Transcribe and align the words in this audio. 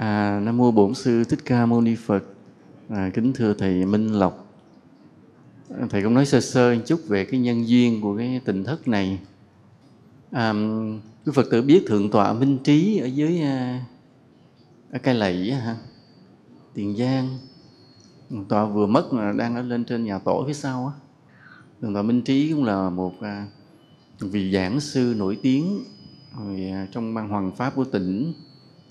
À, 0.00 0.40
Nam 0.40 0.56
mô 0.56 0.70
Bổn 0.70 0.94
sư 0.94 1.24
Thích 1.24 1.38
Ca 1.44 1.66
Mâu 1.66 1.80
Ni 1.80 1.94
Phật. 1.94 2.24
À, 2.88 3.10
kính 3.14 3.32
thưa 3.32 3.54
thầy 3.54 3.86
Minh 3.86 4.08
Lộc. 4.08 4.46
Thầy 5.90 6.02
cũng 6.02 6.14
nói 6.14 6.26
sơ 6.26 6.40
sơ 6.40 6.74
một 6.74 6.80
chút 6.86 7.00
về 7.08 7.24
cái 7.24 7.40
nhân 7.40 7.68
duyên 7.68 8.00
của 8.00 8.16
cái 8.16 8.40
tình 8.44 8.64
thất 8.64 8.88
này. 8.88 9.20
À, 10.30 10.52
quý 11.26 11.32
Phật 11.34 11.46
tử 11.50 11.62
biết 11.62 11.84
thượng 11.86 12.10
tọa 12.10 12.32
Minh 12.32 12.58
Trí 12.64 12.98
ở 12.98 13.06
dưới 13.06 13.40
à, 13.40 13.84
ở 14.92 14.98
Cai 14.98 15.14
Lậy 15.14 15.52
ha, 15.52 15.76
Tiền 16.74 16.96
Giang. 16.96 17.38
Thượng 18.30 18.44
tọa 18.44 18.64
vừa 18.64 18.86
mất 18.86 19.12
mà 19.12 19.32
đang 19.32 19.56
ở 19.56 19.62
lên 19.62 19.84
trên 19.84 20.04
nhà 20.04 20.18
tổ 20.18 20.44
phía 20.46 20.54
sau 20.54 20.86
á. 20.86 20.92
Thượng 21.82 21.94
tọa 21.94 22.02
Minh 22.02 22.22
Trí 22.22 22.52
cũng 22.52 22.64
là 22.64 22.90
một 22.90 23.20
à, 23.20 23.46
vị 24.20 24.52
giảng 24.52 24.80
sư 24.80 25.14
nổi 25.18 25.38
tiếng 25.42 25.84
à, 26.72 26.86
trong 26.92 27.14
ban 27.14 27.28
hoàng 27.28 27.56
pháp 27.56 27.74
của 27.76 27.84
tỉnh 27.84 28.32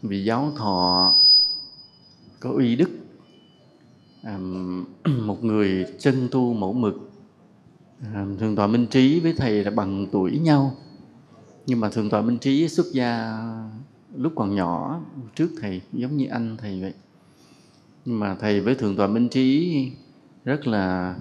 vị 0.02 0.23
giáo 0.23 0.52
thọ 0.55 1.16
có 2.39 2.49
uy 2.49 2.75
đức. 2.75 2.89
À, 4.23 4.38
một 5.25 5.44
người 5.44 5.85
chân 5.99 6.27
tu 6.31 6.53
mẫu 6.53 6.73
mực 6.73 7.12
à, 8.13 8.25
thượng 8.39 8.55
tọa 8.55 8.67
minh 8.67 8.88
trí 8.88 9.20
với 9.20 9.34
thầy 9.34 9.63
là 9.63 9.72
bằng 9.72 10.08
tuổi 10.12 10.39
nhau. 10.39 10.75
Nhưng 11.66 11.80
mà 11.80 11.89
thượng 11.89 12.09
tọa 12.09 12.22
minh 12.22 12.38
trí 12.38 12.67
xuất 12.67 12.85
gia 12.94 13.41
lúc 14.16 14.34
còn 14.35 14.55
nhỏ 14.55 15.02
trước 15.35 15.49
thầy 15.62 15.81
giống 15.94 16.17
như 16.17 16.27
anh 16.27 16.58
thầy 16.58 16.81
vậy. 16.81 16.94
Nhưng 18.05 18.20
mà 18.20 18.36
thầy 18.36 18.61
với 18.61 18.75
thượng 18.75 18.95
tọa 18.95 19.08
minh 19.08 19.30
trí 19.30 19.91
rất 20.45 20.67
là 20.67 21.16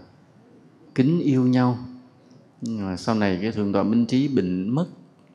kính 0.95 1.21
yêu 1.21 1.47
nhau. 1.47 1.79
Nhưng 2.61 2.87
mà 2.87 2.97
sau 2.97 3.15
này 3.15 3.39
cái 3.43 3.53
thượng 3.53 3.73
tọa 3.73 3.83
minh 3.83 4.07
trí 4.07 4.29
bệnh 4.29 4.69
mất 4.69 4.87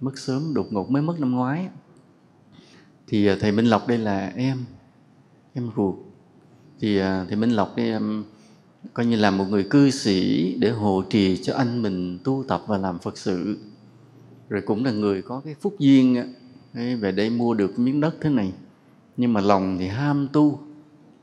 mất 0.02 0.18
sớm 0.18 0.54
đột 0.54 0.74
ngột 0.74 0.92
mới 0.92 1.02
mất 1.02 1.20
năm 1.20 1.32
ngoái 1.32 1.70
thì 3.14 3.28
à, 3.28 3.38
thầy 3.40 3.52
Minh 3.52 3.66
Lộc 3.66 3.88
đây 3.88 3.98
là 3.98 4.32
em 4.36 4.58
em 5.54 5.70
ruột. 5.76 5.96
Thì 6.80 6.98
à, 6.98 7.26
thầy 7.28 7.38
Minh 7.38 7.50
Lộc 7.50 7.76
đây 7.76 7.90
em 7.90 8.24
coi 8.94 9.06
như 9.06 9.16
là 9.16 9.32
một 9.32 9.46
người 9.50 9.64
cư 9.64 9.90
sĩ 9.90 10.54
để 10.60 10.70
hộ 10.70 11.04
trì 11.10 11.38
cho 11.38 11.54
anh 11.54 11.82
mình 11.82 12.20
tu 12.24 12.46
tập 12.48 12.62
và 12.68 12.78
làm 12.78 13.00
Phật 13.00 13.18
sự. 13.18 13.58
Rồi 14.50 14.62
cũng 14.66 14.86
là 14.86 14.92
người 14.92 15.22
có 15.22 15.42
cái 15.46 15.56
phúc 15.62 15.76
duyên 15.80 16.34
về 16.74 17.12
đây 17.12 17.30
mua 17.30 17.54
được 17.54 17.80
miếng 17.80 18.02
đất 18.02 18.16
thế 18.22 18.30
này. 18.30 18.52
Nhưng 19.18 19.34
mà 19.34 19.42
lòng 19.42 19.78
thì 19.80 19.88
ham 19.88 20.28
tu. 20.34 20.60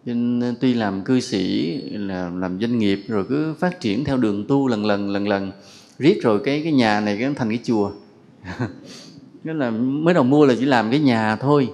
Nên 0.05 0.55
tuy 0.61 0.75
làm 0.75 1.03
cư 1.03 1.21
sĩ, 1.21 1.77
là 1.91 2.31
làm 2.31 2.61
doanh 2.61 2.79
nghiệp 2.79 3.05
rồi 3.09 3.25
cứ 3.29 3.55
phát 3.55 3.81
triển 3.81 4.05
theo 4.05 4.17
đường 4.17 4.45
tu 4.49 4.69
lần 4.69 4.87
lần 4.87 5.11
lần 5.11 5.29
lần. 5.29 5.53
Riết 5.99 6.23
rồi 6.23 6.41
cái 6.45 6.61
cái 6.63 6.73
nhà 6.73 7.01
này 7.01 7.17
cái 7.21 7.35
thành 7.35 7.49
cái 7.49 7.61
chùa. 7.65 7.93
Nghĩa 9.45 9.55
là 9.55 9.71
mới 9.71 10.15
đầu 10.15 10.25
mua 10.25 10.47
là 10.47 10.55
chỉ 10.59 10.65
làm 10.65 10.91
cái 10.91 11.01
nhà 11.01 11.37
thôi 11.37 11.69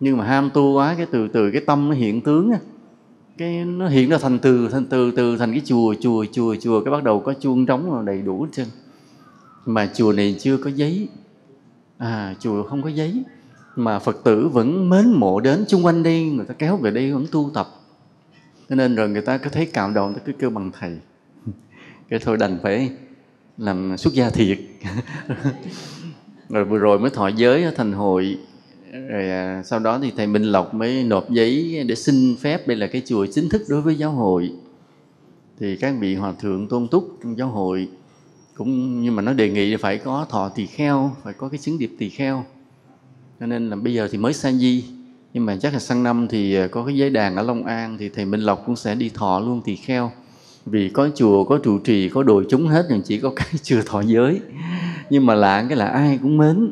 nhưng 0.00 0.16
mà 0.16 0.24
ham 0.24 0.50
tu 0.54 0.72
quá, 0.72 0.94
cái 0.96 1.06
từ 1.06 1.28
từ 1.28 1.50
cái 1.50 1.62
tâm 1.66 1.88
nó 1.88 1.94
hiện 1.94 2.20
tướng 2.20 2.50
cái 3.40 3.64
nó 3.64 3.88
hiện 3.88 4.10
ra 4.10 4.18
thành 4.18 4.38
từ 4.38 4.68
thành 4.68 4.86
từ 4.86 5.10
từ 5.10 5.36
thành 5.36 5.52
cái 5.52 5.62
chùa 5.64 5.94
chùa 6.00 6.24
chùa 6.32 6.56
chùa, 6.60 6.80
cái 6.84 6.92
bắt 6.92 7.04
đầu 7.04 7.20
có 7.20 7.34
chuông 7.40 7.66
trống 7.66 8.04
đầy 8.06 8.22
đủ 8.22 8.42
hết 8.42 8.48
trơn. 8.52 8.66
Mà 9.66 9.90
chùa 9.94 10.12
này 10.12 10.36
chưa 10.38 10.56
có 10.56 10.70
giấy. 10.70 11.08
À 11.98 12.34
chùa 12.40 12.62
không 12.62 12.82
có 12.82 12.88
giấy. 12.88 13.22
Mà 13.76 13.98
phật 13.98 14.24
tử 14.24 14.48
vẫn 14.48 14.90
mến 14.90 15.12
mộ 15.12 15.40
đến 15.40 15.64
chung 15.68 15.84
quanh 15.84 16.02
đây, 16.02 16.24
người 16.24 16.44
ta 16.46 16.54
kéo 16.54 16.76
về 16.76 16.90
đây 16.90 17.12
vẫn 17.12 17.26
tu 17.32 17.50
tập. 17.54 17.68
Cho 18.68 18.76
nên 18.76 18.94
rồi 18.94 19.08
người 19.08 19.22
ta 19.22 19.38
cứ 19.38 19.50
thấy 19.50 19.66
cạo 19.66 19.90
đầu 19.90 20.06
người 20.06 20.14
ta 20.14 20.20
cứ 20.26 20.32
kêu 20.32 20.50
bằng 20.50 20.70
thầy. 20.80 20.98
Cái 22.08 22.18
thôi 22.18 22.36
đành 22.36 22.58
phải 22.62 22.90
làm 23.58 23.96
xuất 23.96 24.14
gia 24.14 24.30
thiệt. 24.30 24.58
Rồi 26.48 26.64
vừa 26.64 26.78
rồi 26.78 26.98
mới 26.98 27.10
thọ 27.10 27.28
giới 27.28 27.64
ở 27.64 27.72
thành 27.76 27.92
hội 27.92 28.38
rồi 28.92 29.30
à, 29.30 29.62
sau 29.64 29.78
đó 29.78 29.98
thì 30.02 30.12
thầy 30.16 30.26
Minh 30.26 30.42
Lộc 30.42 30.74
mới 30.74 31.04
nộp 31.04 31.30
giấy 31.30 31.84
để 31.88 31.94
xin 31.94 32.36
phép 32.36 32.68
đây 32.68 32.76
là 32.76 32.86
cái 32.86 33.02
chùa 33.06 33.26
chính 33.26 33.48
thức 33.48 33.62
đối 33.68 33.80
với 33.80 33.94
giáo 33.94 34.10
hội. 34.10 34.52
Thì 35.60 35.76
các 35.76 35.94
vị 36.00 36.14
hòa 36.14 36.32
thượng 36.40 36.68
tôn 36.68 36.88
túc 36.88 37.18
trong 37.22 37.38
giáo 37.38 37.48
hội 37.48 37.88
cũng 38.54 39.02
nhưng 39.02 39.16
mà 39.16 39.22
nó 39.22 39.32
đề 39.32 39.50
nghị 39.50 39.76
phải 39.76 39.98
có 39.98 40.26
thọ 40.30 40.48
tỳ 40.48 40.66
kheo 40.66 41.16
phải 41.22 41.32
có 41.32 41.48
cái 41.48 41.58
chứng 41.58 41.78
điệp 41.78 41.90
tỳ 41.98 42.08
kheo. 42.08 42.44
Cho 43.40 43.46
nên 43.46 43.70
là 43.70 43.76
bây 43.76 43.94
giờ 43.94 44.08
thì 44.10 44.18
mới 44.18 44.32
sa 44.32 44.52
di. 44.52 44.84
Nhưng 45.32 45.46
mà 45.46 45.56
chắc 45.56 45.72
là 45.72 45.78
sang 45.78 46.02
năm 46.02 46.26
thì 46.30 46.54
à, 46.54 46.66
có 46.66 46.84
cái 46.84 46.96
giấy 46.96 47.10
đàn 47.10 47.36
ở 47.36 47.42
Long 47.42 47.64
An 47.64 47.96
thì 47.98 48.08
thầy 48.08 48.24
Minh 48.24 48.40
Lộc 48.40 48.62
cũng 48.66 48.76
sẽ 48.76 48.94
đi 48.94 49.10
thọ 49.14 49.40
luôn 49.40 49.62
tỳ 49.64 49.76
kheo. 49.76 50.12
Vì 50.66 50.88
có 50.88 51.08
chùa 51.14 51.44
có 51.44 51.58
trụ 51.58 51.78
trì 51.78 52.08
có 52.08 52.22
đồi 52.22 52.46
chúng 52.48 52.66
hết 52.66 52.86
nhưng 52.90 53.02
chỉ 53.02 53.18
có 53.18 53.32
cái 53.36 53.48
chưa 53.62 53.82
thọ 53.86 54.00
giới. 54.00 54.40
Nhưng 55.10 55.26
mà 55.26 55.34
lạ 55.34 55.66
cái 55.68 55.78
là 55.78 55.86
ai 55.86 56.18
cũng 56.22 56.36
mến 56.36 56.70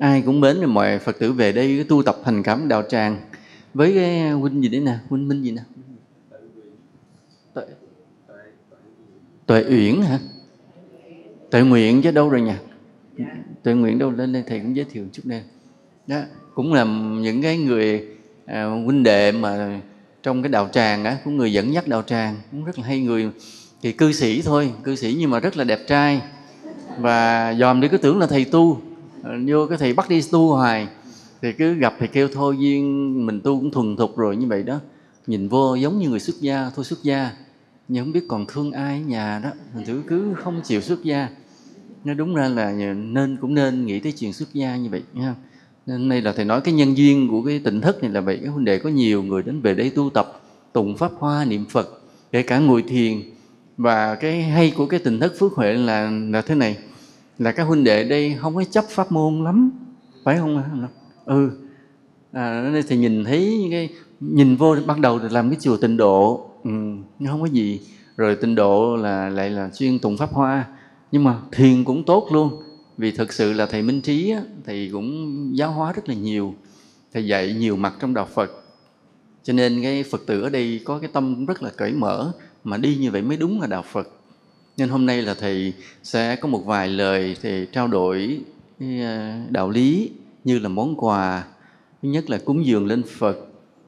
ai 0.00 0.22
cũng 0.26 0.40
mến 0.40 0.56
rồi 0.56 0.66
mọi 0.66 0.98
phật 0.98 1.18
tử 1.18 1.32
về 1.32 1.52
đây 1.52 1.84
tu 1.88 2.02
tập 2.02 2.16
thành 2.24 2.42
cảm 2.42 2.68
đạo 2.68 2.82
tràng. 2.82 3.20
Với 3.74 3.92
cái 3.94 4.20
à, 4.20 4.32
huynh 4.32 4.62
gì 4.62 4.68
đấy 4.68 4.80
nè 4.80 4.98
huynh 5.08 5.28
minh 5.28 5.42
gì 5.42 5.50
nè? 5.50 5.62
Tuệ, 7.54 7.64
tuệ 9.46 9.64
uyển 9.68 10.02
hả? 10.02 10.18
Tuệ 11.50 11.62
nguyện 11.62 12.02
chứ 12.02 12.10
đâu 12.10 12.28
rồi 12.28 12.40
nhỉ? 12.40 12.52
Tuệ 13.62 13.74
nguyện 13.74 13.98
đâu? 13.98 14.10
Lên 14.10 14.32
đây 14.32 14.44
thầy 14.46 14.60
cũng 14.60 14.76
giới 14.76 14.84
thiệu 14.84 15.06
chút 15.12 15.22
đây 15.24 15.42
đó 16.06 16.20
cũng 16.54 16.72
là 16.72 16.84
những 17.20 17.42
cái 17.42 17.58
người 17.58 18.08
à, 18.46 18.64
huynh 18.64 19.02
đệ 19.02 19.32
mà 19.32 19.80
trong 20.22 20.42
cái 20.42 20.48
đạo 20.48 20.68
tràng 20.72 21.04
á 21.04 21.18
cũng 21.24 21.36
người 21.36 21.52
dẫn 21.52 21.72
dắt 21.72 21.88
đạo 21.88 22.02
tràng. 22.02 22.36
Cũng 22.50 22.64
rất 22.64 22.78
là 22.78 22.86
hay 22.86 23.00
người 23.00 23.30
thì 23.82 23.92
cư 23.92 24.12
sĩ 24.12 24.42
thôi 24.42 24.72
cư 24.84 24.96
sĩ 24.96 25.16
nhưng 25.18 25.30
mà 25.30 25.40
rất 25.40 25.56
là 25.56 25.64
đẹp 25.64 25.80
trai. 25.86 26.20
Và 26.98 27.54
dòm 27.58 27.80
đi 27.80 27.88
cứ 27.88 27.96
tưởng 27.96 28.18
là 28.18 28.26
thầy 28.26 28.44
tu 28.44 28.80
vô 29.22 29.66
cái 29.66 29.78
thầy 29.78 29.92
bắt 29.92 30.08
đi 30.08 30.22
tu 30.32 30.48
hoài, 30.48 30.88
thì 31.42 31.52
cứ 31.52 31.74
gặp 31.74 31.94
thì 31.98 32.06
kêu 32.06 32.28
thôi 32.32 32.56
duyên 32.58 33.26
mình 33.26 33.40
tu 33.40 33.60
cũng 33.60 33.70
thuần 33.70 33.96
thục 33.96 34.16
rồi 34.16 34.36
như 34.36 34.46
vậy 34.46 34.62
đó. 34.62 34.78
Nhìn 35.26 35.48
vô 35.48 35.74
giống 35.74 35.98
như 35.98 36.08
người 36.08 36.20
xuất 36.20 36.40
gia, 36.40 36.70
thôi 36.76 36.84
xuất 36.84 37.02
gia. 37.02 37.30
Nhưng 37.88 38.04
không 38.04 38.12
biết 38.12 38.24
còn 38.28 38.46
thương 38.46 38.72
ai 38.72 38.94
ở 38.94 39.06
nhà 39.06 39.40
đó. 39.44 39.50
Thành 39.74 39.84
thử 39.84 40.02
cứ 40.06 40.34
không 40.36 40.60
chịu 40.64 40.80
xuất 40.80 41.04
gia. 41.04 41.28
Nó 42.04 42.14
đúng 42.14 42.34
ra 42.34 42.48
là 42.48 42.72
nên 42.94 43.36
cũng 43.40 43.54
nên 43.54 43.86
nghĩ 43.86 44.00
tới 44.00 44.12
chuyện 44.12 44.32
xuất 44.32 44.54
gia 44.54 44.76
như 44.76 44.88
vậy 44.90 45.02
nha 45.12 45.34
nên 45.86 46.08
đây 46.08 46.20
là 46.20 46.32
thầy 46.32 46.44
nói 46.44 46.60
cái 46.60 46.74
nhân 46.74 46.96
duyên 46.96 47.28
của 47.30 47.42
cái 47.42 47.58
tỉnh 47.58 47.80
thất 47.80 48.02
này 48.02 48.12
là 48.12 48.20
vậy. 48.20 48.38
Cái 48.42 48.48
huynh 48.48 48.64
đệ 48.64 48.78
có 48.78 48.90
nhiều 48.90 49.22
người 49.22 49.42
đến 49.42 49.60
về 49.60 49.74
đây 49.74 49.90
tu 49.90 50.10
tập, 50.10 50.42
tụng 50.72 50.96
pháp 50.96 51.12
hoa, 51.18 51.44
niệm 51.44 51.64
phật, 51.70 52.02
kể 52.32 52.42
cả 52.42 52.58
ngồi 52.58 52.82
thiền. 52.82 53.22
Và 53.76 54.14
cái 54.14 54.42
hay 54.42 54.72
của 54.76 54.86
cái 54.86 55.00
tỉnh 55.00 55.20
thất 55.20 55.32
phước 55.38 55.52
huệ 55.52 55.72
là 55.72 56.10
là 56.10 56.42
thế 56.42 56.54
này 56.54 56.76
là 57.40 57.52
các 57.52 57.62
huynh 57.62 57.84
đệ 57.84 58.04
đây 58.04 58.36
không 58.40 58.54
có 58.54 58.64
chấp 58.64 58.84
pháp 58.88 59.12
môn 59.12 59.44
lắm 59.44 59.70
phải 60.24 60.38
không 60.38 60.56
ạ? 60.56 60.88
Ừ. 61.24 61.50
À, 62.32 62.70
nên 62.72 62.84
thì 62.88 62.96
nhìn 62.96 63.24
thấy 63.24 63.58
những 63.60 63.70
cái 63.70 63.88
nhìn 64.20 64.56
vô 64.56 64.76
bắt 64.86 64.98
đầu 64.98 65.20
làm 65.30 65.50
cái 65.50 65.58
chùa 65.60 65.76
tịnh 65.76 65.96
độ. 65.96 66.50
Ừ, 66.64 66.70
không 67.28 67.40
có 67.40 67.46
gì. 67.46 67.80
Rồi 68.16 68.36
tịnh 68.36 68.54
độ 68.54 68.96
là 68.96 69.28
lại 69.28 69.50
là 69.50 69.70
chuyên 69.74 69.98
tụng 69.98 70.16
pháp 70.16 70.32
hoa. 70.32 70.64
Nhưng 71.12 71.24
mà 71.24 71.38
thiền 71.52 71.84
cũng 71.84 72.04
tốt 72.04 72.28
luôn. 72.32 72.62
Vì 72.98 73.10
thực 73.10 73.32
sự 73.32 73.52
là 73.52 73.66
thầy 73.66 73.82
minh 73.82 74.00
trí 74.00 74.30
á, 74.30 74.40
thầy 74.66 74.88
cũng 74.92 75.50
giáo 75.54 75.72
hóa 75.72 75.92
rất 75.92 76.08
là 76.08 76.14
nhiều. 76.14 76.54
Thầy 77.12 77.26
dạy 77.26 77.54
nhiều 77.58 77.76
mặt 77.76 77.94
trong 78.00 78.14
đạo 78.14 78.28
phật. 78.34 78.50
Cho 79.42 79.52
nên 79.52 79.82
cái 79.82 80.02
phật 80.10 80.26
tử 80.26 80.42
ở 80.42 80.48
đây 80.48 80.80
có 80.84 80.98
cái 80.98 81.10
tâm 81.12 81.34
cũng 81.34 81.46
rất 81.46 81.62
là 81.62 81.70
cởi 81.76 81.92
mở. 81.92 82.32
Mà 82.64 82.76
đi 82.76 82.96
như 82.96 83.10
vậy 83.10 83.22
mới 83.22 83.36
đúng 83.36 83.60
là 83.60 83.66
đạo 83.66 83.84
phật 83.92 84.08
nên 84.80 84.88
hôm 84.88 85.06
nay 85.06 85.22
là 85.22 85.34
thầy 85.34 85.72
sẽ 86.02 86.36
có 86.36 86.48
một 86.48 86.62
vài 86.64 86.88
lời 86.88 87.36
thầy 87.42 87.68
trao 87.72 87.88
đổi 87.88 88.40
ờ, 88.80 89.30
đạo 89.48 89.70
lý 89.70 90.10
như 90.44 90.58
là 90.58 90.68
món 90.68 90.94
quà. 90.96 91.44
Thứ 92.02 92.08
nhất 92.08 92.30
là 92.30 92.38
cúng 92.44 92.66
dường 92.66 92.86
lên 92.86 93.02
phật. 93.18 93.36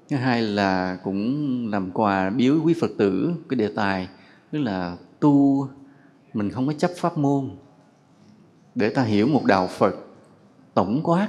Thứ 0.08 0.16
hai 0.16 0.42
là 0.42 0.98
cũng 1.04 1.68
làm 1.70 1.90
quà 1.90 2.30
biếu 2.30 2.54
quý 2.64 2.74
phật 2.80 2.90
tử, 2.98 3.32
cái 3.48 3.56
đề 3.56 3.68
tài, 3.76 4.08
tức 4.50 4.58
là 4.58 4.96
tu 5.20 5.68
mình 6.34 6.50
không 6.50 6.66
có 6.66 6.72
chấp 6.72 6.90
pháp 6.96 7.18
môn. 7.18 7.50
Để 8.74 8.88
ta 8.88 9.02
hiểu 9.02 9.26
một 9.26 9.44
đạo 9.44 9.68
phật 9.78 9.94
tổng 10.74 11.00
quát, 11.02 11.28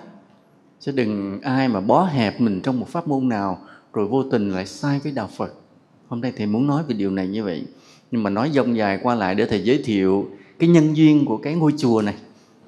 chứ 0.79 0.91
đừng 0.91 1.41
ai 1.41 1.68
mà 1.68 1.79
bó 1.79 2.06
hẹp 2.06 2.41
mình 2.41 2.62
trong 2.62 2.79
một 2.79 2.88
pháp 2.90 3.07
môn 3.07 3.29
nào, 3.29 3.62
rồi 3.94 4.07
vô 4.07 4.23
tình 4.23 4.52
lại 4.52 4.66
sai 4.66 4.99
với 5.03 5.11
đạo 5.11 5.29
phật. 5.37 5.53
Hôm 6.08 6.22
nay 6.22 6.34
thầy 6.37 6.46
muốn 6.46 6.67
nói 6.67 6.84
về 6.87 6.96
điều 6.96 7.11
này 7.11 7.28
như 7.28 7.43
vậy 7.43 7.66
nhưng 8.13 8.23
mà 8.23 8.29
nói 8.29 8.51
dông 8.53 8.77
dài 8.77 8.99
qua 9.03 9.15
lại 9.15 9.35
để 9.35 9.45
thầy 9.45 9.63
giới 9.63 9.81
thiệu 9.83 10.27
cái 10.59 10.69
nhân 10.69 10.97
duyên 10.97 11.25
của 11.25 11.37
cái 11.37 11.53
ngôi 11.53 11.73
chùa 11.77 12.01
này 12.01 12.13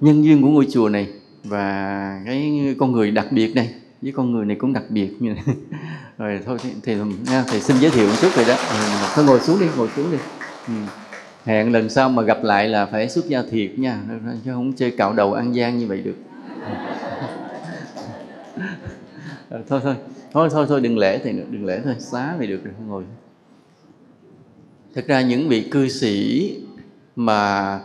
nhân 0.01 0.24
duyên 0.24 0.42
của 0.42 0.47
ngôi 0.47 0.68
chùa 0.71 0.89
này 0.89 1.07
và 1.44 2.21
cái 2.25 2.75
con 2.80 2.92
người 2.92 3.12
đặc 3.12 3.27
biệt 3.31 3.56
này 3.56 3.69
với 4.01 4.12
con 4.12 4.31
người 4.31 4.45
này 4.45 4.57
cũng 4.59 4.74
đặc 4.74 4.83
biệt 4.89 5.09
như 5.19 5.33
này. 5.33 5.44
rồi 6.18 6.39
thôi 6.45 6.57
thì, 6.63 6.69
thì 6.83 6.95
nha, 7.31 7.44
thầy 7.47 7.62
xin 7.62 7.77
giới 7.80 7.92
thiệu 7.92 8.07
một 8.07 8.13
chút 8.21 8.36
rồi 8.36 8.45
đó. 8.45 8.56
Ừ, 8.69 8.75
thôi 9.15 9.25
ngồi 9.25 9.39
xuống 9.39 9.59
đi 9.59 9.65
ngồi 9.77 9.89
xuống 9.95 10.12
đi. 10.12 10.18
Ừ. 10.68 10.74
hẹn 11.45 11.71
lần 11.71 11.89
sau 11.89 12.09
mà 12.09 12.24
gặp 12.24 12.44
lại 12.44 12.68
là 12.68 12.86
phải 12.86 13.09
xuất 13.09 13.25
gia 13.27 13.42
thiệt 13.42 13.80
nha 13.80 14.00
chứ 14.45 14.51
không 14.53 14.74
chơi 14.74 14.92
cạo 14.92 15.13
đầu 15.13 15.33
ăn 15.33 15.56
gian 15.56 15.77
như 15.77 15.88
vậy 15.88 16.01
được. 16.01 16.15
Ờ, 19.50 19.62
thôi 19.68 19.80
thôi. 19.83 19.95
Thôi 20.31 20.50
thôi 20.51 20.65
thôi 20.69 20.81
đừng 20.81 20.97
lễ 20.97 21.19
thì 21.24 21.31
đừng 21.31 21.65
lễ 21.65 21.81
thôi 21.83 21.95
xá 22.00 22.36
vậy 22.38 22.47
được 22.47 22.63
rồi 22.63 22.74
ngồi 22.88 23.03
thật 24.95 25.07
ra 25.07 25.21
những 25.21 25.50
vị 25.50 25.68
cư 25.71 25.89
sĩ 25.89 26.51
mà 27.15 27.80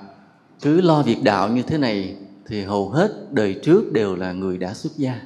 cứ 0.63 0.81
lo 0.81 1.03
việc 1.03 1.23
đạo 1.23 1.49
như 1.49 1.63
thế 1.63 1.79
này 1.79 2.17
thì 2.47 2.63
hầu 2.63 2.89
hết 2.89 3.33
đời 3.33 3.61
trước 3.63 3.93
đều 3.93 4.17
là 4.17 4.33
người 4.33 4.59
đã 4.59 4.75
xuất 4.75 4.97
gia. 4.97 5.21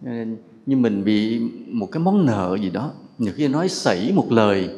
Nên 0.00 0.36
như 0.66 0.76
mình 0.76 1.04
bị 1.04 1.40
một 1.66 1.88
cái 1.92 2.02
món 2.02 2.26
nợ 2.26 2.56
gì 2.62 2.70
đó, 2.70 2.92
nhiều 3.18 3.32
khi 3.36 3.48
nói 3.48 3.68
sẩy 3.68 4.12
một 4.12 4.32
lời, 4.32 4.70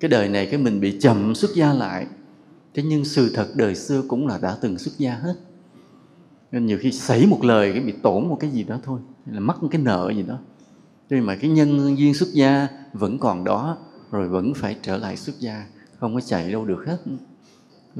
cái 0.00 0.08
đời 0.08 0.28
này 0.28 0.46
cái 0.46 0.60
mình 0.60 0.80
bị 0.80 1.00
chậm 1.00 1.34
xuất 1.34 1.50
gia 1.54 1.72
lại. 1.72 2.06
Thế 2.74 2.82
nhưng 2.82 3.04
sự 3.04 3.30
thật 3.34 3.48
đời 3.54 3.74
xưa 3.74 4.02
cũng 4.08 4.26
là 4.26 4.38
đã 4.38 4.56
từng 4.60 4.78
xuất 4.78 4.98
gia 4.98 5.12
hết. 5.12 5.34
Nên 6.52 6.66
nhiều 6.66 6.78
khi 6.80 6.92
xảy 6.92 7.26
một 7.26 7.44
lời 7.44 7.72
cái 7.72 7.80
bị 7.80 7.92
tổn 8.02 8.28
một 8.28 8.36
cái 8.40 8.50
gì 8.50 8.64
đó 8.64 8.78
thôi, 8.84 9.00
là 9.26 9.40
mắc 9.40 9.62
một 9.62 9.68
cái 9.70 9.82
nợ 9.82 10.12
gì 10.16 10.22
đó. 10.22 10.38
Nhưng 11.10 11.26
mà 11.26 11.36
cái 11.36 11.50
nhân 11.50 11.98
duyên 11.98 12.14
xuất 12.14 12.28
gia 12.32 12.68
vẫn 12.92 13.18
còn 13.18 13.44
đó 13.44 13.78
rồi 14.10 14.28
vẫn 14.28 14.54
phải 14.54 14.76
trở 14.82 14.96
lại 14.96 15.16
xuất 15.16 15.40
gia 15.40 15.66
không 15.98 16.14
có 16.14 16.20
chạy 16.20 16.52
đâu 16.52 16.64
được 16.64 16.84
hết. 16.86 16.98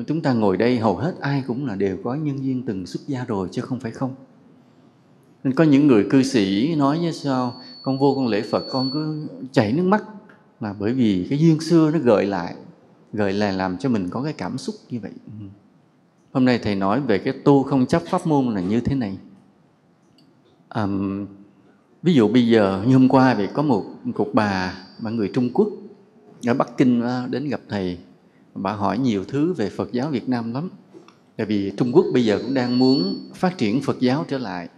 Chúng 0.06 0.20
ta 0.20 0.32
ngồi 0.32 0.56
đây 0.56 0.78
hầu 0.78 0.96
hết 0.96 1.14
ai 1.20 1.44
cũng 1.46 1.66
là 1.66 1.74
đều 1.74 1.98
có 2.04 2.14
nhân 2.14 2.44
duyên 2.44 2.62
từng 2.66 2.86
xuất 2.86 3.00
gia 3.06 3.24
rồi 3.24 3.48
chứ 3.52 3.62
không 3.62 3.80
phải 3.80 3.90
không. 3.90 4.14
Nên 5.44 5.54
có 5.54 5.64
những 5.64 5.86
người 5.86 6.06
cư 6.10 6.22
sĩ 6.22 6.74
nói 6.74 6.98
như 6.98 7.12
sao 7.12 7.54
con 7.82 7.98
vô 7.98 8.14
con 8.16 8.26
lễ 8.26 8.42
phật 8.42 8.64
con 8.70 8.90
cứ 8.92 9.28
chảy 9.52 9.72
nước 9.72 9.82
mắt. 9.82 10.04
Là 10.60 10.74
bởi 10.78 10.92
vì 10.92 11.26
cái 11.30 11.38
duyên 11.38 11.60
xưa 11.60 11.90
nó 11.90 11.98
gợi 11.98 12.26
lại 12.26 12.54
gợi 13.12 13.32
lại 13.32 13.52
làm 13.52 13.78
cho 13.78 13.88
mình 13.88 14.08
có 14.10 14.22
cái 14.22 14.32
cảm 14.32 14.58
xúc 14.58 14.74
như 14.90 15.00
vậy. 15.00 15.12
Ừ. 15.26 15.46
Hôm 16.32 16.44
nay 16.44 16.60
thầy 16.62 16.74
nói 16.74 17.00
về 17.00 17.18
cái 17.18 17.34
tu 17.44 17.62
không 17.62 17.86
chấp 17.86 18.02
pháp 18.02 18.26
môn 18.26 18.54
là 18.54 18.60
như 18.60 18.80
thế 18.80 18.94
này. 18.94 19.18
À, 20.68 20.86
ví 22.02 22.14
dụ 22.14 22.28
bây 22.28 22.48
giờ 22.48 22.84
như 22.86 22.94
hôm 22.94 23.08
qua 23.08 23.34
thì 23.34 23.46
có 23.54 23.62
một 23.62 23.84
cục 24.14 24.34
bà 24.34 24.78
mà 24.98 25.10
người 25.10 25.30
trung 25.34 25.50
quốc 25.54 25.68
ở 26.46 26.54
bắc 26.54 26.76
kinh 26.76 27.02
à, 27.02 27.26
đến 27.30 27.48
gặp 27.48 27.60
thầy, 27.68 27.98
bà 28.54 28.72
hỏi 28.72 28.98
nhiều 28.98 29.24
thứ 29.24 29.52
về 29.52 29.70
phật 29.70 29.92
giáo 29.92 30.10
việt 30.10 30.28
nam 30.28 30.54
lắm. 30.54 30.70
Tại 31.36 31.46
vì 31.46 31.72
trung 31.76 31.92
quốc 31.92 32.06
bây 32.12 32.24
giờ 32.24 32.38
cũng 32.42 32.54
đang 32.54 32.78
muốn 32.78 33.16
phát 33.34 33.58
triển 33.58 33.80
phật 33.80 34.00
giáo 34.00 34.24
trở 34.28 34.38
lại. 34.38 34.68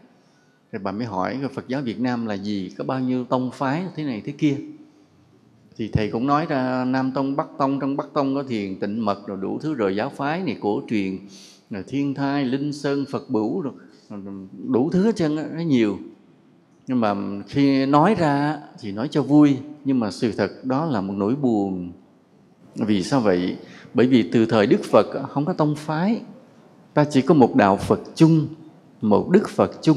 Rồi 0.72 0.80
bà 0.84 0.92
mới 0.92 1.06
hỏi 1.06 1.40
phật 1.54 1.68
giáo 1.68 1.82
việt 1.82 2.00
nam 2.00 2.26
là 2.26 2.34
gì? 2.34 2.70
Có 2.78 2.84
bao 2.84 3.00
nhiêu 3.00 3.24
tông 3.24 3.50
phái, 3.54 3.84
thế 3.96 4.04
này 4.04 4.22
thế 4.24 4.32
kia? 4.32 4.56
Thì 5.76 5.88
thầy 5.88 6.10
cũng 6.10 6.26
nói 6.26 6.46
ra, 6.46 6.84
nam 6.84 7.12
tông, 7.14 7.36
bắc 7.36 7.46
tông, 7.58 7.80
trong 7.80 7.96
bắc 7.96 8.06
tông 8.14 8.34
có 8.34 8.42
thiền, 8.42 8.80
tịnh, 8.80 9.04
mật, 9.04 9.26
rồi 9.26 9.38
đủ 9.42 9.58
thứ, 9.58 9.74
rồi 9.74 9.96
giáo 9.96 10.10
phái 10.16 10.42
này, 10.42 10.56
cổ 10.60 10.82
truyền, 10.88 11.18
rồi 11.70 11.84
thiên 11.88 12.14
thai, 12.14 12.44
linh 12.44 12.72
sơn, 12.72 13.04
phật 13.10 13.30
bửu, 13.30 13.60
rồi 13.60 13.72
đủ 14.68 14.90
thứ 14.90 15.04
hết 15.04 15.16
trơn 15.16 15.34
nó 15.34 15.62
nhiều 15.66 15.98
nhưng 16.88 17.00
mà 17.00 17.14
khi 17.48 17.86
nói 17.86 18.14
ra 18.14 18.58
thì 18.80 18.92
nói 18.92 19.08
cho 19.10 19.22
vui, 19.22 19.56
nhưng 19.84 20.00
mà 20.00 20.10
sự 20.10 20.32
thật 20.32 20.64
đó 20.64 20.84
là 20.84 21.00
một 21.00 21.14
nỗi 21.16 21.34
buồn. 21.36 21.92
Vì 22.74 23.02
sao 23.02 23.20
vậy? 23.20 23.56
Bởi 23.94 24.06
vì 24.06 24.30
từ 24.32 24.46
thời 24.46 24.66
đức 24.66 24.84
phật 24.84 25.06
không 25.28 25.44
có 25.44 25.52
tông 25.52 25.74
phái. 25.76 26.20
Ta 26.94 27.04
chỉ 27.04 27.22
có 27.22 27.34
một 27.34 27.56
đạo 27.56 27.76
phật 27.76 28.00
chung, 28.14 28.48
một 29.00 29.28
đức 29.30 29.48
phật 29.48 29.70
chung. 29.82 29.96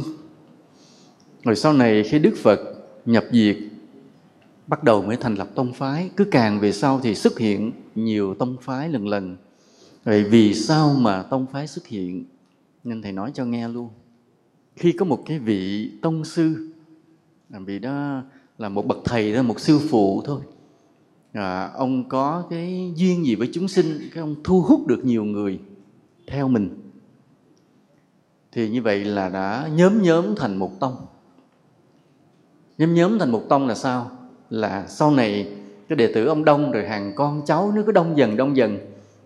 Rồi 1.43 1.55
sau 1.55 1.73
này 1.73 2.03
khi 2.03 2.19
đức 2.19 2.33
phật 2.37 2.59
nhập 3.05 3.23
diệt, 3.31 3.57
bắt 4.67 4.83
đầu 4.83 5.01
mới 5.01 5.15
thành 5.17 5.35
lập 5.35 5.49
tông 5.55 5.73
phái. 5.73 6.09
Cứ 6.17 6.23
càng 6.23 6.59
về 6.59 6.71
sau 6.71 6.99
thì 7.03 7.15
xuất 7.15 7.39
hiện 7.39 7.71
nhiều 7.95 8.33
tông 8.33 8.57
phái 8.61 8.89
lần 8.89 9.07
lần. 9.07 9.37
Vậy 10.03 10.23
vì 10.23 10.53
sao 10.53 10.93
mà 10.93 11.23
tông 11.23 11.45
phái 11.53 11.67
xuất 11.67 11.87
hiện? 11.87 12.25
Nên 12.83 13.01
thầy 13.01 13.11
nói 13.11 13.31
cho 13.33 13.45
nghe 13.45 13.67
luôn. 13.67 13.89
Khi 14.75 14.91
có 14.91 15.05
một 15.05 15.23
cái 15.25 15.39
vị 15.39 15.91
tông 16.01 16.25
sư 16.25 16.70
vì 17.59 17.79
đó 17.79 18.21
là 18.57 18.69
một 18.69 18.87
bậc 18.87 18.97
thầy 19.05 19.33
đó 19.33 19.41
một 19.41 19.59
sư 19.59 19.79
phụ 19.89 20.21
thôi. 20.25 20.41
À, 21.33 21.71
ông 21.75 22.09
có 22.09 22.43
cái 22.49 22.93
duyên 22.95 23.25
gì 23.25 23.35
với 23.35 23.49
chúng 23.53 23.67
sinh 23.67 23.85
cái 24.13 24.21
ông 24.21 24.35
thu 24.43 24.61
hút 24.61 24.87
được 24.87 25.05
nhiều 25.05 25.23
người 25.23 25.59
theo 26.27 26.47
mình. 26.47 26.91
Thì 28.51 28.69
như 28.69 28.81
vậy 28.81 29.05
là 29.05 29.29
đã 29.29 29.69
nhóm 29.75 30.01
nhóm 30.01 30.35
thành 30.35 30.57
một 30.57 30.79
tông. 30.79 30.95
Nhóm 32.77 32.93
nhóm 32.93 33.19
thành 33.19 33.31
một 33.31 33.43
tông 33.49 33.67
là 33.67 33.75
sao? 33.75 34.11
Là 34.49 34.87
sau 34.87 35.11
này 35.11 35.53
cái 35.89 35.95
đệ 35.95 36.13
tử 36.13 36.25
ông 36.25 36.45
đông 36.45 36.71
rồi 36.71 36.87
hàng 36.87 37.13
con 37.15 37.41
cháu 37.45 37.71
nó 37.75 37.81
cứ 37.85 37.91
đông 37.91 38.17
dần 38.17 38.37
đông 38.37 38.57
dần. 38.57 38.77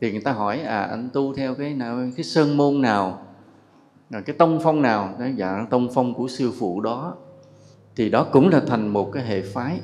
Thì 0.01 0.11
người 0.11 0.21
ta 0.21 0.31
hỏi 0.31 0.61
à 0.61 0.83
anh 0.83 1.09
tu 1.13 1.33
theo 1.33 1.55
cái 1.55 1.73
nào 1.73 2.09
cái 2.15 2.23
sơn 2.23 2.57
môn 2.57 2.81
nào 2.81 3.25
rồi 4.09 4.21
cái 4.21 4.35
tông 4.35 4.59
phong 4.63 4.81
nào? 4.81 5.15
Đó 5.19 5.25
dạ 5.35 5.67
tông 5.69 5.89
phong 5.93 6.13
của 6.13 6.27
sư 6.27 6.51
phụ 6.59 6.81
đó 6.81 7.15
thì 7.95 8.09
đó 8.09 8.23
cũng 8.23 8.49
là 8.49 8.61
thành 8.67 8.87
một 8.87 9.11
cái 9.11 9.25
hệ 9.25 9.41
phái. 9.41 9.79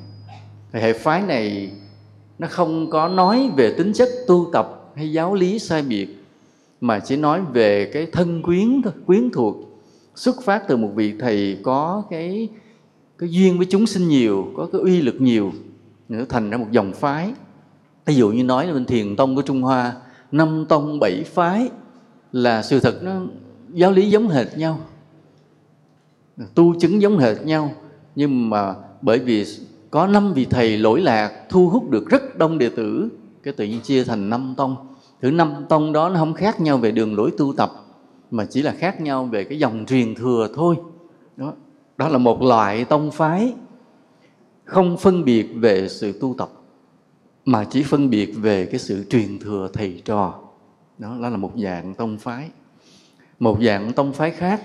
Thì 0.72 0.80
hệ 0.80 0.94
phái 0.94 1.22
này 1.22 1.72
nó 2.40 2.48
không 2.52 2.90
có 2.90 3.08
nói 3.08 3.52
về 3.56 3.74
tính 3.78 3.94
chất 3.94 4.10
tu 4.28 4.50
tập 4.54 4.92
hay 4.96 5.12
giáo 5.12 5.34
lý 5.34 5.60
sai 5.60 5.82
biệt, 5.82 6.24
mà 6.82 7.00
chỉ 7.00 7.16
nói 7.16 7.42
về 7.54 7.90
cái 7.94 8.06
thân 8.06 8.42
quyến 8.42 8.82
thôi, 8.82 8.94
quyến 9.06 9.30
thuộc, 9.30 9.56
xuất 10.16 10.42
phát 10.44 10.64
từ 10.68 10.78
một 10.78 10.90
vị 10.96 11.14
thầy 11.20 11.58
có 11.64 12.04
cái 12.10 12.50
cái 13.18 13.30
duyên 13.32 13.58
với 13.58 13.68
chúng 13.70 13.86
sinh 13.86 14.08
nhiều, 14.08 14.48
có 14.58 14.70
cái 14.72 14.82
uy 14.82 15.02
lực 15.02 15.16
nhiều 15.20 15.52
nó 16.10 16.26
thành 16.30 16.50
ra 16.50 16.58
một 16.58 16.68
dòng 16.72 16.94
phái. 16.94 17.34
Ví 18.06 18.16
dụ 18.16 18.30
như 18.30 18.44
nói 18.44 18.68
là 18.68 18.74
bên 18.74 18.86
thiền 18.86 19.16
tông 19.16 19.36
của 19.36 19.42
trung 19.42 19.62
hoa, 19.62 19.94
năm 20.32 20.66
tông 20.70 21.00
bảy 21.00 21.24
phái 21.24 21.70
là 22.32 22.62
sự 22.62 22.80
thật 22.80 23.04
nó 23.04 23.22
giáo 23.74 23.92
lý 23.92 24.10
giống 24.10 24.28
hệt 24.28 24.58
nhau, 24.58 24.80
tu 26.56 26.80
chứng 26.80 27.02
giống 27.02 27.18
hệt 27.18 27.46
nhau 27.46 27.72
nhưng 28.16 28.50
mà 28.50 28.76
bởi 29.02 29.20
vì 29.20 29.46
có 29.92 30.08
năm 30.08 30.34
vị 30.34 30.46
thầy 30.46 30.78
lỗi 30.78 31.02
lạc 31.02 31.32
thu 31.50 31.70
hút 31.70 31.90
được 31.90 32.10
rất 32.10 32.38
đông 32.38 32.58
đệ 32.58 32.70
tử 32.70 33.10
cái 33.44 33.54
tự 33.54 33.66
nhiên 33.66 33.82
chia 33.82 34.04
thành 34.04 34.30
năm 34.30 34.54
tông. 34.58 34.76
Thứ 35.22 35.32
năm 35.32 35.66
tông 35.70 35.94
đó 35.94 36.10
nó 36.10 36.20
không 36.20 36.34
khác 36.34 36.62
nhau 36.62 36.78
về 36.78 36.92
đường 36.92 37.16
lối 37.16 37.32
tu 37.38 37.54
tập 37.54 37.72
mà 38.32 38.46
chỉ 38.46 38.62
là 38.62 38.72
khác 38.72 39.02
nhau 39.02 39.26
về 39.26 39.44
cái 39.44 39.60
dòng 39.60 39.86
truyền 39.88 40.16
thừa 40.16 40.50
thôi. 40.56 40.76
Đó 41.38 41.54
đó 41.98 42.08
là 42.08 42.18
một 42.18 42.42
loại 42.42 42.86
tông 42.86 43.12
phái 43.12 43.54
không 44.64 44.98
phân 44.98 45.26
biệt 45.26 45.48
về 45.56 45.88
sự 45.88 46.20
tu 46.20 46.36
tập 46.38 46.50
mà 47.46 47.64
chỉ 47.64 47.84
phân 47.84 48.10
biệt 48.10 48.34
về 48.38 48.66
cái 48.66 48.80
sự 48.80 49.06
truyền 49.10 49.40
thừa 49.40 49.70
thầy 49.74 50.02
trò. 50.06 50.40
Đó, 50.98 51.18
đó 51.22 51.30
là 51.30 51.38
một 51.38 51.52
dạng 51.64 51.94
tông 51.94 52.18
phái. 52.18 52.50
Một 53.40 53.58
dạng 53.62 53.94
tông 53.94 54.14
phái 54.14 54.32
khác 54.32 54.62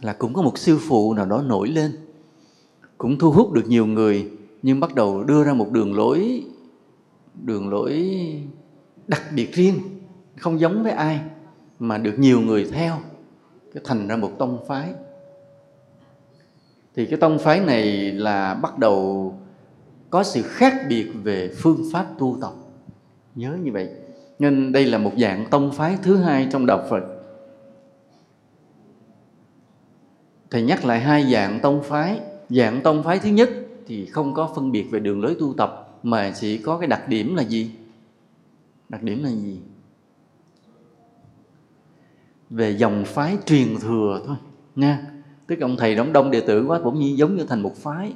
là 0.00 0.12
cũng 0.12 0.34
có 0.34 0.42
một 0.42 0.58
sư 0.58 0.78
phụ 0.88 1.14
nào 1.14 1.26
đó 1.26 1.42
nổi 1.42 1.68
lên 1.68 1.92
cũng 3.04 3.18
thu 3.18 3.30
hút 3.30 3.52
được 3.52 3.68
nhiều 3.68 3.86
người, 3.86 4.30
nhưng 4.62 4.80
bắt 4.80 4.94
đầu 4.94 5.24
đưa 5.24 5.44
ra 5.44 5.52
một 5.52 5.70
đường 5.70 5.96
lối 5.96 6.44
đường 7.42 7.68
lối 7.68 8.12
đặc 9.06 9.22
biệt 9.34 9.52
riêng, 9.52 9.74
không 10.36 10.60
giống 10.60 10.82
với 10.82 10.92
ai 10.92 11.20
mà 11.78 11.98
được 11.98 12.14
nhiều 12.18 12.40
người 12.40 12.64
theo, 12.72 12.98
cái 13.74 13.82
thành 13.86 14.08
ra 14.08 14.16
một 14.16 14.30
tông 14.38 14.58
phái. 14.68 14.92
Thì 16.94 17.06
cái 17.06 17.18
tông 17.18 17.38
phái 17.38 17.60
này 17.60 18.12
là 18.12 18.54
bắt 18.54 18.78
đầu 18.78 19.34
có 20.10 20.22
sự 20.22 20.42
khác 20.42 20.74
biệt 20.88 21.10
về 21.22 21.50
phương 21.56 21.84
pháp 21.92 22.06
tu 22.18 22.38
tập. 22.40 22.52
Nhớ 23.34 23.56
như 23.62 23.72
vậy. 23.72 23.88
Nên 24.38 24.72
đây 24.72 24.84
là 24.84 24.98
một 24.98 25.12
dạng 25.18 25.46
tông 25.50 25.72
phái 25.72 25.98
thứ 26.02 26.16
hai 26.16 26.48
trong 26.52 26.66
đạo 26.66 26.86
phật. 26.90 27.04
Thầy 30.50 30.62
nhắc 30.62 30.84
lại 30.84 31.00
hai 31.00 31.32
dạng 31.32 31.60
tông 31.60 31.82
phái 31.82 32.20
dạng 32.56 32.80
tông 32.82 33.02
phái 33.02 33.18
thứ 33.18 33.28
nhất 33.28 33.50
thì 33.86 34.06
không 34.06 34.34
có 34.34 34.52
phân 34.54 34.72
biệt 34.72 34.90
về 34.90 35.00
đường 35.00 35.22
lối 35.22 35.36
tu 35.40 35.54
tập, 35.56 35.98
mà 36.02 36.32
chỉ 36.40 36.58
có 36.58 36.78
cái 36.78 36.86
đặc 36.86 37.08
điểm 37.08 37.34
là 37.34 37.42
gì? 37.42 37.70
Đặc 38.88 39.02
điểm 39.02 39.22
là 39.22 39.30
gì? 39.30 39.60
Về 42.50 42.70
dòng 42.70 43.04
phái 43.06 43.38
truyền 43.46 43.76
thừa 43.80 44.22
thôi, 44.26 44.36
nha. 44.76 45.06
Tức 45.46 45.60
ông 45.60 45.76
thầy 45.76 45.94
đóng 45.94 46.12
đông 46.12 46.30
đệ 46.30 46.40
tử 46.40 46.64
quá 46.66 46.80
bỗng 46.84 46.98
nhiên 47.00 47.18
giống 47.18 47.36
như 47.36 47.44
thành 47.44 47.62
một 47.62 47.76
phái. 47.76 48.14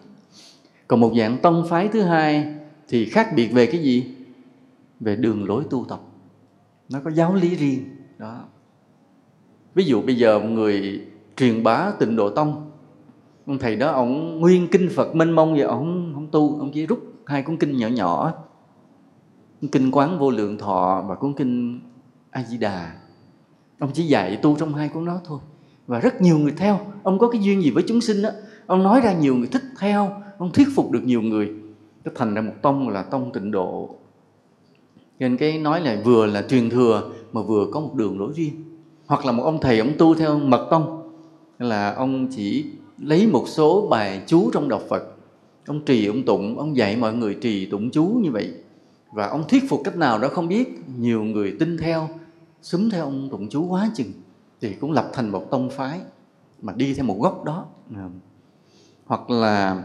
Còn 0.89 1.01
một 1.01 1.13
dạng 1.19 1.39
tông 1.39 1.67
phái 1.69 1.89
thứ 1.89 2.03
hai 2.03 2.55
thì 2.89 3.05
khác 3.05 3.33
biệt 3.37 3.49
về 3.49 3.67
cái 3.67 3.83
gì? 3.83 4.15
Về 5.01 5.17
đường 5.17 5.49
lối 5.49 5.65
tu 5.71 5.85
tập. 5.89 6.01
Nó 6.89 7.01
có 7.05 7.11
giáo 7.11 7.35
lý 7.35 7.55
riêng, 7.55 7.85
đó. 8.19 8.45
Ví 9.75 9.85
dụ 9.85 10.03
bây 10.03 10.17
giờ 10.17 10.39
một 10.39 10.49
người 10.49 11.07
truyền 11.37 11.63
bá 11.63 11.91
tịnh 11.99 12.17
độ 12.17 12.31
tông 12.31 12.68
ông 13.49 13.59
thầy 13.59 13.77
đó, 13.77 13.91
ông 13.91 14.41
nguyên 14.41 14.69
kinh 14.69 14.89
phật 14.97 15.15
mênh 15.15 15.33
mông 15.33 15.53
vậy, 15.53 15.63
ông 15.63 16.13
không 16.15 16.27
tu, 16.27 16.59
ông 16.59 16.71
chỉ 16.75 16.87
rút 16.87 16.99
hai 17.27 17.43
cuốn 17.43 17.57
kinh 17.57 17.77
nhỏ 17.77 17.89
nhỏ. 17.89 18.33
Kinh 19.73 19.91
quán 19.91 20.19
vô 20.19 20.31
lượng 20.31 20.59
thọ 20.59 21.05
và 21.09 21.15
cuốn 21.15 21.33
kinh 21.33 21.81
a 22.31 22.45
di 22.45 22.59
đà. 22.59 22.93
Ông 23.79 23.91
chỉ 23.95 24.03
dạy 24.03 24.37
tu 24.37 24.57
trong 24.59 24.75
hai 24.75 24.89
cuốn 24.89 25.05
đó 25.05 25.21
thôi. 25.25 25.39
Và 25.87 26.01
rất 26.01 26.21
nhiều 26.23 26.39
người 26.39 26.53
theo. 26.57 26.81
Ông 27.03 27.19
có 27.19 27.29
cái 27.29 27.43
duyên 27.43 27.63
gì 27.63 27.71
với 27.71 27.85
chúng 27.87 28.01
sinh 28.01 28.23
đó 28.23 28.31
ông 28.67 28.83
nói 28.83 29.01
ra 29.01 29.13
nhiều 29.13 29.35
người 29.35 29.49
thích 29.49 29.63
theo, 29.79 30.11
ông 30.39 30.53
thuyết 30.53 30.69
phục 30.75 30.91
được 30.91 31.03
nhiều 31.05 31.23
người. 31.23 31.53
Nó 32.05 32.13
thành 32.15 32.35
ra 32.35 32.43
một 32.43 32.55
tông 32.63 32.89
là 32.89 33.03
tông 33.03 33.33
tịnh 33.33 33.51
độ. 33.51 33.95
Nên 35.19 35.37
cái 35.37 35.59
nói 35.59 35.81
là 35.81 35.97
vừa 36.05 36.27
là 36.27 36.43
truyền 36.43 36.71
thừa, 36.71 37.11
mà 37.33 37.43
vừa 37.43 37.67
có 37.73 37.81
một 37.81 37.95
đường 37.95 38.21
lối 38.21 38.33
riêng. 38.35 38.79
Hoặc 39.07 39.27
là 39.27 39.33
một 39.33 39.43
ông 39.43 39.61
thầy, 39.61 39.79
ông 39.79 39.93
tu 39.99 40.15
theo 40.15 40.39
mật 40.39 40.67
tông. 40.71 41.13
Là 41.59 41.95
ông 41.95 42.27
chỉ 42.31 42.65
lấy 43.01 43.27
một 43.27 43.45
số 43.49 43.89
bài 43.89 44.23
chú 44.27 44.51
trong 44.51 44.69
đọc 44.69 44.83
Phật. 44.89 45.03
Ông 45.67 45.85
trì, 45.85 46.07
ông 46.07 46.23
tụng, 46.23 46.59
ông 46.59 46.77
dạy 46.77 46.97
mọi 46.97 47.15
người 47.15 47.35
trì, 47.41 47.67
tụng 47.67 47.91
chú 47.91 48.05
như 48.05 48.31
vậy. 48.31 48.53
Và 49.13 49.27
ông 49.27 49.45
thuyết 49.49 49.69
phục 49.69 49.81
cách 49.85 49.97
nào 49.97 50.19
đó 50.19 50.29
không 50.29 50.49
biết, 50.49 50.81
nhiều 50.99 51.23
người 51.23 51.57
tin 51.59 51.77
theo, 51.77 52.09
xúm 52.63 52.91
theo 52.91 53.05
ông 53.05 53.29
tụng 53.31 53.49
chú 53.49 53.67
quá 53.67 53.91
chừng, 53.95 54.13
thì 54.61 54.75
cũng 54.75 54.93
lập 54.93 55.11
thành 55.13 55.29
một 55.29 55.51
tông 55.51 55.71
phái 55.71 56.01
mà 56.63 56.73
đi 56.73 56.95
theo 56.95 57.05
một 57.05 57.17
gốc 57.21 57.45
đó. 57.45 57.65
Hoặc 59.07 59.31
là, 59.31 59.85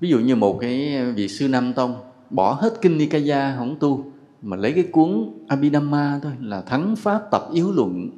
ví 0.00 0.08
dụ 0.08 0.18
như 0.18 0.36
một 0.36 0.58
cái 0.60 1.04
vị 1.12 1.28
sư 1.28 1.48
nam 1.48 1.72
tông, 1.72 1.96
bỏ 2.30 2.52
hết 2.52 2.80
kinh 2.80 2.98
nikaya 2.98 3.56
không 3.58 3.76
tu, 3.80 4.04
mà 4.42 4.56
lấy 4.56 4.72
cái 4.72 4.84
cuốn 4.92 5.30
abhidhamma 5.48 6.20
thôi, 6.22 6.32
là 6.40 6.60
thắng 6.60 6.96
pháp 6.96 7.22
tập 7.30 7.48
yếu 7.52 7.72
luận, 7.72 8.10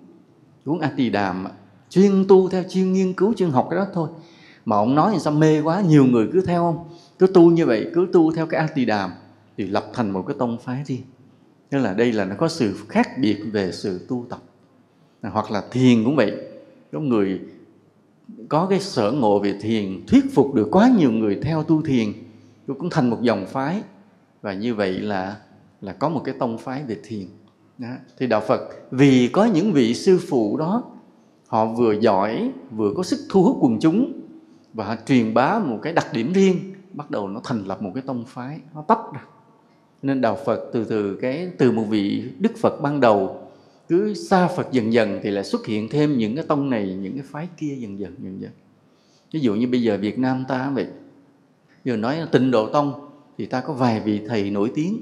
cuốn 0.64 0.78
a 0.78 0.92
tỳ 0.96 1.10
đàm 1.10 1.46
chuyên 1.90 2.24
tu 2.28 2.48
theo 2.48 2.62
chuyên 2.68 2.92
nghiên 2.92 3.12
cứu, 3.12 3.34
chuyên 3.34 3.50
học 3.50 3.66
cái 3.70 3.78
đó 3.78 3.86
thôi. 3.94 4.08
Mà 4.64 4.76
ông 4.76 4.94
nói 4.94 5.18
sao 5.18 5.32
mê 5.32 5.60
quá, 5.60 5.80
nhiều 5.80 6.04
người 6.04 6.28
cứ 6.32 6.40
theo 6.40 6.64
ông. 6.64 6.88
Cứ 7.18 7.26
tu 7.26 7.50
như 7.50 7.66
vậy, 7.66 7.90
cứ 7.94 8.08
tu 8.12 8.32
theo 8.32 8.46
cái 8.46 8.60
a 8.60 8.66
tỳ 8.74 8.84
đàm 8.84 9.10
thì 9.56 9.66
lập 9.66 9.86
thành 9.94 10.10
một 10.10 10.24
cái 10.26 10.36
tông 10.38 10.58
phái 10.58 10.82
riêng. 10.86 11.02
Tức 11.70 11.78
là 11.78 11.94
đây 11.94 12.12
là 12.12 12.24
nó 12.24 12.34
có 12.38 12.48
sự 12.48 12.74
khác 12.88 13.08
biệt 13.18 13.36
về 13.52 13.72
sự 13.72 14.06
tu 14.08 14.26
tập. 14.28 14.42
Hoặc 15.22 15.50
là 15.50 15.62
thiền 15.70 16.04
cũng 16.04 16.16
vậy. 16.16 16.32
Có 16.92 17.00
người 17.00 17.40
có 18.48 18.66
cái 18.70 18.80
sở 18.80 19.12
ngộ 19.12 19.38
về 19.38 19.54
thiền, 19.60 20.06
thuyết 20.06 20.24
phục 20.34 20.54
được 20.54 20.68
quá 20.70 20.90
nhiều 20.98 21.12
người 21.12 21.38
theo 21.42 21.62
tu 21.62 21.82
thiền 21.82 22.12
cũng 22.66 22.90
thành 22.90 23.10
một 23.10 23.22
dòng 23.22 23.46
phái. 23.46 23.82
Và 24.42 24.54
như 24.54 24.74
vậy 24.74 24.92
là 24.92 25.36
là 25.80 25.92
có 25.92 26.08
một 26.08 26.22
cái 26.24 26.34
tông 26.38 26.58
phái 26.58 26.82
về 26.82 26.96
thiền. 27.04 27.26
Đó. 27.78 27.88
thì 28.18 28.26
đạo 28.26 28.42
Phật, 28.48 28.60
vì 28.90 29.28
có 29.28 29.44
những 29.44 29.72
vị 29.72 29.94
sư 29.94 30.20
phụ 30.28 30.56
đó 30.56 30.84
họ 31.50 31.66
vừa 31.66 31.92
giỏi, 31.92 32.50
vừa 32.70 32.92
có 32.96 33.02
sức 33.02 33.18
thu 33.30 33.42
hút 33.42 33.56
quần 33.60 33.78
chúng 33.80 34.12
và 34.74 34.84
họ 34.84 34.96
truyền 35.06 35.34
bá 35.34 35.58
một 35.58 35.78
cái 35.82 35.92
đặc 35.92 36.06
điểm 36.12 36.32
riêng, 36.32 36.56
bắt 36.92 37.10
đầu 37.10 37.28
nó 37.28 37.40
thành 37.44 37.64
lập 37.64 37.82
một 37.82 37.90
cái 37.94 38.02
tông 38.06 38.24
phái, 38.26 38.60
nó 38.74 38.82
tách 38.82 38.98
ra. 39.14 39.24
Nên 40.02 40.20
đạo 40.20 40.38
Phật 40.44 40.70
từ 40.72 40.84
từ 40.84 41.18
cái, 41.20 41.50
từ 41.58 41.72
một 41.72 41.84
vị 41.88 42.24
Đức 42.38 42.52
Phật 42.56 42.80
ban 42.82 43.00
đầu, 43.00 43.48
cứ 43.88 44.14
xa 44.14 44.48
Phật 44.48 44.72
dần 44.72 44.92
dần 44.92 45.20
thì 45.22 45.30
lại 45.30 45.44
xuất 45.44 45.66
hiện 45.66 45.88
thêm 45.88 46.18
những 46.18 46.36
cái 46.36 46.44
tông 46.48 46.70
này, 46.70 46.98
những 47.02 47.12
cái 47.12 47.24
phái 47.30 47.48
kia 47.56 47.74
dần 47.74 47.98
dần 47.98 48.14
dần 48.18 48.40
dần. 48.40 48.50
Ví 49.32 49.40
dụ 49.40 49.54
như 49.54 49.68
bây 49.68 49.82
giờ 49.82 49.98
Việt 50.00 50.18
Nam 50.18 50.44
ta 50.48 50.70
vậy, 50.74 50.86
giờ 51.84 51.96
nói 51.96 52.16
là 52.16 52.26
tịnh 52.26 52.50
độ 52.50 52.68
tông 52.68 53.08
thì 53.38 53.46
ta 53.46 53.60
có 53.60 53.72
vài 53.72 54.00
vị 54.00 54.20
thầy 54.28 54.50
nổi 54.50 54.72
tiếng. 54.74 55.00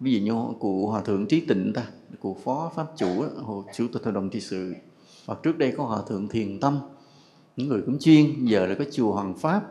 Ví 0.00 0.12
dụ 0.12 0.20
như 0.20 0.54
cụ 0.58 0.86
hòa 0.86 1.02
thượng 1.02 1.26
trí 1.26 1.40
tịnh 1.40 1.72
ta, 1.74 1.82
cụ 2.20 2.36
phó 2.44 2.72
pháp 2.76 2.86
chủ, 2.96 3.24
hồ 3.42 3.64
chủ 3.76 3.86
tịch 3.92 4.04
hội 4.04 4.14
đồng 4.14 4.30
trị 4.30 4.40
sự 4.40 4.74
hoặc 5.30 5.42
trước 5.42 5.58
đây 5.58 5.74
có 5.76 5.84
hòa 5.84 6.02
thượng 6.08 6.28
thiền 6.28 6.60
tâm, 6.60 6.78
những 7.56 7.68
người 7.68 7.82
cũng 7.86 7.98
chuyên, 7.98 8.44
giờ 8.44 8.66
là 8.66 8.74
có 8.74 8.84
chùa 8.92 9.12
hoàng 9.12 9.34
pháp. 9.38 9.62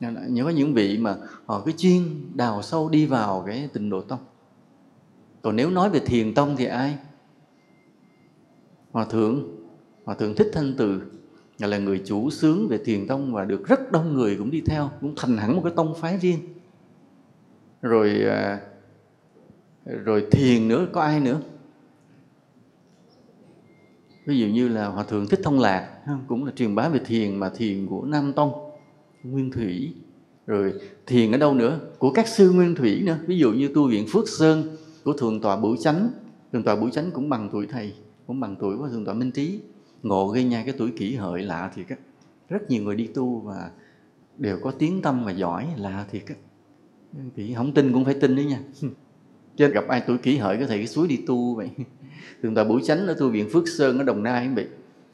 Nhớ 0.00 0.44
có 0.44 0.50
những 0.50 0.74
vị 0.74 0.98
mà 0.98 1.16
họ 1.46 1.62
cứ 1.66 1.72
chuyên 1.72 2.02
đào 2.34 2.62
sâu 2.62 2.88
đi 2.88 3.06
vào 3.06 3.44
cái 3.46 3.68
tình 3.72 3.90
độ 3.90 4.00
tông. 4.00 4.18
Còn 5.42 5.56
nếu 5.56 5.70
nói 5.70 5.90
về 5.90 5.98
thiền 5.98 6.34
tông 6.34 6.56
thì 6.56 6.64
ai? 6.64 6.98
Hòa 8.92 9.04
thượng 9.04 9.56
hòa 10.04 10.14
thượng 10.14 10.34
thích 10.34 10.50
thanh 10.52 10.74
từ. 10.78 11.02
Là 11.58 11.78
người 11.78 12.02
chủ 12.04 12.30
sướng 12.30 12.68
về 12.68 12.78
thiền 12.84 13.06
tông 13.06 13.32
và 13.32 13.44
được 13.44 13.68
rất 13.68 13.92
đông 13.92 14.14
người 14.14 14.36
cũng 14.36 14.50
đi 14.50 14.60
theo, 14.66 14.90
cũng 15.00 15.14
thành 15.16 15.36
hẳn 15.36 15.56
một 15.56 15.62
cái 15.64 15.72
tông 15.76 15.94
phái 15.94 16.18
riêng. 16.18 16.38
Rồi 17.82 18.22
à, 18.30 18.60
rồi 19.84 20.26
thiền 20.30 20.68
nữa, 20.68 20.86
có 20.92 21.00
ai 21.00 21.20
nữa? 21.20 21.40
Ví 24.26 24.38
dụ 24.38 24.46
như 24.46 24.68
là 24.68 24.86
hòa 24.86 25.04
thượng 25.04 25.26
thích 25.26 25.40
thông 25.42 25.60
lạc 25.60 26.02
cũng 26.28 26.44
là 26.44 26.52
truyền 26.56 26.74
bá 26.74 26.88
về 26.88 27.00
thiền 27.06 27.36
mà 27.36 27.50
thiền 27.56 27.86
của 27.86 28.04
nam 28.04 28.32
tông, 28.32 28.52
nguyên 29.22 29.50
thủy. 29.50 29.94
Rồi 30.46 30.72
thiền 31.06 31.32
ở 31.32 31.38
đâu 31.38 31.54
nữa? 31.54 31.80
Của 31.98 32.10
các 32.10 32.28
sư 32.28 32.50
nguyên 32.50 32.74
thủy 32.74 33.02
nữa. 33.04 33.18
Ví 33.26 33.38
dụ 33.38 33.52
như 33.52 33.70
tu 33.74 33.88
viện 33.88 34.06
phước 34.08 34.28
sơn 34.28 34.76
của 35.04 35.12
thượng 35.12 35.40
tọa 35.40 35.56
bửu 35.56 35.76
chánh. 35.76 36.10
Thượng 36.52 36.62
tọa 36.62 36.76
bửu 36.76 36.90
chánh 36.90 37.10
cũng 37.10 37.28
bằng 37.28 37.48
tuổi 37.52 37.66
thầy, 37.66 37.92
cũng 38.26 38.40
bằng 38.40 38.56
tuổi 38.60 38.78
của 38.78 38.88
thượng 38.88 39.04
tọa 39.04 39.14
minh 39.14 39.30
trí. 39.30 39.60
Ngộ 40.02 40.28
gây 40.28 40.44
nha 40.44 40.62
cái 40.64 40.74
tuổi 40.78 40.90
kỷ 40.90 41.14
hợi 41.14 41.42
lạ 41.42 41.72
thì 41.74 41.82
á. 41.88 41.96
Rất 42.48 42.70
nhiều 42.70 42.82
người 42.82 42.96
đi 42.96 43.06
tu 43.06 43.40
và 43.40 43.70
đều 44.38 44.58
có 44.62 44.70
tiếng 44.70 45.02
tâm 45.02 45.24
và 45.24 45.30
giỏi 45.32 45.66
lạ 45.76 46.06
thiệt 46.10 46.22
á. 46.26 46.34
Thì 47.36 47.54
không 47.54 47.74
tin 47.74 47.92
cũng 47.92 48.04
phải 48.04 48.14
tin 48.14 48.36
đấy 48.36 48.44
nha. 48.44 48.60
Chứ 49.56 49.68
gặp 49.68 49.84
ai 49.88 50.02
tuổi 50.06 50.18
kỷ 50.18 50.36
hợi 50.36 50.56
có 50.60 50.66
thể 50.66 50.76
cái 50.76 50.86
suối 50.86 51.08
đi 51.08 51.18
tu 51.26 51.54
vậy? 51.54 51.70
Thường 52.42 52.54
tọa 52.54 52.64
bửu 52.64 52.80
chánh 52.80 53.06
ở 53.06 53.14
tu 53.14 53.28
viện 53.28 53.48
phước 53.52 53.68
sơn 53.68 53.98
ở 53.98 54.04
đồng 54.04 54.22
nai 54.22 54.48
vậy. 54.48 54.66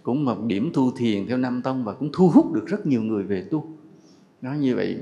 Cũng 0.03 0.25
một 0.25 0.45
điểm 0.47 0.71
tu 0.75 0.91
thiền 0.97 1.27
theo 1.27 1.37
Nam 1.37 1.63
tông 1.63 1.85
và 1.85 1.93
cũng 1.93 2.11
thu 2.13 2.29
hút 2.29 2.53
được 2.53 2.67
rất 2.67 2.87
nhiều 2.87 3.03
người 3.03 3.23
về 3.23 3.43
tu. 3.51 3.67
Nó 4.43 4.53
như 4.53 4.77
vậy. 4.77 4.97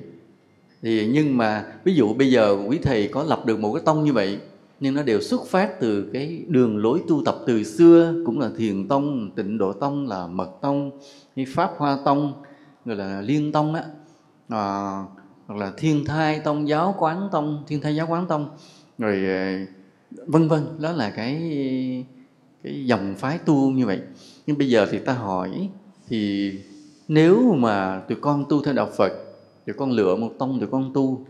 Thì 0.82 1.10
nhưng 1.12 1.36
mà 1.36 1.64
ví 1.84 1.94
dụ 1.94 2.14
bây 2.14 2.30
giờ 2.30 2.56
quý 2.68 2.78
thầy 2.82 3.08
có 3.08 3.24
lập 3.24 3.46
được 3.46 3.58
một 3.58 3.72
cái 3.72 3.82
tông 3.84 4.04
như 4.04 4.12
vậy 4.12 4.38
nhưng 4.80 4.94
nó 4.94 5.02
đều 5.02 5.20
xuất 5.20 5.46
phát 5.46 5.80
từ 5.80 6.10
cái 6.12 6.44
đường 6.48 6.76
lối 6.76 7.02
tu 7.08 7.22
tập 7.24 7.36
từ 7.46 7.64
xưa 7.64 8.14
cũng 8.26 8.40
là 8.40 8.50
thiền 8.58 8.88
tông 8.88 9.30
tịnh 9.36 9.58
độ 9.58 9.72
tông 9.72 10.08
là 10.08 10.26
mật 10.26 10.50
tông 10.60 10.90
hay 11.36 11.46
pháp 11.54 11.70
hoa 11.76 11.98
tông 12.04 12.32
rồi 12.84 12.96
là 12.96 13.20
liên 13.20 13.52
tông 13.52 13.74
á. 13.74 13.84
À, 14.48 15.04
hoặc 15.46 15.58
là 15.58 15.72
thiên 15.76 16.04
thai 16.04 16.40
tông 16.40 16.68
giáo 16.68 16.94
quán 16.98 17.28
tông 17.32 17.64
thiên 17.66 17.80
thai 17.80 17.96
giáo 17.96 18.06
quán 18.10 18.26
tông. 18.26 18.50
Rồi 18.98 19.26
à, 19.26 19.66
vân 20.10 20.48
vân 20.48 20.62
đó 20.78 20.92
là 20.92 21.10
cái 21.10 21.36
cái 22.62 22.86
dòng 22.86 23.14
phái 23.18 23.38
tu 23.38 23.70
như 23.70 23.86
vậy 23.86 24.00
nhưng 24.46 24.58
bây 24.58 24.68
giờ 24.68 24.86
thì 24.90 24.98
ta 24.98 25.12
hỏi 25.12 25.68
thì 26.08 26.52
nếu 27.08 27.54
mà 27.54 28.02
tụi 28.08 28.18
con 28.20 28.44
tu 28.48 28.62
theo 28.62 28.74
đạo 28.74 28.88
Phật 28.96 29.12
tụi 29.66 29.74
con 29.74 29.90
lựa 29.90 30.16
một 30.16 30.32
tông 30.38 30.60
tụi 30.60 30.68
con 30.68 30.92
tu 30.94 31.24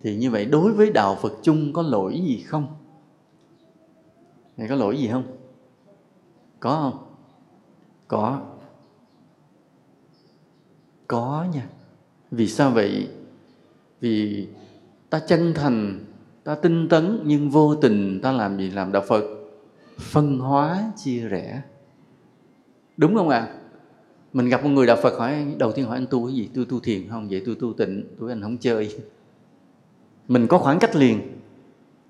thì 0.00 0.16
như 0.16 0.30
vậy 0.30 0.44
đối 0.44 0.72
với 0.72 0.90
đạo 0.90 1.18
Phật 1.22 1.32
chung 1.42 1.72
có 1.72 1.82
lỗi 1.82 2.20
gì 2.26 2.42
không? 2.46 2.66
Này 4.56 4.68
có 4.68 4.74
lỗi 4.74 4.98
gì 4.98 5.08
không? 5.08 5.24
Có 6.60 6.70
không? 6.70 7.04
Có. 8.08 8.42
Có 11.06 11.46
nha. 11.54 11.68
Vì 12.30 12.48
sao 12.48 12.70
vậy? 12.70 13.08
Vì 14.00 14.46
ta 15.10 15.18
chân 15.18 15.52
thành, 15.54 16.04
ta 16.48 16.54
tinh 16.54 16.88
tấn 16.88 17.20
nhưng 17.24 17.50
vô 17.50 17.74
tình 17.74 18.20
ta 18.22 18.32
làm 18.32 18.58
gì 18.58 18.70
làm 18.70 18.92
đạo 18.92 19.02
Phật? 19.08 19.24
Phân 19.98 20.38
hóa 20.38 20.92
chia 20.96 21.20
rẽ. 21.20 21.62
Đúng 22.96 23.14
không 23.14 23.28
ạ? 23.28 23.38
À? 23.38 23.54
Mình 24.32 24.48
gặp 24.48 24.64
một 24.64 24.70
người 24.70 24.86
đạo 24.86 24.96
Phật 25.02 25.18
hỏi 25.18 25.54
đầu 25.58 25.72
tiên 25.72 25.86
hỏi 25.86 25.96
anh 25.96 26.06
tu 26.10 26.26
cái 26.26 26.36
gì? 26.36 26.48
Tôi 26.54 26.64
tu 26.68 26.80
thiền 26.80 27.08
không? 27.08 27.28
Vậy 27.30 27.42
tôi 27.46 27.56
tu 27.60 27.72
tịnh, 27.72 28.04
tôi 28.20 28.30
anh 28.30 28.42
không 28.42 28.56
chơi 28.58 28.96
mình 30.28 30.46
có 30.46 30.58
khoảng 30.58 30.78
cách 30.78 30.96
liền 30.96 31.20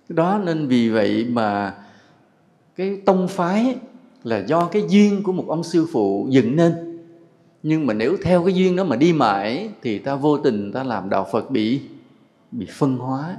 đó 0.09 0.41
nên 0.45 0.67
vì 0.67 0.89
vậy 0.89 1.27
mà 1.31 1.75
cái 2.77 3.01
tông 3.05 3.29
phái 3.29 3.77
là 4.25 4.39
do 4.39 4.67
cái 4.67 4.83
duyên 4.89 5.23
của 5.23 5.33
một 5.33 5.45
ông 5.49 5.65
sư 5.65 5.87
phụ 5.93 6.27
dựng 6.31 6.57
nên 6.57 6.99
nhưng 7.63 7.87
mà 7.87 7.95
nếu 7.95 8.17
theo 8.23 8.45
cái 8.45 8.55
duyên 8.55 8.77
đó 8.77 8.85
mà 8.85 8.97
đi 8.97 9.13
mãi 9.13 9.71
thì 9.83 9.99
ta 9.99 10.15
vô 10.15 10.39
tình 10.39 10.73
ta 10.73 10.85
làm 10.85 11.11
đạo 11.11 11.27
phật 11.33 11.51
bị 11.51 11.81
bị 12.53 12.67
phân 12.71 12.97
hóa 12.97 13.37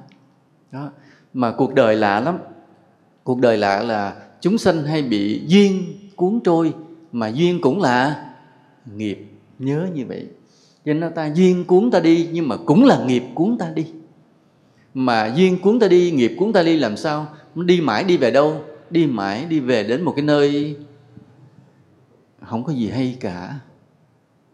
đó. 0.71 0.89
Mà 1.33 1.51
cuộc 1.51 1.73
đời 1.73 1.95
lạ 1.95 2.19
lắm. 2.19 2.37
Cuộc 3.23 3.39
đời 3.39 3.57
lạ 3.57 3.81
là 3.81 4.15
chúng 4.41 4.57
sanh 4.57 4.83
hay 4.83 5.01
bị 5.01 5.41
duyên 5.47 5.83
cuốn 6.15 6.39
trôi, 6.43 6.73
mà 7.11 7.27
duyên 7.27 7.61
cũng 7.61 7.81
là 7.81 8.29
nghiệp. 8.95 9.25
Nhớ 9.59 9.87
như 9.93 10.05
vậy. 10.05 10.27
Cho 10.85 10.93
nên 10.93 11.13
ta 11.13 11.31
duyên 11.33 11.65
cuốn 11.65 11.91
ta 11.91 11.99
đi, 11.99 12.29
nhưng 12.31 12.47
mà 12.47 12.57
cũng 12.57 12.85
là 12.85 13.03
nghiệp 13.05 13.23
cuốn 13.35 13.57
ta 13.59 13.69
đi. 13.75 13.85
Mà 14.93 15.33
duyên 15.35 15.59
cuốn 15.61 15.79
ta 15.79 15.87
đi, 15.87 16.11
nghiệp 16.11 16.35
cuốn 16.37 16.53
ta 16.53 16.63
đi 16.63 16.77
làm 16.77 16.97
sao? 16.97 17.27
Đi 17.55 17.81
mãi 17.81 18.03
đi 18.03 18.17
về 18.17 18.31
đâu? 18.31 18.63
Đi 18.89 19.07
mãi 19.07 19.45
đi 19.45 19.59
về 19.59 19.83
đến 19.83 20.01
một 20.01 20.13
cái 20.15 20.25
nơi 20.25 20.75
không 22.41 22.63
có 22.63 22.73
gì 22.73 22.89
hay 22.89 23.17
cả. 23.19 23.59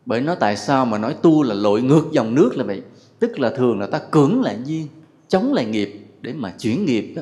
Bởi 0.06 0.22
nó 0.22 0.36
tại 0.36 0.58
sao 0.58 0.86
mà 0.86 0.98
nói 0.98 1.16
tu 1.22 1.44
là 1.44 1.56
lội 1.56 1.82
ngược 1.82 2.06
dòng 2.12 2.36
nước 2.36 2.58
là 2.58 2.64
vậy? 2.64 2.82
Tức 3.20 3.40
là 3.40 3.50
thường 3.50 3.80
là 3.80 3.88
ta 3.88 4.00
cưỡng 4.12 4.42
lại 4.42 4.58
duyên, 4.66 4.88
chống 5.28 5.54
lại 5.54 5.66
nghiệp 5.66 6.05
để 6.26 6.34
mà 6.34 6.54
chuyển 6.60 6.86
nghiệp 6.86 7.14
đó. 7.16 7.22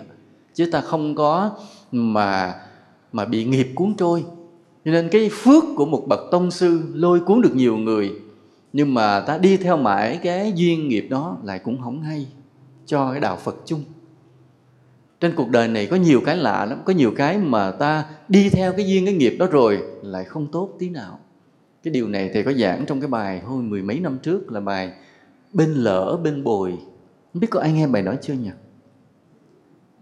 Chứ 0.53 0.65
ta 0.71 0.81
không 0.81 1.15
có 1.15 1.51
mà 1.91 2.55
mà 3.11 3.25
bị 3.25 3.45
nghiệp 3.45 3.67
cuốn 3.75 3.93
trôi. 3.97 4.23
Cho 4.85 4.91
nên 4.91 5.09
cái 5.09 5.29
phước 5.29 5.63
của 5.75 5.85
một 5.85 6.03
bậc 6.07 6.19
tông 6.31 6.51
sư 6.51 6.81
lôi 6.93 7.19
cuốn 7.19 7.41
được 7.41 7.55
nhiều 7.55 7.77
người, 7.77 8.11
nhưng 8.73 8.93
mà 8.93 9.19
ta 9.19 9.37
đi 9.37 9.57
theo 9.57 9.77
mãi 9.77 10.19
cái 10.23 10.53
duyên 10.55 10.87
nghiệp 10.87 11.07
đó 11.09 11.37
lại 11.43 11.59
cũng 11.59 11.81
không 11.81 12.01
hay 12.01 12.27
cho 12.85 13.11
cái 13.11 13.19
đạo 13.19 13.37
Phật 13.43 13.55
chung. 13.65 13.83
Trên 15.19 15.35
cuộc 15.35 15.49
đời 15.49 15.67
này 15.67 15.87
có 15.87 15.95
nhiều 15.95 16.21
cái 16.25 16.37
lạ 16.37 16.65
lắm, 16.65 16.81
có 16.85 16.93
nhiều 16.93 17.13
cái 17.15 17.37
mà 17.37 17.71
ta 17.71 18.05
đi 18.27 18.49
theo 18.49 18.73
cái 18.73 18.87
duyên, 18.87 19.05
cái 19.05 19.13
nghiệp 19.13 19.35
đó 19.39 19.47
rồi 19.51 19.79
lại 20.03 20.23
không 20.23 20.47
tốt 20.51 20.69
tí 20.79 20.89
nào. 20.89 21.19
Cái 21.83 21.93
điều 21.93 22.07
này 22.07 22.29
thầy 22.33 22.43
có 22.43 22.53
giảng 22.53 22.85
trong 22.85 23.01
cái 23.01 23.07
bài 23.07 23.39
hồi 23.39 23.63
mười 23.63 23.81
mấy 23.81 23.99
năm 23.99 24.17
trước 24.23 24.51
là 24.51 24.59
bài 24.59 24.91
bên 25.53 25.73
lỡ, 25.73 26.19
bên 26.23 26.43
bồi. 26.43 26.71
Không 27.33 27.39
biết 27.39 27.47
có 27.51 27.59
ai 27.59 27.71
nghe 27.71 27.87
bài 27.87 28.01
đó 28.01 28.13
chưa 28.21 28.33
nhỉ? 28.33 28.49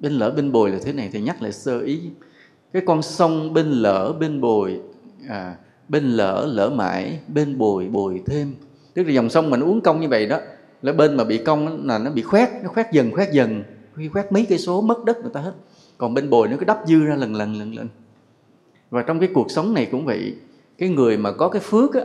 Bên 0.01 0.12
lỡ 0.12 0.31
bên 0.31 0.51
bồi 0.51 0.72
là 0.72 0.79
thế 0.84 0.93
này 0.93 1.10
thầy 1.12 1.22
nhắc 1.22 1.41
lại 1.41 1.51
sơ 1.51 1.79
ý. 1.79 2.01
Cái 2.74 2.84
con 2.86 3.01
sông 3.01 3.53
bên 3.53 3.72
lỡ 3.72 4.13
bên 4.20 4.41
bồi 4.41 4.79
à, 5.29 5.55
bên 5.88 6.03
lỡ 6.03 6.50
lỡ 6.53 6.70
mãi 6.70 7.20
bên 7.27 7.58
bồi 7.58 7.88
bồi 7.88 8.22
thêm. 8.25 8.53
Tức 8.93 9.03
là 9.03 9.12
dòng 9.12 9.29
sông 9.29 9.50
mình 9.50 9.60
uống 9.60 9.81
công 9.81 10.01
như 10.01 10.08
vậy 10.08 10.25
đó 10.25 10.39
là 10.81 10.93
bên 10.93 11.17
mà 11.17 11.24
bị 11.24 11.38
cong 11.38 11.88
là 11.88 11.98
nó 11.98 12.12
bị 12.12 12.22
khoét 12.22 12.50
nó 12.63 12.70
khoét 12.70 12.86
dần 12.91 13.12
khoét 13.12 13.31
dần 13.31 13.63
khi 13.96 14.08
khoét 14.08 14.31
mấy 14.31 14.46
cây 14.50 14.58
số 14.58 14.81
mất 14.81 15.05
đất 15.05 15.22
người 15.22 15.31
ta 15.34 15.41
hết. 15.41 15.53
Còn 15.98 16.13
bên 16.13 16.29
bồi 16.29 16.48
nó 16.48 16.58
cứ 16.58 16.65
đắp 16.65 16.79
dư 16.88 17.05
ra 17.05 17.15
lần 17.15 17.36
lần 17.36 17.55
lần 17.55 17.75
lần. 17.75 17.88
Và 18.89 19.01
trong 19.01 19.20
cái 19.20 19.29
cuộc 19.34 19.51
sống 19.51 19.74
này 19.74 19.88
cũng 19.91 20.05
vậy 20.05 20.36
cái 20.77 20.89
người 20.89 21.17
mà 21.17 21.31
có 21.31 21.50
cái 21.50 21.62
phước 21.62 21.93
á 21.93 22.01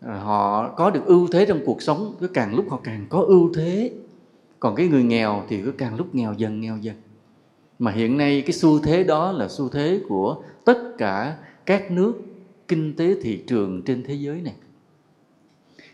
à, 0.00 0.14
họ 0.14 0.68
có 0.68 0.90
được 0.90 1.06
ưu 1.06 1.28
thế 1.32 1.46
trong 1.46 1.60
cuộc 1.66 1.82
sống 1.82 2.14
cứ 2.20 2.28
càng 2.28 2.54
lúc 2.54 2.70
họ 2.70 2.80
càng 2.84 3.06
có 3.08 3.20
ưu 3.20 3.52
thế 3.54 3.92
còn 4.60 4.74
cái 4.74 4.88
người 4.88 5.02
nghèo 5.02 5.42
thì 5.48 5.62
cứ 5.62 5.72
càng 5.72 5.96
lúc 5.96 6.14
nghèo 6.14 6.34
dần 6.36 6.60
nghèo 6.60 6.76
dần. 6.76 6.96
Mà 7.78 7.92
hiện 7.92 8.16
nay 8.16 8.40
cái 8.40 8.52
xu 8.52 8.78
thế 8.78 9.04
đó 9.04 9.32
là 9.32 9.48
xu 9.48 9.68
thế 9.68 10.00
của 10.08 10.42
tất 10.64 10.78
cả 10.98 11.36
các 11.66 11.90
nước 11.90 12.12
kinh 12.68 12.96
tế 12.96 13.14
thị 13.22 13.42
trường 13.46 13.82
trên 13.82 14.02
thế 14.02 14.14
giới 14.14 14.40
này. 14.40 14.54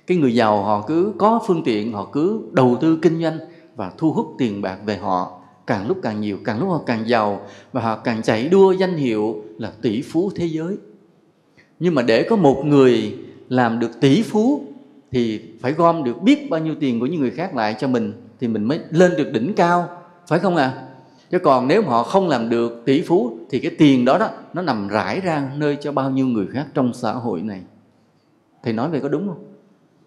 Cái 0.07 0.17
người 0.17 0.35
giàu 0.35 0.63
họ 0.63 0.85
cứ 0.87 1.13
có 1.19 1.41
phương 1.47 1.63
tiện, 1.65 1.93
họ 1.93 2.09
cứ 2.13 2.41
đầu 2.53 2.79
tư 2.81 2.99
kinh 3.03 3.23
doanh 3.23 3.39
và 3.77 3.93
thu 3.99 4.13
hút 4.13 4.35
tiền 4.39 4.63
bạc 4.63 4.79
về 4.87 4.97
họ 4.97 5.41
càng 5.67 5.89
lúc 5.89 5.99
càng 6.03 6.21
nhiều, 6.21 6.39
càng 6.45 6.61
lúc 6.61 6.69
họ 6.69 6.83
càng 6.87 7.09
giàu 7.09 7.47
và 7.73 7.81
họ 7.81 7.97
càng 7.97 8.23
chạy 8.23 8.49
đua 8.49 8.73
danh 8.73 8.97
hiệu 8.97 9.43
là 9.59 9.73
tỷ 9.83 10.03
phú 10.03 10.31
thế 10.37 10.47
giới. 10.47 10.77
Nhưng 11.81 11.95
mà 11.95 12.03
để 12.03 12.23
có 12.23 12.37
một 12.37 12.63
người 12.65 13.19
làm 13.49 13.79
được 13.79 14.01
tỷ 14.01 14.23
phú 14.23 14.65
thì 15.11 15.41
phải 15.61 15.73
gom 15.73 16.05
được 16.05 16.23
biết 16.23 16.51
bao 16.51 16.61
nhiêu 16.61 16.75
tiền 16.81 17.01
của 17.01 17.07
những 17.07 17.21
người 17.21 17.31
khác 17.31 17.57
lại 17.57 17.77
cho 17.79 17.89
mình 17.89 18.13
thì 18.43 18.49
mình 18.49 18.65
mới 18.65 18.81
lên 18.91 19.13
được 19.17 19.33
đỉnh 19.33 19.55
cao, 19.55 19.89
phải 20.27 20.39
không 20.39 20.57
ạ? 20.57 20.73
À? 20.77 20.83
chứ 21.31 21.39
còn 21.39 21.69
nếu 21.69 21.83
họ 21.83 22.03
không 22.03 22.29
làm 22.29 22.49
được 22.49 22.83
tỷ 22.85 23.03
phú 23.03 23.39
thì 23.51 23.59
cái 23.59 23.71
tiền 23.79 24.05
đó 24.05 24.19
đó, 24.19 24.31
nó 24.55 24.63
nằm 24.63 24.89
rải 24.89 25.21
ra 25.21 25.53
nơi 25.57 25.77
cho 25.81 25.93
bao 25.93 26.11
nhiêu 26.11 26.27
người 26.27 26.47
khác 26.47 26.67
trong 26.75 26.95
xã 26.95 27.13
hội 27.13 27.43
này. 27.43 27.61
Thầy 28.63 28.73
nói 28.73 28.91
về 28.91 29.01
có 29.01 29.09
đúng 29.09 29.29
không? 29.29 29.45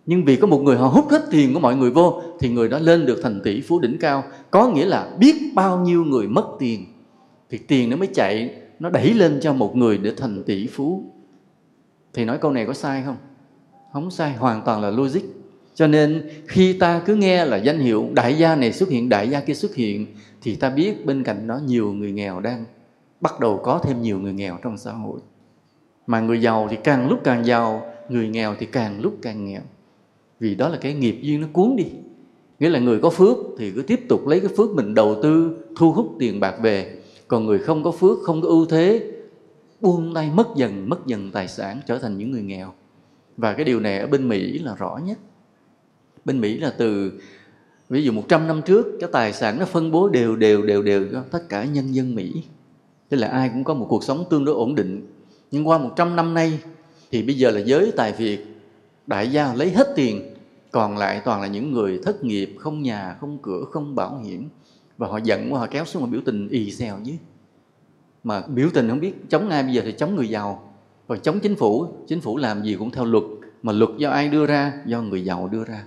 Nhưng 0.05 0.25
vì 0.25 0.35
có 0.35 0.47
một 0.47 0.61
người 0.61 0.77
họ 0.77 0.87
hút 0.87 1.05
hết 1.09 1.21
tiền 1.31 1.53
của 1.53 1.59
mọi 1.59 1.75
người 1.75 1.91
vô 1.91 2.21
thì 2.39 2.49
người 2.49 2.69
đó 2.69 2.79
lên 2.79 3.05
được 3.05 3.19
thành 3.23 3.41
tỷ 3.43 3.61
phú 3.61 3.79
đỉnh 3.79 3.97
cao. 3.99 4.23
Có 4.51 4.69
nghĩa 4.69 4.85
là 4.85 5.09
biết 5.19 5.35
bao 5.53 5.79
nhiêu 5.79 6.03
người 6.03 6.27
mất 6.27 6.45
tiền 6.59 6.85
thì 7.49 7.57
tiền 7.57 7.89
nó 7.89 7.97
mới 7.97 8.07
chạy, 8.13 8.55
nó 8.79 8.89
đẩy 8.89 9.13
lên 9.13 9.39
cho 9.41 9.53
một 9.53 9.75
người 9.75 9.97
để 9.97 10.13
thành 10.17 10.43
tỷ 10.43 10.67
phú. 10.67 11.03
Thì 12.13 12.25
nói 12.25 12.37
câu 12.37 12.51
này 12.51 12.65
có 12.65 12.73
sai 12.73 13.03
không? 13.05 13.17
Không 13.93 14.11
sai, 14.11 14.33
hoàn 14.33 14.61
toàn 14.65 14.81
là 14.81 14.89
logic 14.89 15.21
cho 15.75 15.87
nên, 15.87 16.29
khi 16.47 16.73
ta 16.73 17.01
cứ 17.05 17.15
nghe 17.15 17.45
là 17.45 17.57
danh 17.57 17.79
hiệu 17.79 18.09
đại 18.13 18.37
gia 18.37 18.55
này 18.55 18.73
xuất 18.73 18.89
hiện, 18.89 19.09
đại 19.09 19.29
gia 19.29 19.39
kia 19.39 19.53
xuất 19.53 19.75
hiện, 19.75 20.07
thì 20.41 20.55
ta 20.55 20.69
biết 20.69 21.05
bên 21.05 21.23
cạnh 21.23 21.47
đó 21.47 21.59
nhiều 21.65 21.93
người 21.93 22.11
nghèo 22.11 22.39
đang 22.39 22.65
bắt 23.21 23.39
đầu 23.39 23.61
có 23.63 23.79
thêm 23.83 24.01
nhiều 24.01 24.19
người 24.19 24.33
nghèo 24.33 24.57
trong 24.63 24.77
xã 24.77 24.91
hội. 24.91 25.19
Mà 26.07 26.19
người 26.19 26.41
giàu 26.41 26.67
thì 26.69 26.77
càng 26.83 27.09
lúc 27.09 27.19
càng 27.23 27.45
giàu, 27.45 27.93
người 28.09 28.27
nghèo 28.27 28.55
thì 28.59 28.65
càng 28.65 29.01
lúc 29.01 29.17
càng 29.21 29.45
nghèo. 29.45 29.61
Vì 30.39 30.55
đó 30.55 30.69
là 30.69 30.77
cái 30.81 30.93
nghiệp 30.93 31.19
duyên 31.21 31.41
nó 31.41 31.47
cuốn 31.53 31.75
đi. 31.75 31.85
Nghĩa 32.59 32.69
là 32.69 32.79
người 32.79 32.99
có 32.99 33.09
phước 33.09 33.37
thì 33.57 33.71
cứ 33.71 33.81
tiếp 33.81 33.99
tục 34.09 34.27
lấy 34.27 34.39
cái 34.39 34.49
phước 34.57 34.69
mình 34.69 34.93
đầu 34.93 35.19
tư, 35.23 35.57
thu 35.77 35.91
hút 35.91 36.15
tiền 36.19 36.39
bạc 36.39 36.55
về. 36.61 36.95
Còn 37.27 37.45
người 37.45 37.59
không 37.59 37.83
có 37.83 37.91
phước, 37.91 38.17
không 38.23 38.41
có 38.41 38.47
ưu 38.47 38.65
thế, 38.65 39.11
buông 39.81 40.13
tay 40.13 40.31
mất 40.33 40.47
dần 40.55 40.89
mất 40.89 41.05
dần 41.05 41.31
tài 41.31 41.47
sản, 41.47 41.79
trở 41.85 41.97
thành 41.97 42.17
những 42.17 42.31
người 42.31 42.43
nghèo. 42.43 42.73
Và 43.37 43.53
cái 43.53 43.65
điều 43.65 43.79
này 43.79 43.99
ở 43.99 44.07
bên 44.07 44.29
Mỹ 44.29 44.59
là 44.59 44.75
rõ 44.75 44.99
nhất 45.05 45.17
bên 46.25 46.41
Mỹ 46.41 46.57
là 46.57 46.73
từ, 46.77 47.11
ví 47.89 48.03
dụ 48.03 48.11
100 48.11 48.47
năm 48.47 48.61
trước, 48.65 48.97
cái 48.99 49.09
tài 49.13 49.33
sản 49.33 49.59
nó 49.59 49.65
phân 49.65 49.91
bố 49.91 50.09
đều 50.09 50.35
đều 50.35 50.61
đều 50.61 50.83
đều 50.83 51.05
cho 51.11 51.23
tất 51.31 51.49
cả 51.49 51.63
nhân 51.65 51.95
dân 51.95 52.15
Mỹ. 52.15 52.33
Tức 53.09 53.17
là 53.17 53.27
ai 53.27 53.49
cũng 53.49 53.63
có 53.63 53.73
một 53.73 53.85
cuộc 53.89 54.03
sống 54.03 54.25
tương 54.29 54.45
đối 54.45 54.55
ổn 54.55 54.75
định. 54.75 55.07
Nhưng 55.51 55.67
qua 55.67 55.77
100 55.77 56.15
năm 56.15 56.33
nay, 56.33 56.59
thì 57.11 57.23
bây 57.23 57.35
giờ 57.35 57.51
là 57.51 57.59
giới 57.59 57.91
tài 57.95 58.13
phiệt, 58.13 58.39
đại 59.07 59.31
gia 59.31 59.53
lấy 59.53 59.69
hết 59.71 59.93
tiền, 59.95 60.33
còn 60.71 60.97
lại 60.97 61.21
toàn 61.25 61.41
là 61.41 61.47
những 61.47 61.71
người 61.71 61.99
thất 62.03 62.23
nghiệp, 62.23 62.55
không 62.59 62.81
nhà, 62.81 63.15
không 63.19 63.37
cửa, 63.41 63.65
không 63.71 63.95
bảo 63.95 64.17
hiểm. 64.17 64.49
Và 64.97 65.07
họ 65.07 65.17
giận 65.17 65.53
quá, 65.53 65.59
họ 65.59 65.67
kéo 65.71 65.85
xuống 65.85 66.03
mà 66.03 66.09
biểu 66.09 66.21
tình 66.25 66.49
ì 66.49 66.71
xèo 66.71 66.99
chứ. 67.05 67.11
Mà 68.23 68.41
biểu 68.47 68.69
tình 68.73 68.89
không 68.89 68.99
biết 68.99 69.13
chống 69.29 69.49
ai, 69.49 69.63
bây 69.63 69.73
giờ 69.73 69.81
thì 69.85 69.91
chống 69.97 70.15
người 70.15 70.29
giàu. 70.29 70.73
Và 71.07 71.17
chống 71.17 71.39
chính 71.39 71.55
phủ 71.55 71.87
chính 72.07 72.21
phủ 72.21 72.37
làm 72.37 72.63
gì 72.63 72.75
cũng 72.79 72.91
theo 72.91 73.05
luật, 73.05 73.23
mà 73.63 73.73
luật 73.73 73.89
do 73.97 74.09
ai 74.09 74.29
đưa 74.29 74.45
ra? 74.45 74.73
Do 74.85 75.01
người 75.01 75.25
giàu 75.25 75.49
đưa 75.51 75.63
ra 75.63 75.83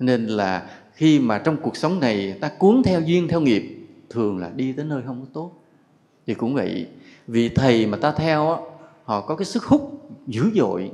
nên 0.00 0.26
là 0.26 0.70
khi 0.92 1.20
mà 1.20 1.38
trong 1.38 1.56
cuộc 1.62 1.76
sống 1.76 2.00
này 2.00 2.34
ta 2.40 2.48
cuốn 2.48 2.82
theo 2.84 3.00
duyên, 3.00 3.28
theo 3.28 3.40
nghiệp, 3.40 3.86
thường 4.10 4.38
là 4.38 4.50
đi 4.56 4.72
tới 4.72 4.84
nơi 4.84 5.02
không 5.06 5.20
có 5.20 5.26
tốt. 5.32 5.52
Thì 6.26 6.34
cũng 6.34 6.54
vậy, 6.54 6.86
vì 7.26 7.48
thầy 7.48 7.86
mà 7.86 7.96
ta 7.96 8.12
theo 8.12 8.66
họ 9.04 9.20
có 9.20 9.36
cái 9.36 9.44
sức 9.44 9.64
hút 9.64 10.10
dữ 10.26 10.50
dội, 10.54 10.90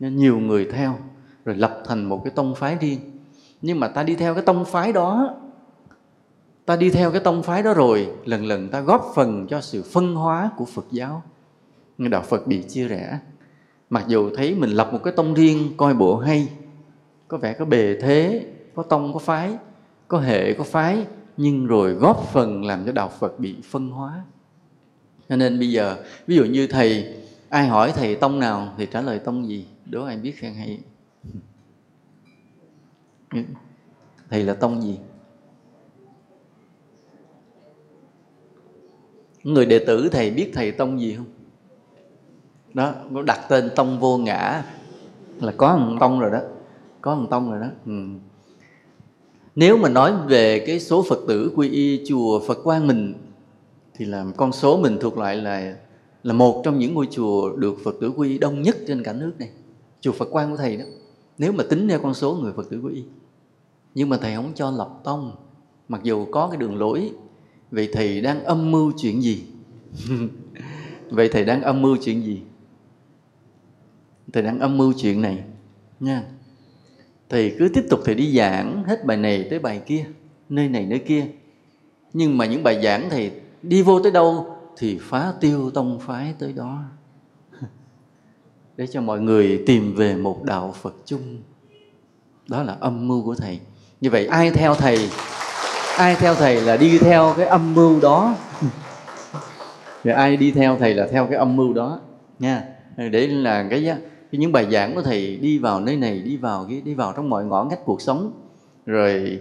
nên 0.00 0.16
nhiều 0.16 0.38
người 0.38 0.64
theo, 0.64 0.98
rồi 1.44 1.56
lập 1.56 1.82
thành 1.86 2.04
một 2.04 2.24
cái 2.24 2.32
tông 2.36 2.54
phái 2.54 2.76
riêng. 2.80 3.00
Nhưng 3.62 3.80
mà 3.80 3.88
ta 3.88 4.02
đi 4.02 4.14
theo 4.14 4.34
cái 4.34 4.42
tông 4.42 4.64
phái 4.64 4.92
đó, 4.92 5.36
ta 6.64 6.76
đi 6.76 6.90
theo 6.90 7.10
cái 7.10 7.20
tông 7.20 7.42
phái 7.42 7.62
đó 7.62 7.74
rồi, 7.74 8.08
lần 8.24 8.46
lần 8.46 8.68
ta 8.68 8.80
góp 8.80 9.12
phần 9.14 9.46
cho 9.46 9.60
sự 9.60 9.82
phân 9.82 10.14
hóa 10.14 10.50
của 10.56 10.64
phật 10.64 10.86
giáo. 10.90 11.22
Đạo 11.98 12.22
phật 12.22 12.46
bị 12.46 12.62
chia 12.62 12.88
rẽ. 12.88 13.18
Mặc 13.90 14.04
dù 14.08 14.30
thấy 14.36 14.54
mình 14.54 14.70
lập 14.70 14.88
một 14.92 15.00
cái 15.04 15.12
tông 15.16 15.34
riêng, 15.34 15.72
coi 15.76 15.94
bộ 15.94 16.16
hay 16.16 16.48
có 17.34 17.38
vẻ 17.38 17.52
có 17.52 17.64
bề 17.64 17.96
thế, 18.00 18.46
có 18.74 18.82
tông, 18.82 19.12
có 19.12 19.18
phái, 19.18 19.56
có 20.08 20.18
hệ, 20.18 20.52
có 20.52 20.64
phái, 20.64 21.06
nhưng 21.36 21.66
rồi 21.66 21.92
góp 21.92 22.28
phần 22.32 22.64
làm 22.64 22.86
cho 22.86 22.92
đạo 22.92 23.08
phật 23.18 23.40
bị 23.40 23.56
phân 23.70 23.90
hóa. 23.90 24.24
Cho 25.28 25.36
nên 25.36 25.58
bây 25.58 25.70
giờ, 25.70 25.96
ví 26.26 26.36
dụ 26.36 26.44
như 26.44 26.66
thầy, 26.66 27.14
ai 27.48 27.68
hỏi 27.68 27.92
thầy 27.96 28.14
tông 28.14 28.38
nào 28.40 28.74
thì 28.78 28.86
trả 28.86 29.00
lời 29.00 29.18
tông 29.18 29.48
gì? 29.48 29.66
Đố 29.86 30.04
ai 30.04 30.16
biết 30.16 30.32
khen 30.36 30.54
hay. 30.54 30.80
Thầy 34.30 34.42
là 34.42 34.54
tông 34.54 34.82
gì? 34.82 34.98
Người 39.42 39.66
đệ 39.66 39.84
tử 39.86 40.08
thầy 40.12 40.30
biết 40.30 40.50
thầy 40.54 40.72
tông 40.72 41.00
gì 41.00 41.14
không? 41.16 41.26
Đó 42.74 42.92
nó 43.10 43.22
đặt 43.22 43.40
tên 43.48 43.70
tông 43.76 44.00
vô 44.00 44.18
ngã 44.18 44.64
là 45.40 45.52
có 45.56 45.76
một 45.76 45.96
tông 46.00 46.20
rồi 46.20 46.30
đó 46.30 46.40
có 47.04 47.14
thằng 47.14 47.26
tông 47.30 47.50
rồi 47.50 47.60
đó. 47.60 47.66
Ừ. 47.86 47.92
nếu 49.54 49.76
mà 49.76 49.88
nói 49.88 50.12
về 50.28 50.64
cái 50.66 50.80
số 50.80 51.04
phật 51.08 51.18
tử 51.28 51.52
quy 51.56 51.68
y 51.68 52.06
chùa 52.06 52.40
phật 52.46 52.58
quang 52.64 52.86
mình, 52.86 53.14
thì 53.94 54.04
là 54.04 54.26
con 54.36 54.52
số 54.52 54.76
mình 54.80 54.98
thuộc 55.00 55.18
lại 55.18 55.36
là 55.36 55.76
là 56.22 56.32
một 56.32 56.62
trong 56.64 56.78
những 56.78 56.94
ngôi 56.94 57.08
chùa 57.10 57.56
được 57.56 57.76
phật 57.84 57.94
tử 58.00 58.12
quy 58.16 58.28
y 58.28 58.38
đông 58.38 58.62
nhất 58.62 58.76
trên 58.86 59.02
cả 59.02 59.12
nước 59.12 59.32
này. 59.38 59.50
Chùa 60.00 60.12
phật 60.12 60.28
quang 60.30 60.50
của 60.50 60.56
thầy 60.56 60.76
đó. 60.76 60.84
Nếu 61.38 61.52
mà 61.52 61.64
tính 61.70 61.88
theo 61.88 61.98
con 62.02 62.14
số 62.14 62.34
người 62.34 62.52
phật 62.52 62.70
tử 62.70 62.80
quy 62.84 62.94
y. 62.94 63.04
Nhưng 63.94 64.08
mà 64.08 64.16
thầy 64.16 64.36
không 64.36 64.52
cho 64.54 64.70
lập 64.70 65.00
tông. 65.04 65.32
Mặc 65.88 66.00
dù 66.02 66.26
có 66.30 66.48
cái 66.48 66.56
đường 66.56 66.78
lối, 66.78 67.10
vậy 67.70 67.88
thầy 67.92 68.20
đang 68.20 68.44
âm 68.44 68.70
mưu 68.70 68.92
chuyện 68.96 69.22
gì? 69.22 69.44
Vậy 71.10 71.28
thầy 71.32 71.44
đang 71.44 71.62
âm 71.62 71.82
mưu 71.82 71.96
chuyện 71.96 72.22
gì? 72.22 72.42
Thầy 74.32 74.42
đang 74.42 74.58
âm 74.58 74.78
mưu 74.78 74.92
chuyện 74.92 75.22
này, 75.22 75.44
nha 76.00 76.24
thì 77.34 77.54
cứ 77.58 77.68
tiếp 77.68 77.84
tục 77.90 78.00
thầy 78.04 78.14
đi 78.14 78.36
giảng 78.36 78.84
hết 78.86 79.04
bài 79.04 79.16
này 79.16 79.46
tới 79.50 79.58
bài 79.58 79.80
kia, 79.86 80.04
nơi 80.48 80.68
này 80.68 80.86
nơi 80.86 80.98
kia. 80.98 81.26
Nhưng 82.12 82.38
mà 82.38 82.46
những 82.46 82.62
bài 82.62 82.80
giảng 82.84 83.10
thầy 83.10 83.30
đi 83.62 83.82
vô 83.82 84.00
tới 84.00 84.12
đâu 84.12 84.56
thì 84.76 84.98
phá 85.02 85.32
tiêu 85.40 85.70
tông 85.70 86.00
phái 86.00 86.34
tới 86.38 86.52
đó. 86.52 86.82
Để 88.76 88.86
cho 88.86 89.00
mọi 89.00 89.20
người 89.20 89.62
tìm 89.66 89.94
về 89.94 90.16
một 90.16 90.42
đạo 90.44 90.74
phật 90.82 90.94
chung. 91.06 91.42
Đó 92.48 92.62
là 92.62 92.76
âm 92.80 93.08
mưu 93.08 93.24
của 93.24 93.34
thầy. 93.34 93.60
Như 94.00 94.10
vậy 94.10 94.26
ai 94.26 94.50
theo 94.50 94.74
thầy? 94.74 95.10
Ai 95.98 96.14
theo 96.14 96.34
thầy 96.34 96.60
là 96.60 96.76
đi 96.76 96.98
theo 96.98 97.34
cái 97.36 97.46
âm 97.46 97.74
mưu 97.74 98.00
đó? 98.00 98.36
Rồi 100.04 100.14
ai 100.14 100.36
đi 100.36 100.50
theo 100.50 100.76
thầy 100.78 100.94
là 100.94 101.06
theo 101.12 101.26
cái 101.26 101.38
âm 101.38 101.56
mưu 101.56 101.72
đó, 101.72 102.00
nha. 102.38 102.64
Để 102.96 103.26
là 103.26 103.66
cái 103.70 103.94
những 104.36 104.52
bài 104.52 104.66
giảng 104.72 104.94
của 104.94 105.02
thầy 105.02 105.36
đi 105.36 105.58
vào 105.58 105.80
nơi 105.80 105.96
này 105.96 106.18
đi 106.18 106.36
vào 106.36 106.66
cái 106.68 106.80
đi 106.80 106.94
vào 106.94 107.12
trong 107.16 107.30
mọi 107.30 107.44
ngõ 107.44 107.64
ngách 107.64 107.84
cuộc 107.84 108.02
sống. 108.02 108.32
Rồi 108.86 109.40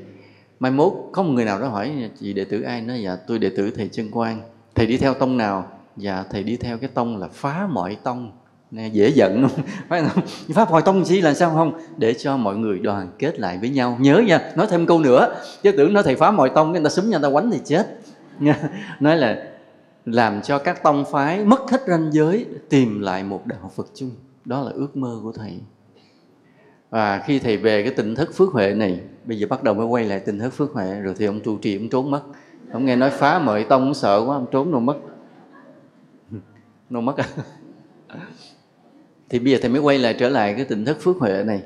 mai 0.60 0.72
mốt 0.72 0.94
có 1.12 1.24
một 1.24 1.32
người 1.32 1.46
nào 1.46 1.60
đó 1.60 1.68
hỏi 1.68 2.10
chị 2.20 2.34
đệ 2.34 2.44
tử 2.44 2.62
ai? 2.62 2.82
Nói 2.82 3.02
dạ 3.02 3.16
tôi 3.28 3.40
đệ 3.40 3.50
tử 3.50 3.72
thầy 3.72 3.90
chân 3.92 4.12
quang. 4.12 4.42
Thầy 4.76 4.86
đi 4.86 4.98
theo 4.98 5.14
tông 5.14 5.38
nào? 5.38 5.68
Dạ 5.98 6.24
thầy 6.32 6.44
đi 6.44 6.58
theo 6.58 6.78
cái 6.78 6.90
tông 6.94 7.18
là 7.18 7.28
phá 7.34 7.68
mọi 7.72 7.98
tông. 8.04 8.32
Nè, 8.72 8.88
dễ 8.88 9.10
giận 9.10 9.42
không 9.42 9.66
phải 9.90 10.04
không? 10.04 10.24
Pháp 10.54 10.70
hội 10.70 10.82
tông 10.82 11.04
chi 11.04 11.22
là 11.22 11.34
sao 11.34 11.52
không? 11.54 11.80
Để 11.98 12.14
cho 12.14 12.38
mọi 12.38 12.56
người 12.56 12.80
đoàn 12.80 13.08
kết 13.20 13.40
lại 13.40 13.58
với 13.58 13.70
nhau. 13.70 13.98
Nhớ 14.00 14.22
nha 14.28 14.52
nói 14.56 14.68
thêm 14.70 14.86
câu 14.86 15.00
nữa. 15.00 15.36
Chứ 15.64 15.72
tưởng 15.72 15.94
nói 15.94 16.04
thầy 16.04 16.16
phá 16.16 16.32
mọi 16.32 16.50
tông 16.56 16.72
người 16.72 16.82
ta 16.84 16.90
súng 16.90 17.10
nhau 17.10 17.20
ta 17.24 17.30
quánh 17.30 17.52
thì 17.52 17.60
chết. 17.66 18.00
Nha 18.40 18.60
nói 19.00 19.18
là 19.18 19.44
làm 20.06 20.42
cho 20.42 20.60
các 20.60 20.84
tông 20.84 21.06
phái 21.12 21.46
mất 21.46 21.72
hết 21.72 21.82
ranh 21.88 22.10
giới 22.12 22.46
tìm 22.70 23.02
lại 23.02 23.24
một 23.24 23.46
đạo 23.46 23.72
phật 23.76 23.88
chung 23.96 24.12
đó 24.46 24.62
là 24.62 24.72
ước 24.72 24.98
mơ 24.98 25.20
của 25.24 25.32
thầy. 25.32 25.60
Và 26.90 27.24
khi 27.26 27.40
thầy 27.40 27.58
về 27.58 27.84
cái 27.84 27.94
tỉnh 27.94 28.16
thức 28.16 28.30
phước 28.34 28.50
huệ 28.50 28.74
này 28.74 29.02
bây 29.26 29.40
giờ 29.40 29.48
bắt 29.50 29.64
đầu 29.64 29.74
mới 29.74 29.86
quay 29.86 30.06
lại 30.06 30.20
tỉnh 30.20 30.40
thức 30.40 30.50
phước 30.50 30.72
huệ 30.72 31.00
rồi 31.00 31.14
thì 31.18 31.26
ông 31.26 31.40
trụ 31.40 31.58
trì 31.58 31.78
ông 31.78 31.90
trốn 31.90 32.12
mất. 32.12 32.22
Ông 32.72 32.86
nghe 32.86 32.96
nói 32.96 33.10
phá 33.10 33.40
mời 33.40 33.64
tông 33.64 33.82
ông 33.82 33.94
sợ 33.94 34.24
quá 34.28 34.36
ông 34.36 34.46
trốn 34.52 34.72
đâu 34.72 34.82
mất. 34.82 34.98
Đâu 36.90 37.02
mất 37.02 37.18
à? 37.18 37.28
Thì 39.30 39.40
bây 39.40 39.52
giờ 39.52 39.58
thầy 39.62 39.70
mới 39.70 39.82
quay 39.82 40.00
lại 40.00 40.16
trở 40.20 40.30
lại 40.30 40.54
cái 40.54 40.66
tỉnh 40.66 40.86
thức 40.86 40.98
phước 41.02 41.18
huệ 41.18 41.44
này. 41.44 41.62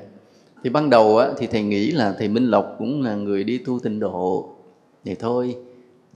Thì 0.64 0.70
ban 0.70 0.90
đầu 0.90 1.18
á, 1.18 1.28
thì 1.38 1.46
thầy 1.46 1.62
nghĩ 1.62 1.90
là 1.90 2.14
thầy 2.18 2.28
Minh 2.28 2.44
Lộc 2.44 2.74
cũng 2.78 3.02
là 3.02 3.14
người 3.14 3.44
đi 3.44 3.58
tu 3.58 3.78
tịnh 3.78 4.00
độ. 4.00 4.54
Thì 5.04 5.14
thôi 5.14 5.56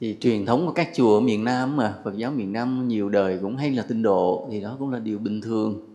thì 0.00 0.16
truyền 0.20 0.46
thống 0.46 0.66
của 0.66 0.72
các 0.72 0.88
chùa 0.94 1.14
ở 1.14 1.20
miền 1.20 1.44
Nam 1.44 1.76
mà 1.76 1.94
Phật 2.04 2.16
giáo 2.16 2.30
miền 2.30 2.52
Nam 2.52 2.88
nhiều 2.88 3.08
đời 3.08 3.38
cũng 3.42 3.56
hay 3.56 3.70
là 3.70 3.82
tịnh 3.82 4.02
độ 4.02 4.48
thì 4.50 4.60
đó 4.60 4.76
cũng 4.78 4.90
là 4.90 4.98
điều 4.98 5.18
bình 5.18 5.40
thường 5.40 5.91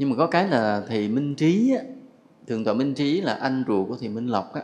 nhưng 0.00 0.10
mà 0.10 0.16
có 0.16 0.26
cái 0.26 0.48
là 0.48 0.82
thầy 0.88 1.08
minh 1.08 1.34
trí 1.34 1.74
á, 1.74 1.82
thượng 2.46 2.64
tọa 2.64 2.74
minh 2.74 2.94
trí 2.94 3.20
là 3.20 3.34
anh 3.34 3.64
ruột 3.68 3.88
của 3.88 3.96
thầy 3.96 4.08
minh 4.08 4.26
lộc 4.26 4.54
á. 4.54 4.62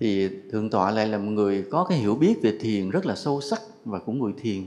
Thì 0.00 0.28
thượng 0.52 0.70
tọa 0.70 0.90
lại 0.90 1.06
là 1.06 1.18
một 1.18 1.30
người 1.30 1.64
có 1.70 1.84
cái 1.84 1.98
hiểu 1.98 2.14
biết 2.14 2.34
về 2.42 2.58
thiền 2.60 2.90
rất 2.90 3.06
là 3.06 3.16
sâu 3.16 3.40
sắc 3.40 3.60
và 3.84 3.98
cũng 3.98 4.18
người 4.18 4.32
thiền. 4.42 4.62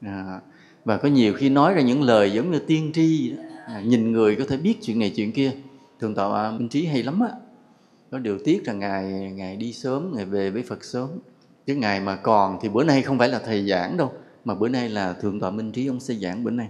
À, 0.00 0.40
và 0.84 0.96
có 0.96 1.08
nhiều 1.08 1.34
khi 1.34 1.48
nói 1.48 1.74
ra 1.74 1.80
những 1.80 2.02
lời 2.02 2.32
giống 2.32 2.50
như 2.50 2.58
tiên 2.58 2.90
tri 2.94 3.30
đó. 3.30 3.42
À, 3.66 3.80
nhìn 3.80 4.12
người 4.12 4.36
có 4.36 4.44
thể 4.48 4.56
biết 4.56 4.78
chuyện 4.82 4.98
này 4.98 5.12
chuyện 5.16 5.32
kia. 5.32 5.52
Thượng 6.00 6.14
tọa 6.14 6.50
minh 6.50 6.68
trí 6.68 6.86
hay 6.86 7.02
lắm 7.02 7.20
á. 7.20 7.30
Có 8.10 8.18
điều 8.18 8.38
tiếc 8.44 8.66
là 8.66 8.72
ngài 8.72 9.04
ngài 9.32 9.56
đi 9.56 9.72
sớm 9.72 10.12
ngài 10.16 10.24
về 10.24 10.50
với 10.50 10.62
phật 10.62 10.84
sớm. 10.84 11.08
Chứ 11.66 11.74
ngài 11.74 12.00
mà 12.00 12.16
còn 12.16 12.58
thì 12.62 12.68
bữa 12.68 12.84
nay 12.84 13.02
không 13.02 13.18
phải 13.18 13.28
là 13.28 13.38
thầy 13.38 13.68
giảng 13.68 13.96
đâu 13.96 14.12
mà 14.44 14.54
bữa 14.54 14.68
nay 14.68 14.88
là 14.88 15.12
thượng 15.12 15.40
tọa 15.40 15.50
minh 15.50 15.72
trí 15.72 15.86
ông 15.86 16.00
sẽ 16.00 16.14
giảng 16.14 16.44
bữa 16.44 16.50
nay 16.50 16.68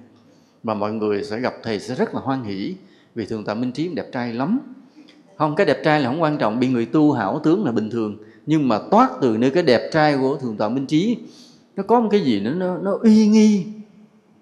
mà 0.64 0.74
mọi 0.74 0.92
người 0.92 1.24
sẽ 1.24 1.40
gặp 1.40 1.54
thầy 1.62 1.80
sẽ 1.80 1.94
rất 1.94 2.14
là 2.14 2.20
hoan 2.20 2.44
hỷ 2.44 2.74
vì 3.14 3.26
thượng 3.26 3.44
tọa 3.44 3.54
minh 3.54 3.72
trí 3.72 3.88
đẹp 3.88 4.06
trai 4.12 4.32
lắm. 4.32 4.60
Không 5.36 5.54
cái 5.56 5.66
đẹp 5.66 5.80
trai 5.84 6.00
là 6.00 6.08
không 6.08 6.22
quan 6.22 6.38
trọng 6.38 6.60
bị 6.60 6.68
người 6.68 6.86
tu 6.86 7.12
hảo 7.12 7.40
tướng 7.44 7.64
là 7.64 7.72
bình 7.72 7.90
thường 7.90 8.16
nhưng 8.46 8.68
mà 8.68 8.78
toát 8.90 9.10
từ 9.20 9.36
nơi 9.36 9.50
cái 9.50 9.62
đẹp 9.62 9.90
trai 9.92 10.18
của 10.18 10.36
thượng 10.36 10.56
tọa 10.56 10.68
minh 10.68 10.86
trí 10.86 11.18
nó 11.76 11.82
có 11.82 12.00
một 12.00 12.08
cái 12.10 12.20
gì 12.20 12.40
nó 12.40 12.50
nó, 12.50 12.78
nó 12.78 12.98
uy 13.02 13.26
nghi 13.26 13.66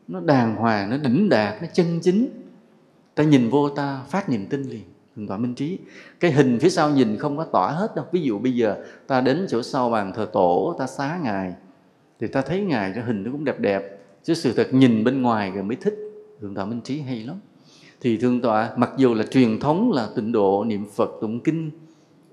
nó 0.09 0.21
đàng 0.21 0.57
hoàng 0.57 0.91
nó 0.91 0.97
đỉnh 0.97 1.29
đạt 1.29 1.63
nó 1.63 1.69
chân 1.75 2.01
chính. 2.03 2.29
Ta 3.15 3.25
nhìn 3.25 3.51
vô 3.51 3.69
ta 3.69 4.01
phát 4.09 4.29
niềm 4.29 4.47
tin 4.47 4.63
liền 4.63 4.83
thượng 5.17 5.29
tọa 5.29 5.37
minh 5.37 5.55
trí. 5.55 5.79
Cái 6.21 6.33
hình 6.33 6.59
phía 6.61 6.71
sau 6.71 6.91
nhìn 6.91 7.19
không 7.19 7.37
có 7.37 7.45
tỏa 7.45 7.71
hết 7.71 7.97
đâu. 7.97 8.05
Ví 8.13 8.23
dụ 8.23 8.39
bây 8.39 8.53
giờ 8.53 8.77
ta 9.07 9.21
đến 9.21 9.47
chỗ 9.49 9.63
sau 9.63 9.91
bàn 9.91 10.13
thờ 10.15 10.29
tổ 10.33 10.77
ta 10.79 10.87
xá 10.87 11.19
ngài 11.23 11.55
thì 12.21 12.27
ta 12.27 12.43
thấy 12.43 12.61
ngài 12.61 12.93
cái 12.95 13.05
hình 13.05 13.25
nó 13.25 13.33
cũng 13.33 13.45
đẹp 13.45 13.61
đẹp 13.61 13.99
chứ 14.23 14.35
sự 14.35 14.53
thật 14.53 14.69
nhìn 14.73 15.05
bên 15.05 15.23
ngoài 15.23 15.51
rồi 15.51 15.63
mới 15.63 15.77
thích 15.77 16.02
thượng 16.43 16.55
tọa 16.55 16.65
minh 16.65 16.81
trí 16.81 17.01
hay 17.01 17.23
lắm. 17.23 17.37
Thì 18.01 18.17
thượng 18.17 18.41
tọa 18.41 18.73
mặc 18.77 18.91
dù 18.97 19.15
là 19.15 19.25
truyền 19.31 19.61
thống 19.61 19.93
là 19.93 20.09
tịnh 20.17 20.33
độ 20.33 20.65
niệm 20.65 20.85
phật 20.95 21.11
tụng 21.21 21.41
kinh 21.41 21.71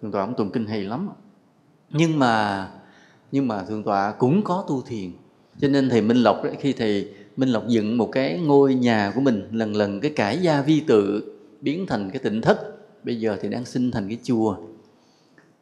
thượng 0.02 0.12
tọa 0.12 0.26
cũng 0.26 0.36
tụng 0.36 0.52
kinh 0.52 0.65
hay 0.65 0.84
lắm. 0.84 1.10
Nhưng 1.89 2.19
mà 2.19 2.67
nhưng 3.32 3.48
mà 3.48 3.63
thượng 3.63 3.84
tọa 3.84 4.12
cũng 4.12 4.43
có 4.43 4.65
tu 4.67 4.82
thiền. 4.82 5.12
Cho 5.62 5.67
nên 5.67 5.89
thầy 5.89 6.02
minh 6.02 6.17
lộc 6.17 6.43
đấy 6.43 6.56
khi 6.60 6.74
thầy 6.74 7.13
minh 7.38 7.50
lộc 7.50 7.67
dựng 7.67 7.98
một 7.98 8.10
cái 8.12 8.39
ngôi 8.39 8.76
nhà 8.76 9.12
của 9.15 9.22
mình 9.22 9.48
lần 9.52 9.76
lần 9.76 10.00
cái 10.00 10.12
cải 10.12 10.38
gia 10.38 10.62
vi 10.62 10.80
tự 10.80 11.34
biến 11.62 11.86
thành 11.88 12.10
cái 12.10 12.19
tịnh 12.24 12.41
thất 12.41 12.80
bây 13.04 13.19
giờ 13.19 13.38
thì 13.41 13.50
đang 13.50 13.65
sinh 13.65 13.91
thành 13.91 14.08
cái 14.08 14.17
chùa. 14.24 14.56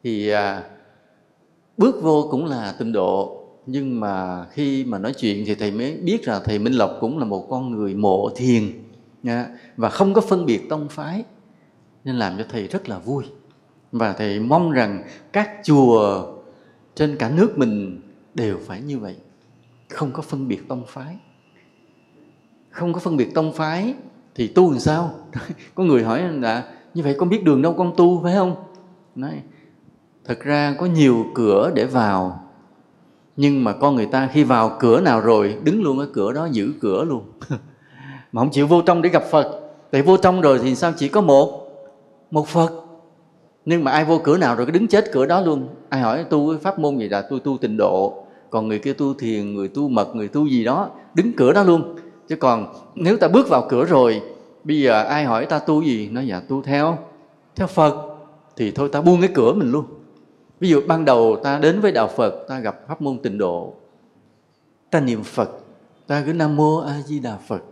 Thì 0.02 0.28
à, 0.28 0.62
bước 1.76 2.02
vô 2.02 2.28
cũng 2.30 2.46
là 2.46 2.74
tịnh 2.78 2.92
độ 2.92 3.37
nhưng 3.70 4.00
mà 4.00 4.44
khi 4.44 4.84
mà 4.84 4.98
nói 4.98 5.12
chuyện 5.12 5.44
thì 5.46 5.54
thầy 5.54 5.70
mới 5.70 5.96
biết 5.96 6.28
là 6.28 6.40
thầy 6.40 6.58
minh 6.58 6.72
lộc 6.72 6.90
cũng 7.00 7.18
là 7.18 7.24
một 7.24 7.46
con 7.50 7.70
người 7.70 7.94
mộ 7.94 8.30
thiền 8.36 8.62
nha, 9.22 9.46
và 9.76 9.88
không 9.88 10.14
có 10.14 10.20
phân 10.20 10.46
biệt 10.46 10.68
tông 10.68 10.88
phái 10.88 11.24
nên 12.04 12.16
làm 12.16 12.38
cho 12.38 12.44
thầy 12.48 12.66
rất 12.66 12.88
là 12.88 12.98
vui. 12.98 13.24
Và 13.92 14.12
thầy 14.12 14.40
mong 14.40 14.70
rằng 14.70 15.02
các 15.32 15.50
chùa 15.64 16.26
trên 16.94 17.16
cả 17.16 17.30
nước 17.30 17.58
mình 17.58 18.00
đều 18.34 18.58
phải 18.66 18.80
như 18.80 18.98
vậy 18.98 19.16
không 19.88 20.12
có 20.12 20.22
phân 20.22 20.48
biệt 20.48 20.68
tông 20.68 20.84
phái. 20.86 21.16
Không 22.70 22.92
có 22.92 23.00
phân 23.00 23.16
biệt 23.16 23.34
tông 23.34 23.52
phái 23.52 23.94
thì 24.34 24.48
tu 24.48 24.70
làm 24.70 24.80
sao? 24.80 25.14
Có 25.74 25.84
người 25.84 26.02
hỏi 26.02 26.22
là 26.32 26.64
như 26.94 27.02
vậy 27.02 27.16
con 27.18 27.28
biết 27.28 27.44
đường 27.44 27.62
đâu 27.62 27.74
con 27.78 27.92
tu 27.96 28.22
phải 28.22 28.34
không? 28.34 28.56
Nói 29.14 29.42
thật 30.24 30.40
ra 30.40 30.74
có 30.78 30.86
nhiều 30.86 31.26
cửa 31.34 31.72
để 31.74 31.84
vào 31.84 32.47
nhưng 33.40 33.64
mà 33.64 33.72
con 33.72 33.96
người 33.96 34.06
ta 34.06 34.28
khi 34.32 34.44
vào 34.44 34.76
cửa 34.80 35.00
nào 35.00 35.20
rồi, 35.20 35.56
đứng 35.64 35.82
luôn 35.82 35.98
ở 35.98 36.08
cửa 36.12 36.32
đó, 36.32 36.48
giữ 36.52 36.72
cửa 36.80 37.04
luôn. 37.04 37.22
Mà 38.32 38.42
không 38.42 38.50
chịu 38.50 38.66
vô 38.66 38.82
trong 38.86 39.02
để 39.02 39.10
gặp 39.10 39.22
phật. 39.30 39.60
Tại 39.90 40.02
vô 40.02 40.16
trong 40.16 40.40
rồi 40.40 40.58
thì 40.62 40.74
sao 40.74 40.92
chỉ 40.96 41.08
có 41.08 41.20
một? 41.20 41.68
Một 42.30 42.48
phật. 42.48 42.70
Nhưng 43.64 43.84
mà 43.84 43.90
ai 43.90 44.04
vô 44.04 44.20
cửa 44.24 44.36
nào 44.36 44.56
rồi 44.56 44.66
cứ 44.66 44.72
đứng 44.72 44.88
chết 44.88 45.12
cửa 45.12 45.26
đó 45.26 45.40
luôn. 45.40 45.68
Ai 45.88 46.00
hỏi 46.00 46.24
tu 46.24 46.58
pháp 46.58 46.78
môn 46.78 46.98
gì 46.98 47.08
là 47.08 47.22
tôi 47.30 47.40
tu 47.40 47.56
tịnh 47.58 47.76
độ. 47.76 48.24
Còn 48.50 48.68
người 48.68 48.78
kia 48.78 48.92
tu 48.92 49.14
thiền, 49.14 49.54
người 49.54 49.68
tu 49.68 49.88
mật, 49.88 50.16
người 50.16 50.28
tu 50.28 50.46
gì 50.46 50.64
đó, 50.64 50.90
đứng 51.14 51.32
cửa 51.32 51.52
đó 51.52 51.62
luôn. 51.62 51.96
Chứ 52.28 52.36
còn 52.36 52.74
nếu 52.94 53.16
ta 53.16 53.28
bước 53.28 53.48
vào 53.48 53.66
cửa 53.68 53.84
rồi, 53.84 54.22
bây 54.64 54.80
giờ 54.80 55.02
ai 55.02 55.24
hỏi 55.24 55.46
ta 55.46 55.58
tu 55.58 55.82
gì? 55.82 56.08
Nó 56.12 56.20
dạ 56.20 56.40
tu 56.48 56.62
theo. 56.62 56.98
Theo 57.56 57.66
phật, 57.66 57.94
thì 58.56 58.70
thôi 58.70 58.88
ta 58.92 59.00
buông 59.00 59.20
cái 59.20 59.30
cửa 59.34 59.52
mình 59.52 59.72
luôn 59.72 59.84
ví 60.60 60.68
dụ 60.68 60.80
ban 60.86 61.04
đầu 61.04 61.40
ta 61.42 61.58
đến 61.58 61.80
với 61.80 61.92
đạo 61.92 62.08
phật, 62.16 62.44
ta 62.48 62.60
gặp 62.60 62.88
pháp 62.88 63.02
môn 63.02 63.18
tịnh 63.18 63.38
độ. 63.38 63.74
Ta 64.90 65.00
niệm 65.00 65.22
phật, 65.22 65.50
ta 66.06 66.22
cứ 66.26 66.32
nam 66.32 66.56
mô 66.56 66.78
a 66.78 67.00
di 67.02 67.18
đà 67.18 67.36
phật, 67.36 67.62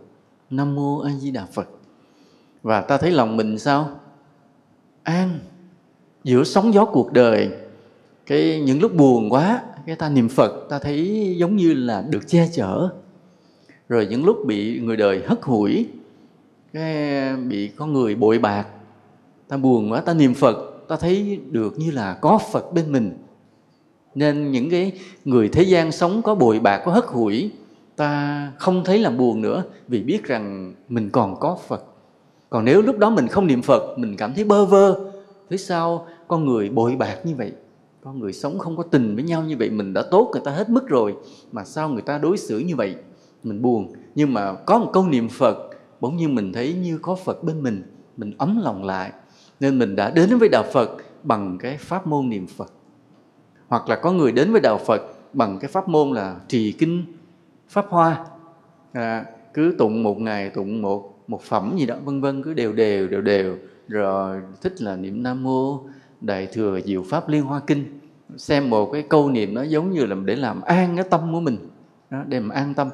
nam 0.49 0.75
mô 0.75 0.99
a 0.99 1.11
di 1.11 1.31
đà 1.31 1.45
phật. 1.45 1.67
Và 2.63 2.81
ta 2.81 2.97
thấy 2.97 3.11
lòng 3.11 3.37
mình 3.37 3.59
sao? 3.59 3.89
An, 5.03 5.39
giữa 6.23 6.43
sóng 6.43 6.73
gió 6.73 6.85
cuộc 6.85 7.11
đời. 7.11 7.51
Cái 8.25 8.61
những 8.61 8.81
lúc 8.81 8.95
buồn 8.95 9.29
quá, 9.29 9.63
cái 9.85 9.95
ta 9.95 10.09
niệm 10.09 10.29
phật, 10.29 10.65
ta 10.69 10.79
thấy 10.79 11.35
giống 11.37 11.55
như 11.55 11.73
là 11.73 12.01
được 12.09 12.27
che 12.27 12.49
chở. 12.53 12.89
Rồi 13.89 14.07
những 14.09 14.25
lúc 14.25 14.37
bị 14.45 14.79
người 14.79 14.97
đời 14.97 15.23
hất 15.25 15.39
hủi, 15.41 15.87
cái 16.73 17.35
bị 17.35 17.67
có 17.67 17.85
người 17.85 18.15
bội 18.15 18.39
bạc, 18.39 18.67
ta 19.47 19.57
buồn 19.57 19.91
quá, 19.91 20.01
ta 20.01 20.13
niệm 20.13 20.33
phật 20.33 20.66
ta 20.87 20.95
thấy 20.95 21.39
được 21.51 21.79
như 21.79 21.91
là 21.91 22.13
có 22.13 22.39
phật 22.51 22.73
bên 22.73 22.91
mình. 22.91 23.17
Nên 24.15 24.51
những 24.51 24.69
cái 24.69 24.91
người 25.25 25.49
thế 25.49 25.63
gian 25.63 25.91
sống 25.91 26.21
có 26.21 26.35
bội 26.35 26.59
bạc, 26.59 26.81
có 26.85 26.91
hất 26.91 27.05
hủi, 27.07 27.51
ta 27.95 28.51
không 28.57 28.83
thấy 28.85 28.99
là 28.99 29.09
buồn 29.09 29.41
nữa 29.41 29.63
vì 29.87 30.01
biết 30.01 30.23
rằng 30.23 30.73
mình 30.89 31.09
còn 31.09 31.39
có 31.39 31.57
phật. 31.67 31.83
Còn 32.49 32.65
nếu 32.65 32.81
lúc 32.81 32.97
đó 32.97 33.09
mình 33.09 33.27
không 33.27 33.47
niệm 33.47 33.61
phật, 33.61 33.99
mình 33.99 34.15
cảm 34.17 34.33
thấy 34.33 34.43
bơ 34.43 34.65
vơ, 34.65 35.11
thế 35.49 35.57
sao 35.57 36.07
con 36.27 36.45
người 36.45 36.69
bội 36.69 36.95
bạc 36.95 37.17
như 37.23 37.35
vậy? 37.35 37.51
Con 38.03 38.19
người 38.19 38.33
sống 38.33 38.59
không 38.59 38.77
có 38.77 38.83
tình 38.83 39.15
với 39.15 39.23
nhau 39.23 39.43
như 39.43 39.57
vậy, 39.57 39.69
mình 39.69 39.93
đã 39.93 40.03
tốt, 40.11 40.29
người 40.31 40.41
ta 40.45 40.51
hết 40.51 40.69
mức 40.69 40.87
rồi, 40.87 41.15
mà 41.51 41.63
sao 41.63 41.89
người 41.89 42.01
ta 42.01 42.17
đối 42.17 42.37
xử 42.37 42.59
như 42.59 42.75
vậy? 42.75 42.95
Mình 43.43 43.61
buồn. 43.61 43.93
Nhưng 44.15 44.33
mà 44.33 44.53
có 44.53 44.79
một 44.79 44.89
câu 44.93 45.07
niệm 45.07 45.29
phật, 45.29 45.57
bỗng 46.01 46.17
nhiên 46.17 46.35
mình 46.35 46.53
thấy 46.53 46.73
như 46.73 46.97
có 47.01 47.15
phật 47.15 47.43
bên 47.43 47.63
mình 47.63 47.83
mình 48.17 48.33
ấm 48.37 48.59
lòng 48.63 48.83
lại 48.83 49.11
nên 49.59 49.79
mình 49.79 49.95
đã 49.95 50.09
đến 50.09 50.37
với 50.37 50.49
đạo 50.49 50.63
phật 50.73 50.89
bằng 51.23 51.57
cái 51.57 51.77
pháp 51.77 52.07
môn 52.07 52.29
niệm 52.29 52.47
phật. 52.47 52.71
Hoặc 53.67 53.89
là 53.89 53.95
có 53.95 54.11
người 54.11 54.31
đến 54.31 54.51
với 54.51 54.61
đạo 54.61 54.77
phật 54.77 55.01
bằng 55.33 55.59
cái 55.59 55.71
pháp 55.71 55.87
môn 55.87 56.11
là 56.11 56.35
trì 56.47 56.71
kinh 56.71 57.05
pháp 57.69 57.85
hoa 57.89 58.25
à, 58.93 59.25
cứ 59.53 59.75
tụng 59.77 60.03
một 60.03 60.19
ngày 60.19 60.49
tụng 60.49 60.81
một 60.81 61.13
một 61.27 61.41
phẩm 61.41 61.75
gì 61.77 61.85
đó 61.85 61.95
vân 62.05 62.21
vân 62.21 62.43
cứ 62.43 62.53
đều 62.53 62.73
đều 62.73 63.07
đều 63.07 63.21
đều. 63.21 63.57
Rồi 63.87 64.41
thích 64.61 64.81
là 64.81 64.95
niệm 64.95 65.23
nam 65.23 65.43
mô 65.43 65.79
đại 66.21 66.45
thừa 66.45 66.79
diệu 66.85 67.03
pháp 67.09 67.29
liên 67.29 67.43
hoa 67.43 67.61
kinh. 67.67 67.99
Xem 68.37 68.69
một 68.69 68.89
cái 68.93 69.03
câu 69.09 69.29
niệm 69.29 69.53
nó 69.53 69.63
giống 69.63 69.91
như 69.91 70.05
là 70.05 70.15
để 70.25 70.35
làm 70.35 70.61
an 70.61 70.95
cái 70.95 71.05
tâm 71.09 71.33
của 71.33 71.39
mình 71.39 71.57
đó, 72.09 72.23
để 72.27 72.39
mà 72.39 72.55
an 72.55 72.73
tâm. 72.73 72.89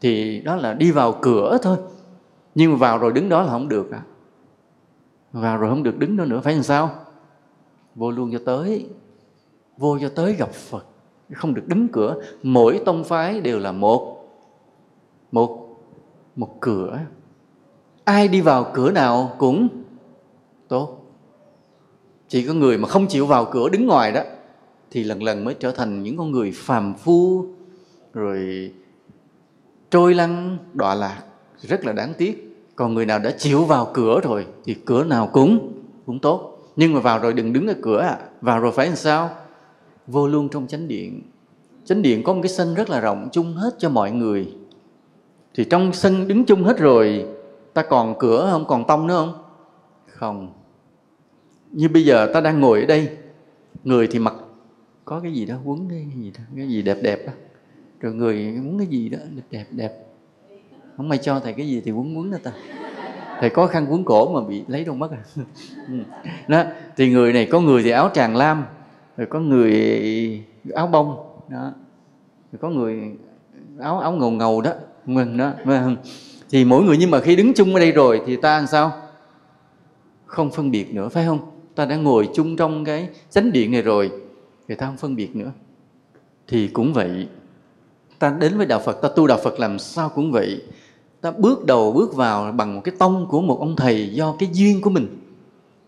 Thì 0.00 0.40
đó 0.40 0.56
là 0.56 0.74
đi 0.74 0.90
vào 0.90 1.18
cửa 1.22 1.58
thôi. 1.62 1.76
Nhưng 2.54 2.70
mà 2.70 2.76
vào 2.76 2.98
rồi 2.98 3.12
đứng 3.12 3.28
đó 3.28 3.42
là 3.42 3.48
không 3.48 3.68
được 3.68 3.92
à 3.92 4.02
và 5.36 5.56
rồi 5.56 5.70
không 5.70 5.82
được 5.82 5.98
đứng 5.98 6.16
đó 6.16 6.24
nữa, 6.24 6.40
phải 6.44 6.54
làm 6.54 6.62
sao? 6.62 6.90
Vô 7.94 8.10
luôn 8.10 8.32
cho 8.32 8.38
tới, 8.46 8.86
vô 9.76 9.98
cho 9.98 10.08
tới 10.08 10.32
gặp 10.32 10.50
phật. 10.50 10.86
Không 11.32 11.54
được 11.54 11.68
đứng 11.68 11.88
cửa. 11.88 12.22
Mỗi 12.42 12.80
tông 12.86 13.04
phái 13.04 13.40
đều 13.40 13.58
là 13.58 13.72
một 13.72 14.28
một 15.32 15.76
một 16.36 16.60
cửa. 16.60 16.98
Ai 18.04 18.28
đi 18.28 18.40
vào 18.40 18.70
cửa 18.74 18.90
nào 18.90 19.36
cũng 19.38 19.68
tốt. 20.68 21.02
Chỉ 22.28 22.46
có 22.46 22.54
người 22.54 22.78
mà 22.78 22.88
không 22.88 23.06
chịu 23.06 23.26
vào 23.26 23.44
cửa 23.44 23.68
đứng 23.68 23.86
ngoài 23.86 24.12
đó, 24.12 24.20
thì 24.90 25.04
lần 25.04 25.22
lần 25.22 25.44
mới 25.44 25.54
trở 25.54 25.70
thành 25.70 26.02
những 26.02 26.16
con 26.16 26.30
người 26.30 26.52
phàm 26.54 26.94
phu, 26.94 27.46
rồi 28.12 28.72
trôi 29.90 30.14
lăn 30.14 30.58
đọa 30.72 30.94
lạc. 30.94 31.22
Rất 31.60 31.84
là 31.84 31.92
đáng 31.92 32.12
tiếc 32.18 32.45
còn 32.76 32.94
người 32.94 33.06
nào 33.06 33.18
đã 33.18 33.30
chịu 33.38 33.64
vào 33.64 33.90
cửa 33.94 34.20
rồi 34.20 34.46
thì 34.64 34.74
cửa 34.74 35.04
nào 35.04 35.30
cũng 35.32 35.72
cũng 36.06 36.18
tốt. 36.18 36.52
Nhưng 36.76 36.94
mà 36.94 37.00
vào 37.00 37.18
rồi 37.18 37.32
đừng 37.32 37.52
đứng 37.52 37.68
ở 37.68 37.74
cửa 37.82 38.00
à 38.00 38.18
vào 38.40 38.60
rồi 38.60 38.72
phải 38.72 38.86
làm 38.86 38.96
sao? 38.96 39.30
Vô 40.06 40.28
luôn 40.28 40.48
trong 40.48 40.66
chánh 40.66 40.88
điện. 40.88 41.22
Chánh 41.84 42.02
điện 42.02 42.22
có 42.24 42.34
một 42.34 42.40
cái 42.42 42.50
sân 42.50 42.74
rất 42.74 42.90
là 42.90 43.00
rộng, 43.00 43.28
chung 43.32 43.54
hết 43.54 43.74
cho 43.78 43.88
mọi 43.88 44.10
người. 44.10 44.54
Thì 45.54 45.64
trong 45.64 45.92
sân 45.92 46.28
đứng 46.28 46.44
chung 46.44 46.64
hết 46.64 46.78
rồi, 46.78 47.26
ta 47.74 47.82
còn 47.82 48.14
cửa 48.18 48.48
không? 48.52 48.64
Còn 48.68 48.86
tông 48.86 49.06
nữa 49.06 49.14
không? 49.16 49.42
Không. 50.06 50.52
Như 51.70 51.88
bây 51.88 52.04
giờ 52.04 52.30
ta 52.34 52.40
đang 52.40 52.60
ngồi 52.60 52.80
ở 52.80 52.86
đây, 52.86 53.08
người 53.84 54.06
thì 54.06 54.18
mặc, 54.18 54.34
có 55.04 55.20
cái 55.20 55.32
gì 55.32 55.46
đó 55.46 55.54
quấn 55.64 55.88
cái 55.90 56.06
gì 56.16 56.32
đó, 56.38 56.44
cái 56.56 56.68
gì 56.68 56.82
đẹp 56.82 56.98
đẹp 57.02 57.26
đó 57.26 57.32
rồi 58.00 58.14
người 58.14 58.52
muốn 58.62 58.78
cái 58.78 58.86
gì 58.86 59.08
đó 59.08 59.18
đẹp 59.36 59.42
đẹp 59.50 59.66
đẹp 59.70 60.05
không 60.96 61.08
may 61.08 61.18
cho, 61.18 61.40
thầy 61.40 61.52
cái 61.52 61.68
gì 61.68 61.82
thì 61.84 61.90
quấn 61.90 62.18
quấn 62.18 62.30
đó 62.30 62.38
ta. 62.42 62.52
Thầy 63.40 63.50
có 63.50 63.66
khăn 63.66 63.86
quấn 63.90 64.04
cổ 64.04 64.40
mà 64.40 64.48
bị 64.48 64.62
lấy 64.68 64.84
đâu 64.84 64.94
mất 64.94 65.10
à. 65.10 65.18
Ừ. 65.88 65.94
Đó, 66.48 66.64
thì 66.96 67.10
người 67.10 67.32
này 67.32 67.46
có 67.46 67.60
người 67.60 67.82
thì 67.82 67.90
áo 67.90 68.10
tràng 68.14 68.36
lam, 68.36 68.64
rồi 69.16 69.26
có 69.30 69.40
người 69.40 70.44
áo 70.74 70.86
bông, 70.86 71.16
đó. 71.48 71.72
Rồi 72.52 72.58
có 72.60 72.70
người 72.70 73.00
áo 73.80 73.98
áo 73.98 74.12
ngầu 74.12 74.30
ngầu 74.30 74.60
đó. 74.60 74.72
Mình 75.06 75.36
đó 75.36 75.52
thì 76.50 76.64
mỗi 76.64 76.82
người 76.82 76.96
nhưng 77.00 77.10
mà 77.10 77.20
khi 77.20 77.36
đứng 77.36 77.54
chung 77.54 77.74
ở 77.74 77.80
đây 77.80 77.92
rồi 77.92 78.22
thì 78.26 78.36
ta 78.36 78.58
làm 78.58 78.66
sao? 78.66 78.92
Không 80.26 80.50
phân 80.50 80.70
biệt 80.70 80.94
nữa, 80.94 81.08
phải 81.08 81.26
không? 81.26 81.38
Ta 81.74 81.84
đã 81.84 81.96
ngồi 81.96 82.28
chung 82.34 82.56
trong 82.56 82.84
cái 82.84 83.08
chánh 83.30 83.52
điện 83.52 83.72
này 83.72 83.82
rồi, 83.82 84.10
thì 84.68 84.74
ta 84.74 84.86
không 84.86 84.96
phân 84.96 85.16
biệt 85.16 85.36
nữa. 85.36 85.52
Thì 86.48 86.68
cũng 86.68 86.92
vậy, 86.92 87.28
ta 88.18 88.36
đến 88.40 88.56
với 88.56 88.66
đạo 88.66 88.80
phật, 88.84 89.02
ta 89.02 89.08
tu 89.16 89.26
đạo 89.26 89.38
phật 89.44 89.60
làm 89.60 89.78
sao 89.78 90.08
cũng 90.08 90.32
vậy 90.32 90.62
ta 91.26 91.32
bước 91.38 91.66
đầu 91.66 91.92
bước 91.92 92.14
vào 92.14 92.52
bằng 92.52 92.74
một 92.74 92.80
cái 92.84 92.94
tông 92.98 93.26
của 93.26 93.40
một 93.40 93.56
ông 93.60 93.76
thầy 93.76 94.08
do 94.12 94.34
cái 94.38 94.48
duyên 94.52 94.80
của 94.80 94.90
mình. 94.90 95.20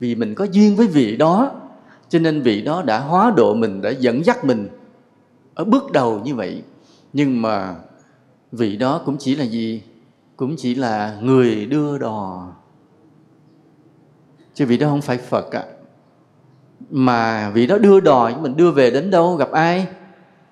Vì 0.01 0.15
mình 0.15 0.35
có 0.35 0.45
duyên 0.45 0.77
với 0.77 0.87
vị 0.87 1.17
đó, 1.17 1.51
cho 2.09 2.19
nên 2.19 2.43
vị 2.43 2.63
đó 2.63 2.83
đã 2.83 3.01
hóa 3.01 3.33
độ 3.37 3.55
mình, 3.55 3.83
đã 3.83 3.91
dẫn 3.91 4.25
dắt 4.25 4.45
mình 4.45 4.69
ở 5.55 5.65
bước 5.65 5.93
đầu 5.93 6.21
như 6.25 6.35
vậy. 6.35 6.63
Nhưng 7.13 7.43
mà 7.43 7.75
vị 8.53 8.77
đó 8.77 9.01
cũng 9.05 9.17
chỉ 9.19 9.37
là 9.37 9.45
gì? 9.45 9.83
Cũng 10.37 10.57
chỉ 10.59 10.75
là 10.75 11.19
người 11.23 11.67
đưa 11.67 11.99
đò. 11.99 12.49
Chứ 14.55 14.67
vị 14.67 14.77
đó 14.77 14.89
không 14.89 15.03
phải 15.03 15.19
phật 15.19 15.53
ạ. 15.53 15.61
À. 15.61 15.73
mà 16.91 17.51
vị 17.51 17.67
đó 17.67 17.79
đưa 17.79 18.01
đò 18.01 18.31
mình, 18.41 18.57
đưa 18.57 18.71
về 18.71 18.91
đến 18.91 19.11
đâu? 19.11 19.37
Gặp 19.37 19.51
ai? 19.51 19.87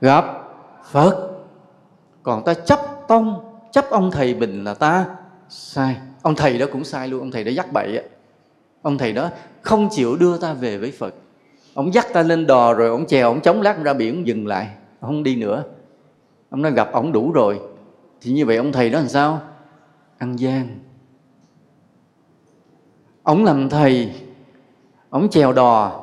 Gặp 0.01 0.25
phật. 0.90 1.31
Còn 2.22 2.44
ta 2.44 2.55
chấp 2.55 2.81
tông 3.09 3.45
chấp 3.72 3.90
ông 3.90 4.11
thầy 4.11 4.35
mình 4.35 4.64
là 4.64 4.74
ta. 4.74 5.07
Sai. 5.48 5.96
Ông 6.22 6.35
thầy 6.35 6.59
đó 6.59 6.66
cũng 6.72 6.85
sai 6.85 7.09
luôn 7.09 7.20
ông 7.20 7.31
thầy 7.31 7.44
đó 7.44 7.50
dắt 7.50 7.72
bậy 7.72 7.96
á. 7.96 8.02
Ông 8.83 8.98
thầy 8.98 9.12
đó 9.12 9.31
không 9.62 9.88
chịu 9.90 10.16
đưa 10.16 10.38
ta 10.38 10.52
về 10.52 10.79
với 10.79 10.90
phật. 10.90 11.14
Ông 11.74 11.94
dắt 11.94 12.07
ta 12.12 12.22
lên 12.22 12.46
đò 12.46 12.72
rồi 12.72 12.88
ông 12.88 13.07
chèo 13.07 13.29
ông 13.29 13.40
chống 13.40 13.62
lát 13.62 13.85
ra 13.85 13.94
biển 13.94 14.26
dừng 14.26 14.46
lại. 14.46 14.68
Ông 15.00 15.11
không 15.11 15.22
đi 15.22 15.37
nữa. 15.37 15.64
Ông 16.50 16.62
nói 16.62 16.72
gặp 16.72 16.92
ông 16.92 17.12
đủ 17.12 17.33
rồi. 17.33 17.61
Thì 18.20 18.33
như 18.33 18.46
vậy 18.46 18.57
ông 18.57 18.72
thầy 18.72 18.90
đó 18.90 18.98
làm 18.98 19.09
sao? 19.09 19.40
Ăn 20.18 20.37
gian. 20.37 20.68
Ông 23.22 23.44
làm 23.44 23.68
thầy. 23.68 24.12
Ông 25.11 25.29
chèo 25.29 25.52
đò. 25.52 26.02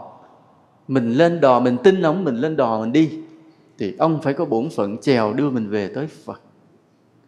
Mình 0.87 1.13
lên 1.13 1.41
đò 1.41 1.59
mình 1.59 1.77
tin 1.83 2.01
ông 2.01 2.23
mình 2.23 2.35
lên 2.35 2.55
đò 2.55 2.79
mình 2.79 2.91
đi. 2.91 3.19
Thì 3.77 3.95
ông 3.99 4.21
phải 4.21 4.33
có 4.33 4.45
bổn 4.45 4.69
phận 4.69 4.97
chèo 4.97 5.33
đưa 5.33 5.49
mình 5.49 5.69
về 5.69 5.91
tới 5.95 6.07
phật 6.25 6.41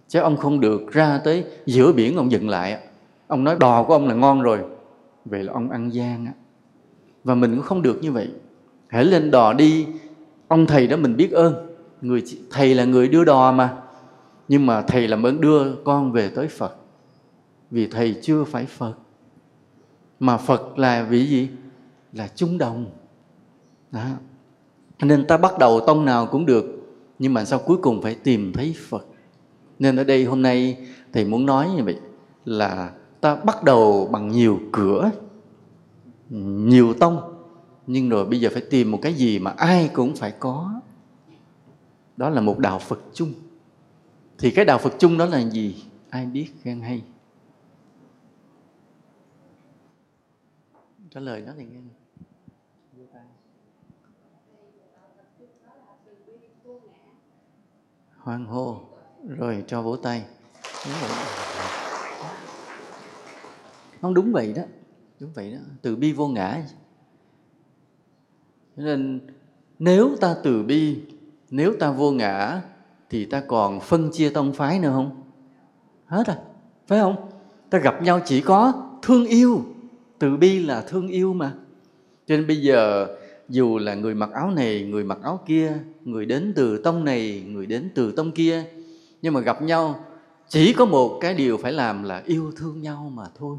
chứ 0.07 0.19
ông 0.19 0.37
không 0.37 0.59
được 0.59 0.91
ra 0.91 1.21
tới 1.23 1.45
giữa 1.65 1.93
biển 1.93 2.17
ông 2.17 2.31
dừng 2.31 2.49
lại 2.49 2.79
ông 3.27 3.43
nói, 3.43 3.55
đò 3.59 3.83
của 3.83 3.93
ông 3.93 4.07
là 4.07 4.13
ngon 4.15 4.41
rồi. 4.41 4.59
Vậy 5.25 5.43
là 5.43 5.53
ông 5.53 5.69
ăn 5.69 5.89
gian 5.89 6.25
á. 6.25 6.33
Và 7.23 7.35
mình 7.35 7.55
cũng 7.55 7.63
không 7.63 7.81
được 7.81 7.99
như 8.01 8.11
vậy. 8.11 8.31
Hãy 8.87 9.05
lên 9.05 9.31
đò 9.31 9.53
đi, 9.53 9.87
ông 10.47 10.65
thầy 10.65 10.87
đó 10.87 10.97
mình 10.97 11.15
biết 11.17 11.31
ơn. 11.31 11.75
Người 12.01 12.23
thầy 12.51 12.75
là 12.75 12.85
người 12.85 13.07
đưa 13.07 13.23
đò 13.23 13.51
mà. 13.51 13.77
Nhưng 14.47 14.65
mà 14.65 14.81
thầy 14.81 15.07
làm 15.07 15.23
ơn 15.23 15.41
đưa 15.41 15.75
con 15.75 16.11
về 16.11 16.29
tới 16.29 16.47
phật. 16.47 16.75
Vì 17.71 17.87
thầy 17.87 18.15
chưa 18.21 18.43
phải 18.43 18.65
phật. 18.65 18.93
Mà 20.19 20.37
phật 20.37 20.79
là 20.79 21.03
vì 21.03 21.25
gì? 21.25 21.49
Là 22.13 22.27
trung 22.35 22.57
đồng. 22.57 22.85
Đó. 23.91 24.05
nên 25.01 25.27
ta 25.27 25.37
bắt 25.37 25.59
đầu 25.59 25.79
tông 25.87 26.05
nào 26.05 26.25
cũng 26.25 26.45
được. 26.45 26.65
Nhưng 27.19 27.33
mà 27.33 27.45
sao 27.45 27.59
cuối 27.59 27.77
cùng 27.81 28.01
phải 28.01 28.15
tìm 28.15 28.53
thấy 28.53 28.75
phật? 28.89 29.05
Nên 29.79 29.95
ở 29.95 30.03
đây 30.03 30.25
hôm 30.25 30.41
nay 30.41 30.87
thầy 31.13 31.25
muốn 31.25 31.45
nói 31.45 31.69
như 31.75 31.83
vậy 31.83 31.99
là 32.45 32.93
ta 33.21 33.35
bắt 33.35 33.63
đầu 33.63 34.09
bằng 34.11 34.27
nhiều 34.27 34.59
cửa, 34.71 35.11
nhiều 36.29 36.93
tông. 36.93 37.31
Nhưng 37.87 38.09
rồi 38.09 38.25
bây 38.25 38.39
giờ 38.39 38.49
phải 38.53 38.61
tìm 38.69 38.91
một 38.91 38.99
cái 39.01 39.13
gì 39.13 39.39
mà 39.39 39.51
ai 39.51 39.89
cũng 39.93 40.15
phải 40.15 40.31
có. 40.39 40.81
Đó 42.17 42.29
là 42.29 42.41
một 42.41 42.59
đạo 42.59 42.79
phật 42.79 42.99
chung. 43.13 43.33
Thì 44.37 44.51
cái 44.51 44.65
đạo 44.65 44.77
phật 44.77 44.93
chung 44.99 45.17
đó 45.17 45.25
là 45.25 45.39
gì? 45.39 45.83
Ai 46.09 46.25
biết, 46.25 46.47
khen 46.61 46.81
hay. 46.81 47.03
Trả 51.09 51.19
lời 51.19 51.41
nó 51.41 51.53
thì 51.57 51.65
nghe. 51.65 51.79
Hoang 58.17 58.45
hô 58.45 58.94
rồi 59.27 59.63
cho 59.67 59.81
vỗ 59.81 59.95
tay. 59.95 60.23
Đúng 60.85 60.93
vậy. 61.01 61.09
không 64.01 64.13
đúng 64.13 64.31
vậy 64.31 64.53
đó. 64.55 64.63
Đúng 65.19 65.31
vậy 65.33 65.51
đó. 65.51 65.57
Từ 65.81 65.95
bi 65.95 66.11
vô 66.11 66.27
ngã. 66.27 66.63
Cho 68.77 68.83
nên 68.83 69.19
nếu 69.79 70.15
ta 70.21 70.35
từ 70.43 70.63
bi 70.63 70.97
nếu 71.49 71.73
ta 71.79 71.91
vô 71.91 72.11
ngã 72.11 72.61
thì 73.09 73.25
ta 73.25 73.43
còn 73.47 73.79
phân 73.79 74.09
chia 74.11 74.29
tông 74.29 74.53
phái 74.53 74.79
nữa 74.79 74.91
không? 74.93 75.23
Hết 76.05 76.27
à? 76.27 76.37
Phải 76.87 76.99
không? 76.99 77.29
Ta 77.69 77.77
gặp 77.77 78.01
nhau 78.01 78.21
chỉ 78.25 78.41
có 78.41 78.73
thương 79.01 79.25
yêu. 79.25 79.65
Từ 80.19 80.37
bi 80.37 80.59
là 80.59 80.81
thương 80.81 81.07
yêu 81.07 81.33
mà. 81.33 81.53
Cho 82.27 82.37
nên 82.37 82.47
bây 82.47 82.61
giờ 82.61 83.07
dù 83.49 83.77
là 83.77 83.95
người 83.95 84.15
mặc 84.15 84.29
áo 84.33 84.51
này 84.51 84.83
người 84.83 85.03
mặc 85.03 85.17
áo 85.23 85.39
kia 85.45 85.73
người 86.03 86.25
đến 86.25 86.53
từ 86.55 86.77
tông 86.77 87.05
này 87.05 87.43
người 87.47 87.65
đến 87.65 87.89
từ 87.95 88.11
tông 88.11 88.31
kia 88.31 88.63
nhưng 89.25 89.33
mà 89.33 89.39
gặp 89.39 89.61
nhau, 89.61 90.05
chỉ 90.47 90.73
có 90.73 90.85
một 90.85 91.17
cái 91.21 91.33
điều 91.33 91.57
phải 91.57 91.73
làm 91.73 92.03
là 92.03 92.21
yêu 92.25 92.51
thương 92.57 92.81
nhau 92.81 93.11
mà 93.13 93.23
thôi. 93.37 93.57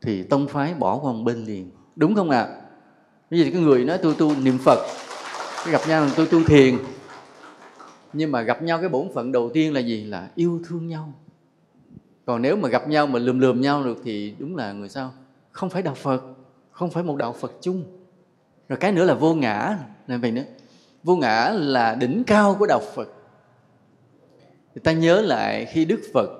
Thì 0.00 0.22
tông 0.22 0.48
phái 0.48 0.74
bỏ 0.74 0.98
qua 1.02 1.12
một 1.12 1.22
bên 1.24 1.44
liền. 1.44 1.70
Đúng 1.96 2.14
không 2.14 2.30
ạ? 2.30 2.40
À? 2.40 2.60
bây 3.30 3.40
giờ 3.40 3.50
cái 3.52 3.62
người 3.62 3.84
nói 3.84 3.98
tôi 4.02 4.14
tu 4.18 4.34
niệm 4.36 4.58
phật, 4.58 4.78
cái 5.64 5.72
gặp 5.72 5.80
nhau 5.88 6.04
là 6.04 6.12
tôi 6.16 6.26
tu 6.26 6.44
thiền. 6.44 6.78
Nhưng 8.12 8.32
mà 8.32 8.42
gặp 8.42 8.62
nhau 8.62 8.78
cái 8.80 8.88
bổn 8.88 9.08
phận 9.14 9.32
đầu 9.32 9.50
tiên 9.54 9.74
là 9.74 9.80
gì? 9.80 10.04
Là 10.04 10.30
yêu 10.34 10.60
thương 10.68 10.86
nhau. 10.86 11.12
Còn 12.26 12.42
nếu 12.42 12.56
mà 12.56 12.68
gặp 12.68 12.88
nhau 12.88 13.06
mà 13.06 13.18
lườm 13.18 13.38
lườm 13.38 13.60
nhau 13.60 13.84
được 13.84 13.98
thì 14.04 14.34
đúng 14.38 14.56
là 14.56 14.72
người 14.72 14.88
sao? 14.88 15.12
Không 15.52 15.70
phải 15.70 15.82
đạo 15.82 15.94
phật, 15.94 16.22
không 16.70 16.90
phải 16.90 17.02
một 17.02 17.16
đạo 17.16 17.32
phật 17.32 17.52
chung. 17.60 17.84
Rồi 18.68 18.76
cái 18.76 18.92
nữa 18.92 19.04
là 19.04 19.14
vô 19.14 19.34
ngã 19.34 19.78
là 20.06 20.16
vậy 20.16 20.30
nữa. 20.30 20.44
Vô 21.04 21.16
ngã 21.16 21.50
là 21.54 21.94
đỉnh 21.94 22.24
cao 22.26 22.56
của 22.58 22.66
đạo 22.66 22.80
phật 22.94 23.08
thì 24.74 24.80
ta 24.84 24.92
nhớ 24.92 25.22
lại 25.22 25.64
khi 25.64 25.84
đức 25.84 26.00
phật 26.14 26.30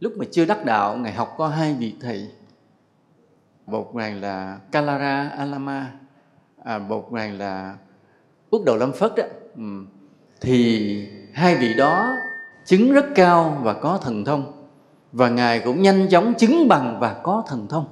lúc 0.00 0.12
mà 0.16 0.24
chưa 0.30 0.44
đắc 0.44 0.64
đạo 0.64 0.96
ngài 0.96 1.12
học 1.12 1.34
có 1.38 1.48
hai 1.48 1.74
vị 1.74 1.94
thầy. 2.00 2.28
Một 3.66 3.94
ngài 3.94 4.12
là 4.12 4.58
kalara 4.72 5.28
alama 5.28 5.92
à, 6.64 6.78
một 6.78 7.12
ngài 7.12 7.30
là 7.30 7.76
Quốc 8.50 8.62
đầu 8.64 8.76
lâm 8.76 8.92
phất 8.92 9.12
đó. 9.16 9.24
Ừ. 9.56 9.62
thì 10.40 11.08
hai 11.32 11.56
vị 11.56 11.74
đó 11.74 12.16
chứng 12.64 12.92
rất 12.92 13.06
cao 13.14 13.60
và 13.62 13.72
có 13.72 13.98
thần 14.02 14.24
thông. 14.24 14.68
Và 15.12 15.28
ngài 15.28 15.60
cũng 15.60 15.82
nhanh 15.82 16.08
chóng 16.08 16.34
chứng 16.38 16.68
bằng 16.68 16.98
và 17.00 17.20
có 17.22 17.44
thần 17.48 17.66
thông. 17.68 17.86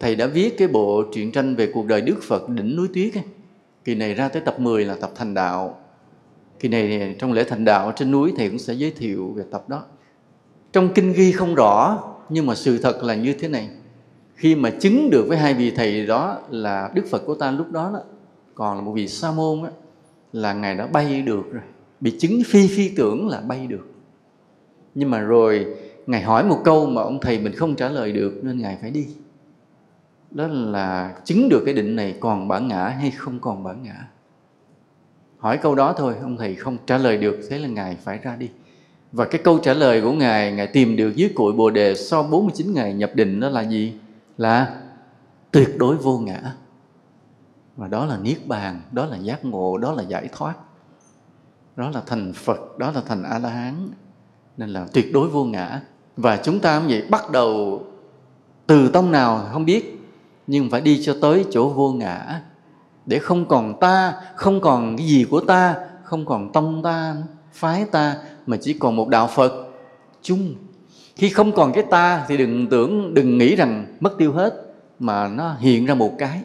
Thầy 0.00 0.16
đã 0.16 0.26
viết 0.26 0.58
cái 0.58 0.68
bộ 0.68 1.02
truyện 1.14 1.32
tranh 1.32 1.56
về 1.56 1.70
cuộc 1.74 1.86
đời 1.86 2.00
đức 2.00 2.20
phật 2.28 2.48
đỉnh 2.48 2.76
núi 2.76 2.88
tuyết 2.94 3.14
ấy. 3.14 3.24
kỳ 3.84 3.94
này 3.94 4.14
ra 4.14 4.28
tới 4.28 4.42
tập 4.42 4.60
10 4.60 4.84
là 4.84 4.96
tập 5.00 5.10
thành 5.14 5.34
đạo 5.34 5.78
kỳ 6.58 6.68
này 6.68 7.16
trong 7.18 7.32
lễ 7.32 7.44
thành 7.44 7.64
đạo 7.64 7.92
trên 7.96 8.10
núi 8.10 8.32
thầy 8.36 8.48
cũng 8.48 8.58
sẽ 8.58 8.74
giới 8.74 8.90
thiệu 8.90 9.32
về 9.36 9.44
tập 9.50 9.68
đó. 9.68 9.84
Trong 10.72 10.88
kinh 10.94 11.12
ghi 11.12 11.32
không 11.32 11.54
rõ 11.54 11.98
nhưng 12.28 12.46
mà 12.46 12.54
sự 12.54 12.78
thật 12.78 13.02
là 13.02 13.14
như 13.14 13.32
thế 13.32 13.48
này. 13.48 13.68
Khi 14.34 14.54
mà 14.54 14.70
chứng 14.70 15.10
được 15.10 15.26
với 15.28 15.38
hai 15.38 15.54
vị 15.54 15.70
thầy 15.70 16.06
đó 16.06 16.38
là 16.50 16.90
đức 16.94 17.06
phật 17.10 17.22
của 17.26 17.34
ta 17.34 17.50
lúc 17.50 17.72
đó, 17.72 17.90
đó 17.94 18.00
còn 18.54 18.76
là 18.76 18.82
một 18.82 18.92
vị 18.92 19.08
sa 19.08 19.32
môn 19.32 19.62
đó, 19.62 19.68
là 20.32 20.52
ngài 20.52 20.74
đã 20.74 20.86
bay 20.86 21.22
được 21.22 21.52
rồi. 21.52 21.62
Bị 22.00 22.18
chứng 22.18 22.42
phi 22.46 22.68
phi 22.68 22.88
tưởng 22.88 23.28
là 23.28 23.40
bay 23.40 23.66
được. 23.66 23.86
Nhưng 24.94 25.10
mà 25.10 25.20
rồi 25.20 25.76
ngài 26.06 26.22
hỏi 26.22 26.44
một 26.44 26.60
câu 26.64 26.86
mà 26.86 27.02
ông 27.02 27.20
thầy 27.20 27.38
mình 27.38 27.52
không 27.52 27.74
trả 27.74 27.88
lời 27.88 28.12
được 28.12 28.40
nên 28.42 28.58
ngài 28.58 28.78
phải 28.80 28.90
đi. 28.90 29.06
Đó 30.30 30.46
là 30.46 31.16
chứng 31.24 31.48
được 31.48 31.62
cái 31.64 31.74
định 31.74 31.96
này 31.96 32.16
còn 32.20 32.48
bản 32.48 32.68
ngã 32.68 32.88
hay 32.88 33.10
không 33.10 33.38
còn 33.40 33.64
bản 33.64 33.82
ngã 33.82 34.08
hỏi 35.38 35.58
câu 35.58 35.74
đó 35.74 35.94
thôi, 35.96 36.14
ông 36.22 36.36
thầy 36.36 36.54
không 36.54 36.76
trả 36.86 36.98
lời 36.98 37.16
được, 37.16 37.40
thế 37.50 37.58
là 37.58 37.68
ngài 37.68 37.96
phải 37.96 38.18
ra 38.18 38.36
đi. 38.36 38.50
Và 39.12 39.24
cái 39.24 39.40
câu 39.44 39.58
trả 39.58 39.74
lời 39.74 40.00
của 40.00 40.12
ngài 40.12 40.52
ngài 40.52 40.66
tìm 40.66 40.96
được 40.96 41.16
dưới 41.16 41.30
cội 41.34 41.52
bồ 41.52 41.70
đề 41.70 41.94
sau 41.94 42.22
49 42.22 42.74
ngày 42.74 42.94
nhập 42.94 43.10
định 43.14 43.40
đó 43.40 43.48
là 43.48 43.62
gì? 43.62 43.94
Là 44.38 44.80
tuyệt 45.50 45.78
đối 45.78 45.96
vô 45.96 46.18
ngã. 46.18 46.40
Và 47.76 47.88
đó 47.88 48.06
là 48.06 48.18
niết 48.18 48.46
bàn, 48.46 48.80
đó 48.92 49.06
là 49.06 49.16
giác 49.16 49.44
ngộ, 49.44 49.78
đó 49.78 49.92
là 49.92 50.02
giải 50.02 50.28
thoát. 50.32 50.54
Đó 51.76 51.90
là 51.90 52.02
thành 52.06 52.32
phật, 52.32 52.78
đó 52.78 52.90
là 52.90 53.00
thành 53.06 53.22
a 53.22 53.38
la 53.38 53.48
hán 53.48 53.74
nên 54.56 54.68
là 54.68 54.86
tuyệt 54.92 55.12
đối 55.12 55.28
vô 55.28 55.44
ngã. 55.44 55.80
Và 56.16 56.36
chúng 56.36 56.60
ta 56.60 56.78
cũng 56.78 56.88
vậy, 56.88 57.06
bắt 57.10 57.30
đầu 57.30 57.82
từ 58.66 58.88
tông 58.88 59.12
nào 59.12 59.48
không 59.52 59.64
biết, 59.64 60.00
nhưng 60.46 60.70
phải 60.70 60.80
đi 60.80 61.02
cho 61.04 61.16
tới 61.20 61.44
chỗ 61.50 61.68
vô 61.68 61.92
ngã 61.92 62.42
để 63.06 63.18
không 63.18 63.48
còn 63.48 63.80
ta, 63.80 64.14
không 64.36 64.60
còn 64.60 64.96
cái 64.96 65.06
gì 65.06 65.24
của 65.30 65.40
ta, 65.40 65.74
không 66.04 66.26
còn 66.26 66.52
tông 66.52 66.82
ta, 66.82 67.16
phái 67.52 67.84
ta, 67.84 68.16
mà 68.46 68.56
chỉ 68.60 68.72
còn 68.72 68.96
một 68.96 69.08
đạo 69.08 69.26
phật 69.26 69.52
chung. 70.22 70.54
Khi 71.16 71.28
không 71.28 71.52
còn 71.52 71.72
cái 71.72 71.84
ta 71.90 72.24
thì 72.28 72.36
đừng 72.36 72.66
tưởng, 72.66 73.14
đừng 73.14 73.38
nghĩ 73.38 73.56
rằng 73.56 73.96
mất 74.00 74.18
tiêu 74.18 74.32
hết, 74.32 74.54
mà 74.98 75.28
nó 75.28 75.54
hiện 75.58 75.86
ra 75.86 75.94
một 75.94 76.12
cái. 76.18 76.40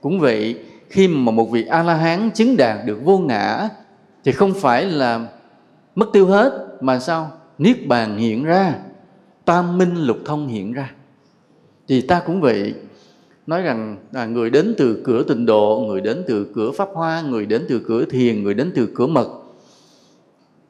Cũng 0.00 0.20
vậy, 0.20 0.64
khi 0.88 1.08
mà 1.08 1.32
một 1.32 1.50
vị 1.50 1.64
a 1.66 1.82
la 1.82 1.94
hán 1.94 2.30
chứng 2.30 2.56
đạt 2.56 2.86
được 2.86 2.98
vô 3.04 3.18
ngã, 3.18 3.68
thì 4.24 4.32
không 4.32 4.54
phải 4.54 4.84
là 4.84 5.26
mất 5.94 6.06
tiêu 6.12 6.26
hết, 6.26 6.66
mà 6.80 6.98
sao? 6.98 7.30
Niết 7.58 7.86
bàn 7.86 8.16
hiện 8.16 8.44
ra, 8.44 8.74
tam 9.44 9.78
minh 9.78 9.94
lục 9.94 10.18
thông 10.26 10.48
hiện 10.48 10.72
ra. 10.72 10.90
Thì 11.88 12.00
ta 12.00 12.22
cũng 12.26 12.40
vậy 12.40 12.74
nói 13.50 13.62
rằng 13.62 13.96
là 14.12 14.26
người 14.26 14.50
đến 14.50 14.74
từ 14.78 15.02
cửa 15.04 15.22
tịnh 15.22 15.46
độ, 15.46 15.84
người 15.86 16.00
đến 16.00 16.24
từ 16.28 16.52
cửa 16.54 16.70
pháp 16.70 16.88
hoa, 16.94 17.22
người 17.22 17.46
đến 17.46 17.66
từ 17.68 17.80
cửa 17.86 18.04
thiền, 18.04 18.42
người 18.42 18.54
đến 18.54 18.72
từ 18.74 18.88
cửa 18.94 19.06
mật. 19.06 19.28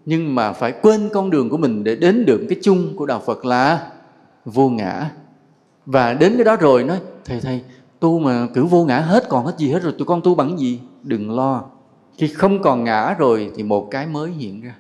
Nhưng 0.05 0.35
mà 0.35 0.53
phải 0.53 0.73
quên 0.83 1.09
con 1.13 1.31
đường 1.31 1.51
của 1.51 1.57
mình 1.57 1.85
để 1.85 1.97
đến 1.97 2.27
được 2.27 2.41
cái 2.49 2.59
chung 2.63 2.97
của 2.97 3.07
đạo 3.07 3.23
phật 3.27 3.45
là 3.45 3.93
vô 4.45 4.69
ngã. 4.69 5.11
Và 5.87 6.15
đến 6.15 6.35
cái 6.37 6.45
đó 6.45 6.57
rồi 6.57 6.85
nói, 6.85 7.01
thầy 7.25 7.41
thầy, 7.41 7.61
tu 7.99 8.19
mà 8.19 8.47
cứ 8.55 8.65
vô 8.65 8.85
ngã 8.85 8.99
hết 8.99 9.29
còn 9.29 9.47
hết 9.47 9.55
gì 9.59 9.73
hết 9.73 9.83
rồi, 9.83 9.95
tụi 9.99 10.07
con 10.07 10.21
tu 10.23 10.35
bằng 10.35 10.59
gì? 10.59 10.81
Đừng 11.03 11.37
lo. 11.37 11.65
Khi 12.19 12.29
không 12.29 12.63
còn 12.63 12.85
ngã 12.85 13.15
rồi 13.19 13.51
thì 13.57 13.63
một 13.63 13.89
cái 13.91 14.07
mới 14.07 14.31
hiện 14.31 14.61
ra. 14.61 14.75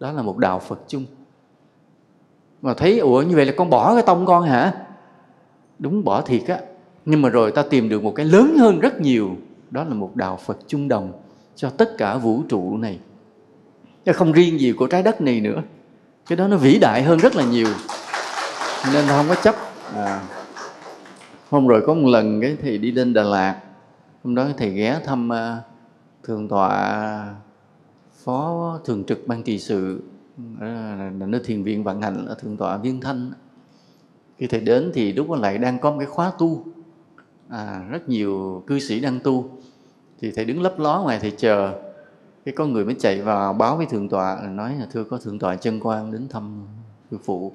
Đó 0.00 0.12
là 0.12 0.22
một 0.22 0.38
đạo 0.38 0.58
phật 0.58 0.80
chung. 0.88 1.04
Mà 2.62 2.74
thấy, 2.74 2.98
ủa, 2.98 3.22
như 3.22 3.36
vậy 3.36 3.46
là 3.46 3.52
con 3.56 3.70
bỏ 3.70 3.94
cái 3.94 4.02
tông 4.02 4.26
con 4.26 4.42
hả? 4.42 4.74
Đúng, 5.78 6.04
bỏ 6.04 6.20
thiệt 6.20 6.42
á 6.46 6.58
nhưng 7.06 7.22
mà 7.22 7.28
rồi 7.28 7.52
ta 7.52 7.62
tìm 7.62 7.88
được 7.88 8.02
một 8.02 8.12
cái 8.14 8.26
lớn 8.26 8.56
hơn 8.58 8.80
rất 8.80 9.00
nhiều. 9.00 9.36
Đó 9.70 9.84
là 9.84 9.94
một 9.94 10.16
đạo 10.16 10.38
phật 10.46 10.58
chung 10.66 10.88
đồng 10.88 11.12
cho 11.56 11.70
tất 11.70 11.98
cả 11.98 12.16
vũ 12.16 12.42
trụ 12.48 12.76
này. 12.76 12.98
Chứ 14.04 14.12
không 14.12 14.32
riêng 14.32 14.60
gì 14.60 14.72
của 14.72 14.86
trái 14.86 15.02
đất 15.02 15.20
này 15.20 15.40
nữa. 15.40 15.62
Cái 16.26 16.36
đó 16.36 16.48
nó 16.48 16.56
vĩ 16.56 16.78
đại 16.78 17.02
hơn 17.02 17.18
rất 17.18 17.36
là 17.36 17.44
nhiều. 17.44 17.68
Nên 18.92 19.04
không 19.08 19.26
có 19.28 19.34
chấp. 19.34 19.54
À. 19.94 20.22
hôm 21.50 21.66
rồi 21.66 21.82
có 21.86 21.94
một 21.94 22.08
lần 22.08 22.40
cái 22.40 22.56
thì 22.62 22.78
đi 22.78 22.92
lên 22.92 23.14
Đà 23.14 23.22
Lạt. 23.22 23.60
Hôm 24.24 24.34
đó 24.34 24.48
thầy 24.56 24.70
ghé 24.70 25.00
thăm 25.04 25.32
à, 25.32 25.58
thường 26.22 26.48
tọa 26.48 27.34
phó 28.24 28.78
thường 28.84 29.04
trực 29.04 29.26
ban 29.26 29.42
trị 29.42 29.58
sự. 29.58 30.02
Là 30.60 31.10
nơi 31.10 31.40
thiền 31.44 31.62
viện 31.62 31.84
Vạn 31.84 32.02
Hạnh 32.02 32.26
ở 32.26 32.34
thượng 32.34 32.56
tọa 32.56 32.76
viên 32.76 33.00
thanh. 33.00 33.32
Khi 34.38 34.46
thầy 34.46 34.60
đến 34.60 34.90
thì 34.94 35.12
lúc 35.12 35.30
đó 35.30 35.36
lại 35.36 35.58
đang 35.58 35.78
có 35.78 35.90
một 35.90 35.96
cái 35.98 36.06
khóa 36.06 36.32
tu 36.38 36.64
à, 37.48 37.82
rất 37.90 38.08
nhiều 38.08 38.62
cư 38.66 38.78
sĩ 38.78 39.00
đang 39.00 39.20
tu. 39.20 39.50
Thì 40.20 40.32
thầy 40.36 40.44
đứng 40.44 40.62
lấp 40.62 40.78
ló 40.78 41.00
ngoài 41.04 41.18
thầy 41.20 41.30
chờ. 41.30 41.72
Cái 42.44 42.54
có 42.54 42.66
người 42.66 42.84
mới 42.84 42.94
chạy 42.98 43.20
vào 43.22 43.52
báo 43.52 43.76
với 43.76 43.86
thượng 43.86 44.08
tọa 44.08 44.38
nói 44.50 44.74
là 44.80 44.86
thưa 44.92 45.04
có 45.04 45.18
thượng 45.18 45.38
tọa 45.38 45.56
chân 45.56 45.80
quang 45.80 46.12
đến 46.12 46.28
thăm 46.28 46.66
sư 47.10 47.18
phụ. 47.24 47.52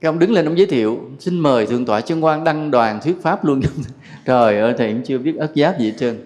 Cái 0.00 0.08
ông 0.08 0.18
đứng 0.18 0.32
lên 0.32 0.44
ông 0.44 0.58
giới 0.58 0.66
thiệu 0.66 0.98
xin 1.18 1.40
mời 1.40 1.66
thượng 1.66 1.84
tọa 1.84 2.00
chân 2.00 2.20
quang 2.20 2.44
đăng 2.44 2.70
đoàn 2.70 3.00
thuyết 3.02 3.22
pháp 3.22 3.44
luôn. 3.44 3.60
Trời 4.24 4.60
ơi 4.60 4.74
thầy 4.78 4.92
cũng 4.92 5.02
chưa 5.02 5.18
biết 5.18 5.36
ớt 5.36 5.52
giáp 5.56 5.78
gì 5.78 5.86
hết 5.90 5.96
trơn. 5.98 6.18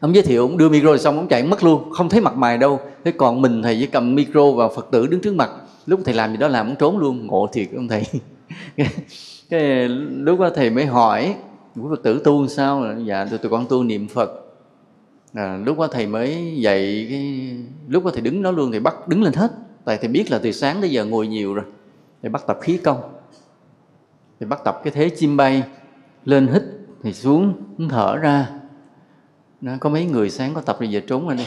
Ông 0.00 0.14
giới 0.14 0.22
thiệu 0.22 0.42
ông 0.42 0.58
đưa 0.58 0.68
micro 0.68 0.96
xong 0.96 1.16
ông 1.16 1.28
chạy 1.28 1.42
mất 1.42 1.64
luôn 1.64 1.90
không 1.90 2.08
thấy 2.08 2.20
mặt 2.20 2.36
mày 2.36 2.58
đâu. 2.58 2.80
Thế 3.04 3.12
còn 3.12 3.42
mình 3.42 3.62
thầy 3.62 3.74
với 3.74 3.86
cầm 3.86 4.14
micro 4.14 4.50
và 4.50 4.68
phật 4.68 4.88
tử 4.90 5.06
đứng 5.06 5.20
trước 5.20 5.34
mặt. 5.34 5.50
Lúc 5.86 6.00
thầy 6.04 6.14
làm 6.14 6.30
gì 6.30 6.36
đó 6.36 6.48
làm 6.48 6.66
ông 6.66 6.76
trốn 6.76 6.98
luôn. 6.98 7.26
Ngộ 7.26 7.48
thiệt 7.52 7.68
ông 7.76 7.88
thầy. 7.88 8.02
Cái 9.50 9.88
lúc 9.88 10.40
đó 10.40 10.50
thầy 10.54 10.70
mới 10.70 10.86
hỏi 10.86 11.34
quý 11.82 11.86
phật 11.90 12.02
tử 12.02 12.20
tu 12.24 12.48
sao 12.48 12.84
dạ 13.04 13.24
tụi, 13.24 13.38
tụi 13.38 13.50
con 13.50 13.66
tu 13.68 13.82
niệm 13.82 14.08
phật. 14.08 14.44
À, 15.32 15.58
lúc 15.66 15.78
đó 15.78 15.88
thầy 15.92 16.06
mới 16.06 16.56
dạy 16.60 17.06
cái 17.10 17.56
lúc 17.88 18.04
đó 18.04 18.10
thầy 18.14 18.20
đứng 18.20 18.42
đó 18.42 18.50
luôn 18.50 18.70
thầy 18.70 18.80
bắt 18.80 19.08
đứng 19.08 19.22
lên 19.22 19.32
hết. 19.32 19.50
Tại 19.84 19.96
thầy 19.96 20.08
biết 20.08 20.30
là 20.30 20.38
từ 20.38 20.52
sáng 20.52 20.80
tới 20.80 20.90
giờ 20.90 21.04
ngồi 21.04 21.26
nhiều 21.26 21.54
rồi. 21.54 21.64
Thầy 22.22 22.30
bắt 22.30 22.42
tập 22.46 22.58
khí 22.62 22.76
công. 22.76 23.00
Thầy 24.40 24.48
bắt 24.48 24.60
tập 24.64 24.80
cái 24.84 24.92
thế 24.96 25.08
chim 25.08 25.36
bay 25.36 25.62
lên 26.24 26.46
hít 26.46 26.62
thì 27.02 27.12
xuống 27.12 27.54
thở 27.90 28.16
ra. 28.16 28.48
Nó 29.60 29.72
có 29.80 29.90
mấy 29.90 30.04
người 30.04 30.30
sáng 30.30 30.54
có 30.54 30.60
tập 30.60 30.76
thì 30.80 30.86
giờ 30.86 31.00
trốn 31.06 31.26
rồi 31.26 31.36
đây. 31.36 31.46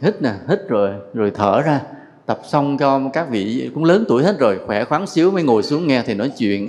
Hít 0.00 0.22
nè 0.22 0.32
hít 0.48 0.58
rồi 0.68 0.90
rồi 1.14 1.30
thở 1.34 1.62
ra. 1.62 1.80
Tập 2.26 2.40
xong 2.48 2.78
cho 2.78 3.10
các 3.12 3.30
vị 3.30 3.70
cũng 3.74 3.84
lớn 3.84 4.04
tuổi 4.08 4.22
hết 4.22 4.38
rồi 4.38 4.58
khỏe 4.66 4.84
khoắn 4.84 5.06
xíu 5.06 5.30
mới 5.30 5.42
ngồi 5.42 5.62
xuống 5.62 5.86
nghe 5.86 6.02
thầy 6.02 6.14
nói 6.14 6.32
chuyện. 6.38 6.68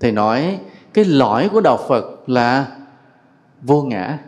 Thầy 0.00 0.12
nói 0.12 0.58
cái 0.94 1.04
lõi 1.04 1.48
của 1.48 1.60
đạo 1.60 1.78
phật 1.88 2.28
là 2.28 2.76
vô 3.62 3.82
ngã. 3.82 4.18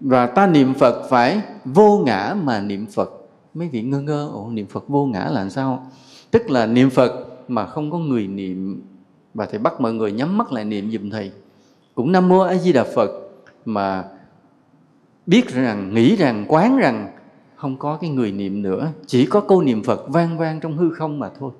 Và 0.00 0.26
ta 0.26 0.46
niệm 0.46 0.74
phật 0.74 1.08
phải 1.10 1.42
vô 1.64 2.02
ngã 2.06 2.36
mà 2.42 2.60
niệm 2.60 2.86
phật. 2.86 3.10
Mấy 3.54 3.68
vị 3.68 3.82
ngơ 3.82 4.00
ngơ 4.00 4.28
ồ 4.32 4.50
niệm 4.50 4.66
phật 4.66 4.88
vô 4.88 5.06
ngã 5.06 5.24
là 5.24 5.30
làm 5.30 5.50
sao? 5.50 5.86
Tức 6.30 6.50
là 6.50 6.66
niệm 6.66 6.90
phật 6.90 7.12
mà 7.48 7.66
không 7.66 7.90
có 7.90 7.98
người 7.98 8.26
niệm. 8.26 8.82
Và 9.34 9.46
thầy 9.46 9.58
bắt 9.58 9.80
mọi 9.80 9.92
người 9.92 10.12
nhắm 10.12 10.38
mắt 10.38 10.52
lại 10.52 10.64
niệm 10.64 10.90
giùm 10.90 11.10
thầy. 11.10 11.32
Cũng 11.94 12.12
nam 12.12 12.28
mô 12.28 12.38
a 12.38 12.56
di 12.56 12.72
đà 12.72 12.84
phật 12.94 13.10
mà 13.64 14.04
biết 15.26 15.48
rằng, 15.48 15.94
nghĩ 15.94 16.16
rằng, 16.16 16.44
quán 16.48 16.76
rằng 16.76 17.12
không 17.56 17.76
có 17.76 17.98
cái 18.00 18.10
người 18.10 18.32
niệm 18.32 18.62
nữa. 18.62 18.88
Chỉ 19.06 19.26
có 19.26 19.40
câu 19.40 19.62
niệm 19.62 19.82
phật 19.82 20.04
vang 20.08 20.38
vang 20.38 20.60
trong 20.60 20.76
hư 20.76 20.90
không 20.90 21.18
mà 21.18 21.30
thôi. 21.38 21.50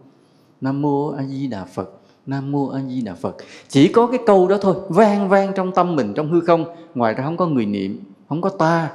Nam 0.60 0.82
mô 0.82 1.08
a 1.08 1.24
di 1.24 1.46
đà 1.46 1.64
phật 1.64 1.99
nam 2.26 2.52
mô 2.52 2.68
a 2.68 2.83
di 2.83 3.00
đà 3.00 3.14
phật. 3.14 3.37
Chỉ 3.68 3.92
có 3.92 4.06
cái 4.06 4.20
câu 4.26 4.48
đó 4.48 4.56
thôi, 4.61 4.76
vang 4.88 5.28
vang 5.28 5.52
trong 5.56 5.72
tâm 5.72 5.96
mình, 5.96 6.12
trong 6.16 6.30
hư 6.30 6.40
không. 6.40 6.64
Ngoài 6.94 7.14
ra 7.14 7.24
không 7.24 7.37
có 7.37 7.46
người 7.46 7.66
niệm, 7.66 8.00
không 8.28 8.40
có 8.40 8.48
ta, 8.48 8.90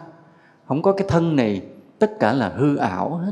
không 0.68 0.82
có 0.82 0.92
cái 0.92 1.08
thân 1.10 1.36
này. 1.36 1.62
Tất 2.00 2.20
cả 2.20 2.34
là 2.34 2.50
hư 2.50 2.76
ảo 2.76 3.16
hết. 3.18 3.32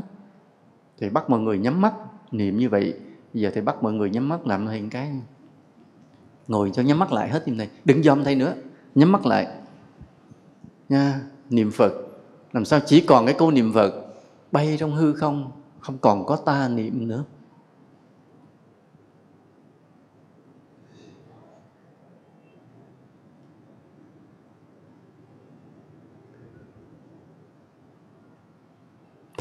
Thì 0.98 1.10
bắt 1.10 1.30
mọi 1.30 1.40
người 1.40 1.58
nhắm 1.58 1.80
mắt, 1.80 1.94
niệm 2.32 2.58
như 2.58 2.68
vậy. 2.68 2.94
Giờ 3.34 3.50
thì 3.54 3.60
bắt 3.60 3.82
mọi 3.82 3.92
người 3.92 4.10
nhắm 4.10 4.28
mắt 4.28 4.46
làm 4.46 4.66
hình 4.66 4.90
cái 4.90 5.10
ngồi 6.48 6.70
cho 6.74 6.82
nhắm 6.82 6.98
mắt 6.98 7.12
lại 7.12 7.28
hết 7.28 7.48
như 7.48 7.54
này. 7.54 7.68
Đừng 7.84 8.02
dòm 8.02 8.24
thầy 8.24 8.34
nữa, 8.34 8.54
nhắm 8.94 9.12
mắt 9.12 9.26
lại. 9.26 9.46
Nha, 10.88 11.20
niệm 11.50 11.70
phật. 11.70 11.92
Làm 12.52 12.64
sao 12.64 12.80
chỉ 12.86 13.00
còn 13.00 13.26
cái 13.26 13.34
câu 13.38 13.50
niệm 13.50 13.72
phật 13.72 13.92
bay 14.52 14.76
trong 14.80 14.94
hư 14.94 15.12
không? 15.12 15.50
Không 15.80 15.98
còn 15.98 16.26
có 16.26 16.36
ta 16.36 16.68
niệm 16.68 17.08
nữa. 17.08 17.24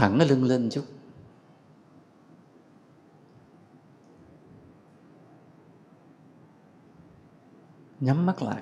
Thẳng 0.04 0.20
cái 0.20 0.28
lưng 0.28 0.44
lên 0.44 0.70
chút. 0.72 0.84
Nhắm 8.00 8.26
mắt 8.26 8.42
lại. 8.44 8.62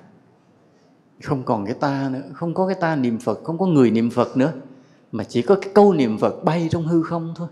Không 1.22 1.42
còn 1.44 1.64
cái 1.66 1.74
ta 1.74 2.08
nữa, 2.12 2.22
không 2.34 2.54
có 2.54 2.66
cái 2.66 2.76
ta 2.80 2.96
niệm 2.96 3.18
phật, 3.18 3.38
không 3.44 3.58
có 3.58 3.66
người 3.66 3.90
niệm 3.90 4.10
phật 4.10 4.36
nữa, 4.36 4.52
mà 5.12 5.24
chỉ 5.24 5.42
có 5.42 5.54
cái 5.62 5.72
câu 5.74 5.92
niệm 5.92 6.18
phật 6.18 6.44
bay 6.44 6.68
trong 6.70 6.86
hư 6.86 7.02
không 7.02 7.34
thôi. 7.36 7.48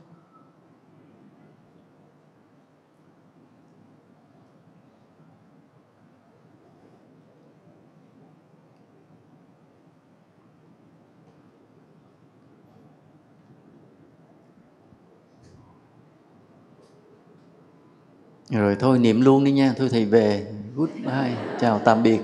Rồi 18.51 18.77
thôi 18.81 18.99
niệm 18.99 19.21
luôn 19.21 19.45
đi 19.45 19.53
nha. 19.53 19.75
Thôi 19.79 19.89
thầy 19.93 20.05
về. 20.05 20.47
Goodbye 20.77 21.37
chào 21.61 21.79
tạm 21.85 22.03
biệt. 22.03 22.21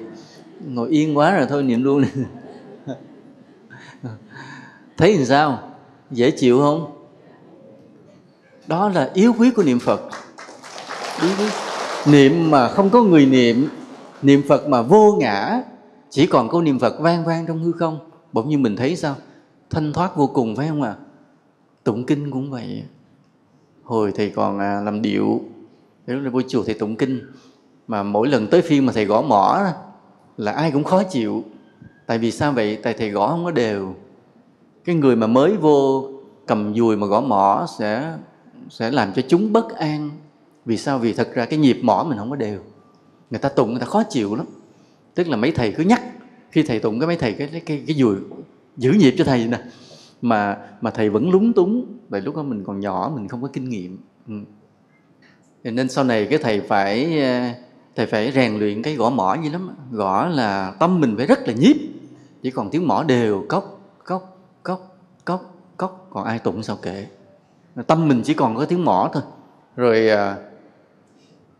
Ngồi 0.66 0.90
yên 0.90 1.16
quá 1.16 1.36
rồi 1.36 1.46
thôi 1.48 1.62
niệm 1.62 1.84
luôn. 1.84 2.04
Thấy 4.96 5.16
làm 5.16 5.24
sao? 5.24 5.58
Dễ 6.10 6.30
chịu 6.30 6.60
không? 6.60 6.92
Đó 8.66 8.88
là 8.88 9.10
yếu 9.14 9.32
quý 9.38 9.50
của 9.50 9.62
niệm 9.62 9.78
phật. 9.78 10.00
Yếu 11.22 11.30
quý. 11.38 11.44
niệm 12.12 12.50
mà 12.50 12.68
không 12.68 12.90
có 12.90 13.02
người 13.02 13.26
niệm 13.26 13.68
niệm 14.22 14.42
phật 14.48 14.68
mà 14.68 14.82
vô 14.82 15.16
ngã, 15.20 15.62
chỉ 16.10 16.26
còn 16.26 16.48
câu 16.48 16.62
niệm 16.62 16.78
phật 16.78 17.00
vang 17.00 17.24
vang 17.24 17.46
trong 17.46 17.62
hư 17.62 17.72
không. 17.72 17.98
Bỗng 18.32 18.48
nhiên 18.48 18.62
mình 18.62 18.76
thấy 18.76 18.96
sao? 18.96 19.14
Thanh 19.70 19.92
thoát 19.92 20.16
vô 20.16 20.26
cùng 20.26 20.56
phải 20.56 20.68
không 20.68 20.82
ạ? 20.82 20.90
À? 20.90 21.02
tụng 21.86 22.04
kinh 22.04 22.30
cũng 22.30 22.50
vậy. 22.50 22.82
Hồi 23.82 24.12
thầy 24.14 24.30
còn 24.30 24.59
à, 24.59 24.80
làm 24.84 25.03
điệu 25.03 25.40
lúc 26.14 26.24
là 26.24 26.30
vô 26.30 26.42
chùa 26.42 26.62
thầy 26.64 26.74
tụng 26.74 26.96
kinh 26.96 27.20
mà 27.86 28.02
mỗi 28.02 28.28
lần 28.28 28.46
tới 28.46 28.62
phiên 28.62 28.86
mà 28.86 28.92
thầy 28.92 29.04
gõ 29.04 29.22
mỏ 29.22 29.66
là 30.36 30.52
ai 30.52 30.70
cũng 30.70 30.84
khó 30.84 31.02
chịu. 31.02 31.44
Tại 32.07 32.18
vì 32.18 32.30
sao 32.30 32.52
vậy? 32.52 32.78
Tại 32.82 32.94
thầy 32.94 33.11
gõ 33.11 33.28
không 33.28 33.44
có 33.44 33.50
đều. 33.50 33.94
Cái 34.84 34.94
người 34.94 35.16
mà 35.16 35.26
mới 35.26 35.57
vô 35.57 36.09
cầm 36.46 36.74
dùi 36.74 36.96
mà 36.96 37.07
gõ 37.07 37.20
mỏ 37.20 37.66
sẽ 37.78 38.16
sẽ 38.70 38.90
làm 38.90 39.12
cho 39.12 39.22
chúng 39.28 39.52
bất 39.52 39.70
an. 39.76 40.11
Vì 40.64 40.76
sao? 40.76 40.98
Vì 40.98 41.12
thật 41.12 41.28
ra 41.34 41.44
cái 41.44 41.59
nhịp 41.59 41.78
mỏ 41.82 42.07
mình 42.09 42.18
không 42.18 42.30
có 42.30 42.36
đều. 42.36 42.59
Người 43.30 43.38
ta 43.40 43.48
tụng 43.48 43.70
người 43.70 43.80
ta 43.80 43.86
khó 43.86 44.02
chịu 44.02 44.34
lắm. 44.34 44.46
Tức 45.14 45.28
là 45.28 45.36
mấy 45.36 45.52
thầy 45.52 45.72
cứ 45.72 45.84
nhắc 45.84 46.02
khi 46.50 46.62
thầy 46.62 46.78
tụng 46.78 47.00
cái 47.00 47.07
mấy 47.07 47.16
thầy 47.16 47.32
cái 47.32 47.48
cái 47.52 47.61
cái, 47.61 47.82
cái 47.86 47.96
dùi 47.96 48.16
giữ 48.76 48.92
nhịp 48.92 49.14
cho 49.18 49.24
thầy 49.24 49.46
nè. 49.46 49.61
Mà 50.22 50.59
mà 50.80 50.90
thầy 50.90 51.11
vẫn 51.11 51.30
lúng 51.30 51.52
túng. 51.52 51.86
Tại 52.11 52.20
lúc 52.20 52.36
đó 52.36 52.42
mình 52.42 52.64
còn 52.64 52.80
nhỏ 52.80 53.12
mình 53.14 53.28
không 53.28 53.42
có 53.42 53.48
kinh 53.52 53.68
nghiệm. 53.68 53.98
Ừ 54.28 54.34
nên 55.70 55.88
sau 55.88 56.04
này 56.04 56.26
cái 56.30 56.38
thầy 56.38 56.60
phải 56.60 57.20
ờ, 57.20 57.48
thầy 57.96 58.06
phải 58.06 58.32
rèn 58.32 58.58
luyện 58.58 58.82
cái 58.82 58.94
gõ 58.94 59.10
mỏ 59.10 59.36
gì 59.42 59.50
lắm. 59.50 59.70
Gõ 59.90 60.26
là 60.26 60.72
tâm 60.78 61.00
mình 61.00 61.14
phải 61.16 61.26
rất 61.26 61.48
là 61.48 61.54
nhiếp. 61.54 61.76
Chỉ 62.42 62.50
còn 62.50 62.70
tiếng 62.70 62.88
mỏ 62.88 63.02
đều 63.02 63.44
cốc 63.48 63.80
cốc 64.04 64.38
cốc 64.62 64.98
cốc 65.24 65.54
cốc, 65.76 66.06
còn 66.10 66.24
ai 66.24 66.38
tụng 66.38 66.62
sao 66.62 66.76
kệ. 66.82 67.06
Tâm 67.86 68.08
mình 68.08 68.22
chỉ 68.24 68.34
còn 68.34 68.56
có 68.56 68.64
tiếng 68.64 68.84
mỏ 68.84 69.10
thôi. 69.12 69.22
Rồi 69.76 70.08
ờ, 70.08 70.36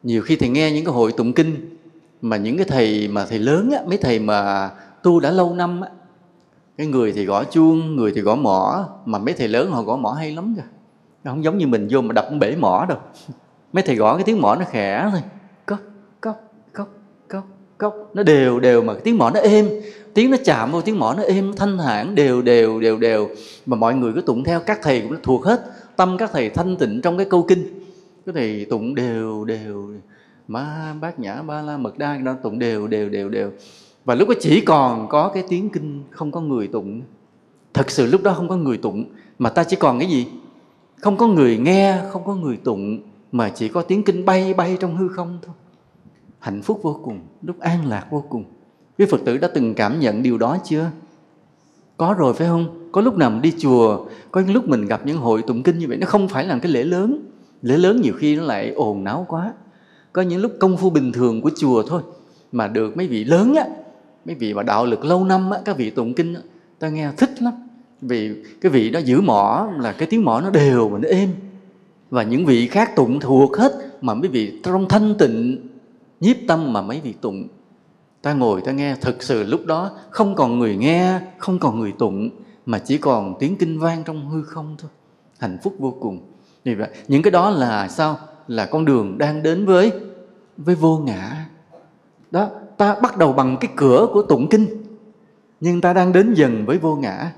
nhiều 0.03 0.23
khi 0.23 0.37
thầy 0.37 0.49
nghe 0.49 0.73
những 0.73 0.85
cái 0.85 0.95
hội 0.95 1.13
tụng 1.13 1.33
kinh 1.33 1.77
mà 2.21 2.37
những 2.37 2.57
cái 2.57 2.67
thầy 2.69 3.09
mà 3.09 3.27
thầy 3.27 3.39
lớn 3.39 3.71
á, 3.71 3.81
mấy 3.87 3.99
thầy 3.99 4.19
mà 4.19 4.71
tu 5.03 5.21
đã 5.21 5.31
lâu 5.31 5.55
năm 5.55 5.81
á, 5.81 5.89
cái 6.77 6.87
người 6.87 7.13
thì 7.13 7.25
gõ 7.25 7.45
chuông, 7.45 7.97
người 7.97 8.13
thì 8.15 8.21
gõ 8.21 8.35
mỏ 8.35 8.89
mà 9.05 9.19
mấy 9.19 9.35
thầy 9.35 9.49
lớn 9.49 9.71
họ 9.71 9.83
gõ 9.83 9.97
mỏ 9.97 10.11
hay 10.11 10.33
lắm 10.33 10.55
kìa. 10.57 10.63
Không 11.25 11.45
giống 11.45 11.59
như 11.59 11.67
mình 11.67 11.89
vô 11.91 12.01
mà 12.01 12.13
đập 12.13 12.29
bể 12.41 12.57
mỏ 12.57 12.87
đâu 12.89 12.99
mấy 13.73 13.83
thầy 13.83 13.97
gõ 13.97 14.17
cái 14.17 14.25
tiếng 14.25 14.41
mỏ 14.41 14.57
nó 14.57 14.65
khẽ 14.71 15.09
thôi. 15.13 15.21
Cốc 15.67 15.79
cốc 16.21 16.37
cốc 16.73 16.89
cốc 17.29 17.45
cốc. 17.79 18.11
Nó 18.15 18.23
đều 18.23 18.61
đều 18.61 18.83
mà 18.83 18.93
cái 18.93 19.03
tiếng 19.05 19.19
mỏ 19.19 19.31
nó 19.31 19.41
êm. 19.41 19.69
Tiếng 20.15 20.31
nó 20.31 20.37
chạm 20.45 20.73
vào 20.73 20.83
tiếng 20.83 20.99
mỏ 20.99 21.15
nó 21.17 21.23
êm, 21.23 21.53
thanh 21.57 21.79
thản, 21.79 22.15
đều 22.15 22.43
đều 22.43 22.81
đều 22.81 22.99
đều. 22.99 23.29
Mà 23.67 23.77
mọi 23.77 23.95
người 23.95 24.13
cứ 24.13 24.21
tụng 24.21 24.45
theo 24.45 24.61
các 24.61 24.79
thầy 24.83 25.01
cũng 25.01 25.17
thuộc 25.23 25.45
hết. 25.45 25.61
Tâm 25.97 26.17
các 26.19 26.31
thầy 26.33 26.51
thanh 26.51 26.77
tịnh 26.77 27.01
trong 27.03 27.17
cái 27.17 27.27
câu 27.31 27.43
kinh. 27.49 27.85
Cái 28.27 28.33
thầy 28.35 28.67
tụng 28.71 28.95
đều 28.95 29.45
đều. 29.45 29.91
Ma, 30.49 30.95
bát 31.01 31.19
nhã, 31.19 31.43
ba 31.43 31.63
la 31.63 31.77
mật 31.77 31.99
đa 31.99 32.17
đó, 32.17 32.35
tụng 32.43 32.59
đều 32.59 32.87
đều 32.87 33.09
đều 33.09 33.29
đều. 33.29 33.51
Và 34.05 34.15
lúc 34.15 34.29
đó 34.29 34.35
chỉ 34.41 34.61
còn 34.61 35.09
có 35.09 35.29
cái 35.29 35.45
tiếng 35.49 35.71
kinh 35.71 36.03
không 36.11 36.33
có 36.33 36.41
người 36.41 36.69
tụng. 36.69 37.03
Thật 37.75 37.91
sự 37.91 38.07
lúc 38.07 38.23
đó 38.23 38.33
không 38.33 38.49
có 38.49 38.57
người 38.57 38.77
tụng, 38.77 39.05
mà 39.39 39.51
ta 39.51 39.65
chỉ 39.65 39.77
còn 39.77 39.99
cái 39.99 40.09
gì? 40.09 40.27
Không 41.01 41.17
có 41.17 41.27
người 41.27 41.59
nghe, 41.59 41.99
không 42.11 42.25
có 42.25 42.35
người 42.35 42.57
tụng 42.57 43.03
mà 43.33 43.49
chỉ 43.49 43.69
có 43.69 43.83
tiếng 43.83 44.03
kinh 44.03 44.25
bay 44.25 44.55
bay 44.55 44.77
trong 44.81 44.97
hư 44.97 45.09
không 45.09 45.39
thôi. 45.43 45.55
Hạnh 46.39 46.63
phúc 46.63 46.81
vô 46.83 47.01
cùng 47.05 47.21
lúc 47.43 47.61
an 47.61 47.87
lạc 47.87 48.07
vô 48.11 48.25
cùng. 48.29 48.45
Quý 48.99 49.07
phật 49.11 49.21
tử 49.25 49.39
đã 49.39 49.49
từng 49.55 49.75
cảm 49.75 50.01
nhận 50.01 50.23
điều 50.23 50.39
đó 50.39 50.59
chưa? 50.65 50.91
Có 51.97 52.15
rồi 52.19 52.35
phải 52.35 52.47
không? 52.47 52.89
Có 52.93 53.01
lúc 53.01 53.17
nào 53.17 53.31
mình 53.31 53.43
đi 53.43 53.53
chùa 53.59 54.07
có 54.31 54.41
những 54.41 54.55
lúc 54.55 54.69
mình 54.69 54.87
gặp 54.87 55.01
những 55.05 55.19
hội 55.19 55.43
tụng 55.43 55.63
kinh 55.63 55.79
như 55.79 55.89
vậy 55.89 55.97
nó 55.97 56.07
không 56.07 56.29
phải 56.29 56.45
là 56.45 56.59
cái 56.59 56.73
lễ 56.73 56.85
lớn. 56.85 57.31
Lễ 57.63 57.77
lớn 57.77 58.01
nhiều 58.01 58.15
khi 58.19 58.37
nó 58.37 58.43
lại 58.43 58.71
ồn 58.71 59.05
náo 59.05 59.27
quá. 59.29 59.53
Có 60.13 60.23
những 60.23 60.41
lúc 60.41 60.53
công 60.61 60.77
phu 60.77 60.91
bình 60.91 61.13
thường 61.13 61.43
của 61.43 61.51
chùa 61.57 61.83
thôi 61.83 62.03
mà 62.53 62.69
được 62.69 62.97
mấy 62.97 63.07
vị 63.07 63.25
lớn 63.25 63.55
á 63.55 63.67
mấy 64.27 64.35
vị 64.35 64.55
mà 64.55 64.63
đạo 64.63 64.87
lực 64.87 65.05
lâu 65.05 65.25
năm 65.25 65.51
á 65.51 65.59
các 65.65 65.77
vị 65.77 65.91
tụng 65.91 66.15
kinh 66.15 66.35
á, 66.35 66.41
ta 66.79 66.89
nghe 66.89 67.11
thích 67.17 67.43
lắm. 67.43 67.53
Vì 68.01 68.43
cái 68.61 68.73
vị 68.73 68.91
đó 68.91 68.99
giữ 68.99 69.21
mỏ 69.21 69.69
là 69.79 69.93
cái 69.93 70.09
tiếng 70.11 70.25
mỏ 70.25 70.41
nó 70.41 70.51
đều 70.51 70.89
và 70.89 70.99
nó 70.99 71.09
êm 71.09 71.31
và 72.11 72.23
những 72.23 72.47
vị 72.47 72.69
khác 72.69 72.97
tụng 72.97 73.21
thuộc 73.21 73.57
hết 73.57 73.73
mà 74.01 74.15
mấy 74.15 74.29
vị 74.29 74.61
trong 74.63 74.89
thanh 74.89 75.15
tịnh 75.19 75.69
nhiếp 76.21 76.37
tâm 76.49 76.73
mà 76.73 76.83
mấy 76.83 77.01
vị 77.01 77.15
tụng. 77.21 77.49
Ta 78.23 78.33
ngồi 78.33 78.61
ta 78.61 78.73
nghe 78.73 78.97
thực 79.01 79.23
sự 79.23 79.43
lúc 79.43 79.67
đó 79.67 79.91
không 80.11 80.35
còn 80.35 80.59
người 80.59 80.77
nghe 80.77 81.21
không 81.39 81.59
còn 81.59 81.81
người 81.81 81.93
tụng 81.93 82.31
mà 82.67 82.79
chỉ 82.79 82.99
còn 82.99 83.35
tiếng 83.39 83.57
kinh 83.57 83.79
vang 83.79 84.03
trong 84.05 84.31
hư 84.31 84.43
không 84.43 84.77
thôi. 84.79 84.91
Hạnh 85.39 85.59
phúc 85.63 85.75
vô 85.79 85.95
cùng. 86.01 86.33
Vì 86.65 86.75
vậy 86.75 86.89
những 87.09 87.23
cái 87.23 87.31
đó 87.31 87.51
là 87.51 87.89
sao? 87.89 88.19
Là 88.49 88.67
con 88.67 88.85
đường 88.85 89.19
đang 89.19 89.43
đến 89.43 89.67
với 89.67 89.93
với 90.57 90.75
vô 90.75 90.99
ngã. 90.99 91.47
Đó 92.31 92.49
ta 92.77 92.97
bắt 93.03 93.19
đầu 93.19 93.33
bằng 93.33 93.57
cái 93.61 93.71
cửa 93.77 94.09
của 94.13 94.23
tụng 94.23 94.49
kinh. 94.49 94.67
Nhưng 95.61 95.81
ta 95.81 95.93
đang 95.93 96.13
đến 96.13 96.35
dần 96.35 96.67
với 96.67 96.79
vô 96.79 96.97
ngã. 96.97 97.33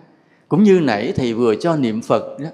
Cũng 0.49 0.63
như 0.63 0.81
nãy 0.81 1.13
thầy 1.17 1.35
vừa 1.35 1.55
cho 1.55 1.77
niệm 1.77 2.03
phật 2.03 2.39
đó, 2.41 2.49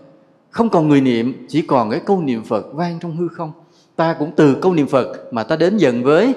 không 0.55 0.70
còn 0.70 0.88
người 0.88 1.00
niệm, 1.00 1.46
chỉ 1.48 1.62
còn 1.62 1.90
cái 1.90 2.00
câu 2.07 2.20
niệm 2.20 2.44
phật 2.44 2.72
vang 2.72 2.98
trong 3.00 3.16
hư 3.16 3.28
không. 3.28 3.52
Ta 3.96 4.16
cũng 4.18 4.30
từ 4.36 4.55
câu 4.55 4.74
niệm 4.74 4.86
phật 4.86 5.32
mà 5.32 5.42
ta 5.42 5.57
đến 5.57 5.76
dần 5.76 6.02
với 6.02 6.34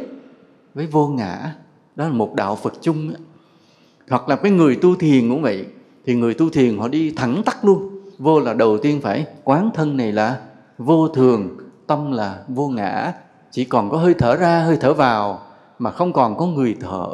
với 0.73 0.87
vô 0.87 1.07
ngã. 1.07 1.55
Đó 1.95 2.05
là 2.05 2.11
một 2.11 2.33
đạo 2.35 2.55
phật 2.55 2.73
chung 2.81 3.13
hoặc 4.09 4.29
là 4.29 4.35
cái 4.35 4.51
người 4.51 4.75
tu 4.75 4.95
thiền 4.95 5.29
cũng 5.29 5.41
vậy. 5.41 5.65
Thì 6.05 6.15
người 6.15 6.33
tu 6.33 6.49
thiền 6.49 6.77
họ 6.77 6.87
đi 6.87 7.11
thẳng 7.11 7.41
tắt 7.45 7.65
luôn. 7.65 8.01
Vô 8.17 8.39
là 8.39 8.53
đầu 8.53 8.77
tiên 8.77 9.01
phải 9.01 9.25
quán 9.43 9.69
thân 9.73 9.97
này 9.97 10.11
là 10.11 10.39
vô 10.77 11.07
thường, 11.07 11.57
tâm 11.87 12.11
là 12.11 12.43
vô 12.47 12.67
ngã. 12.67 13.13
Chỉ 13.51 13.65
còn 13.65 13.89
có 13.89 13.97
hơi 13.97 14.13
thở 14.13 14.35
ra, 14.35 14.59
hơi 14.59 14.77
thở 14.81 14.93
vào, 14.93 15.41
mà 15.79 15.91
không 15.91 16.13
còn 16.13 16.37
có 16.37 16.45
người 16.45 16.75
thở. 16.79 17.09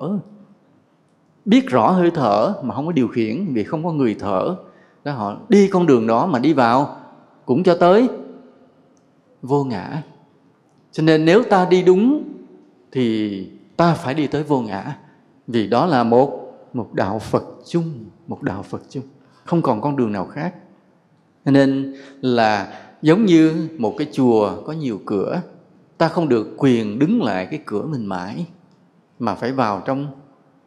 Biết 1.46 1.68
rõ 1.68 1.92
hơi 1.92 2.12
thở 2.12 2.54
mà 2.64 2.76
không 2.76 2.86
có 2.86 2.92
điều 2.92 3.08
khiển, 3.08 3.46
vì 3.54 3.64
không 3.64 3.84
có 3.84 3.92
người 3.92 4.16
thở 4.20 4.56
đó, 5.04 5.12
họ 5.12 5.38
đi 5.50 5.68
con 5.68 5.86
đường 5.86 6.08
đó 6.08 6.26
mà 6.26 6.40
đi 6.40 6.54
vào, 6.54 6.98
cũng 7.46 7.64
cho 7.64 7.76
tới. 7.76 8.08
Vô 9.42 9.64
ngã. 9.64 10.04
Cho 10.92 11.04
nên 11.04 11.26
nếu 11.26 11.44
ta 11.44 11.66
đi 11.66 11.84
đúng, 11.84 12.24
thì 12.92 13.48
ta 13.78 13.94
phải 13.94 14.14
đi 14.14 14.28
tới 14.28 14.44
vô 14.44 14.62
ngã. 14.62 14.98
Vì 15.48 15.68
đó 15.68 15.86
là 15.86 16.04
một 16.04 16.40
một 16.74 16.94
đạo 16.94 17.20
Phật 17.20 17.44
chung, 17.68 17.94
một 18.28 18.44
đạo 18.44 18.64
Phật 18.64 18.82
chung. 18.90 19.04
Không 19.46 19.62
còn 19.62 19.82
con 19.82 19.96
đường 19.96 20.12
nào 20.12 20.26
khác. 20.26 20.56
Cho 21.46 21.52
nên 21.52 21.96
là 22.22 22.80
giống 23.02 23.26
như 23.26 23.70
một 23.78 23.96
cái 23.98 24.08
chùa 24.12 24.62
có 24.66 24.74
nhiều 24.74 25.02
cửa, 25.06 25.42
ta 25.98 26.08
không 26.08 26.30
được 26.30 26.54
quyền 26.58 27.00
đứng 27.00 27.24
lại 27.24 27.48
cái 27.52 27.60
cửa 27.66 27.86
mình 27.86 28.06
mãi, 28.06 28.46
mà 29.20 29.36
phải 29.36 29.52
vào 29.52 29.82
trong 29.86 30.08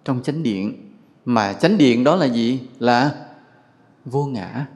trong 0.05 0.23
chánh 0.23 0.43
điện. 0.43 0.93
Mà 1.25 1.53
chánh 1.53 1.79
điện 1.79 2.05
đó 2.05 2.17
là 2.17 2.27
gì? 2.27 2.61
Là 2.79 3.26
vô 4.07 4.27
ngã. 4.27 4.67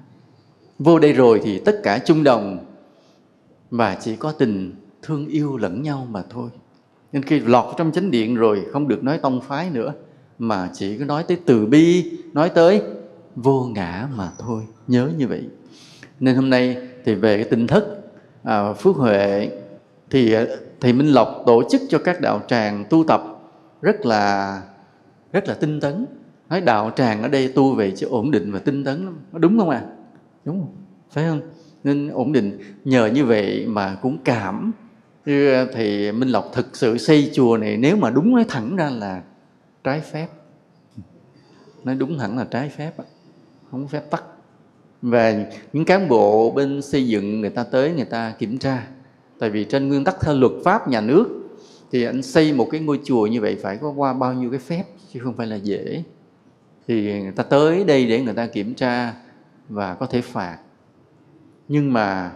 Vô 0.79 0.99
đây 0.99 1.13
rồi 1.13 1.41
thì 1.45 1.59
tất 1.59 1.81
cả 1.83 1.99
chung 1.99 2.25
đồng 2.25 2.59
và 3.71 3.95
chỉ 3.95 4.17
có 4.17 4.33
tình 4.33 4.75
thương 5.03 5.27
yêu 5.27 5.57
lẫn 5.57 5.83
nhau 5.83 6.07
mà 6.11 6.23
thôi. 6.31 6.51
Nên 7.13 7.23
khi 7.23 7.41
lọt 7.41 7.75
trong 7.77 7.93
chánh 7.93 8.11
điện 8.11 8.35
rồi 8.35 8.65
không 8.73 8.89
được 8.89 9.05
nói 9.05 9.19
tông 9.19 9.41
phái 9.41 9.71
nữa 9.71 9.93
mà 10.39 10.71
chỉ 10.73 10.99
có 10.99 11.05
nói 11.05 11.23
tới 11.23 11.41
từ 11.47 11.67
bi 11.67 12.13
nói 12.33 12.49
tới 12.49 12.83
vô 13.37 13.65
ngã 13.65 14.09
mà 14.17 14.33
thôi. 14.39 14.63
Nhớ 14.87 15.11
như 15.17 15.27
vậy. 15.27 15.49
Nên 16.21 16.37
hôm 16.37 16.51
nay 16.51 16.77
thì 17.05 17.15
về 17.15 17.37
cái 17.37 17.45
tinh 17.45 17.67
thức 17.67 18.13
à, 18.43 18.73
phước 18.73 18.97
huệ 18.97 19.51
thì 20.11 20.37
thì 20.37 20.37
thầy 20.81 20.93
Minh 20.93 21.13
Lộc 21.13 21.43
tổ 21.47 21.63
chức 21.71 21.83
cho 21.89 21.99
các 21.99 22.21
đạo 22.21 22.41
tràng 22.49 22.85
tu 22.91 23.05
tập 23.09 23.23
rất 23.83 24.07
là 24.07 24.63
rất 25.33 25.49
là 25.49 25.55
tinh 25.55 25.81
tấn 25.81 26.07
nói 26.51 26.61
đạo 26.61 26.91
tràng 26.97 27.23
ở 27.23 27.29
đây 27.29 27.49
tu 27.49 27.75
về 27.75 27.93
chứ 27.97 28.07
ổn 28.07 28.31
định 28.31 28.53
và 28.53 28.59
tinh 28.59 28.85
tấn 28.85 29.05
lắm. 29.05 29.19
Đúng 29.33 29.59
không 29.59 29.71
ạ? 29.71 29.79
À? 29.79 29.91
đúng 30.45 30.61
không 30.61 30.75
phải 31.11 31.25
không? 31.29 31.41
Nên 31.85 32.09
ổn 32.09 32.33
định. 32.33 32.59
Nhờ 32.85 33.07
như 33.07 33.25
vậy 33.25 33.67
mà 33.69 33.99
cũng 34.03 34.19
cảm. 34.25 34.73
Như 35.27 35.67
thì 35.75 36.13
Minh 36.13 36.29
Lộc 36.29 36.51
thực 36.53 36.77
sự 36.77 36.99
xây 36.99 37.31
chùa 37.35 37.57
này 37.57 37.77
nếu 37.77 37.97
mà 37.97 38.11
đúng 38.11 38.35
nói 38.35 38.45
thẳng 38.49 38.77
ra 38.77 38.91
là 38.91 39.23
trái 39.85 40.01
phép. 40.01 40.27
Nói 41.85 41.95
đúng 41.95 42.19
hẳn 42.19 42.39
là 42.39 42.45
trái 42.45 42.69
phép 42.69 42.93
không 43.71 43.89
phép 43.89 44.11
tắc. 44.11 44.25
Và 45.03 45.35
những 45.73 45.85
cán 45.85 46.09
bộ 46.09 46.51
bên 46.51 46.83
xây 46.83 47.07
dựng 47.07 47.41
người 47.41 47.51
ta 47.51 47.65
tới 47.65 47.93
người 47.93 48.05
ta 48.05 48.35
kiểm 48.39 48.59
tra. 48.59 48.87
Tại 49.39 49.51
vì 49.51 49.65
trên 49.65 49.89
nguyên 49.89 50.05
tắc 50.05 50.21
theo 50.21 50.35
luật 50.35 50.53
pháp 50.65 50.89
nhà 50.89 51.01
nước 51.01 51.27
thì 51.93 52.05
anh 52.05 52.23
xây 52.23 52.53
một 52.53 52.69
cái 52.71 52.81
ngôi 52.81 53.01
chùa 53.05 53.27
như 53.27 53.41
vậy 53.41 53.57
phải 53.63 53.77
có 53.77 53.91
qua 53.91 54.13
bao 54.13 54.35
nhiêu 54.35 54.51
cái 54.51 54.61
phép 54.61 54.85
chứ 55.13 55.21
không 55.23 55.37
phải 55.37 55.47
là 55.47 55.57
dễ 55.57 56.03
thì 56.91 57.23
người 57.23 57.33
ta 57.33 57.43
tới 57.43 57.85
đây 57.85 58.07
để 58.07 58.23
người 58.23 58.35
ta 58.35 58.47
kiểm 58.47 58.75
tra 58.75 59.15
và 59.69 59.95
có 59.95 60.07
thể 60.07 60.21
phạt. 60.21 60.59
Nhưng 61.69 61.93
mà 61.93 62.33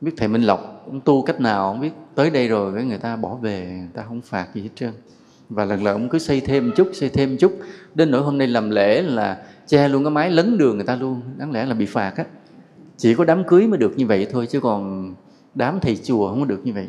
biết 0.00 0.12
thầy 0.16 0.28
Minh 0.28 0.42
Lộc 0.42 0.84
ông 0.86 1.00
tu 1.00 1.22
cách 1.22 1.40
nào, 1.40 1.72
không 1.72 1.80
biết, 1.80 1.90
tới 2.14 2.30
đây 2.30 2.48
rồi 2.48 2.74
cái 2.74 2.84
người 2.84 2.98
ta 2.98 3.16
bỏ 3.16 3.34
về, 3.34 3.76
người 3.78 3.88
ta 3.94 4.02
không 4.02 4.20
phạt 4.20 4.48
gì 4.54 4.62
hết 4.62 4.68
trơn. 4.74 4.90
Và 5.48 5.64
lần 5.64 5.84
lần 5.84 5.94
ông 5.94 6.08
cứ 6.08 6.18
xây 6.18 6.40
thêm 6.40 6.72
chút, 6.76 6.90
xây 6.92 7.08
thêm 7.08 7.36
chút. 7.36 7.52
Đến 7.94 8.10
nỗi 8.10 8.22
hôm 8.22 8.38
nay 8.38 8.48
làm 8.48 8.70
lễ 8.70 9.02
là 9.02 9.42
che 9.66 9.88
luôn 9.88 10.04
cái 10.04 10.10
mái 10.10 10.30
lấn 10.30 10.58
đường 10.58 10.76
người 10.76 10.86
ta 10.86 10.96
luôn. 10.96 11.20
Đáng 11.36 11.52
lẽ 11.52 11.64
là 11.64 11.74
bị 11.74 11.86
phạt 11.86 12.12
á. 12.16 12.24
Chỉ 12.96 13.14
có 13.14 13.24
đám 13.24 13.44
cưới 13.44 13.66
mới 13.66 13.78
được 13.78 13.92
như 13.96 14.06
vậy 14.06 14.26
thôi, 14.32 14.46
chứ 14.46 14.60
còn 14.60 15.14
đám 15.54 15.80
thầy 15.80 15.96
chùa 15.96 16.28
không 16.28 16.40
có 16.40 16.46
được 16.46 16.60
như 16.64 16.72
vậy 16.72 16.88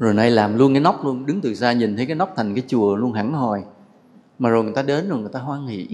rồi 0.00 0.14
nay 0.14 0.30
làm 0.30 0.58
luôn 0.58 0.74
cái 0.74 0.80
nóc 0.80 1.04
luôn, 1.04 1.26
đứng 1.26 1.40
từ 1.40 1.54
xa 1.54 1.72
nhìn 1.72 1.96
thấy 1.96 2.06
cái 2.06 2.16
nóc 2.16 2.32
thành 2.36 2.54
cái 2.54 2.64
chùa 2.68 2.96
luôn 2.96 3.12
hẳn 3.12 3.32
hồi 3.32 3.62
mà 4.38 4.50
rồi 4.50 4.64
người 4.64 4.72
ta 4.72 4.82
đến 4.82 5.08
rồi 5.08 5.20
người 5.20 5.30
ta 5.32 5.40
hoan 5.40 5.66
hỷ. 5.66 5.86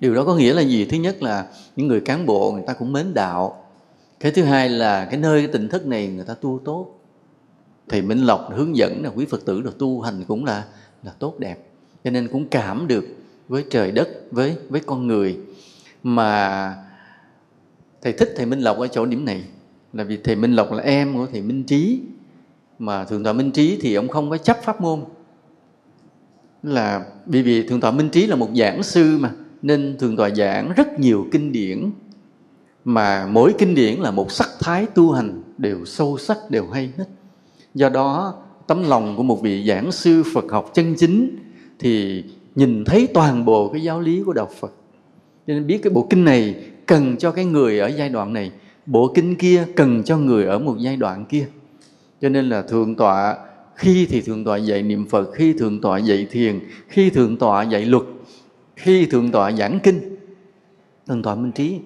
Điều 0.00 0.14
đó 0.14 0.24
có 0.24 0.34
nghĩa 0.34 0.54
là 0.54 0.62
gì? 0.62 0.84
Thứ 0.84 0.96
nhất 0.96 1.22
là 1.22 1.46
những 1.76 1.86
người 1.86 2.00
cán 2.00 2.26
bộ 2.26 2.52
người 2.52 2.62
ta 2.66 2.72
cũng 2.72 2.92
mến 2.92 3.14
đạo. 3.14 3.64
Cái 4.20 4.32
thứ 4.32 4.42
hai 4.42 4.68
là 4.68 5.04
cái 5.04 5.20
nơi, 5.20 5.40
cái 5.40 5.52
tỉnh 5.52 5.68
thức 5.68 5.86
này 5.86 6.08
người 6.08 6.24
ta 6.24 6.34
tu 6.34 6.60
tốt. 6.64 7.00
Thầy 7.88 8.02
minh 8.02 8.18
lộc 8.18 8.48
hướng 8.54 8.76
dẫn 8.76 9.02
là 9.02 9.10
quý 9.10 9.26
phật 9.26 9.44
tử 9.44 9.60
được 9.60 9.78
tu 9.78 10.00
hành 10.00 10.24
cũng 10.28 10.44
là 10.44 10.64
là 11.02 11.12
tốt 11.18 11.38
đẹp. 11.38 11.58
Cho 12.04 12.10
nên 12.10 12.28
cũng 12.28 12.48
cảm 12.48 12.86
được 12.86 13.04
với 13.48 13.64
trời 13.70 13.92
đất, 13.92 14.08
với 14.30 14.56
với 14.68 14.80
con 14.80 15.06
người. 15.06 15.38
Mà 16.02 16.74
thầy 18.02 18.12
thích 18.12 18.34
thầy 18.36 18.46
minh 18.46 18.60
lộc 18.60 18.78
ở 18.78 18.86
chỗ 18.86 19.06
điểm 19.06 19.24
này. 19.24 19.44
Là 19.92 20.04
vì 20.04 20.16
thầy 20.16 20.36
minh 20.36 20.52
lộc 20.52 20.72
là 20.72 20.82
em 20.82 21.14
của 21.14 21.26
thầy 21.32 21.42
minh 21.42 21.64
trí 21.64 22.00
mà 22.78 23.04
thượng 23.04 23.24
tọa 23.24 23.32
minh 23.32 23.50
trí 23.50 23.78
thì 23.80 23.94
ông 23.94 24.08
không 24.08 24.30
có 24.30 24.36
chấp 24.36 24.58
pháp 24.62 24.80
môn. 24.80 25.00
Là 26.62 27.06
bởi 27.26 27.42
vì 27.42 27.68
thượng 27.68 27.80
tọa 27.80 27.90
minh 27.90 28.08
trí 28.08 28.26
là 28.26 28.36
một 28.36 28.48
giảng 28.54 28.82
sư 28.82 29.18
mà, 29.20 29.30
nên 29.62 29.96
thượng 29.98 30.16
tọa 30.16 30.30
giảng 30.30 30.72
rất 30.76 31.00
nhiều 31.00 31.26
kinh 31.32 31.52
điển. 31.52 31.90
Mà 32.84 33.26
mỗi 33.26 33.54
kinh 33.58 33.74
điển 33.74 34.00
là 34.00 34.10
một 34.10 34.32
sắc 34.32 34.48
thái 34.60 34.86
tu 34.86 35.12
hành, 35.12 35.42
đều 35.58 35.84
sâu 35.84 36.18
sắc, 36.18 36.38
đều 36.50 36.66
hay 36.72 36.92
hết. 36.98 37.04
Do 37.74 37.88
đó, 37.88 38.34
tấm 38.66 38.88
lòng 38.88 39.16
của 39.16 39.22
một 39.22 39.42
vị 39.42 39.64
giảng 39.68 39.92
sư 39.92 40.22
phật 40.34 40.44
học 40.50 40.70
chân 40.74 40.94
chính 40.98 41.36
thì 41.78 42.24
nhìn 42.54 42.84
thấy 42.84 43.08
toàn 43.14 43.44
bộ 43.44 43.68
cái 43.68 43.82
giáo 43.82 44.00
lý 44.00 44.22
của 44.26 44.32
đạo 44.32 44.48
phật. 44.60 44.72
Cho 45.46 45.54
nên 45.54 45.66
biết 45.66 45.78
cái 45.82 45.90
bộ 45.90 46.06
kinh 46.10 46.24
này 46.24 46.54
cần 46.86 47.16
cho 47.16 47.30
cái 47.30 47.44
người 47.44 47.78
ở 47.78 47.86
giai 47.86 48.08
đoạn 48.08 48.32
này, 48.32 48.52
bộ 48.86 49.12
kinh 49.14 49.36
kia 49.36 49.64
cần 49.76 50.02
cho 50.02 50.18
người 50.18 50.44
ở 50.44 50.58
một 50.58 50.76
giai 50.78 50.96
đoạn 50.96 51.24
kia 51.24 51.46
cho 52.20 52.28
nên 52.28 52.48
là 52.48 52.62
thượng 52.62 52.94
tọa, 52.94 53.36
khi 53.74 54.06
thì 54.06 54.20
thượng 54.20 54.44
tọa 54.44 54.56
dạy 54.56 54.82
niệm 54.82 55.06
phật, 55.06 55.30
khi 55.34 55.52
thượng 55.52 55.80
tọa 55.80 55.98
dạy 55.98 56.26
thiền, 56.30 56.60
khi 56.88 57.10
thượng 57.10 57.36
tọa 57.36 57.62
dạy 57.62 57.84
luật, 57.84 58.02
khi 58.76 59.06
thượng 59.06 59.30
tọa 59.30 59.52
giảng 59.52 59.78
kinh. 59.82 60.16
Thượng 61.06 61.22
tọa 61.22 61.34
minh 61.34 61.52
trí. 61.52 61.80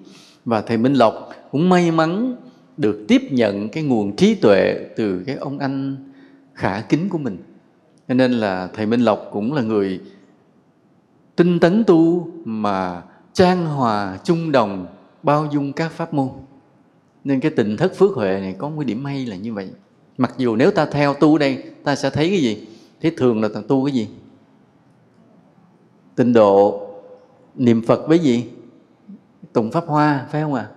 Và 0.45 0.61
thầy 0.61 0.77
minh 0.77 0.93
lộc 0.93 1.29
cũng 1.51 1.69
may 1.69 1.91
mắn 1.91 2.35
được 2.77 3.05
tiếp 3.07 3.21
nhận 3.31 3.69
cái 3.69 3.83
nguồn 3.83 4.15
trí 4.15 4.35
tuệ 4.35 4.87
từ 4.95 5.23
cái 5.25 5.35
ông 5.35 5.59
anh 5.59 5.95
khả 6.53 6.81
kính 6.81 7.09
của 7.09 7.17
mình. 7.17 7.37
Cho 8.07 8.13
nên 8.13 8.31
là 8.31 8.69
thầy 8.73 8.85
minh 8.85 9.01
lộc 9.01 9.29
cũng 9.31 9.53
là 9.53 9.61
người 9.61 9.99
tinh 11.35 11.59
tấn 11.59 11.83
tu 11.83 12.31
mà 12.45 13.01
trang 13.33 13.65
hòa 13.65 14.19
chung 14.23 14.51
đồng 14.51 14.87
bao 15.23 15.47
dung 15.53 15.73
các 15.73 15.91
pháp 15.91 16.13
môn. 16.13 16.29
Nên 17.23 17.39
cái 17.39 17.51
tình 17.51 17.77
thất 17.77 17.95
phước 17.95 18.11
huệ 18.11 18.39
này 18.39 18.55
có 18.57 18.69
một 18.69 18.83
điểm 18.83 19.05
hay 19.05 19.25
là 19.25 19.35
như 19.35 19.53
vậy 19.53 19.69
mặc 20.17 20.33
dù 20.37 20.55
nếu 20.55 20.71
ta 20.71 20.85
theo 20.85 21.13
tu 21.13 21.37
đây 21.37 21.63
ta 21.83 21.95
sẽ 21.95 22.09
thấy 22.09 22.29
cái 22.29 22.41
gì? 22.41 22.67
Thế 23.01 23.11
thường 23.17 23.41
là 23.41 23.49
ta 23.53 23.61
tu 23.67 23.85
cái 23.85 23.93
gì? 23.93 24.07
Tịnh 26.15 26.33
độ 26.33 26.87
niệm 27.55 27.81
phật 27.85 28.07
với 28.07 28.19
gì? 28.19 28.45
Tùng 29.53 29.71
pháp 29.71 29.87
hoa 29.87 30.25
phải 30.31 30.41
không 30.41 30.53
ạ? 30.53 30.67
À? 30.69 30.73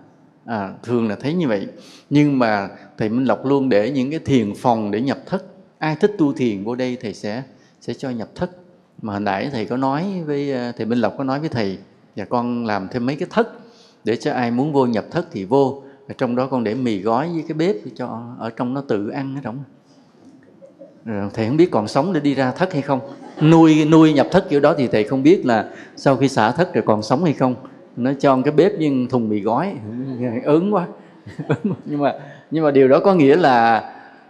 à, 0.46 0.72
thường 0.82 1.08
là 1.08 1.16
thấy 1.16 1.34
như 1.34 1.48
vậy. 1.48 1.66
Nhưng 2.10 2.38
mà 2.38 2.68
thầy 2.98 3.08
minh 3.08 3.24
lộc 3.24 3.46
luôn 3.46 3.68
để 3.68 3.90
những 3.90 4.10
cái 4.10 4.20
thiền 4.20 4.54
phòng 4.54 4.90
để 4.90 5.00
nhập 5.00 5.18
thất. 5.26 5.44
Ai 5.78 5.96
thích 5.96 6.14
tu 6.18 6.32
thiền 6.32 6.64
vô 6.64 6.74
đây 6.74 6.96
thầy 7.00 7.14
sẽ 7.14 7.42
sẽ 7.80 7.94
cho 7.94 8.10
nhập 8.10 8.28
thất. 8.34 8.50
Mà 9.02 9.12
hồi 9.12 9.20
nãy 9.20 9.50
thầy 9.52 9.64
có 9.64 9.76
nói 9.76 10.22
với 10.26 10.52
à, 10.52 10.72
thầy 10.76 10.86
minh 10.86 10.98
lộc 10.98 11.14
có 11.18 11.24
nói 11.24 11.40
với 11.40 11.48
thầy 11.48 11.78
và 12.16 12.24
con 12.24 12.66
làm 12.66 12.88
thêm 12.88 13.06
mấy 13.06 13.16
cái 13.16 13.28
thất 13.30 13.48
để 14.04 14.16
cho 14.16 14.32
ai 14.32 14.50
muốn 14.50 14.72
vô 14.72 14.86
nhập 14.86 15.04
thất 15.10 15.26
thì 15.30 15.44
vô 15.44 15.82
ở 16.08 16.14
trong 16.18 16.36
đó 16.36 16.46
con 16.46 16.64
để 16.64 16.74
mì 16.74 17.00
gói 17.00 17.28
với 17.28 17.44
cái 17.48 17.54
bếp 17.54 17.76
cho 17.96 18.34
ở 18.38 18.50
trong 18.50 18.74
nó 18.74 18.80
tự 18.88 19.08
ăn 19.08 19.34
ở 19.34 19.40
trong 19.44 19.58
rồi 21.06 21.30
thầy 21.34 21.46
không 21.46 21.56
biết 21.56 21.70
còn 21.70 21.88
sống 21.88 22.12
để 22.12 22.20
đi 22.20 22.34
ra 22.34 22.50
thất 22.50 22.72
hay 22.72 22.82
không. 22.82 23.00
Nuôi 23.42 23.84
nuôi 23.84 24.12
nhập 24.12 24.26
thất 24.30 24.48
kiểu 24.50 24.60
đó 24.60 24.74
thì 24.78 24.86
thầy 24.86 25.04
không 25.04 25.22
biết 25.22 25.46
là 25.46 25.70
sau 25.96 26.16
khi 26.16 26.28
xả 26.28 26.50
thất 26.50 26.74
rồi 26.74 26.84
còn 26.86 27.02
sống 27.02 27.24
hay 27.24 27.32
không. 27.32 27.54
Nó 27.96 28.12
cho 28.20 28.38
cái 28.44 28.52
bếp 28.52 28.72
với 28.78 29.06
thùng 29.10 29.28
mì 29.28 29.40
gói. 29.40 29.74
Ớn 30.44 30.74
quá. 30.74 30.86
Nhưng 31.84 32.00
mà 32.00 32.12
nhưng 32.50 32.64
mà 32.64 32.70
điều 32.70 32.88
đó 32.88 33.00
có 33.00 33.14
nghĩa 33.14 33.36
là 33.36 33.84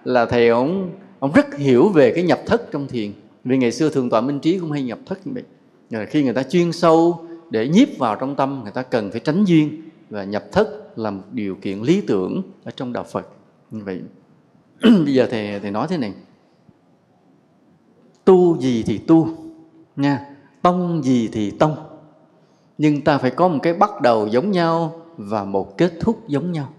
là 0.05 0.27
thầy 0.27 0.49
ông 0.49 0.91
ông 1.19 1.33
rất 1.33 1.57
hiểu 1.57 1.89
về 1.89 2.13
cái 2.13 2.25
nhập 2.25 2.41
thất 2.47 2.73
trong 2.73 2.87
thiền. 2.87 3.13
Vì 3.45 3.59
ngày 3.59 3.73
xưa 3.73 3.91
thường 3.91 4.11
tọa 4.11 4.21
minh 4.21 4.41
trí 4.41 4.59
cũng 4.59 4.73
hay 4.73 4.83
nhập 4.83 4.99
thất 5.07 5.27
như 5.27 5.33
vậy. 5.35 5.43
Rồi 5.91 6.07
khi 6.07 6.23
người 6.23 6.33
ta 6.33 6.43
chuyên 6.43 6.73
sâu 6.73 7.27
để 7.51 7.69
nhiếp 7.69 7.89
vào 7.99 8.17
trong 8.17 8.35
tâm, 8.35 8.61
người 8.63 8.73
ta 8.73 8.83
cần 8.83 9.11
phải 9.11 9.21
tránh 9.21 9.45
duyên 9.45 9.83
và 10.11 10.25
nhập 10.25 10.45
thất 10.53 10.99
là 10.99 11.11
một 11.11 11.23
điều 11.33 11.55
kiện 11.55 11.83
lý 11.83 12.01
tưởng 12.01 12.43
ở 12.65 12.71
trong 12.71 12.93
đạo 12.93 13.05
Phật. 13.05 13.29
Như 13.71 13.85
vậy, 13.85 14.01
bây 14.83 15.15
giờ 15.15 15.27
thầy 15.31 15.61
thầy 15.61 15.71
nói 15.71 15.87
thế 15.91 15.99
này. 15.99 16.15
Tu 18.25 18.61
gì 18.61 18.83
thì 18.83 18.99
tu, 18.99 19.29
nha. 19.97 20.27
Tông 20.63 21.03
gì 21.05 21.29
thì 21.33 21.51
tông. 21.51 21.77
Nhưng 22.79 23.01
ta 23.01 23.19
phải 23.19 23.31
có 23.31 23.49
một 23.49 23.59
cái 23.63 23.75
bắt 23.75 24.01
đầu 24.03 24.27
giống 24.27 24.51
nhau 24.51 25.03
và 25.17 25.45
một 25.45 25.79
kết 25.79 25.93
thúc 26.01 26.29
giống 26.29 26.53
nhau. 26.53 26.73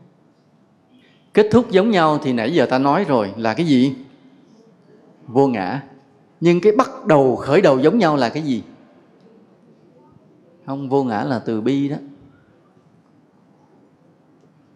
Kết 1.33 1.47
thúc 1.51 1.71
giống 1.71 1.91
nhau 1.91 2.19
thì 2.23 2.33
nãy 2.33 2.53
giờ 2.53 2.65
ta 2.65 2.79
nói 2.79 3.05
rồi 3.07 3.33
là 3.37 3.53
cái 3.53 3.65
gì? 3.65 3.95
Vô 5.27 5.47
ngã. 5.47 5.83
Nhưng 6.39 6.61
cái 6.61 6.71
bắt 6.71 7.05
đầu 7.05 7.35
khởi 7.35 7.61
đầu 7.61 7.79
giống 7.79 7.97
nhau 7.97 8.15
là 8.15 8.29
cái 8.29 8.43
gì? 8.43 8.63
Không, 10.65 10.89
vô 10.89 11.03
ngã 11.03 11.23
là 11.23 11.39
từ 11.39 11.61
bi 11.61 11.89
đó 11.89 11.97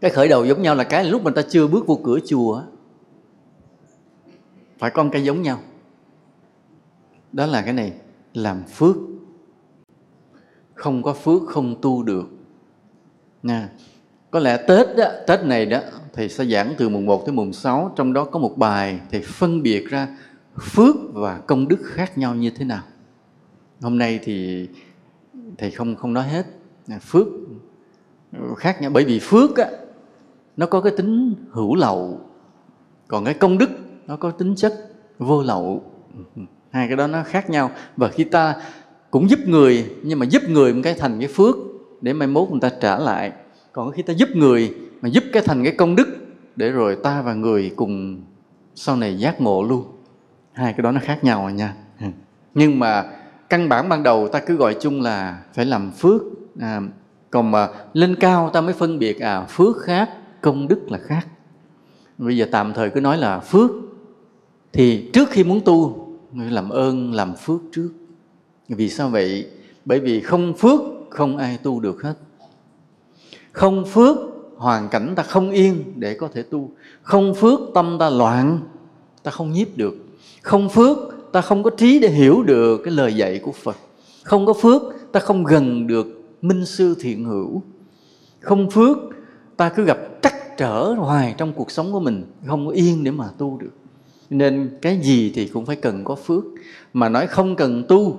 cái 0.02 0.12
khởi 0.12 0.28
đầu 0.28 0.46
giống 0.46 0.62
nhau 0.62 0.76
là 0.76 0.84
cái 0.84 1.06
lúc 1.06 1.24
mình 1.24 1.34
ta 1.34 1.42
chưa 1.50 1.68
bước 1.68 1.88
vô 1.88 2.00
cửa 2.04 2.20
chùa 2.26 2.64
phải 4.80 4.92
con 4.92 5.10
cái 5.10 5.24
giống 5.24 5.42
nhau. 5.42 5.60
Đó 7.32 7.46
là 7.46 7.62
cái 7.62 7.74
này 7.74 7.94
làm 8.34 8.64
phước. 8.64 8.96
Không 10.74 11.04
có 11.04 11.14
phước 11.14 11.42
không 11.48 11.76
tu 11.82 12.04
được. 12.04 12.26
Nha. 13.44 13.70
Có 14.32 14.40
lẽ 14.40 14.58
tết 14.68 14.88
đó 14.98 15.06
tết 15.28 15.44
này 15.44 15.66
đó 15.66 15.80
thầy 16.14 16.30
sẽ 16.30 16.46
giảng 16.46 16.74
từ 16.78 16.90
mùng 16.90 17.06
1 17.06 17.26
tới 17.26 17.34
mùng 17.34 17.54
6 17.54 17.94
trong 17.96 18.14
đó 18.14 18.26
có 18.26 18.40
một 18.40 18.58
bài 18.58 19.00
thầy 19.12 19.22
phân 19.22 19.64
biệt 19.64 19.86
ra 19.90 20.18
phước 20.62 20.96
và 21.14 21.40
công 21.40 21.68
đức 21.68 21.80
khác 21.84 22.18
nhau 22.18 22.36
như 22.36 22.50
thế 22.50 22.66
nào. 22.66 22.84
Hôm 23.82 23.98
nay 23.98 24.20
thì 24.24 24.68
thầy 25.58 25.72
không 25.72 25.96
không 25.96 26.14
nói 26.14 26.28
hết. 26.28 26.46
Phước 27.02 27.28
khác 28.58 28.82
nhau. 28.82 28.92
Bởi 28.94 29.06
vì 29.06 29.20
phước 29.20 29.58
á, 29.58 29.70
nó 30.58 30.66
có 30.66 30.82
cái 30.82 30.94
tính 30.98 31.36
hữu 31.52 31.76
lậu. 31.76 32.20
Còn 33.08 33.26
cái 33.26 33.34
công 33.34 33.58
đức 33.58 33.70
nó 34.08 34.16
có 34.16 34.32
tính 34.32 34.56
chất 34.56 34.74
vô 35.20 35.44
lậu. 35.44 35.84
Hai 36.70 36.88
cái 36.88 36.98
đó 36.98 37.08
nó 37.08 37.24
khác 37.24 37.50
nhau. 37.50 37.72
Và 37.98 38.08
khi 38.08 38.24
ta 38.24 38.56
cũng 39.12 39.30
giúp 39.30 39.40
người 39.46 39.92
nhưng 40.04 40.20
mà 40.20 40.26
giúp 40.26 40.44
người 40.50 40.74
một 40.74 40.82
cái 40.84 40.94
thành 40.94 41.20
cái 41.20 41.28
phước 41.28 41.56
để 42.02 42.14
mai 42.14 42.28
mốt 42.28 42.50
người 42.50 42.60
ta 42.62 42.70
trả 42.82 43.00
lại. 43.00 43.32
Còn 43.72 43.92
khi 43.92 44.02
ta 44.02 44.14
giúp 44.14 44.30
người 44.34 44.76
mà 45.02 45.10
giúp 45.10 45.24
cái 45.34 45.44
thành 45.46 45.64
cái 45.64 45.74
công 45.78 45.96
đức 45.96 46.08
để 46.56 46.70
rồi 46.72 46.98
ta 47.04 47.22
và 47.22 47.34
người 47.34 47.72
cùng 47.76 48.22
sau 48.76 48.96
này 48.96 49.18
giác 49.18 49.42
ngộ 49.42 49.64
luôn. 49.64 49.86
Hai 50.54 50.74
cái 50.74 50.82
đó 50.82 50.92
nó 50.92 51.00
khác 51.04 51.24
nhau 51.24 51.42
rồi 51.42 51.54
nha. 51.54 51.76
Nhưng 52.54 52.80
mà 52.80 53.06
căn 53.50 53.70
bản 53.70 53.90
ban 53.90 54.04
đầu 54.04 54.28
ta 54.28 54.40
cứ 54.40 54.56
gọi 54.56 54.76
chung 54.80 55.02
là 55.02 55.42
phải 55.54 55.66
làm 55.66 55.92
phước. 55.92 56.22
À, 56.60 56.82
còn 57.30 57.52
mà 57.52 57.68
lên 57.94 58.16
cao 58.16 58.50
ta 58.50 58.62
mới 58.62 58.74
phân 58.74 59.00
biệt 59.00 59.20
à 59.20 59.46
phước 59.50 59.78
khác 59.82 60.10
công 60.42 60.68
đức 60.68 60.92
là 60.92 60.98
khác. 60.98 61.28
Bây 62.18 62.38
giờ 62.38 62.46
tạm 62.52 62.74
thời 62.74 62.90
cứ 62.90 63.02
nói 63.02 63.18
là 63.18 63.40
phước, 63.40 63.72
thì 64.74 65.10
trước 65.14 65.30
khi 65.30 65.44
muốn 65.44 65.62
tu 65.66 66.08
làm 66.34 66.70
ơn, 66.70 67.14
làm 67.14 67.36
phước 67.36 67.62
trước. 67.72 67.90
Vì 68.70 68.90
sao 68.90 69.10
vậy? 69.10 69.48
Bởi 69.86 70.00
vì 70.00 70.22
không 70.22 70.54
phước, 70.54 70.80
không 71.10 71.38
ai 71.38 71.58
tu 71.58 71.80
được 71.80 72.04
hết. 72.04 72.14
Không 73.52 73.86
phước, 73.86 74.18
hoàn 74.56 74.90
cảnh 74.90 75.14
ta 75.16 75.24
không 75.24 75.52
yên 75.52 75.84
để 75.96 76.14
có 76.14 76.28
thể 76.34 76.44
tu. 76.44 76.72
Không 77.02 77.36
phước, 77.36 77.60
tâm 77.74 77.98
ta 78.00 78.10
loạn, 78.10 78.60
ta 79.24 79.32
không 79.32 79.52
nhiếp 79.52 79.78
được. 79.78 79.96
Không 80.42 80.70
phước, 80.70 80.98
ta 81.32 81.42
không 81.42 81.64
có 81.64 81.70
trí 81.70 82.00
để 82.00 82.10
hiểu 82.10 82.44
được 82.44 82.82
cái 82.84 82.94
lời 82.94 83.16
dạy 83.16 83.40
của 83.44 83.52
phật. 83.52 83.76
Không 84.24 84.46
có 84.46 84.54
phước, 84.54 84.82
ta 85.12 85.20
không 85.20 85.44
gần 85.44 85.88
được 85.88 86.08
minh 86.42 86.66
sư 86.66 86.96
thiện 87.00 87.26
hữu. 87.26 87.62
Không 88.40 88.72
phước 88.72 88.98
ta 89.62 89.70
cứ 89.70 89.86
gặp 89.86 89.98
trắc 90.22 90.58
trở 90.58 90.94
hoài 90.94 91.36
trong 91.38 91.54
cuộc 91.54 91.72
sống 91.72 91.92
của 91.92 92.00
mình, 92.00 92.24
không 92.48 92.68
có 92.68 92.72
yên 92.72 93.04
để 93.04 93.12
mà 93.12 93.30
tu 93.38 93.58
được. 93.58 93.72
Nên 94.30 94.78
cái 94.82 95.00
gì 95.00 95.32
thì 95.36 95.48
cũng 95.48 95.66
phải 95.66 95.76
cần 95.76 96.04
có 96.04 96.16
phước. 96.16 96.44
Mà 96.94 97.10
nói 97.10 97.28
không 97.28 97.56
cần 97.56 97.84
tu, 97.88 98.18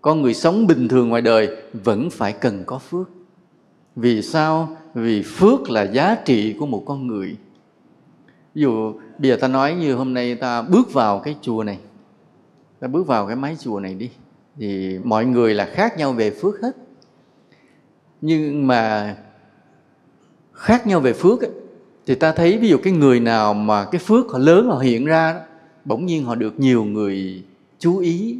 con 0.00 0.22
người 0.22 0.34
sống 0.34 0.66
bình 0.66 0.88
thường 0.88 1.08
ngoài 1.08 1.22
đời 1.22 1.56
vẫn 1.72 2.10
phải 2.10 2.32
cần 2.32 2.62
có 2.66 2.78
phước. 2.78 3.08
Vì 3.96 4.22
sao? 4.22 4.76
Vì 4.94 5.22
phước 5.22 5.70
là 5.70 5.82
giá 5.82 6.16
trị 6.24 6.52
của 6.58 6.66
một 6.66 6.82
con 6.86 7.06
người. 7.06 7.36
Ví 8.54 8.62
dụ, 8.62 8.92
bây 9.18 9.30
giờ 9.30 9.36
ta 9.36 9.48
nói 9.48 9.74
như 9.74 9.94
hôm 9.94 10.14
nay 10.14 10.34
ta 10.34 10.62
bước 10.62 10.92
vào 10.92 11.18
cái 11.18 11.36
chùa 11.42 11.64
này. 11.64 11.78
Ta 12.80 12.88
bước 12.88 13.06
vào 13.06 13.26
cái 13.26 13.36
mái 13.36 13.56
chùa 13.58 13.80
này 13.80 13.94
đi. 13.94 14.10
Thì 14.58 14.98
mọi 15.04 15.24
người 15.24 15.54
là 15.54 15.70
khác 15.72 15.98
nhau 15.98 16.12
về 16.12 16.30
phước 16.30 16.60
hết. 16.62 16.76
Nhưng 18.20 18.66
mà 18.66 19.16
khác 20.60 20.86
nhau 20.86 21.00
về 21.00 21.12
phước 21.12 21.40
ấy, 21.40 21.50
thì 22.06 22.14
ta 22.14 22.32
thấy 22.32 22.58
ví 22.58 22.68
dụ 22.68 22.76
cái 22.82 22.92
người 22.92 23.20
nào 23.20 23.54
mà 23.54 23.84
cái 23.84 23.98
phước 23.98 24.30
họ 24.30 24.38
lớn 24.38 24.66
họ 24.66 24.78
hiện 24.78 25.04
ra 25.04 25.32
đó, 25.32 25.40
bỗng 25.84 26.06
nhiên 26.06 26.24
họ 26.24 26.34
được 26.34 26.60
nhiều 26.60 26.84
người 26.84 27.42
chú 27.78 27.98
ý 27.98 28.38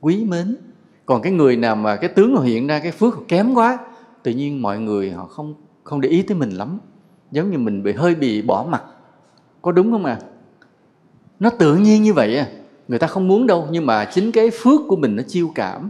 quý 0.00 0.24
mến. 0.24 0.56
Còn 1.06 1.22
cái 1.22 1.32
người 1.32 1.56
nào 1.56 1.76
mà 1.76 1.96
cái 1.96 2.08
tướng 2.08 2.36
họ 2.36 2.42
hiện 2.42 2.66
ra 2.66 2.78
cái 2.78 2.92
phước 2.92 3.14
họ 3.14 3.22
kém 3.28 3.54
quá 3.54 3.78
tự 4.22 4.32
nhiên 4.32 4.62
mọi 4.62 4.78
người 4.78 5.10
họ 5.10 5.26
không 5.26 5.54
không 5.84 6.00
để 6.00 6.08
ý 6.08 6.22
tới 6.22 6.36
mình 6.36 6.50
lắm. 6.50 6.78
Giống 7.30 7.50
như 7.50 7.58
mình 7.58 7.82
bị 7.82 7.92
hơi 7.92 8.14
bị 8.14 8.42
bỏ 8.42 8.66
mặt 8.70 8.82
có 9.62 9.72
đúng 9.72 9.90
không 9.90 10.04
à 10.04 10.18
nó 11.40 11.50
tự 11.50 11.76
nhiên 11.76 12.02
như 12.02 12.12
vậy 12.12 12.36
à. 12.36 12.46
Người 12.88 12.98
ta 12.98 13.06
không 13.06 13.28
muốn 13.28 13.46
đâu 13.46 13.68
nhưng 13.70 13.86
mà 13.86 14.04
chính 14.04 14.32
cái 14.32 14.50
phước 14.50 14.80
của 14.88 14.96
mình 14.96 15.16
nó 15.16 15.22
chiêu 15.22 15.52
cảm. 15.54 15.88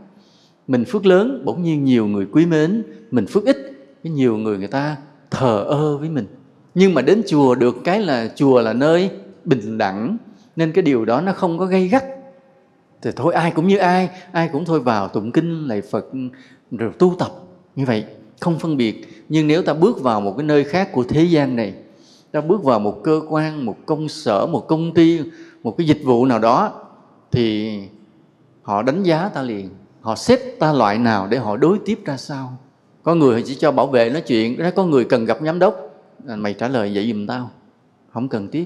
Mình 0.69 0.85
phước 0.85 1.07
lớn 1.07 1.43
bỗng 1.45 1.63
nhiên 1.63 1.85
nhiều 1.85 2.07
người 2.07 2.27
quý 2.33 2.47
mến 2.47 2.83
mình 3.11 3.27
phước 3.27 3.45
ít 3.45 3.57
cái 4.05 4.13
nhiều 4.13 4.37
người 4.37 4.59
người 4.59 4.69
ta 4.69 4.97
thờ 5.31 5.65
ơ 5.69 5.97
với 5.97 6.09
mình. 6.09 6.27
Nhưng 6.75 6.95
mà 6.95 7.03
đến 7.03 7.23
chùa 7.27 7.55
được 7.55 7.77
cái 7.85 8.01
là 8.01 8.29
chùa 8.37 8.61
là 8.61 8.73
nơi 8.73 9.11
bình 9.45 9.79
đẳng, 9.79 10.17
nên 10.57 10.73
cái 10.73 10.83
điều 10.83 11.05
đó 11.05 11.21
nó 11.21 11.33
không 11.33 11.59
có 11.59 11.67
gây 11.67 11.89
gắt. 11.89 12.05
Thì 13.03 13.11
thôi, 13.17 13.35
ai 13.35 13.51
cũng 13.51 13.69
như 13.69 13.77
ai 13.77 14.09
ai 14.33 14.49
cũng 14.53 14.65
thôi 14.65 14.81
vào 14.81 15.09
tụng 15.09 15.33
kinh, 15.33 15.69
lạy 15.69 15.83
phật, 15.83 16.07
rồi 16.71 16.91
tu 16.99 17.15
tập 17.19 17.31
như 17.77 17.85
vậy, 17.87 18.05
không 18.41 18.59
phân 18.59 18.77
biệt. 18.77 19.25
Nhưng 19.29 19.47
nếu 19.47 19.63
ta 19.63 19.75
bước 19.75 20.03
vào 20.03 20.21
một 20.21 20.35
cái 20.37 20.47
nơi 20.47 20.65
khác 20.65 20.93
của 20.93 21.05
thế 21.09 21.25
gian 21.25 21.57
này, 21.57 21.75
ta 22.33 22.41
bước 22.41 22.65
vào 22.65 22.79
một 22.79 23.01
cơ 23.05 23.21
quan, 23.29 23.67
một 23.67 23.77
công 23.87 24.09
sở, 24.09 24.47
một 24.47 24.69
công 24.69 24.95
ty, 24.95 25.21
một 25.63 25.75
cái 25.79 25.87
dịch 25.87 26.01
vụ 26.05 26.27
nào 26.27 26.39
đó, 26.39 26.73
thì 27.33 27.79
họ 28.63 28.83
đánh 28.83 29.03
giá 29.03 29.31
ta 29.35 29.43
liền, 29.43 29.69
họ 30.01 30.17
xếp 30.17 30.39
ta 30.59 30.73
loại 30.73 30.99
nào 30.99 31.27
để 31.31 31.39
họ 31.39 31.57
đối 31.57 31.79
tiếp 31.79 32.01
ra 32.05 32.17
sao? 32.17 32.59
Có 33.03 33.15
người 33.15 33.43
chỉ 33.43 33.55
cho 33.55 33.73
bảo 33.73 33.87
vệ 33.87 34.11
nói 34.11 34.21
chuyện 34.21 34.59
nói 34.59 34.71
có 34.71 34.85
người 34.85 35.05
cần 35.05 35.25
gặp 35.25 35.39
giám 35.45 35.59
đốc. 35.59 36.05
À, 36.29 36.37
mày 36.37 36.55
trả 36.55 36.69
lời 36.69 36.91
vậy 36.95 37.13
giùm 37.13 37.27
tao. 37.27 37.51
Không 38.13 38.29
cần 38.29 38.49
tiếp. 38.49 38.65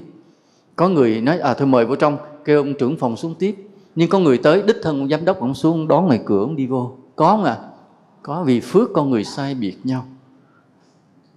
Có 0.75 0.89
người 0.89 1.21
nói 1.21 1.39
à 1.39 1.53
thôi 1.53 1.67
mời 1.67 1.85
vô 1.85 1.95
trong. 1.95 2.17
Kêu 2.45 2.59
ông 2.59 2.73
trưởng 2.73 2.97
phòng 2.97 3.17
xuống 3.17 3.35
tiếp. 3.39 3.55
Nhưng 3.95 4.09
có 4.09 4.19
người 4.19 4.37
tới, 4.37 4.63
đích 4.67 4.77
thân 4.83 4.99
ông 4.99 5.09
giám 5.09 5.25
đốc 5.25 5.39
ông 5.39 5.53
xuống, 5.53 5.87
đón 5.87 6.05
ngoài 6.05 6.19
cửa 6.25 6.39
ông 6.39 6.55
đi 6.55 6.65
vô. 6.65 6.97
Có 7.15 7.27
không 7.29 7.43
à 7.43 7.57
có, 8.25 8.43
vì 8.43 8.59
phước 8.59 8.89
con 8.93 9.09
người 9.09 9.23
sai 9.23 9.55
biệt 9.55 9.75
nhau. 9.83 10.05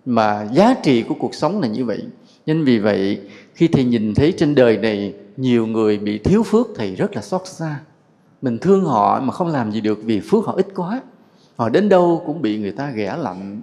Mà 0.07 0.49
giá 0.53 0.75
trị 0.83 1.03
của 1.03 1.15
cuộc 1.19 1.35
sống 1.35 1.61
là 1.61 1.69
như 1.69 1.85
vậy. 1.85 2.03
Nên 2.47 2.65
vì 2.65 2.79
vậy, 2.79 3.21
khi 3.55 3.69
thầy 3.69 3.85
nhìn 3.85 4.15
thấy 4.15 4.33
trên 4.33 4.55
đời 4.55 4.77
này 4.77 5.15
nhiều 5.37 5.67
người 5.67 5.99
bị 5.99 6.19
thiếu 6.19 6.43
phước, 6.43 6.67
thầy 6.75 6.95
rất 6.95 7.17
là 7.17 7.23
xót 7.23 7.43
xa. 7.45 7.81
Mình 8.43 8.59
thương 8.59 8.85
họ 8.85 9.21
mà 9.21 9.33
không 9.33 9.49
làm 9.49 9.73
gì 9.73 9.81
được 9.81 9.99
vì 10.05 10.21
phước 10.21 10.45
họ 10.45 10.53
ít 10.53 10.67
quá 10.77 11.03
họ 11.59 11.69
đến 11.69 11.89
đâu 11.89 12.23
cũng 12.27 12.43
bị 12.43 12.59
người 12.59 12.73
ta 12.73 12.91
ghẻ 12.91 13.17
lạnh. 13.17 13.63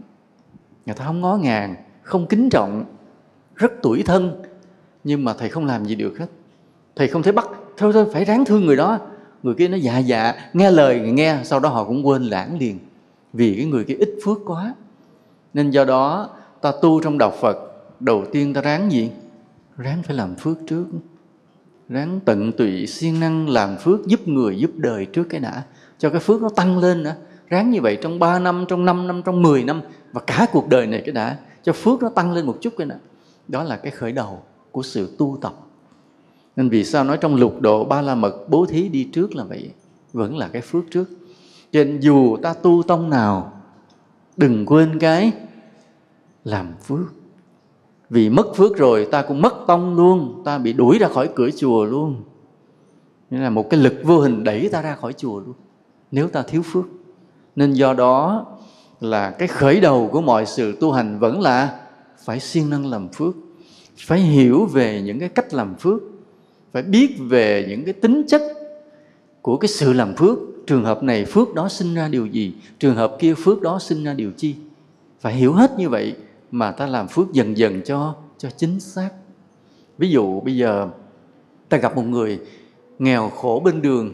Người 0.85 0.95
ta 0.95 1.05
không 1.05 1.21
ngó 1.21 1.37
ngàng, 1.37 1.75
không 2.01 2.27
kính 2.27 2.49
trọng, 2.49 2.85
rất 3.55 3.71
tuổi 3.81 4.03
thân. 4.03 4.41
Nhưng 5.03 5.25
mà 5.25 5.33
thầy 5.33 5.49
không 5.49 5.65
làm 5.65 5.85
gì 5.85 5.95
được 5.95 6.19
hết. 6.19 6.27
Thầy 6.95 7.07
không 7.07 7.23
thể 7.23 7.31
bắt, 7.31 7.47
thôi 7.77 7.93
thôi, 7.93 8.05
phải 8.13 8.25
ráng 8.25 8.45
thương 8.45 8.65
người 8.65 8.75
đó. 8.75 8.99
Người 9.43 9.55
kia 9.55 9.67
nó 9.67 9.77
dạ 9.77 9.97
dạ 9.97 10.33
nghe 10.53 10.71
lời 10.71 10.99
nghe. 10.99 11.37
Sau 11.43 11.59
đó 11.59 11.69
họ 11.69 11.83
cũng 11.83 12.07
quên 12.07 12.23
lãng 12.23 12.57
liền, 12.59 12.79
vì 13.33 13.55
cái 13.57 13.65
người 13.65 13.83
kia 13.83 13.95
ít 13.95 14.09
phước 14.25 14.37
quá. 14.45 14.75
Nên 15.53 15.69
do 15.69 15.85
đó, 15.85 16.29
ta 16.61 16.71
tu 16.81 17.01
trong 17.01 17.17
đạo 17.17 17.33
phật, 17.41 17.57
đầu 17.99 18.25
tiên 18.31 18.53
ta 18.53 18.61
ráng 18.61 18.91
gì? 18.91 19.11
Ráng 19.77 20.03
phải 20.03 20.15
làm 20.15 20.35
phước 20.35 20.57
trước. 20.67 20.85
Ráng 21.89 22.19
tận 22.25 22.51
tụy 22.51 22.87
siêng 22.87 23.19
năng 23.19 23.49
làm 23.49 23.77
phước 23.77 24.07
giúp 24.07 24.27
người, 24.27 24.57
giúp 24.57 24.71
đời 24.75 25.05
trước 25.05 25.23
cái 25.23 25.39
đã, 25.39 25.63
cho 25.97 26.09
cái 26.09 26.19
phước 26.19 26.41
nó 26.41 26.49
tăng 26.49 26.77
lên 26.77 27.03
nữa 27.03 27.15
ráng 27.47 27.69
như 27.69 27.81
vậy 27.81 27.97
trong 28.01 28.19
3 28.19 28.39
năm, 28.39 28.65
trong 28.67 28.85
5 28.85 29.07
năm, 29.07 29.21
trong 29.25 29.41
10 29.41 29.63
năm 29.63 29.81
và 30.11 30.21
cả 30.27 30.47
cuộc 30.51 30.69
đời 30.69 30.87
này 30.87 31.01
cái 31.05 31.13
đã, 31.13 31.37
cho 31.63 31.73
phước 31.73 32.03
nó 32.03 32.09
tăng 32.09 32.31
lên 32.31 32.45
một 32.45 32.57
chút 32.61 32.73
cái 32.77 32.87
đã. 32.87 32.95
Đó 33.47 33.63
là 33.63 33.77
cái 33.77 33.91
khởi 33.91 34.11
đầu 34.11 34.39
của 34.71 34.81
sự 34.81 35.15
tu 35.17 35.37
tập. 35.41 35.53
Nên 36.55 36.69
vì 36.69 36.83
sao 36.83 37.03
nói 37.03 37.17
trong 37.21 37.35
lục 37.35 37.61
độ 37.61 37.85
ba 37.85 38.01
la 38.01 38.15
mật, 38.15 38.49
bố 38.49 38.65
thí 38.65 38.89
đi 38.89 39.03
trước 39.03 39.35
là 39.35 39.43
vậy, 39.43 39.71
vẫn 40.13 40.37
là 40.37 40.47
cái 40.47 40.61
phước 40.61 40.83
trước. 40.91 41.05
Cho 41.71 41.83
nên 41.83 41.99
dù 41.99 42.37
ta 42.37 42.53
tu 42.53 42.83
tông 42.87 43.09
nào, 43.09 43.61
đừng 44.37 44.65
quên 44.65 44.99
cái 44.99 45.31
làm 46.43 46.73
phước. 46.83 47.13
Vì 48.09 48.29
mất 48.29 48.55
phước 48.55 48.77
rồi, 48.77 49.07
ta 49.11 49.21
cũng 49.21 49.41
mất 49.41 49.53
tông 49.67 49.95
luôn, 49.95 50.41
ta 50.45 50.57
bị 50.57 50.73
đuổi 50.73 50.99
ra 50.99 51.07
khỏi 51.07 51.29
cửa 51.35 51.49
chùa 51.57 51.85
luôn. 51.85 52.23
Nên 53.29 53.41
là 53.41 53.49
một 53.49 53.69
cái 53.69 53.79
lực 53.79 53.93
vô 54.03 54.19
hình 54.19 54.43
đẩy 54.43 54.69
ta 54.69 54.81
ra 54.81 54.95
khỏi 54.95 55.13
chùa 55.13 55.39
luôn. 55.39 55.53
Nếu 56.11 56.27
ta 56.27 56.41
thiếu 56.41 56.61
phước 56.61 56.85
nên 57.55 57.73
do 57.73 57.93
đó 57.93 58.45
là 59.01 59.31
cái 59.31 59.47
khởi 59.47 59.79
đầu 59.79 60.09
của 60.11 60.21
mọi 60.21 60.45
sự 60.45 60.77
tu 60.79 60.91
hành 60.91 61.19
vẫn 61.19 61.41
là 61.41 61.79
phải 62.25 62.39
siêng 62.39 62.69
năng 62.69 62.85
làm 62.85 63.09
phước, 63.09 63.35
phải 63.97 64.19
hiểu 64.19 64.65
về 64.65 65.01
những 65.01 65.19
cái 65.19 65.29
cách 65.29 65.53
làm 65.53 65.75
phước, 65.75 66.01
phải 66.71 66.83
biết 66.83 67.15
về 67.19 67.65
những 67.69 67.85
cái 67.85 67.93
tính 67.93 68.23
chất 68.27 68.41
của 69.41 69.57
cái 69.57 69.67
sự 69.67 69.93
làm 69.93 70.15
phước. 70.15 70.37
Trường 70.67 70.85
hợp 70.85 71.03
này 71.03 71.25
phước 71.25 71.53
đó 71.53 71.69
sinh 71.69 71.95
ra 71.95 72.07
điều 72.07 72.25
gì? 72.25 72.53
Trường 72.79 72.95
hợp 72.95 73.15
kia 73.19 73.33
phước 73.33 73.61
đó 73.61 73.79
sinh 73.79 74.03
ra 74.03 74.13
điều 74.13 74.31
chi? 74.31 74.55
Phải 75.19 75.33
hiểu 75.33 75.53
hết 75.53 75.71
như 75.77 75.89
vậy 75.89 76.15
mà 76.51 76.71
ta 76.71 76.87
làm 76.87 77.07
phước 77.07 77.33
dần 77.33 77.57
dần 77.57 77.81
cho 77.85 78.15
cho 78.37 78.49
chính 78.57 78.79
xác. 78.79 79.09
Ví 79.97 80.09
dụ 80.09 80.39
bây 80.39 80.57
giờ 80.57 80.87
ta 81.69 81.77
gặp 81.77 81.95
một 81.95 82.01
người 82.01 82.39
nghèo 82.99 83.29
khổ 83.29 83.61
bên 83.65 83.81
đường, 83.81 84.13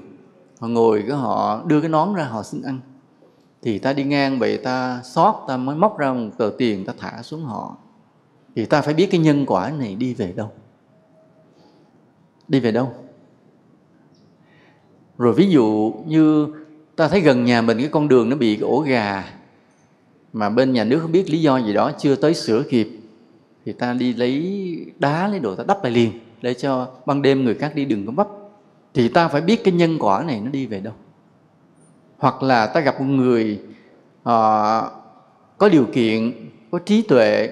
họ 0.59 0.67
ngồi 0.67 1.03
cái 1.07 1.17
họ 1.17 1.63
đưa 1.65 1.81
cái 1.81 1.89
nón 1.89 2.13
ra 2.13 2.23
họ 2.23 2.43
xin 2.43 2.61
ăn 2.61 2.79
thì 3.61 3.79
ta 3.79 3.93
đi 3.93 4.03
ngang 4.03 4.39
vậy 4.39 4.57
ta 4.57 5.01
xót, 5.03 5.35
ta 5.47 5.57
mới 5.57 5.75
móc 5.75 5.97
ra 5.97 6.13
một 6.13 6.29
tờ 6.37 6.51
tiền 6.57 6.85
ta 6.85 6.93
thả 6.97 7.21
xuống 7.21 7.43
họ. 7.43 7.77
Thì 8.55 8.65
ta 8.65 8.81
phải 8.81 8.93
biết 8.93 9.11
cái 9.11 9.19
nhân 9.19 9.45
quả 9.45 9.71
này 9.79 9.95
đi 9.95 10.13
về 10.13 10.31
đâu. 10.31 10.51
Đi 12.47 12.59
về 12.59 12.71
đâu? 12.71 12.93
Rồi 15.17 15.33
ví 15.33 15.49
dụ 15.49 15.93
như 16.05 16.47
ta 16.95 17.07
thấy 17.07 17.21
gần 17.21 17.45
nhà 17.45 17.61
mình 17.61 17.77
cái 17.77 17.87
con 17.87 18.07
đường 18.07 18.29
nó 18.29 18.35
bị 18.35 18.55
cái 18.55 18.69
ổ 18.69 18.79
gà, 18.79 19.33
mà 20.33 20.49
bên 20.49 20.73
nhà 20.73 20.83
nước 20.83 20.99
không 20.99 21.11
biết 21.11 21.29
lý 21.29 21.41
do 21.41 21.57
gì 21.57 21.73
đó 21.73 21.91
chưa 21.99 22.15
tới 22.15 22.33
sửa 22.33 22.63
kịp, 22.63 22.89
thì 23.65 23.73
ta 23.73 23.93
đi 23.93 24.13
lấy 24.13 24.75
đá, 24.99 25.27
lấy 25.27 25.39
đồ 25.39 25.55
ta 25.55 25.63
đắp 25.67 25.83
lại 25.83 25.93
liền 25.93 26.11
để 26.41 26.53
cho 26.53 26.91
ban 27.05 27.21
đêm 27.21 27.45
người 27.45 27.55
khác 27.55 27.75
đi 27.75 27.85
đừng 27.85 28.05
có 28.05 28.11
vấp 28.11 28.27
thì 28.93 29.09
ta 29.09 29.27
phải 29.27 29.41
biết 29.41 29.63
cái 29.63 29.73
nhân 29.73 29.97
quả 29.99 30.23
này 30.23 30.41
nó 30.41 30.51
đi 30.51 30.65
về 30.65 30.79
đâu 30.79 30.93
hoặc 32.21 32.43
là 32.43 32.67
ta 32.67 32.79
gặp 32.79 33.01
một 33.01 33.05
người 33.05 33.59
à, 34.23 34.35
có 35.57 35.69
điều 35.69 35.85
kiện 35.93 36.33
có 36.71 36.79
trí 36.79 37.01
tuệ 37.01 37.49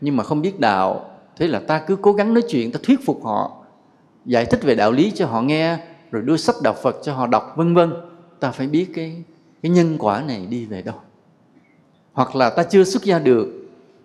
nhưng 0.00 0.16
mà 0.16 0.24
không 0.24 0.42
biết 0.42 0.60
đạo 0.60 1.10
thế 1.36 1.48
là 1.48 1.60
ta 1.60 1.78
cứ 1.78 1.96
cố 1.96 2.12
gắng 2.12 2.34
nói 2.34 2.42
chuyện 2.48 2.72
ta 2.72 2.80
thuyết 2.82 3.06
phục 3.06 3.24
họ 3.24 3.50
giải 4.26 4.46
thích 4.46 4.62
về 4.62 4.74
đạo 4.74 4.92
lý 4.92 5.12
cho 5.14 5.26
họ 5.26 5.42
nghe 5.42 5.78
rồi 6.10 6.22
đưa 6.22 6.36
sách 6.36 6.56
đạo 6.62 6.74
phật 6.82 6.96
cho 7.02 7.14
họ 7.14 7.26
đọc 7.26 7.52
vân 7.56 7.74
vân. 7.74 7.92
Ta 8.40 8.50
phải 8.50 8.66
biết 8.66 8.86
cái 8.94 9.22
cái 9.62 9.70
nhân 9.70 9.96
quả 9.98 10.22
này 10.22 10.46
đi 10.46 10.64
về 10.64 10.82
đâu. 10.82 10.94
Hoặc 12.12 12.36
là 12.36 12.50
ta 12.50 12.62
chưa 12.62 12.84
xuất 12.84 13.02
gia 13.04 13.18
được 13.18 13.48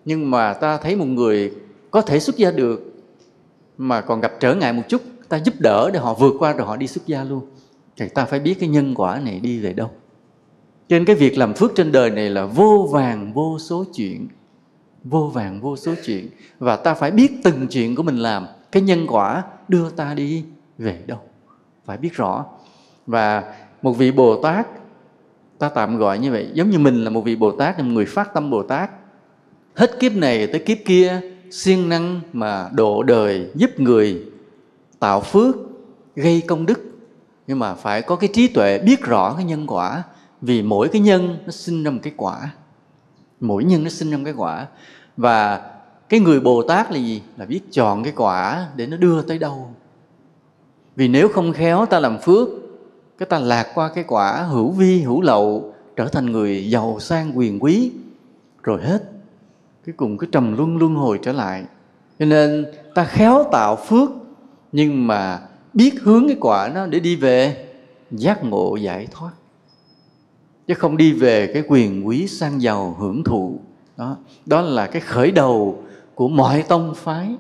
nhưng 0.06 0.32
mà 0.32 0.54
ta 0.54 0.78
thấy 0.78 0.96
một 0.96 1.06
người 1.06 1.54
có 1.92 2.02
thể 2.02 2.20
xuất 2.20 2.38
gia 2.38 2.52
được 2.52 2.94
mà 3.78 4.02
còn 4.02 4.22
gặp 4.22 4.34
trở 4.40 4.56
ngại 4.56 4.74
một 4.74 4.84
chút 4.88 5.02
ta 5.30 5.38
giúp 5.38 5.54
đỡ 5.60 5.90
để 5.94 6.00
họ 6.00 6.14
vượt 6.14 6.34
qua 6.40 6.54
rồi 6.54 6.68
họ 6.68 6.76
đi 6.76 6.88
xuất 6.88 7.08
gia 7.08 7.24
luôn. 7.24 7.42
Thì 7.98 8.10
ta 8.10 8.26
phải 8.26 8.40
biết 8.40 8.56
cái 8.60 8.70
nhân 8.70 8.94
quả 8.96 9.20
này 9.20 9.40
đi 9.40 9.60
về 9.60 9.74
đâu 9.74 9.90
cho 10.90 10.96
nên 10.98 11.06
cái 11.06 11.16
việc 11.16 11.38
làm 11.38 11.54
phước 11.54 11.72
trên 11.76 11.92
đời 11.92 12.10
này 12.10 12.30
là 12.30 12.46
vô 12.46 12.90
vàng 12.92 13.34
vô 13.34 13.60
số 13.60 13.86
chuyện, 13.96 14.28
vô 15.04 15.32
vàng 15.34 15.62
vô 15.62 15.76
số 15.76 15.94
chuyện. 16.06 16.30
Và 16.60 16.76
ta 16.76 16.94
phải 16.94 17.12
biết 17.12 17.32
từng 17.44 17.68
chuyện 17.68 17.96
của 17.96 18.04
mình 18.04 18.18
làm. 18.18 18.48
Cái 18.72 18.82
nhân 18.82 19.06
quả 19.08 19.44
đưa 19.68 19.90
ta 19.90 20.14
đi 20.14 20.44
về 20.78 21.04
đâu? 21.08 21.20
Phải 21.86 21.98
biết 21.98 22.14
rõ. 22.14 22.46
Và 23.08 23.56
một 23.82 23.94
vị 23.94 24.12
bồ 24.12 24.42
tát, 24.42 24.68
ta 25.58 25.70
tạm 25.70 25.98
gọi 25.98 26.20
như 26.20 26.32
vậy, 26.32 26.50
giống 26.54 26.70
như 26.70 26.80
mình 26.80 27.04
là 27.04 27.10
một 27.10 27.22
vị 27.22 27.36
bồ 27.36 27.52
tát, 27.52 27.78
là 27.78 27.84
một 27.84 27.92
người 27.92 28.06
phát 28.06 28.34
tâm 28.34 28.50
bồ 28.50 28.64
tát. 28.64 28.90
Hết 29.76 30.00
kiếp 30.00 30.12
này 30.12 30.48
tới 30.48 30.60
kiếp 30.60 30.78
kia, 30.86 31.22
siêng 31.52 31.90
năng 31.90 32.20
mà 32.34 32.70
độ 32.72 33.04
đời 33.04 33.50
giúp 33.56 33.80
người 33.80 34.26
tạo 35.00 35.22
phước, 35.22 35.56
gây 36.16 36.42
công 36.48 36.66
đức. 36.66 36.80
Nhưng 37.48 37.60
mà 37.60 37.74
phải 37.74 38.02
có 38.02 38.16
cái 38.16 38.30
trí 38.34 38.48
tuệ 38.48 38.80
biết 38.80 39.02
rõ 39.02 39.34
cái 39.34 39.46
nhân 39.46 39.68
quả 39.68 40.04
vì 40.42 40.62
mỗi 40.62 40.88
cái 40.88 41.02
nhân 41.02 41.38
nó 41.46 41.52
sinh 41.52 41.84
ra 41.84 41.92
một 41.92 42.00
cái 42.04 42.14
quả. 42.18 42.50
Mỗi 43.40 43.64
nhân 43.64 43.84
nó 43.84 43.90
sinh 43.90 44.12
ra 44.12 44.18
một 44.18 44.24
cái 44.26 44.34
quả. 44.38 44.68
Và 45.18 45.72
cái 46.10 46.20
người 46.20 46.40
bồ 46.40 46.62
tát 46.62 46.92
là 46.92 46.98
gì? 46.98 47.22
Là 47.38 47.46
biết 47.46 47.62
chọn 47.72 48.04
cái 48.04 48.14
quả 48.16 48.68
để 48.76 48.88
nó 48.88 48.98
đưa 48.98 49.22
tới 49.22 49.38
đâu. 49.40 49.70
Vì 50.96 51.08
nếu 51.08 51.28
không 51.28 51.54
khéo 51.54 51.86
ta 51.86 52.00
làm 52.00 52.18
phước, 52.20 52.50
cái 53.18 53.26
ta 53.26 53.40
lạc 53.40 53.68
qua 53.76 53.90
cái 53.90 54.04
quả 54.08 54.42
hữu 54.42 54.72
vi, 54.72 55.02
hữu 55.02 55.22
lậu, 55.22 55.74
trở 55.96 56.08
thành 56.08 56.26
người 56.26 56.70
giàu 56.70 56.98
sang, 57.00 57.38
quyền 57.38 57.64
quý, 57.64 57.92
rồi 58.64 58.82
hết. 58.82 59.04
Cái 59.86 59.94
cùng 59.98 60.18
cái 60.18 60.30
trầm 60.32 60.58
luân 60.58 60.78
luân 60.78 60.96
hồi 60.96 61.20
trở 61.24 61.32
lại. 61.32 61.64
Cho 62.20 62.26
nên 62.26 62.66
ta 62.96 63.04
khéo 63.04 63.46
tạo 63.52 63.76
phước, 63.76 64.10
nhưng 64.72 65.08
mà 65.08 65.40
biết 65.74 65.94
hướng 66.02 66.28
cái 66.28 66.38
quả 66.40 66.72
nó 66.74 66.86
để 66.86 67.00
đi 67.00 67.16
về, 67.16 67.68
giác 68.12 68.44
ngộ 68.44 68.76
giải 68.76 69.08
thoát 69.12 69.32
chứ 70.68 70.74
không 70.74 70.98
đi 70.98 71.14
về 71.14 71.48
cái 71.54 71.64
quyền 71.68 72.08
quý 72.08 72.28
sang 72.28 72.62
giàu 72.62 72.96
hưởng 73.00 73.24
thụ. 73.24 73.60
Đó 73.98 74.18
đó 74.46 74.62
là 74.62 74.88
cái 74.88 75.02
khởi 75.02 75.32
đầu 75.32 75.84
của 76.16 76.28
mọi 76.28 76.64
tông 76.68 76.96
phái. 76.96 77.36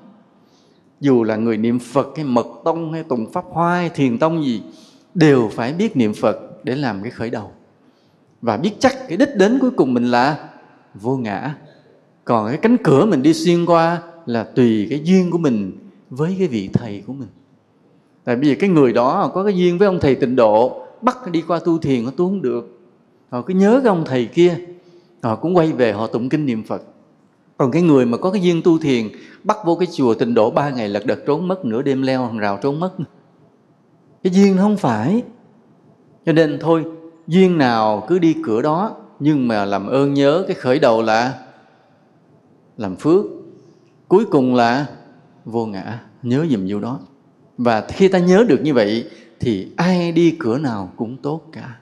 Dù 1.00 1.24
là 1.24 1.36
người 1.36 1.58
niệm 1.58 1.80
phật 1.80 2.08
hay 2.16 2.26
mật 2.26 2.48
tông 2.66 2.94
hay 2.94 3.04
tùng 3.04 3.32
pháp 3.32 3.46
hoa 3.50 3.76
hay 3.76 3.90
thiền 3.90 4.18
tông 4.18 4.44
gì, 4.44 4.62
đều 5.14 5.50
phải 5.54 5.74
biết 5.74 5.98
niệm 5.98 6.14
phật 6.14 6.38
để 6.64 6.76
làm 6.76 7.04
cái 7.04 7.12
khởi 7.12 7.30
đầu. 7.30 7.52
Và 8.42 8.58
biết 8.58 8.72
chắc 8.80 9.08
cái 9.08 9.18
đích 9.18 9.36
đến 9.36 9.58
cuối 9.62 9.72
cùng 9.72 9.94
mình 9.94 10.12
là 10.12 10.50
vô 10.94 11.18
ngã. 11.18 11.56
Còn 12.26 12.48
cái 12.48 12.58
cánh 12.58 12.78
cửa 12.84 13.06
mình 13.06 13.22
đi 13.22 13.34
xuyên 13.34 13.66
qua 13.66 14.02
là 14.26 14.44
tùy 14.44 14.88
cái 14.90 15.02
duyên 15.04 15.32
của 15.32 15.38
mình 15.38 15.78
với 16.10 16.36
cái 16.40 16.48
vị 16.48 16.70
thầy 16.74 17.04
của 17.08 17.14
mình. 17.14 17.30
Tại 18.24 18.36
vì 18.36 18.56
cái 18.56 18.70
người 18.70 18.94
đó 18.94 19.32
có 19.34 19.44
cái 19.44 19.58
duyên 19.58 19.78
với 19.78 19.88
ông 19.88 20.00
thầy 20.02 20.16
tịnh 20.16 20.36
độ, 20.36 20.86
bắt 21.02 21.32
đi 21.32 21.44
qua 21.48 21.60
tu 21.66 21.78
thiền, 21.78 22.06
nó 22.06 22.12
tu 22.12 22.26
không 22.26 22.42
được 22.42 22.77
họ 23.30 23.42
cứ 23.42 23.54
nhớ 23.54 23.80
cái 23.84 23.90
ông 23.90 24.04
thầy 24.06 24.26
kia. 24.26 24.58
Họ 25.24 25.36
cũng 25.36 25.56
quay 25.58 25.72
về, 25.72 25.92
họ 25.92 26.08
tụng 26.08 26.30
kinh 26.30 26.46
niệm 26.46 26.64
phật. 26.64 26.84
Còn 27.58 27.72
cái 27.72 27.82
người 27.82 28.06
mà 28.06 28.18
có 28.18 28.32
cái 28.32 28.42
duyên 28.42 28.62
tu 28.62 28.78
thiền, 28.80 29.08
bắt 29.44 29.58
vô 29.66 29.76
cái 29.76 29.88
chùa 29.92 30.14
tịnh 30.14 30.34
độ 30.34 30.52
ba 30.52 30.70
ngày 30.70 30.90
lật 30.90 31.06
đật 31.06 31.20
trốn 31.28 31.48
mất, 31.48 31.66
nửa 31.66 31.82
đêm 31.82 32.02
leo 32.02 32.26
hàng 32.26 32.38
rào 32.38 32.60
trốn 32.62 32.80
mất. 32.80 32.92
Cái 34.24 34.34
duyên 34.34 34.56
nó 34.56 34.62
không 34.62 34.78
phải. 34.78 35.24
Cho 36.26 36.34
nên 36.34 36.58
thôi, 36.62 36.86
duyên 37.28 37.58
nào 37.58 38.06
cứ 38.08 38.20
đi 38.20 38.36
cửa 38.44 38.62
đó, 38.62 38.96
nhưng 39.20 39.48
mà 39.48 39.66
làm 39.66 39.88
ơn 39.88 40.14
nhớ 40.14 40.44
cái 40.48 40.56
khởi 40.56 40.80
đầu 40.80 41.02
là 41.02 41.40
làm 42.78 42.96
phước. 42.96 43.26
Cuối 44.08 44.26
cùng 44.26 44.56
là 44.56 44.86
vô 45.46 45.66
ngã, 45.66 46.00
nhớ 46.24 46.46
dùm 46.50 46.66
vô 46.70 46.80
đó. 46.80 47.00
Và 47.58 47.88
khi 47.88 48.08
ta 48.08 48.20
nhớ 48.20 48.46
được 48.48 48.60
như 48.64 48.74
vậy, 48.74 49.10
thì 49.40 49.72
ai 49.76 50.12
đi 50.12 50.36
cửa 50.40 50.58
nào 50.58 50.92
cũng 50.96 51.18
tốt 51.18 51.42
cả 51.52 51.80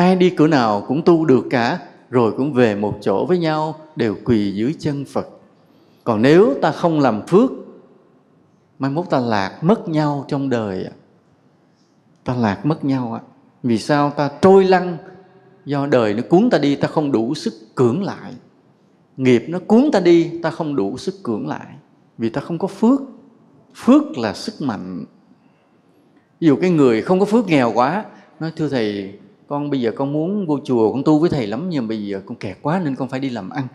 ai 0.00 0.16
đi 0.16 0.30
cửa 0.30 0.46
nào 0.46 0.84
cũng 0.88 1.02
tu 1.04 1.24
được 1.24 1.46
cả, 1.50 1.78
rồi 2.10 2.32
cũng 2.36 2.52
về 2.52 2.74
một 2.74 2.98
chỗ 3.00 3.26
với 3.26 3.38
nhau, 3.38 3.74
đều 3.96 4.16
quỳ 4.24 4.52
dưới 4.52 4.74
chân 4.78 5.04
phật. 5.04 5.28
Còn 6.04 6.22
nếu 6.22 6.54
ta 6.62 6.72
không 6.72 7.00
làm 7.00 7.26
phước, 7.26 7.50
mai 8.78 8.90
mốt 8.90 9.10
ta 9.10 9.20
lạc 9.20 9.58
mất 9.62 9.88
nhau 9.88 10.24
trong 10.28 10.48
đời 10.48 10.86
ta 12.24 12.34
lạc 12.34 12.66
mất 12.66 12.84
nhau 12.84 13.20
vì 13.62 13.78
sao? 13.78 14.10
Ta 14.10 14.30
trôi 14.42 14.64
lăn. 14.64 14.96
Do 15.64 15.86
đời 15.86 16.14
nó 16.14 16.22
cuốn 16.28 16.50
ta 16.50 16.58
đi, 16.58 16.76
ta 16.76 16.88
không 16.88 17.12
đủ 17.12 17.34
sức 17.34 17.54
cưỡng 17.74 18.02
lại. 18.02 18.32
Nghiệp 19.16 19.44
nó 19.48 19.58
cuốn 19.66 19.90
ta 19.92 20.00
đi, 20.00 20.40
ta 20.42 20.50
không 20.50 20.76
đủ 20.76 20.98
sức 20.98 21.14
cưỡng 21.22 21.48
lại. 21.48 21.66
Vì 22.18 22.30
ta 22.30 22.40
không 22.40 22.58
có 22.58 22.68
phước. 22.68 23.00
Phước 23.74 24.18
là 24.18 24.34
sức 24.34 24.54
mạnh. 24.60 25.04
Ví 26.40 26.46
dụ 26.46 26.56
cái 26.56 26.70
người 26.70 27.02
không 27.02 27.20
có 27.20 27.26
phước 27.26 27.48
nghèo 27.48 27.72
quá, 27.72 28.04
nói, 28.40 28.52
thưa 28.56 28.68
thầy 28.68 29.18
con 29.50 29.70
bây 29.70 29.80
giờ 29.80 29.92
con 29.96 30.12
muốn 30.12 30.46
vô 30.46 30.58
chùa, 30.64 30.92
con 30.92 31.04
tu 31.04 31.18
với 31.18 31.30
thầy 31.30 31.46
lắm, 31.46 31.66
nhưng 31.70 31.88
bây 31.88 32.06
giờ 32.06 32.20
con 32.26 32.36
kẹt 32.36 32.58
quá 32.62 32.80
nên 32.84 32.96
con 32.96 33.08
phải 33.08 33.20
đi 33.20 33.30
làm 33.30 33.50
ăn. 33.50 33.66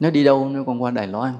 Nó 0.00 0.10
đi 0.10 0.24
đâu 0.24 0.48
nó 0.48 0.64
con 0.66 0.82
qua 0.82 0.90
đài 0.90 1.06
loan. 1.06 1.32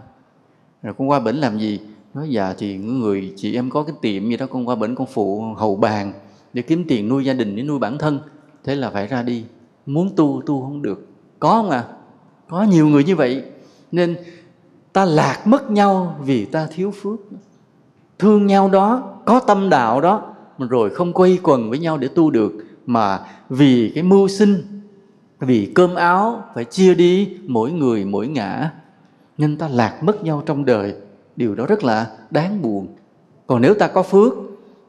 Rồi 0.83 0.95
con 0.99 1.11
qua 1.11 1.21
bển 1.21 1.37
làm 1.37 1.59
gì? 1.59 1.81
Nói 2.15 2.31
dạ 2.31 2.55
thì 2.59 2.77
người 2.77 3.33
chị 3.37 3.55
em 3.55 3.71
có 3.71 3.83
cái 3.83 3.95
tiệm 4.01 4.29
gì 4.29 4.37
đó, 4.37 4.47
con 4.51 4.69
qua 4.69 4.75
bển, 4.75 4.95
con 4.95 5.07
phụ 5.07 5.55
hầu 5.57 5.77
bàn 5.77 6.13
để 6.53 6.63
kiếm 6.63 6.85
tiền 6.89 7.09
nuôi 7.09 7.25
gia 7.25 7.33
đình, 7.33 7.57
để 7.57 7.63
nuôi 7.63 7.79
bản 7.79 7.99
thân. 7.99 8.19
Thế 8.65 8.77
là 8.77 8.91
phải 8.91 9.07
ra 9.07 9.23
đi. 9.23 9.45
Muốn 9.87 10.11
tu 10.17 10.43
tu 10.47 10.63
không 10.63 10.83
được. 10.83 11.07
Có 11.39 11.49
không 11.49 11.71
à 11.71 11.85
có 12.49 12.63
nhiều 12.63 12.89
người 12.89 13.05
như 13.05 13.17
vậy. 13.17 13.43
Nên 13.93 14.17
ta 14.93 15.05
lạc 15.05 15.47
mất 15.47 15.71
nhau 15.71 16.21
vì 16.25 16.45
ta 16.45 16.69
thiếu 16.75 16.91
phước. 17.03 17.21
Thương 18.19 18.47
nhau 18.47 18.69
đó, 18.69 19.15
có 19.25 19.41
tâm 19.41 19.69
đạo 19.69 20.01
đó, 20.01 20.35
mà 20.59 20.67
rồi 20.67 20.91
không 20.91 21.13
quay 21.13 21.39
quần 21.43 21.71
với 21.71 21.79
nhau 21.79 21.99
để 21.99 22.09
tu 22.09 22.31
được 22.31 22.53
mà 22.87 23.21
vì 23.49 23.93
cái 23.95 24.03
mưu 24.03 24.29
sinh, 24.29 24.63
vì 25.41 25.73
cơm 25.75 25.95
áo 25.95 26.45
phải 26.55 26.65
chia 26.65 26.95
đi 26.95 27.29
mỗi 27.47 27.73
người 27.73 28.05
mỗi 28.05 28.29
ngã, 28.29 28.71
nên 29.39 29.57
ta 29.57 29.69
lạc 29.69 30.03
mất 30.03 30.25
nhau 30.25 30.43
trong 30.47 30.65
đời. 30.65 30.95
Điều 31.37 31.55
đó 31.55 31.67
rất 31.67 31.85
là 31.85 32.11
đáng 32.31 32.63
buồn. 32.63 32.87
Còn 33.47 33.63
nếu 33.63 33.75
ta 33.75 33.89
có 33.89 34.03
phước, 34.03 34.33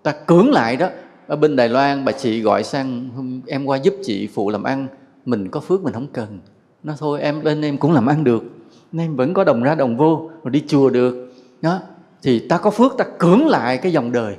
ta 0.03 0.11
cưỡng 0.11 0.51
lại 0.51 0.77
đó, 0.77 0.89
ở 1.27 1.35
bên 1.35 1.55
Đài 1.55 1.69
Loan 1.69 2.05
bà 2.05 2.11
chị 2.11 2.41
gọi 2.41 2.63
sang 2.63 3.09
em 3.47 3.65
qua 3.65 3.77
giúp 3.77 3.93
chị 4.03 4.27
phụ 4.27 4.49
làm 4.49 4.63
ăn, 4.63 4.87
mình 5.25 5.49
có 5.49 5.59
phước 5.59 5.83
mình 5.83 5.93
không 5.93 6.07
cần. 6.13 6.39
Nó 6.83 6.93
thôi 6.99 7.21
em 7.21 7.43
bên 7.43 7.61
em 7.61 7.77
cũng 7.77 7.91
làm 7.91 8.05
ăn 8.05 8.23
được, 8.23 8.43
nên 8.91 9.15
vẫn 9.15 9.33
có 9.33 9.43
đồng 9.43 9.63
ra 9.63 9.75
đồng 9.75 9.97
vô 9.97 10.29
rồi 10.43 10.51
đi 10.51 10.63
chùa 10.67 10.89
được. 10.89 11.33
Đó, 11.61 11.79
thì 12.23 12.39
ta 12.39 12.57
có 12.57 12.69
phước 12.69 12.97
ta 12.97 13.05
cưỡng 13.19 13.47
lại 13.47 13.77
cái 13.77 13.91
dòng 13.91 14.11
đời. 14.11 14.35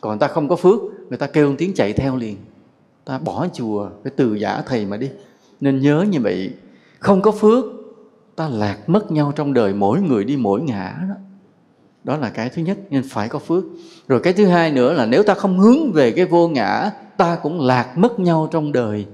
Còn 0.00 0.18
ta 0.18 0.28
không 0.28 0.48
có 0.48 0.56
phước, 0.56 0.80
người 1.08 1.18
ta 1.18 1.26
kêu 1.26 1.54
tiếng 1.58 1.74
chạy 1.74 1.92
theo 1.92 2.16
liền 2.16 2.36
ta 3.06 3.18
bỏ 3.18 3.46
chùa 3.52 3.88
cái 4.04 4.12
từ 4.16 4.34
giả 4.34 4.62
thầy 4.66 4.86
mà 4.86 4.96
đi. 4.96 5.10
Nên 5.60 5.80
nhớ 5.80 6.04
như 6.10 6.20
vậy 6.20 6.50
không 6.98 7.22
có 7.22 7.30
phước 7.30 7.64
ta 8.36 8.48
lạc 8.48 8.88
mất 8.88 9.12
nhau 9.12 9.32
trong 9.36 9.54
đời 9.54 9.74
mỗi 9.74 10.02
người 10.02 10.24
đi 10.24 10.36
mỗi 10.36 10.62
ngã 10.62 10.96
đó. 11.08 11.14
Đó 12.04 12.16
là 12.16 12.30
cái 12.30 12.48
thứ 12.48 12.62
nhất 12.62 12.78
nên 12.90 13.02
phải 13.08 13.28
có 13.28 13.38
phước. 13.38 13.64
Rồi 14.08 14.20
cái 14.20 14.32
thứ 14.32 14.46
hai 14.46 14.72
nữa 14.72 14.92
là 14.92 15.06
nếu 15.06 15.22
ta 15.22 15.34
không 15.34 15.58
hướng 15.58 15.92
về 15.92 16.10
cái 16.10 16.24
vô 16.24 16.48
ngã 16.48 16.90
ta 17.16 17.38
cũng 17.42 17.60
lạc 17.60 17.98
mất 17.98 18.20
nhau 18.20 18.48
trong 18.50 18.72
đời. 18.72 19.06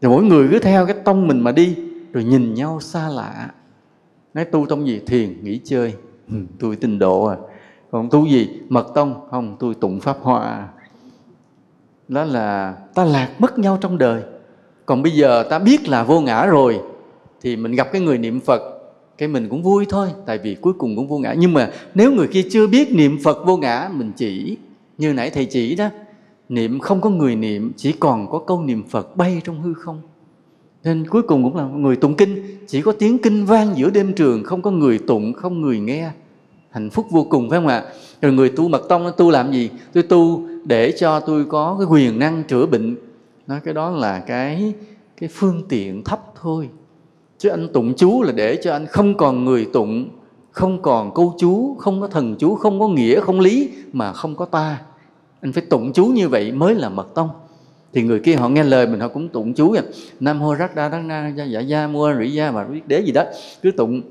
Rồi 0.00 0.12
mỗi 0.12 0.24
người 0.24 0.48
cứ 0.52 0.58
theo 0.58 0.86
cái 0.86 0.96
tông 1.04 1.28
mình 1.28 1.40
mà 1.40 1.52
đi 1.52 1.76
rồi 2.12 2.24
nhìn 2.24 2.54
nhau 2.54 2.80
xa 2.80 3.08
lạ. 3.08 3.50
Nói 4.34 4.44
tu 4.44 4.66
tông 4.66 4.86
gì? 4.86 5.00
Thiền 5.06 5.44
nghỉ 5.44 5.60
chơi. 5.64 5.94
Ừ, 6.28 6.36
tôi 6.60 6.76
tình 6.76 6.98
độ 6.98 7.24
à. 7.24 7.36
Còn 7.90 8.10
tu 8.10 8.26
gì? 8.26 8.60
Mật 8.68 8.86
tông? 8.94 9.28
Không 9.30 9.56
tôi 9.60 9.74
tụng 9.74 10.00
pháp 10.00 10.16
hoa 10.20 10.68
đó 12.12 12.24
là 12.24 12.76
ta 12.94 13.04
lạc 13.04 13.28
mất 13.38 13.58
nhau 13.58 13.78
trong 13.80 13.98
đời. 13.98 14.22
Còn 14.86 15.02
bây 15.02 15.12
giờ 15.12 15.42
ta 15.50 15.58
biết 15.58 15.88
là 15.88 16.02
vô 16.02 16.20
ngã 16.20 16.46
rồi 16.46 16.80
thì 17.40 17.56
mình 17.56 17.72
gặp 17.72 17.92
cái 17.92 18.00
người 18.00 18.18
niệm 18.18 18.40
phật 18.40 18.62
cái 19.18 19.28
mình 19.28 19.48
cũng 19.48 19.62
vui 19.62 19.86
thôi 19.88 20.08
tại 20.26 20.38
vì 20.38 20.54
cuối 20.54 20.72
cùng 20.72 20.96
cũng 20.96 21.08
vô 21.08 21.18
ngã. 21.18 21.34
Nhưng 21.38 21.52
mà 21.52 21.70
nếu 21.94 22.12
người 22.12 22.28
kia 22.28 22.42
chưa 22.50 22.66
biết 22.66 22.92
niệm 22.92 23.18
phật 23.24 23.46
vô 23.46 23.56
ngã 23.56 23.90
mình 23.92 24.12
chỉ 24.16 24.56
như 24.98 25.12
nãy 25.12 25.30
thầy 25.30 25.44
chỉ 25.44 25.74
đó 25.74 25.88
niệm 26.48 26.80
không 26.80 27.00
có 27.00 27.10
người 27.10 27.36
niệm 27.36 27.72
chỉ 27.76 27.92
còn 27.92 28.30
có 28.30 28.38
câu 28.38 28.62
niệm 28.62 28.82
phật 28.90 29.16
bay 29.16 29.40
trong 29.44 29.62
hư 29.62 29.74
không. 29.74 30.00
Nên 30.84 31.06
cuối 31.06 31.22
cùng 31.22 31.44
cũng 31.44 31.56
là 31.56 31.64
người 31.64 31.96
tụng 31.96 32.14
kinh 32.14 32.58
chỉ 32.66 32.82
có 32.82 32.92
tiếng 32.92 33.18
kinh 33.18 33.46
vang 33.46 33.76
giữa 33.76 33.90
đêm 33.90 34.12
trường 34.12 34.44
không 34.44 34.62
có 34.62 34.70
người 34.70 34.98
tụng 34.98 35.32
không 35.32 35.60
người 35.60 35.80
nghe. 35.80 36.10
Hạnh 36.70 36.90
phúc 36.90 37.06
vô 37.10 37.26
cùng 37.30 37.50
phải 37.50 37.58
không 37.58 37.68
ạ? 37.68 37.84
Rồi 38.22 38.32
người 38.32 38.48
tu 38.48 38.68
mật 38.68 38.88
tông 38.88 39.12
tu 39.16 39.30
làm 39.30 39.52
gì? 39.52 39.70
Tôi 39.92 40.02
tu 40.02 40.42
để 40.64 40.92
cho 40.92 41.20
tôi 41.20 41.44
có 41.44 41.76
cái 41.78 41.86
quyền 41.90 42.18
năng 42.18 42.44
chữa 42.44 42.66
bệnh. 42.66 42.96
Nói 43.46 43.60
cái 43.64 43.74
đó 43.74 43.90
là 43.90 44.20
cái 44.20 44.74
cái 45.20 45.28
phương 45.32 45.62
tiện 45.68 46.04
thấp 46.04 46.20
thôi. 46.42 46.68
Chứ 47.38 47.48
anh 47.48 47.68
tụng 47.72 47.94
chú 47.96 48.22
là 48.22 48.32
để 48.32 48.58
cho 48.62 48.72
anh 48.72 48.86
không 48.86 49.16
còn 49.16 49.44
người 49.44 49.68
tụng, 49.72 50.08
không 50.50 50.82
còn 50.82 51.14
câu 51.14 51.34
chú, 51.38 51.76
không 51.78 52.00
có 52.00 52.08
thần 52.08 52.36
chú, 52.38 52.54
không 52.54 52.80
có 52.80 52.88
nghĩa, 52.88 53.20
không 53.20 53.40
lý 53.40 53.70
mà 53.92 54.12
không 54.12 54.34
có 54.36 54.44
ta. 54.44 54.82
Anh 55.40 55.52
phải 55.52 55.62
tụng 55.70 55.92
chú 55.92 56.06
như 56.06 56.28
vậy 56.28 56.52
mới 56.52 56.74
là 56.74 56.88
mật 56.88 57.14
tông. 57.14 57.28
Thì 57.92 58.02
người 58.02 58.20
kia 58.20 58.34
họ 58.34 58.48
nghe 58.48 58.64
lời 58.64 58.86
mình, 58.86 59.00
họ 59.00 59.08
cũng 59.08 59.28
tụng 59.28 59.54
chú 59.54 59.70
vậy 59.70 59.82
nam 60.20 60.40
hô 60.40 60.54
rắc 60.54 60.74
đa 60.74 60.88
đắc 60.88 60.98
na, 61.04 61.28
gia 61.28 61.44
dạ 61.44 61.60
gia 61.60 61.86
mua 61.86 62.14
rỉ 62.18 62.28
gia 62.28 62.50
mà 62.50 62.64
biết 62.64 62.88
đế 62.88 63.00
gì 63.00 63.12
đó. 63.12 63.24
Cứ 63.62 63.70
tụng 63.70 64.02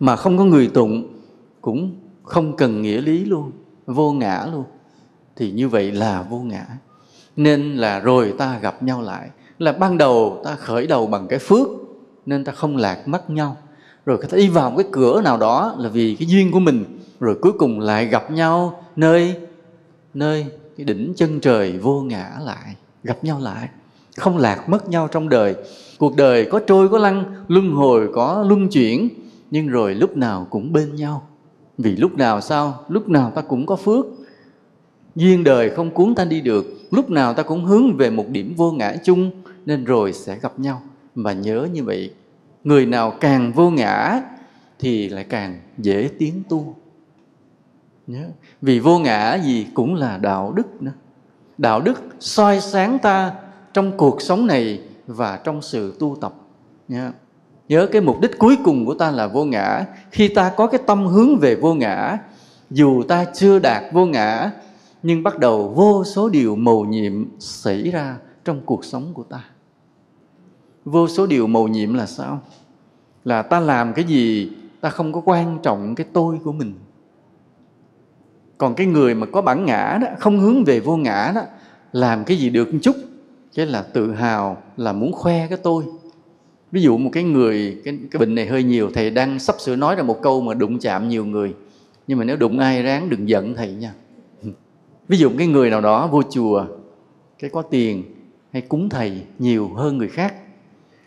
mà 0.00 0.16
không 0.16 0.38
có 0.38 0.44
người 0.44 0.70
tụng 0.74 1.08
cũng 1.60 1.90
không 2.22 2.56
cần 2.56 2.82
nghĩa 2.82 3.00
lý 3.00 3.24
luôn, 3.24 3.50
vô 3.86 4.12
ngã 4.12 4.46
luôn 4.52 4.64
thì 5.40 5.50
như 5.50 5.68
vậy 5.68 5.92
là 5.92 6.22
vô 6.22 6.38
ngã. 6.38 6.66
Nên 7.36 7.76
là 7.76 8.00
rồi 8.00 8.34
ta 8.38 8.58
gặp 8.58 8.82
nhau 8.82 9.02
lại. 9.02 9.28
Là 9.58 9.72
ban 9.72 9.98
đầu 9.98 10.40
ta 10.44 10.56
khởi 10.56 10.86
đầu 10.86 11.06
bằng 11.06 11.26
cái 11.28 11.38
phước, 11.38 11.68
nên 12.26 12.44
ta 12.44 12.52
không 12.52 12.76
lạc 12.76 13.08
mất 13.08 13.30
nhau. 13.30 13.56
Rồi 14.06 14.18
ta 14.30 14.36
đi 14.36 14.48
vào 14.48 14.70
một 14.70 14.76
cái 14.76 14.86
cửa 14.92 15.20
nào 15.24 15.36
đó 15.38 15.74
là 15.78 15.88
vì 15.88 16.16
cái 16.18 16.28
duyên 16.28 16.52
của 16.52 16.60
mình. 16.60 16.84
Rồi 17.20 17.38
cuối 17.40 17.52
cùng 17.58 17.80
lại 17.80 18.06
gặp 18.06 18.30
nhau 18.30 18.84
nơi 18.96 19.34
nơi 20.14 20.46
cái 20.76 20.84
đỉnh 20.84 21.12
chân 21.16 21.40
trời 21.40 21.78
vô 21.78 22.00
ngã 22.00 22.30
lại. 22.40 22.74
Gặp 23.04 23.24
nhau 23.24 23.40
lại. 23.40 23.68
Không 24.16 24.38
lạc 24.38 24.68
mất 24.68 24.88
nhau 24.88 25.08
trong 25.08 25.28
đời. 25.28 25.54
Cuộc 25.98 26.16
đời 26.16 26.44
có 26.50 26.60
trôi, 26.66 26.88
có 26.88 26.98
lăn, 26.98 27.44
luân 27.48 27.70
hồi 27.70 28.08
có 28.14 28.44
luân 28.48 28.68
chuyển. 28.68 29.08
Nhưng 29.50 29.68
rồi 29.68 29.94
lúc 29.94 30.16
nào 30.16 30.46
cũng 30.50 30.72
bên 30.72 30.96
nhau. 30.96 31.28
Vì 31.78 31.96
lúc 31.96 32.14
nào 32.14 32.40
sao? 32.40 32.84
Lúc 32.88 33.08
nào 33.08 33.32
ta 33.34 33.42
cũng 33.42 33.66
có 33.66 33.76
phước 33.76 34.06
duyên 35.14 35.44
đời 35.44 35.70
không 35.70 35.90
cuốn 35.90 36.14
ta 36.14 36.24
đi 36.24 36.40
được, 36.40 36.66
lúc 36.90 37.10
nào 37.10 37.34
ta 37.34 37.42
cũng 37.42 37.64
hướng 37.64 37.96
về 37.96 38.10
một 38.10 38.28
điểm 38.28 38.54
vô 38.56 38.72
ngã 38.72 38.96
chung, 39.04 39.30
nên 39.66 39.84
rồi 39.84 40.12
sẽ 40.12 40.38
gặp 40.42 40.52
nhau. 40.58 40.82
Mà 41.14 41.32
nhớ 41.32 41.68
như 41.72 41.84
vậy, 41.84 42.14
người 42.64 42.86
nào 42.86 43.10
càng 43.20 43.52
vô 43.52 43.70
ngã 43.70 44.20
thì 44.78 45.08
lại 45.08 45.24
càng 45.24 45.60
dễ 45.78 46.08
tiến 46.18 46.42
tu. 46.48 46.74
Nhớ, 48.06 48.24
vì 48.62 48.78
vô 48.78 48.98
ngã 48.98 49.34
gì 49.34 49.66
cũng 49.74 49.94
là 49.94 50.16
đạo 50.16 50.52
đức 50.52 50.82
nữa. 50.82 50.92
Đạo 51.58 51.80
đức 51.80 52.02
soi 52.20 52.60
sáng 52.60 52.98
ta 52.98 53.32
trong 53.72 53.96
cuộc 53.96 54.22
sống 54.22 54.46
này 54.46 54.80
và 55.06 55.36
trong 55.44 55.62
sự 55.62 55.96
tu 55.98 56.16
tập. 56.20 56.34
Nhớ 56.88 57.10
nhớ 57.68 57.86
cái 57.92 58.02
mục 58.02 58.20
đích 58.20 58.38
cuối 58.38 58.56
cùng 58.64 58.86
của 58.86 58.94
ta 58.94 59.10
là 59.10 59.26
vô 59.26 59.44
ngã. 59.44 59.84
Khi 60.10 60.28
ta 60.28 60.52
có 60.56 60.66
cái 60.66 60.80
tâm 60.86 61.06
hướng 61.06 61.38
về 61.38 61.54
vô 61.54 61.74
ngã, 61.74 62.18
dù 62.70 63.02
ta 63.02 63.24
chưa 63.34 63.58
đạt 63.58 63.82
vô 63.92 64.06
ngã 64.06 64.50
nhưng 65.02 65.22
bắt 65.22 65.38
đầu 65.38 65.68
vô 65.68 66.04
số 66.04 66.28
điều 66.28 66.56
mầu 66.56 66.84
nhiệm 66.84 67.24
xảy 67.38 67.90
ra 67.90 68.16
trong 68.44 68.60
cuộc 68.64 68.84
sống 68.84 69.14
của 69.14 69.22
ta. 69.22 69.44
Vô 70.84 71.08
số 71.08 71.26
điều 71.26 71.46
mầu 71.46 71.68
nhiệm 71.68 71.94
là 71.94 72.06
sao? 72.06 72.40
Là 73.24 73.42
ta 73.42 73.60
làm 73.60 73.92
cái 73.92 74.04
gì 74.04 74.50
ta 74.80 74.90
không 74.90 75.12
có 75.12 75.22
quan 75.24 75.58
trọng 75.62 75.94
cái 75.94 76.06
tôi 76.12 76.38
của 76.44 76.52
mình. 76.52 76.74
Còn 78.58 78.74
cái 78.74 78.86
người 78.86 79.14
mà 79.14 79.26
có 79.26 79.42
bản 79.42 79.64
ngã 79.64 79.98
đó 80.00 80.08
không 80.18 80.40
hướng 80.40 80.64
về 80.64 80.80
vô 80.80 80.96
ngã 80.96 81.32
đó 81.34 81.42
làm 81.92 82.24
cái 82.24 82.36
gì 82.36 82.50
được 82.50 82.74
một 82.74 82.78
chút 82.82 82.96
cái 83.54 83.66
là 83.66 83.82
tự 83.82 84.12
hào 84.12 84.62
là 84.76 84.92
muốn 84.92 85.12
khoe 85.12 85.46
cái 85.46 85.58
tôi. 85.62 85.84
Ví 86.72 86.82
dụ 86.82 86.98
một 86.98 87.10
cái 87.12 87.22
người 87.22 87.80
cái, 87.84 87.98
cái 88.10 88.20
bệnh 88.20 88.34
này 88.34 88.46
hơi 88.46 88.62
nhiều 88.62 88.90
thầy 88.94 89.10
đang 89.10 89.38
sắp 89.38 89.56
sửa 89.58 89.76
nói 89.76 89.96
ra 89.96 90.02
một 90.02 90.22
câu 90.22 90.40
mà 90.40 90.54
đụng 90.54 90.78
chạm 90.78 91.08
nhiều 91.08 91.24
người. 91.24 91.54
Nhưng 92.06 92.18
mà 92.18 92.24
nếu 92.24 92.36
đụng 92.36 92.58
ai 92.58 92.82
ráng 92.82 93.10
đừng 93.10 93.28
giận 93.28 93.54
thầy 93.54 93.72
nha 93.72 93.92
ví 95.10 95.18
dụ 95.18 95.30
cái 95.38 95.46
người 95.46 95.70
nào 95.70 95.80
đó 95.80 96.06
vô 96.06 96.22
chùa, 96.30 96.64
cái 97.38 97.50
có 97.50 97.62
tiền 97.62 98.02
hay 98.52 98.62
cúng 98.62 98.88
thầy 98.88 99.12
nhiều 99.38 99.70
hơn 99.74 99.98
người 99.98 100.08
khác, 100.08 100.34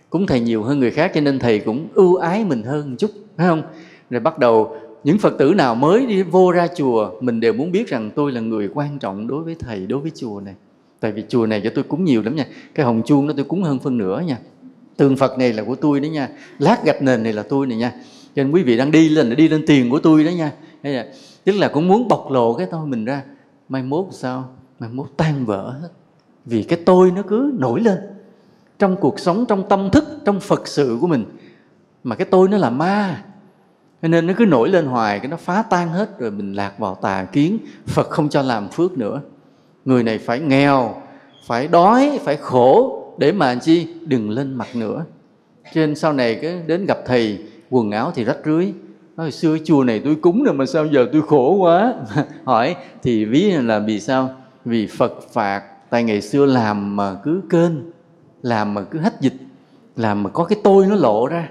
cúng 0.10 0.28
thầy 0.28 0.40
nhiều 0.40 0.64
hơn 0.64 0.80
người 0.80 0.92
khác 0.92 1.12
cho 1.16 1.22
nên 1.22 1.40
thầy 1.40 1.60
cũng 1.60 1.88
ưu 1.94 2.16
ái 2.16 2.46
mình 2.46 2.64
hơn 2.64 2.90
một 2.90 2.96
chút, 3.00 3.12
phải 3.38 3.48
không? 3.48 3.62
Rồi 4.10 4.20
bắt 4.20 4.40
đầu 4.40 4.76
những 5.04 5.18
phật 5.18 5.38
tử 5.38 5.54
nào 5.54 5.76
mới 5.76 6.06
đi 6.06 6.24
vô 6.24 6.52
ra 6.52 6.68
chùa, 6.76 7.12
mình 7.22 7.40
đều 7.40 7.54
muốn 7.54 7.72
biết 7.72 7.88
rằng 7.88 8.12
tôi 8.16 8.32
là 8.32 8.42
người 8.42 8.70
quan 8.74 9.00
trọng 9.00 9.28
đối 9.28 9.44
với 9.44 9.56
thầy, 9.60 9.88
đối 9.88 10.00
với 10.00 10.12
chùa 10.16 10.42
này. 10.46 10.54
Tại 11.00 11.12
vì 11.12 11.24
chùa 11.30 11.46
này 11.46 11.62
cho 11.64 11.70
tôi 11.76 11.84
cúng 11.84 12.06
nhiều 12.06 12.22
lắm 12.22 12.36
nha, 12.36 12.46
cái 12.76 12.86
hồng 12.86 13.02
chuông 13.06 13.28
đó 13.28 13.34
tôi 13.38 13.46
cúng 13.46 13.64
hơn 13.64 13.80
phân 13.80 13.98
nửa 13.98 14.24
nha. 14.28 14.38
Tường 14.98 15.18
phật 15.18 15.38
này 15.38 15.54
là 15.54 15.64
của 15.64 15.76
tôi 15.76 16.00
đấy 16.00 16.10
nha, 16.10 16.30
lát 16.60 16.86
gạch 16.86 17.02
nền 17.02 17.24
này 17.24 17.34
là 17.34 17.44
tôi 17.44 17.68
này 17.68 17.78
nha. 17.78 17.92
Cho 18.36 18.44
nên 18.44 18.52
quý 18.52 18.64
vị 18.64 18.78
đang 18.78 18.92
đi 18.92 19.10
lên 19.10 19.36
đi 19.36 19.48
lên 19.48 19.64
tiền 19.68 19.90
của 19.90 20.00
tôi 20.00 20.24
đó 20.24 20.30
nha. 20.30 20.52
Tức 21.44 21.56
là 21.56 21.68
cũng 21.68 21.88
muốn 21.88 22.08
bộc 22.08 22.32
lộ 22.32 22.54
cái 22.54 22.68
tôi 22.72 22.88
mình 22.88 23.06
ra 23.06 23.22
mai 23.70 23.84
mốt 23.84 24.06
sao? 24.12 24.50
Mai 24.80 24.90
mốt 24.90 25.08
tan 25.18 25.46
vỡ 25.46 25.72
hết. 25.82 25.90
Vì 26.46 26.64
cái 26.64 26.80
tôi 26.86 27.12
nó 27.12 27.22
cứ 27.28 27.52
nổi 27.60 27.82
lên. 27.82 27.98
Trong 28.80 28.96
cuộc 28.96 29.20
sống, 29.20 29.46
trong 29.46 29.70
tâm 29.70 29.90
thức, 29.92 30.04
trong 30.26 30.40
phật 30.40 30.68
sự 30.68 30.98
của 31.02 31.08
mình. 31.08 31.26
Mà 32.04 32.16
cái 32.16 32.28
tôi 32.32 32.50
nó 32.50 32.58
là 32.58 32.70
ma. 32.70 33.24
Nên 34.02 34.28
nó 34.28 34.34
cứ 34.38 34.46
nổi 34.46 34.70
lên 34.70 34.86
hoài, 34.86 35.20
cái 35.20 35.28
nó 35.28 35.38
phá 35.38 35.64
tan 35.70 35.90
hết, 35.90 36.20
rồi 36.20 36.32
mình 36.32 36.54
lạc 36.54 36.80
vào 36.80 36.96
tà 36.96 37.26
kiến. 37.26 37.58
Phật 37.86 38.10
không 38.10 38.30
cho 38.30 38.42
làm 38.42 38.70
phước 38.70 38.98
nữa. 38.98 39.22
Người 39.86 40.04
này 40.04 40.18
phải 40.18 40.40
nghèo, 40.40 40.96
phải 41.46 41.68
đói, 41.68 42.20
phải 42.24 42.36
khổ, 42.36 43.00
để 43.18 43.32
mà 43.32 43.56
chi? 43.56 43.88
Đừng 44.06 44.30
lên 44.30 44.54
mặt 44.54 44.76
nữa. 44.76 45.06
Cho 45.64 45.82
nên 45.82 45.96
sau 45.96 46.14
này 46.14 46.36
cái 46.36 46.64
đến 46.68 46.86
gặp 46.86 46.98
thầy, 47.06 47.46
quần 47.70 47.92
áo 47.92 48.12
thì 48.16 48.24
rách 48.24 48.38
rưới 48.46 48.74
nói, 49.18 49.32
xưa 49.32 49.58
chùa 49.66 49.84
này 49.84 50.02
tôi 50.06 50.16
cúng 50.16 50.44
rồi 50.44 50.54
mà 50.54 50.66
sao 50.66 50.86
giờ 50.86 51.08
tôi 51.14 51.22
khổ 51.22 51.56
quá? 51.56 51.94
Hỏi, 52.46 52.76
thì 53.04 53.26
ví 53.26 53.52
là 53.52 53.80
vì 53.80 54.00
sao? 54.00 54.30
Vì 54.66 54.88
phật 54.88 55.14
phạt 55.34 55.64
tại 55.90 56.04
ngày 56.04 56.22
xưa 56.22 56.46
làm 56.46 56.96
mà 56.96 57.16
cứ 57.24 57.42
kênh, 57.50 57.72
làm 58.42 58.74
mà 58.74 58.82
cứ 58.82 59.00
hết 59.00 59.22
dịch, 59.22 59.34
làm 59.96 60.24
mà 60.24 60.30
có 60.30 60.44
cái 60.44 60.60
tôi 60.64 60.86
nó 60.86 60.96
lộ 60.96 61.28
ra. 61.28 61.50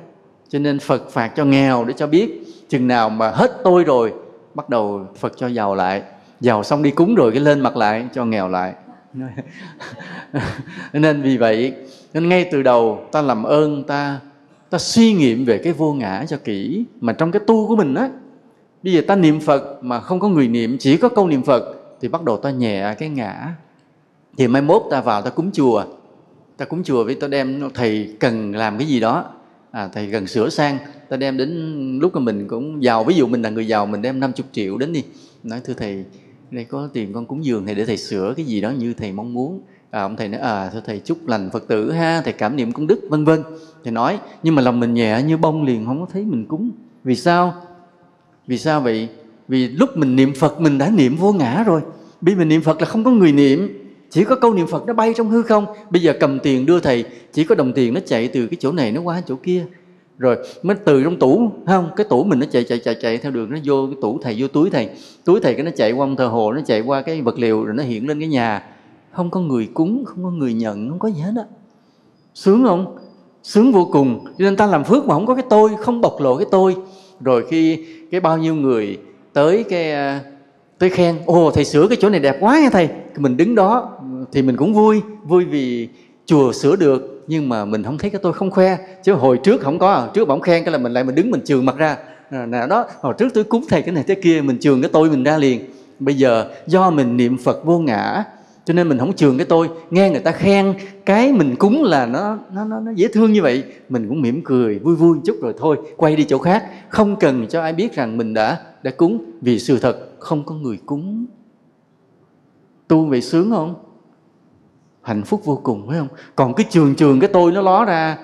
Cho 0.48 0.58
nên 0.58 0.78
phật 0.78 1.10
phạt 1.10 1.32
cho 1.36 1.44
nghèo 1.44 1.84
để 1.84 1.94
cho 1.96 2.06
biết 2.06 2.42
chừng 2.68 2.88
nào 2.88 3.10
mà 3.10 3.30
hết 3.30 3.50
tôi 3.64 3.84
rồi, 3.84 4.12
bắt 4.54 4.68
đầu 4.68 5.06
phật 5.18 5.32
cho 5.36 5.46
giàu 5.46 5.74
lại. 5.74 6.02
Giàu 6.40 6.62
xong 6.62 6.82
đi 6.82 6.90
cúng 6.90 7.14
rồi 7.14 7.30
cái 7.30 7.40
lên 7.40 7.60
mặt 7.60 7.76
lại, 7.76 8.08
cho 8.14 8.24
nghèo 8.24 8.48
lại. 8.48 8.74
Nên 10.92 11.22
vì 11.22 11.36
vậy, 11.36 11.74
nên 12.14 12.28
ngay 12.28 12.48
từ 12.52 12.62
đầu 12.62 13.06
ta 13.12 13.22
làm 13.22 13.42
ơn 13.42 13.84
ta 13.84 14.20
ta 14.72 14.78
suy 14.78 15.12
nghiệm 15.12 15.44
về 15.44 15.58
cái 15.58 15.72
vô 15.72 15.92
ngã 15.92 16.24
cho 16.28 16.36
kỹ 16.44 16.84
mà 17.00 17.12
trong 17.12 17.32
cái 17.32 17.42
tu 17.46 17.68
của 17.68 17.76
mình 17.76 17.94
á. 17.94 18.10
Bây 18.82 18.92
giờ 18.92 19.02
ta 19.06 19.16
niệm 19.16 19.40
phật 19.40 19.84
mà 19.84 20.00
không 20.00 20.20
có 20.20 20.28
người 20.28 20.48
niệm 20.48 20.76
chỉ 20.78 20.96
có 20.96 21.08
câu 21.08 21.28
niệm 21.28 21.42
phật 21.42 21.62
thì 22.00 22.08
bắt 22.08 22.22
đầu 22.22 22.36
ta 22.36 22.50
nhẹ 22.50 22.94
cái 22.98 23.08
ngã. 23.08 23.54
Thì 24.38 24.48
mai 24.48 24.62
mốt 24.62 24.82
ta 24.90 25.00
vào 25.00 25.22
ta 25.22 25.30
cúng 25.30 25.50
chùa. 25.52 25.84
Ta 26.56 26.64
cúng 26.64 26.82
chùa 26.84 27.04
với 27.04 27.14
ta 27.14 27.28
đem 27.28 27.70
thầy 27.74 28.16
cần 28.20 28.54
làm 28.54 28.78
cái 28.78 28.86
gì 28.86 29.00
đó. 29.00 29.24
À, 29.70 29.88
thầy 29.92 30.08
cần 30.12 30.26
sửa 30.26 30.48
sang 30.48 30.78
ta 31.08 31.16
đem 31.16 31.36
đến 31.36 31.98
lúc 32.02 32.14
mà 32.14 32.20
mình 32.20 32.48
cũng 32.48 32.82
giàu. 32.82 33.04
Ví 33.04 33.14
dụ 33.14 33.26
mình 33.26 33.42
là 33.42 33.50
người 33.50 33.66
giàu 33.66 33.86
mình 33.86 34.02
đem 34.02 34.20
50 34.20 34.44
triệu 34.52 34.78
đến 34.78 34.92
đi. 34.92 35.04
Nói 35.42 35.60
thưa 35.64 35.74
thầy 35.74 36.04
đây 36.50 36.64
có 36.64 36.88
tiền 36.92 37.12
con 37.12 37.26
cúng 37.26 37.44
dường 37.44 37.66
thầy 37.66 37.74
để 37.74 37.84
thầy 37.84 37.96
sửa 37.96 38.34
cái 38.36 38.46
gì 38.46 38.60
đó 38.60 38.70
như 38.70 38.94
thầy 38.94 39.12
mong 39.12 39.34
muốn 39.34 39.60
à, 39.92 40.00
ông 40.00 40.16
thầy 40.16 40.28
nói 40.28 40.40
à 40.40 40.70
thưa 40.72 40.80
thầy 40.86 40.98
chúc 40.98 41.28
lành 41.28 41.50
phật 41.52 41.68
tử 41.68 41.92
ha 41.92 42.20
thầy 42.24 42.32
cảm 42.32 42.56
niệm 42.56 42.72
công 42.72 42.86
đức 42.86 43.00
vân 43.08 43.24
vân. 43.24 43.42
Thầy 43.84 43.92
nói 43.92 44.18
nhưng 44.42 44.54
mà 44.54 44.62
lòng 44.62 44.80
mình 44.80 44.94
nhẹ 44.94 45.22
như 45.26 45.36
bông 45.36 45.64
liền 45.64 45.86
không 45.86 46.00
có 46.00 46.06
thấy 46.12 46.24
mình 46.24 46.46
cúng. 46.46 46.70
Vì 47.04 47.16
sao? 47.16 47.54
Vì 48.46 48.58
sao 48.58 48.80
vậy? 48.80 49.08
Vì 49.48 49.68
lúc 49.68 49.96
mình 49.96 50.16
niệm 50.16 50.32
phật 50.34 50.60
mình 50.60 50.78
đã 50.78 50.90
niệm 50.90 51.16
vô 51.16 51.32
ngã 51.32 51.62
rồi. 51.66 51.80
Bây 52.20 52.34
mình 52.34 52.48
niệm 52.48 52.62
phật 52.62 52.80
là 52.80 52.86
không 52.86 53.04
có 53.04 53.10
người 53.10 53.32
niệm. 53.32 53.78
Chỉ 54.10 54.24
có 54.24 54.36
câu 54.36 54.54
niệm 54.54 54.66
phật 54.66 54.86
nó 54.86 54.92
bay 54.92 55.14
trong 55.16 55.30
hư 55.30 55.42
không. 55.42 55.66
Bây 55.90 56.02
giờ 56.02 56.12
cầm 56.20 56.38
tiền 56.38 56.66
đưa 56.66 56.80
thầy 56.80 57.04
chỉ 57.32 57.44
có 57.44 57.54
đồng 57.54 57.72
tiền 57.72 57.94
nó 57.94 58.00
chạy 58.06 58.28
từ 58.28 58.46
cái 58.46 58.56
chỗ 58.60 58.72
này 58.72 58.92
nó 58.92 59.00
qua 59.00 59.22
chỗ 59.26 59.36
kia. 59.42 59.64
Rồi 60.18 60.36
mới 60.62 60.76
từ 60.84 61.04
trong 61.04 61.18
tủ 61.18 61.50
không? 61.66 61.90
Cái 61.96 62.06
tủ 62.10 62.24
mình 62.24 62.38
nó 62.38 62.46
chạy 62.52 62.64
chạy 62.64 62.78
chạy 62.78 62.94
chạy 62.94 63.18
theo 63.18 63.32
đường 63.32 63.50
nó 63.50 63.58
vô 63.64 63.86
cái 63.86 63.96
tủ 64.02 64.18
thầy 64.22 64.36
vô 64.38 64.48
túi 64.48 64.70
thầy. 64.70 64.88
Túi 65.24 65.40
thầy 65.40 65.54
cái 65.54 65.64
nó 65.64 65.70
chạy 65.76 65.92
qua 65.92 66.04
ông 66.04 66.16
thờ 66.16 66.26
hồ 66.26 66.52
nó 66.52 66.60
chạy 66.66 66.80
qua 66.80 67.02
cái 67.02 67.22
vật 67.22 67.38
liệu 67.38 67.64
rồi 67.64 67.74
nó 67.74 67.82
hiện 67.82 68.08
lên 68.08 68.20
cái 68.20 68.28
nhà 68.28 68.62
không 69.12 69.30
có 69.30 69.40
người 69.40 69.68
cúng, 69.74 70.04
không 70.06 70.24
có 70.24 70.30
người 70.30 70.54
nhận, 70.54 70.88
không 70.88 70.98
có 70.98 71.08
gì 71.08 71.20
hết 71.20 71.32
á. 71.36 71.44
Sướng 72.34 72.64
không? 72.64 72.96
Sướng 73.42 73.72
vô 73.72 73.88
cùng. 73.92 74.24
Cho 74.24 74.44
nên 74.44 74.56
ta 74.56 74.66
làm 74.66 74.84
phước 74.84 75.06
mà 75.06 75.14
không 75.14 75.26
có 75.26 75.34
cái 75.34 75.44
tôi, 75.50 75.70
không 75.80 76.00
bộc 76.00 76.20
lộ 76.20 76.36
cái 76.36 76.46
tôi. 76.50 76.76
Rồi 77.20 77.44
khi 77.50 77.86
cái 78.10 78.20
bao 78.20 78.38
nhiêu 78.38 78.54
người 78.54 78.98
tới 79.32 79.64
cái 79.68 79.92
à, 79.92 80.20
tới 80.78 80.90
khen, 80.90 81.18
ồ, 81.26 81.50
thầy 81.50 81.64
sửa 81.64 81.86
cái 81.88 81.98
chỗ 82.00 82.08
này 82.08 82.20
đẹp 82.20 82.36
quá 82.40 82.60
nha 82.60 82.70
thầy. 82.72 82.88
Mình 83.16 83.36
đứng 83.36 83.54
đó 83.54 83.90
thì 84.32 84.42
mình 84.42 84.56
cũng 84.56 84.74
vui 84.74 85.02
vui 85.24 85.44
vì 85.44 85.88
chùa 86.26 86.52
sửa 86.52 86.76
được. 86.76 87.24
Nhưng 87.26 87.48
mà 87.48 87.64
mình 87.64 87.82
không 87.82 87.98
thấy 87.98 88.10
cái 88.10 88.20
tôi 88.22 88.32
không 88.32 88.50
khoe. 88.50 88.76
Chứ 89.02 89.14
hồi 89.14 89.40
trước 89.42 89.60
không 89.60 89.78
có. 89.78 90.08
Trước 90.14 90.28
bỗng 90.28 90.40
khen 90.40 90.64
cái 90.64 90.72
là 90.72 90.78
mình 90.78 90.92
lại 90.92 91.04
mình 91.04 91.14
đứng 91.14 91.30
mình 91.30 91.40
trường 91.44 91.66
mặt 91.66 91.76
ra. 91.76 91.96
À, 92.30 92.46
nè, 92.46 92.66
đó, 92.66 92.84
hồi 93.00 93.14
trước 93.18 93.28
tôi 93.34 93.44
cúng 93.44 93.64
thầy 93.68 93.82
cái 93.82 93.94
này 93.94 94.04
cái 94.06 94.16
kia, 94.22 94.40
mình 94.40 94.58
trường 94.60 94.82
cái 94.82 94.90
tôi 94.92 95.10
mình 95.10 95.24
ra 95.24 95.38
liền. 95.38 95.60
Bây 95.98 96.14
giờ 96.14 96.50
do 96.66 96.90
mình 96.90 97.16
niệm 97.16 97.38
phật 97.38 97.64
vô 97.64 97.78
ngã 97.78 98.24
cho 98.64 98.74
nên 98.74 98.88
mình 98.88 98.98
không 98.98 99.12
trường 99.12 99.38
cái 99.38 99.46
tôi. 99.46 99.70
Nghe 99.90 100.10
người 100.10 100.20
ta 100.20 100.32
khen 100.32 100.74
cái 101.06 101.32
mình 101.32 101.56
cúng 101.56 101.82
là 101.84 102.06
nó 102.06 102.38
nó 102.52 102.64
nó, 102.64 102.80
nó 102.80 102.90
dễ 102.90 103.08
thương 103.08 103.32
như 103.32 103.42
vậy. 103.42 103.64
Mình 103.88 104.08
cũng 104.08 104.22
mỉm 104.22 104.40
cười 104.44 104.78
vui 104.78 104.96
vui 104.96 105.18
chút 105.24 105.36
rồi 105.40 105.54
thôi 105.58 105.76
quay 105.96 106.16
đi 106.16 106.24
chỗ 106.24 106.38
khác. 106.38 106.70
Không 106.88 107.16
cần 107.16 107.46
cho 107.48 107.62
ai 107.62 107.72
biết 107.72 107.94
rằng 107.94 108.18
mình 108.18 108.34
đã 108.34 108.60
đã 108.82 108.90
cúng. 108.90 109.24
Vì 109.40 109.58
sự 109.58 109.78
thật 109.78 110.16
không 110.18 110.44
có 110.44 110.54
người 110.54 110.78
cúng. 110.86 111.26
Tu 112.88 113.04
vậy 113.04 113.20
sướng 113.20 113.50
không? 113.50 113.74
Hạnh 115.02 115.22
phúc 115.22 115.44
vô 115.44 115.60
cùng 115.62 115.88
phải 115.88 115.98
không? 115.98 116.08
Còn 116.36 116.54
cái 116.54 116.66
trường 116.70 116.94
trường 116.94 117.20
cái 117.20 117.30
tôi 117.32 117.52
nó 117.52 117.62
ló 117.62 117.84
ra. 117.84 118.18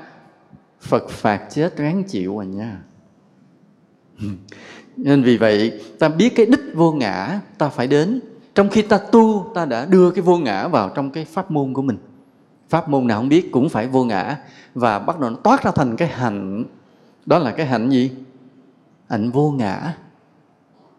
Phật 0.80 1.09
phạt 1.09 1.47
chết 1.51 1.76
ráng 1.76 2.05
chịu 2.05 2.36
rồi 2.36 2.47
nha. 2.47 2.82
Nên 4.97 5.22
vì 5.22 5.36
vậy 5.36 5.80
ta 5.99 6.09
biết 6.09 6.32
cái 6.36 6.47
đích 6.47 6.61
vô 6.74 6.93
ngã 6.93 7.41
ta 7.59 7.68
phải 7.68 7.86
đến 7.86 8.20
trong 8.59 8.68
khi 8.68 8.82
ta 8.82 8.98
tu, 8.98 9.50
ta 9.54 9.64
đã 9.64 9.86
đưa 9.86 10.11
cái 10.11 10.22
vô 10.22 10.38
ngã 10.38 10.68
vào 10.68 10.90
trong 10.94 11.11
cái 11.11 11.24
pháp 11.24 11.50
môn 11.50 11.72
của 11.72 11.82
mình. 11.82 11.96
Pháp 12.68 12.88
môn 12.88 13.06
nào 13.06 13.18
không 13.18 13.28
biết 13.28 13.52
cũng 13.52 13.68
phải 13.68 13.86
vô 13.86 14.04
ngã 14.04 14.36
và 14.74 14.98
bắt 14.98 15.20
đầu 15.20 15.30
nó 15.30 15.36
toát 15.36 15.64
ra 15.64 15.70
thành 15.70 15.96
cái 15.96 16.09
hạnh. 16.09 16.64
Đó 17.26 17.38
là 17.38 17.50
cái 17.50 17.66
hạnh 17.66 17.90
gì? 17.90 18.11
Hạnh 19.09 19.30
vô 19.30 19.50
ngã. 19.50 19.96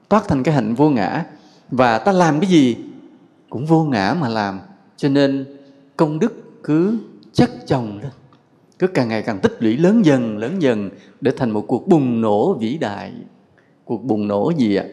Toát 0.10 0.24
thành 0.28 0.43
cái 0.43 0.53
hạnh 0.55 0.74
vô 0.74 0.89
ngã. 0.89 1.26
Và 1.72 1.97
ta 1.97 2.12
làm 2.12 2.39
cái 2.39 2.49
gì? 2.49 2.78
Cũng 3.49 3.66
vô 3.66 3.84
ngã 3.84 4.16
mà 4.20 4.30
làm. 4.30 4.60
Cho 4.97 5.10
nên, 5.10 5.57
công 5.97 6.20
đức 6.20 6.64
cứ 6.64 6.99
chất 7.34 7.49
chồng 7.68 7.99
lên. 8.01 8.12
Cứ 8.80 8.88
càng 8.88 9.07
ngày 9.07 9.22
càng 9.22 9.39
tích 9.39 9.57
lũy 9.60 9.78
lớn 9.78 10.05
dần 10.05 10.38
lớn 10.38 10.62
dần 10.62 10.89
để 11.22 11.32
thành 11.38 11.51
một 11.51 11.66
cuộc 11.68 11.88
bùng 11.88 12.22
nổ 12.22 12.53
vĩ 12.53 12.78
đại. 12.78 13.14
Cuộc 13.86 14.03
bùng 14.03 14.28
nổ 14.28 14.51
gì 14.57 14.76
ạ? 14.76 14.86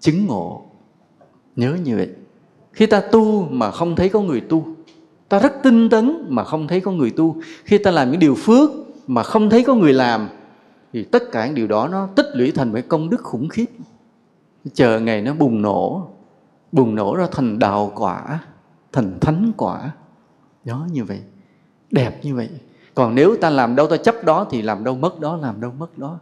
Chứng 0.00 0.26
ngộ 0.26 0.62
nhớ 1.56 1.76
như 1.84 1.96
vậy. 1.96 2.10
Khi 2.72 2.86
ta 2.86 3.00
tu 3.00 3.48
mà 3.50 3.70
không 3.70 3.96
thấy 3.96 4.08
có 4.08 4.20
người 4.20 4.40
tu, 4.40 4.66
ta 5.28 5.38
rất 5.38 5.52
tinh 5.62 5.88
tấn 5.88 6.26
mà 6.28 6.44
không 6.44 6.68
thấy 6.68 6.80
có 6.80 6.90
người 6.90 7.10
tu. 7.10 7.36
Khi 7.64 7.78
ta 7.78 7.90
làm 7.90 8.10
những 8.10 8.20
điều 8.20 8.34
phước 8.34 8.70
mà 9.06 9.22
không 9.22 9.50
thấy 9.50 9.64
có 9.64 9.74
người 9.74 9.92
làm, 9.92 10.28
thì 10.92 11.04
tất 11.04 11.22
cả 11.32 11.46
những 11.46 11.54
điều 11.54 11.66
đó 11.66 11.88
nó 11.88 12.08
tích 12.16 12.26
lũy 12.34 12.52
thành 12.52 12.72
một 12.72 12.78
công 12.88 13.10
đức 13.10 13.20
khủng 13.22 13.48
khiếp. 13.48 13.66
Chờ 14.74 15.00
ngày 15.00 15.22
nó 15.22 15.34
bùng 15.34 15.62
nổ 15.62 16.08
bùng 16.72 16.94
nổ 16.94 17.16
ra 17.16 17.26
thành 17.32 17.58
đạo 17.58 17.92
quả, 17.94 18.38
thành 18.92 19.18
thánh 19.20 19.52
quả. 19.56 19.90
Đó 20.64 20.86
như 20.92 21.04
vậy, 21.04 21.20
đẹp 21.90 22.24
như 22.24 22.34
vậy. 22.34 22.48
Còn 22.94 23.14
nếu 23.14 23.36
ta 23.40 23.50
làm 23.50 23.76
đâu 23.76 23.86
ta 23.86 23.96
chấp 23.96 24.24
đó 24.24 24.46
thì 24.50 24.62
làm 24.62 24.84
đâu 24.84 24.94
mất 24.94 25.20
đó, 25.20 25.36
làm 25.36 25.60
đâu 25.60 25.72
mất 25.78 25.98
đó 25.98 26.18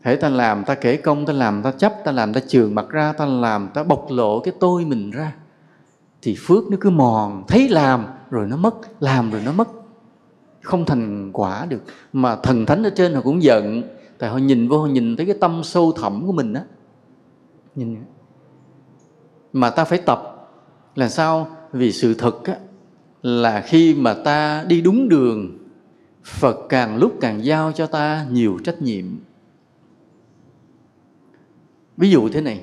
hãy 0.00 0.16
ta 0.16 0.28
làm 0.28 0.64
ta 0.64 0.74
kể 0.74 0.96
công 0.96 1.26
ta 1.26 1.32
làm 1.32 1.62
ta 1.62 1.72
chấp 1.72 1.94
ta 2.04 2.12
làm 2.12 2.32
ta 2.32 2.40
trường 2.48 2.74
mặt 2.74 2.88
ra 2.88 3.12
ta 3.12 3.26
làm 3.26 3.68
ta 3.74 3.82
bộc 3.82 4.06
lộ 4.10 4.40
cái 4.40 4.54
tôi 4.60 4.84
mình 4.84 5.10
ra 5.10 5.32
thì 6.22 6.36
phước 6.38 6.70
nó 6.70 6.76
cứ 6.80 6.90
mòn. 6.90 7.44
Thấy 7.48 7.68
làm 7.68 8.06
rồi 8.30 8.46
nó 8.46 8.56
mất. 8.56 8.74
Làm 9.00 9.30
rồi 9.30 9.42
nó 9.44 9.52
mất. 9.52 9.68
Không 10.62 10.84
thành 10.84 11.30
quả 11.32 11.66
được. 11.66 11.82
Mà 12.12 12.36
thần 12.36 12.66
thánh 12.66 12.82
ở 12.82 12.90
trên 12.90 13.14
họ 13.14 13.20
cũng 13.20 13.42
giận. 13.42 13.82
Tại 14.18 14.30
họ 14.30 14.38
nhìn 14.38 14.68
vô 14.68 14.80
họ 14.80 14.86
nhìn 14.86 15.16
thấy 15.16 15.26
cái 15.26 15.34
tâm 15.40 15.60
sâu 15.64 15.92
thẳm 15.92 16.26
của 16.26 16.32
mình 16.32 16.52
á. 16.52 16.62
Nhìn 17.74 17.96
mà 19.52 19.70
ta 19.70 19.84
phải 19.84 19.98
tập. 19.98 20.48
Là 20.96 21.08
sao? 21.08 21.48
Vì 21.72 21.92
sự 21.92 22.14
thật 22.14 22.44
á, 22.44 22.54
là 23.22 23.60
khi 23.60 23.94
mà 23.94 24.14
ta 24.14 24.64
đi 24.68 24.80
đúng 24.80 25.08
đường 25.08 25.58
phật 26.24 26.56
càng 26.68 26.96
lúc 26.96 27.12
càng 27.20 27.44
giao 27.44 27.72
cho 27.72 27.86
ta 27.86 28.26
nhiều 28.30 28.58
trách 28.64 28.82
nhiệm 28.82 29.04
ví 32.00 32.10
dụ 32.10 32.28
thế 32.28 32.40
này. 32.40 32.60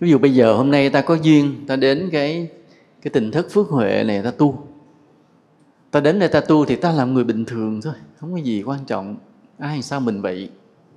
Ví 0.00 0.10
dụ 0.10 0.18
bây 0.18 0.34
giờ 0.34 0.54
hôm 0.54 0.70
nay 0.70 0.90
ta 0.90 1.00
có 1.00 1.14
duyên 1.14 1.54
ta 1.66 1.76
đến 1.76 2.08
cái 2.12 2.48
cái 3.02 3.10
tình 3.10 3.30
thức 3.30 3.46
phước 3.50 3.68
huệ 3.68 4.04
này 4.06 4.22
ta 4.22 4.30
tu. 4.30 4.66
Ta 5.90 6.00
đến 6.00 6.18
đây 6.18 6.28
ta 6.28 6.40
tu 6.40 6.64
thì 6.64 6.76
ta 6.76 6.92
làm 6.92 7.14
người 7.14 7.24
bình 7.24 7.44
thường 7.44 7.80
thôi 7.82 7.94
không 8.16 8.32
có 8.32 8.38
gì 8.38 8.62
quan 8.62 8.80
trọng. 8.86 9.16
Ai 9.58 9.82
sao 9.82 10.00
mình 10.00 10.22
vậy? 10.22 10.50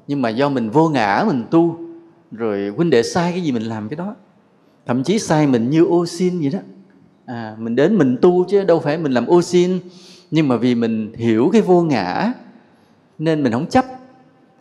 Nhưng 0.07 0.21
mà 0.21 0.29
do 0.29 0.49
mình 0.49 0.69
vô 0.69 0.89
ngã 0.89 1.23
mình 1.27 1.43
tu 1.51 1.77
rồi 2.31 2.73
huynh 2.77 2.89
đệ 2.89 3.03
sai 3.03 3.31
cái 3.31 3.41
gì 3.41 3.51
mình 3.51 3.63
làm 3.63 3.89
cái 3.89 3.97
đó. 3.97 4.15
Thậm 4.85 5.03
chí 5.03 5.19
sai 5.19 5.47
mình 5.47 5.69
như 5.69 5.85
ô 5.85 6.05
xin 6.05 6.39
vậy 6.39 6.49
đó. 6.49 6.59
À, 7.25 7.55
mình 7.59 7.75
đến 7.75 7.97
mình 7.97 8.17
tu 8.21 8.45
chứ 8.49 8.63
đâu 8.63 8.79
phải 8.79 8.97
mình 8.97 9.11
làm 9.11 9.25
ô 9.27 9.41
xin. 9.41 9.79
Nhưng 10.31 10.47
mà 10.47 10.57
vì 10.57 10.75
mình 10.75 11.13
hiểu 11.13 11.49
cái 11.53 11.61
vô 11.61 11.81
ngã 11.81 12.33
nên 13.19 13.43
mình 13.43 13.53
không 13.53 13.69
chấp 13.69 13.85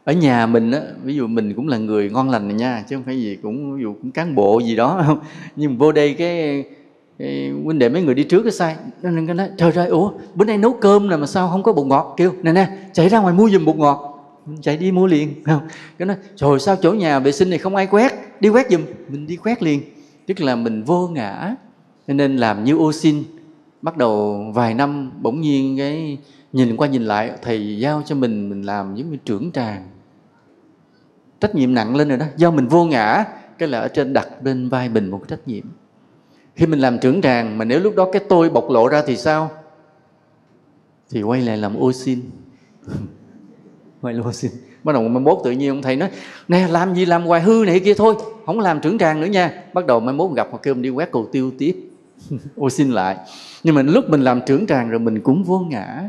ở 0.04 0.12
nhà 0.12 0.46
mình 0.46 0.70
á 0.70 0.80
ví 1.04 1.14
dụ 1.14 1.26
mình 1.26 1.54
cũng 1.54 1.68
là 1.68 1.76
người 1.76 2.10
ngon 2.10 2.30
lành 2.30 2.48
này 2.48 2.56
nha 2.56 2.84
chứ 2.88 2.96
không 2.96 3.04
phải 3.04 3.20
gì 3.20 3.38
cũng 3.42 3.76
ví 3.76 3.82
dụ 3.82 3.94
cũng 4.02 4.10
cán 4.10 4.34
bộ 4.34 4.58
gì 4.58 4.76
đó. 4.76 5.02
Không 5.06 5.18
nhưng 5.56 5.78
vô 5.78 5.92
đây 5.92 6.14
cái, 6.14 6.64
cái 7.18 7.52
huynh 7.64 7.78
đệ 7.78 7.88
mấy 7.88 8.02
người 8.02 8.14
đi 8.14 8.24
trước 8.24 8.42
cái 8.42 8.52
sai. 8.52 8.76
Nên 9.02 9.26
cái 9.26 9.34
nói 9.34 9.48
trời 9.56 9.72
ơi 9.74 9.88
ủa 9.88 10.12
bữa 10.34 10.44
nay 10.44 10.58
nấu 10.58 10.72
cơm 10.72 11.08
nè 11.08 11.16
mà 11.16 11.26
sao 11.26 11.48
không 11.48 11.62
có 11.62 11.72
bột 11.72 11.86
ngọt? 11.86 12.14
Kêu 12.16 12.32
nè 12.42 12.52
nè 12.52 12.68
chạy 12.92 13.08
ra 13.08 13.20
ngoài 13.20 13.34
mua 13.34 13.50
giùm 13.50 13.64
bột 13.64 13.76
ngọt. 13.76 14.08
Chạy 14.62 14.76
đi 14.76 14.92
mua 14.92 15.06
liền. 15.06 15.44
Không 15.44 15.60
cái 15.98 16.06
nói 16.06 16.16
trời 16.36 16.58
sao 16.58 16.76
chỗ 16.82 16.92
nhà 16.92 17.18
vệ 17.18 17.32
sinh 17.32 17.50
này 17.50 17.58
không 17.58 17.76
ai 17.76 17.86
quét? 17.86 18.12
Đi 18.40 18.48
quét 18.48 18.70
giùm. 18.70 18.80
Mình 19.08 19.26
đi 19.26 19.36
quét 19.36 19.62
liền. 19.62 19.80
Tức 20.26 20.40
là 20.40 20.56
mình 20.56 20.82
vô 20.82 21.08
ngã 21.08 21.54
nên 22.06 22.36
làm 22.36 22.64
như 22.64 22.76
ô 22.76 22.92
xin. 22.92 23.22
Bắt 23.82 23.96
đầu 23.96 24.44
vài 24.54 24.74
năm 24.74 25.10
bỗng 25.22 25.40
nhiên 25.40 25.78
cái 25.78 26.18
nhìn 26.52 26.76
qua 26.76 26.88
nhìn 26.88 27.04
lại 27.04 27.30
thầy 27.42 27.78
giao 27.78 28.02
cho 28.06 28.14
mình 28.14 28.48
mình 28.48 28.62
làm 28.62 28.94
giống 28.94 29.10
như 29.10 29.16
trưởng 29.24 29.52
tràng 29.52 29.91
trách 31.42 31.54
nhiệm 31.54 31.74
nặng 31.74 31.96
lên 31.96 32.08
rồi 32.08 32.18
đó. 32.18 32.26
Do 32.36 32.50
mình 32.50 32.68
vô 32.68 32.84
ngã, 32.84 33.24
cái 33.58 33.68
là 33.68 33.78
ở 33.78 33.88
trên 33.88 34.12
đặt 34.12 34.28
lên 34.42 34.68
vai 34.68 34.88
mình 34.88 35.10
một 35.10 35.18
cái 35.18 35.26
trách 35.28 35.48
nhiệm. 35.48 35.64
Khi 36.54 36.66
mình 36.66 36.78
làm 36.78 36.98
trưởng 36.98 37.22
tràng, 37.22 37.58
mà 37.58 37.64
nếu 37.64 37.80
lúc 37.80 37.96
đó 37.96 38.08
cái 38.12 38.22
tôi 38.28 38.50
bộc 38.50 38.70
lộ 38.70 38.88
ra 38.88 39.02
thì 39.06 39.16
sao? 39.16 39.50
Thì 41.10 41.22
quay 41.22 41.40
lại 41.40 41.56
làm 41.56 41.76
ô 41.76 41.92
xin. 41.92 42.20
Quay 44.00 44.14
lại 44.14 44.22
ô 44.24 44.32
xin. 44.32 44.50
Bắt 44.84 44.92
đầu 44.92 45.08
mai 45.08 45.20
mốt 45.20 45.38
tự 45.44 45.50
nhiên 45.50 45.68
ông 45.68 45.82
thầy 45.82 45.96
nói, 45.96 46.10
nè, 46.48 46.66
làm 46.70 46.94
gì 46.94 47.04
làm 47.04 47.24
hoài 47.24 47.40
hư 47.40 47.64
này 47.66 47.80
kia 47.80 47.94
thôi 47.94 48.14
không 48.46 48.60
làm 48.60 48.80
trưởng 48.80 48.98
tràng 48.98 49.20
nữa 49.20 49.26
nha. 49.26 49.62
Bắt 49.72 49.86
đầu 49.86 50.00
mai 50.00 50.14
mốt 50.14 50.36
gặp 50.36 50.48
họ 50.52 50.58
kêu 50.62 50.74
mình 50.74 50.82
đi 50.82 50.90
quét 50.90 51.12
cầu 51.12 51.28
tiêu 51.32 51.52
tiếp. 51.58 51.76
Ô 52.56 52.70
xin 52.70 52.90
lại. 52.90 53.16
Nhưng 53.62 53.74
mà 53.74 53.82
lúc 53.82 54.04
mình 54.08 54.20
làm 54.20 54.40
trưởng 54.46 54.66
tràng 54.66 54.90
rồi 54.90 55.00
mình 55.00 55.20
cũng 55.20 55.44
vô 55.44 55.58
ngã. 55.58 56.08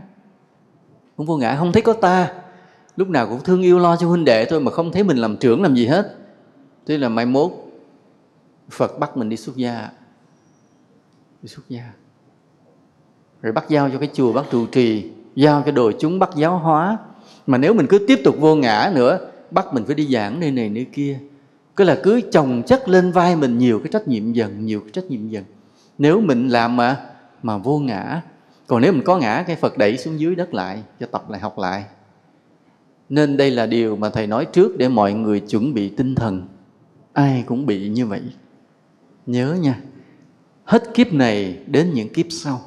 Cũng 1.17 1.25
vô 1.25 1.37
ngã. 1.37 1.55
Không 1.59 1.71
thấy 1.71 1.81
có 1.81 1.93
ta 1.93 2.33
lúc 2.95 3.09
nào 3.09 3.27
cũng 3.27 3.43
thương 3.43 3.61
yêu 3.61 3.79
lo 3.79 3.95
cho 3.95 4.07
huynh 4.07 4.25
đệ 4.25 4.45
thôi 4.45 4.59
mà 4.59 4.71
không 4.71 4.91
thấy 4.91 5.03
mình 5.03 5.17
làm 5.17 5.37
trưởng 5.37 5.61
làm 5.61 5.75
gì 5.75 5.85
hết. 5.85 6.15
Thế 6.85 6.97
là 6.97 7.09
mai 7.09 7.25
mốt 7.25 7.51
phật 8.69 8.99
bắt 8.99 9.17
mình 9.17 9.29
đi 9.29 9.37
xuất 9.37 9.55
gia. 9.55 9.89
Đi 11.41 11.47
xuất 11.47 11.69
gia. 11.69 11.83
Rồi 13.41 13.53
bắt 13.53 13.65
giao 13.69 13.89
cho 13.89 13.99
cái 13.99 14.09
chùa, 14.13 14.33
bắt 14.33 14.45
trụ 14.51 14.65
trì, 14.65 15.11
giao 15.35 15.63
cho 15.65 15.71
đồ 15.71 15.91
chúng, 15.99 16.19
bắt 16.19 16.29
giáo 16.35 16.57
hóa. 16.57 16.97
Mà 17.47 17.57
nếu 17.57 17.73
mình 17.73 17.87
cứ 17.87 18.05
tiếp 18.07 18.21
tục 18.23 18.35
vô 18.39 18.55
ngã 18.55 18.91
nữa, 18.95 19.19
bắt 19.51 19.73
mình 19.73 19.85
phải 19.85 19.95
đi 19.95 20.07
giảng 20.13 20.39
nơi 20.39 20.51
này 20.51 20.69
nơi 20.69 20.85
kia. 20.93 21.19
Cứ 21.75 21.83
là 21.83 21.99
cứ 22.03 22.21
chồng 22.31 22.63
chất 22.67 22.89
lên 22.89 23.11
vai 23.11 23.35
mình 23.35 23.57
nhiều 23.57 23.79
cái 23.79 23.87
trách 23.91 24.07
nhiệm 24.07 24.33
dần, 24.33 24.65
nhiều 24.65 24.79
cái 24.79 24.89
trách 24.93 25.05
nhiệm 25.05 25.27
dần. 25.27 25.43
Nếu 25.97 26.21
mình 26.21 26.47
làm 26.47 26.77
mà 26.77 27.05
mà 27.43 27.57
vô 27.57 27.79
ngã. 27.79 28.21
Còn 28.67 28.81
nếu 28.81 28.93
mình 28.93 29.03
có 29.05 29.17
ngã, 29.17 29.43
cái 29.47 29.55
phật 29.55 29.77
đẩy 29.77 29.97
xuống 29.97 30.19
dưới 30.19 30.35
đất 30.35 30.53
lại, 30.53 30.83
cho 30.99 31.05
tập 31.05 31.29
lại, 31.29 31.39
học 31.39 31.59
lại 31.59 31.83
nên 33.13 33.37
đây 33.37 33.51
là 33.51 33.65
điều 33.65 33.95
mà 33.95 34.09
thầy 34.09 34.27
nói 34.27 34.45
trước 34.45 34.77
để 34.77 34.87
mọi 34.87 35.13
người 35.13 35.39
chuẩn 35.39 35.73
bị 35.73 35.89
tinh 35.89 36.15
thần. 36.15 36.47
Ai 37.13 37.43
cũng 37.45 37.65
bị 37.65 37.89
như 37.89 38.05
vậy. 38.05 38.21
Nhớ 39.25 39.57
nha, 39.61 39.79
hết 40.63 40.93
kiếp 40.93 41.13
này 41.13 41.57
đến 41.67 41.91
những 41.93 42.09
kiếp 42.09 42.25
sau. 42.29 42.61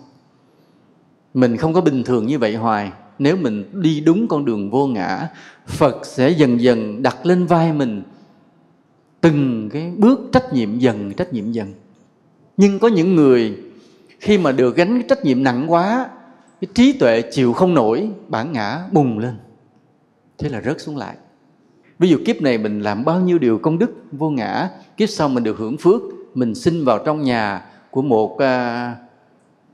Mình 1.34 1.56
không 1.56 1.74
có 1.74 1.80
bình 1.80 2.02
thường 2.04 2.26
như 2.26 2.38
vậy 2.38 2.54
hoài. 2.54 2.92
Nếu 3.18 3.36
mình 3.36 3.82
đi 3.82 4.00
đúng 4.00 4.28
con 4.28 4.44
đường 4.44 4.70
vô 4.70 4.86
ngã, 4.86 5.28
phật 5.66 6.06
sẽ 6.06 6.30
dần 6.30 6.60
dần 6.60 7.02
đặt 7.02 7.26
lên 7.26 7.46
vai 7.46 7.72
mình 7.72 8.02
từng 9.20 9.68
cái 9.72 9.92
bước 9.96 10.20
trách 10.32 10.52
nhiệm 10.52 10.78
dần, 10.78 11.12
trách 11.12 11.32
nhiệm 11.32 11.52
dần. 11.52 11.72
Nhưng 12.56 12.78
có 12.78 12.88
những 12.88 13.16
người, 13.16 13.56
khi 14.20 14.38
mà 14.38 14.52
được 14.52 14.76
gánh 14.76 14.94
cái 14.94 15.04
trách 15.08 15.24
nhiệm 15.24 15.42
nặng 15.42 15.72
quá, 15.72 16.08
cái 16.60 16.68
trí 16.74 16.92
tuệ 16.92 17.22
chịu 17.22 17.52
không 17.52 17.74
nổi, 17.74 18.10
bản 18.28 18.52
ngã 18.52 18.82
bùng 18.92 19.18
lên 19.18 19.34
thế 20.38 20.48
là 20.48 20.62
rớt 20.64 20.80
xuống 20.80 20.96
lại. 20.96 21.16
Ví 21.98 22.08
dụ 22.08 22.18
kiếp 22.26 22.42
này 22.42 22.58
mình 22.58 22.80
làm 22.80 23.04
bao 23.04 23.20
nhiêu 23.20 23.38
điều 23.38 23.58
công 23.58 23.78
đức 23.78 23.90
vô 24.12 24.30
ngã 24.30 24.70
kiếp 24.96 25.08
sau 25.08 25.28
mình 25.28 25.44
được 25.44 25.58
hưởng 25.58 25.76
phước 25.76 26.02
mình 26.34 26.54
sinh 26.54 26.84
vào 26.84 26.98
trong 26.98 27.22
nhà 27.22 27.66
của 27.90 28.02
một 28.02 28.38
à, 28.38 28.96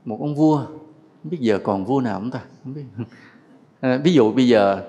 một 0.05 0.17
ông 0.19 0.35
vua. 0.35 0.57
Không 0.57 1.31
biết 1.31 1.37
giờ 1.39 1.59
còn 1.63 1.85
vua 1.85 2.01
nào 2.01 2.19
không 2.19 2.31
ta? 2.31 2.39
Không 2.63 2.73
biết. 2.73 2.83
À, 3.79 3.99
ví 4.03 4.13
dụ 4.13 4.31
bây 4.31 4.47
giờ 4.47 4.81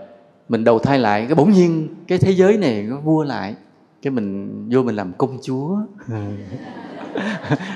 mình 0.49 0.65
đầu 0.65 0.79
thai 0.79 0.99
lại 0.99 1.27
cái 1.27 1.35
bỗng 1.35 1.53
nhiên 1.53 1.89
cái 2.09 2.19
thế 2.19 2.33
giới 2.33 2.57
này 2.57 2.83
nó 2.83 3.01
vua 3.01 3.23
lại 3.23 3.55
cái 4.03 4.11
mình 4.11 4.69
vô 4.73 4.83
mình 4.83 4.97
làm 4.97 5.13
công 5.19 5.39
chúa. 5.43 5.79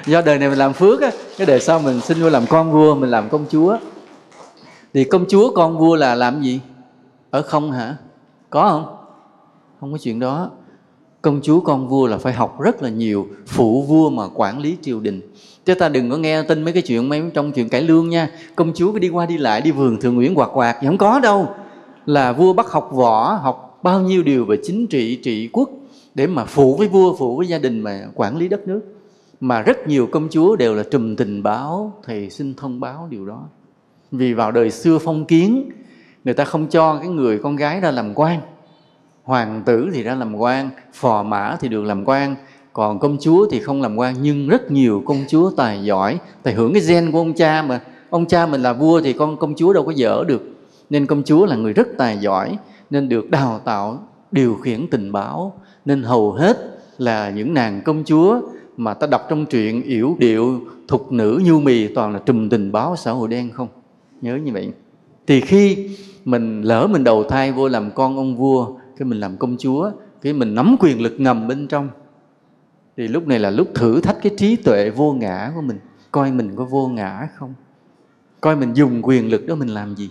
Do 0.07 0.23
đời 0.23 0.39
này 0.39 0.49
mình 0.49 0.59
làm 0.59 0.73
phước 0.73 1.01
á 1.01 1.11
cái 1.39 1.47
đời 1.47 1.61
sau 1.61 1.79
mình 1.79 2.01
sinh 2.01 2.23
vô 2.23 2.31
làm 2.31 2.47
con 2.49 2.73
vua 2.73 2.95
mình 2.95 3.11
làm 3.11 3.29
công 3.29 3.47
chúa. 3.51 3.79
Thì 4.95 5.05
công 5.05 5.25
chúa 5.29 5.55
con 5.55 5.79
vua 5.79 5.97
là 5.97 6.15
làm 6.15 6.43
gì? 6.43 6.61
Ở 7.31 7.43
không 7.43 7.73
hả? 7.73 7.97
Có 8.51 8.69
không? 8.69 8.97
Không 9.81 9.93
có 9.93 9.99
chuyện 9.99 10.19
đó. 10.19 10.51
Công 11.23 11.41
chúa 11.43 11.61
con 11.61 11.89
vua 11.89 12.07
là 12.07 12.19
phải 12.19 12.33
học 12.33 12.61
rất 12.61 12.83
là 12.83 12.89
nhiều, 12.89 13.27
phụ 13.47 13.83
vua 13.83 14.11
mà 14.11 14.25
quản 14.35 14.59
lý 14.59 14.77
triều 14.83 15.01
đình. 15.01 15.21
Chứ 15.65 15.75
ta 15.75 15.89
đừng 15.89 16.11
có 16.11 16.17
nghe 16.17 16.43
tin 16.43 16.63
mấy 16.63 16.73
cái 16.73 16.83
chuyện 16.83 17.09
mấy 17.09 17.23
trong 17.35 17.53
chuyện 17.53 17.69
cải 17.69 17.83
lương 17.83 18.09
nha. 18.09 18.31
Công 18.57 18.73
chúa 18.75 18.93
cứ 18.93 18.99
đi 18.99 19.09
qua 19.09 19.27
đi 19.27 19.39
lại, 19.39 19.61
đi 19.61 19.71
vườn 19.71 20.01
thường 20.01 20.15
nguyễn 20.15 20.35
quạt 20.35 20.51
quạt 20.55 20.77
không 20.85 20.99
có 20.99 21.21
đâu. 21.21 21.49
Là 22.07 22.33
vua 22.33 22.53
bắt 22.53 22.67
học 22.71 22.91
võ, 22.93 23.33
học 23.33 23.81
bao 23.83 24.01
nhiêu 24.01 24.23
điều 24.23 24.45
về 24.45 24.57
chính 24.63 24.87
trị 24.87 25.17
trị 25.17 25.49
quốc, 25.53 25.71
để 26.15 26.27
mà 26.27 26.45
phụ 26.45 26.77
với 26.77 26.89
vua, 26.89 27.17
phụ 27.17 27.37
với 27.37 27.47
gia 27.47 27.59
đình 27.59 27.81
mà 27.81 28.09
quản 28.15 28.37
lý 28.37 28.49
đất 28.49 28.69
nước. 28.69 28.81
Mà 29.41 29.63
rất 29.63 29.89
nhiều 29.89 30.09
công 30.13 30.29
chúa 30.31 30.57
đều 30.57 30.75
là 30.75 30.83
trùm 30.91 31.17
tình 31.17 31.43
báo, 31.43 31.93
thầy 32.05 32.31
xin 32.31 32.55
thông 32.55 32.81
báo 32.81 33.09
điều 33.11 33.27
đó. 33.27 33.43
Vì 34.13 34.35
vào 34.35 34.53
đời 34.53 34.71
xưa 34.71 34.99
phong 34.99 35.25
kiến 35.25 35.71
người 36.25 36.35
ta 36.35 36.45
không 36.45 36.67
cho 36.67 36.99
cái 36.99 37.09
người 37.09 37.39
con 37.39 37.57
gái 37.57 37.81
ra 37.81 37.91
làm 37.91 38.15
quan. 38.15 38.41
Hoàng 39.23 39.63
tử 39.67 39.91
thì 39.95 40.03
ra 40.03 40.15
làm 40.15 40.37
quan, 40.37 40.71
phò 40.95 41.23
mã 41.23 41.57
thì 41.61 41.69
được 41.69 41.83
làm 41.83 42.05
quan, 42.05 42.35
còn 42.73 42.99
công 42.99 43.17
chúa 43.21 43.47
thì 43.51 43.61
không 43.61 43.83
làm 43.83 43.97
quan. 43.97 44.15
Nhưng 44.23 44.49
rất 44.49 44.71
nhiều 44.71 45.03
công 45.07 45.25
chúa 45.29 45.51
tài 45.51 45.85
giỏi, 45.85 46.19
tài 46.43 46.55
hưởng 46.55 46.73
cái 46.73 46.83
gen 46.89 47.13
của 47.13 47.19
ông 47.19 47.33
cha 47.33 47.63
mà. 47.63 47.81
Ông 48.11 48.27
cha 48.27 48.47
mình 48.47 48.63
là 48.63 48.73
vua 48.73 49.01
thì 49.01 49.13
con 49.13 49.37
công 49.37 49.55
chúa 49.55 49.73
đâu 49.73 49.85
có 49.85 49.93
dở 49.93 50.25
được. 50.29 50.43
Nên 50.91 51.07
công 51.07 51.23
chúa 51.23 51.47
là 51.47 51.57
người 51.57 51.73
rất 51.73 51.89
tài 51.99 52.19
giỏi, 52.19 52.59
nên 52.91 53.09
được 53.09 53.31
đào 53.31 53.61
tạo, 53.65 53.99
điều 54.31 54.55
khiển 54.55 54.87
tình 54.91 55.13
báo. 55.13 55.61
Nên 55.85 56.03
hầu 56.03 56.33
hết 56.33 56.81
là 56.99 57.31
những 57.31 57.55
nàng 57.55 57.81
công 57.85 58.05
chúa 58.05 58.41
mà 58.77 58.95
ta 58.95 59.07
đọc 59.07 59.27
trong 59.31 59.47
truyện 59.47 59.83
yểu 59.83 60.17
điệu, 60.19 60.61
thục 60.89 61.13
nữ, 61.13 61.43
nhu 61.45 61.61
mì 61.61 61.95
toàn 61.95 62.13
là 62.13 62.19
trùm 62.19 62.49
tình 62.49 62.73
báo 62.73 62.97
xã 62.97 63.11
hội 63.11 63.29
đen 63.29 63.51
không? 63.51 63.69
Nhớ 64.21 64.37
như 64.37 64.53
vậy. 64.53 64.73
Thì 65.27 65.41
khi 65.41 65.91
mình 66.29 66.63
lỡ 66.63 66.87
mình 66.87 67.05
đầu 67.05 67.25
thai 67.25 67.53
vô 67.53 67.69
làm 67.69 67.91
con 67.91 68.17
ông 68.17 68.37
vua, 68.37 68.67
cái 68.97 69.07
mình 69.07 69.21
làm 69.21 69.37
công 69.37 69.57
chúa, 69.59 69.91
cái 70.23 70.33
mình 70.33 70.55
nắm 70.55 70.77
quyền 70.81 71.03
lực 71.03 71.15
ngầm 71.19 71.49
bên 71.49 71.67
trong, 71.67 71.89
thì 72.97 73.09
lúc 73.09 73.27
này 73.27 73.39
là 73.39 73.51
lúc 73.51 73.69
thử 73.75 74.01
thách 74.01 74.17
cái 74.23 74.33
trí 74.37 74.57
tuệ 74.57 74.91
vô 74.91 75.13
ngã 75.13 75.53
của 75.55 75.61
mình. 75.61 75.79
Coi 76.11 76.33
mình 76.33 76.57
có 76.57 76.65
vô 76.65 76.89
ngã 76.89 77.29
không? 77.35 77.55
Coi 78.41 78.57
mình 78.57 78.75
dùng 78.75 79.01
quyền 79.03 79.31
lực 79.31 79.47
đó 79.47 79.55
mình 79.55 79.69
làm 79.69 79.95
gì? 79.95 80.11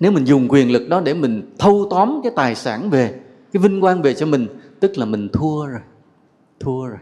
Nếu 0.00 0.12
mình 0.12 0.24
dùng 0.24 0.48
quyền 0.48 0.72
lực 0.72 0.88
đó 0.88 1.00
để 1.00 1.14
mình 1.14 1.54
thâu 1.58 1.86
tóm 1.90 2.20
cái 2.22 2.32
tài 2.36 2.54
sản 2.54 2.90
về, 2.90 3.14
cái 3.52 3.62
vinh 3.62 3.80
quang 3.80 4.02
về 4.02 4.14
cho 4.14 4.26
mình, 4.26 4.46
tức 4.80 4.98
là 4.98 5.06
mình 5.06 5.28
thua 5.32 5.66
rồi 5.66 5.80
thua 6.60 6.86
rồi. 6.86 6.98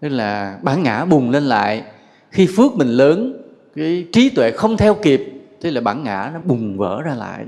Nên 0.00 0.12
là 0.12 0.58
bản 0.62 0.82
ngã 0.82 1.04
bùng 1.04 1.30
lên 1.30 1.42
lại. 1.42 1.84
Khi 2.30 2.48
phước 2.56 2.74
mình 2.76 2.88
lớn, 2.88 3.42
cái 3.76 4.06
trí 4.12 4.30
tuệ 4.30 4.50
không 4.50 4.76
theo 4.76 4.94
kịp, 4.94 5.32
thế 5.60 5.70
là 5.70 5.80
bản 5.80 6.04
ngã 6.04 6.30
nó 6.34 6.40
bùng 6.44 6.78
vỡ 6.78 7.02
ra 7.02 7.14
lại 7.14 7.46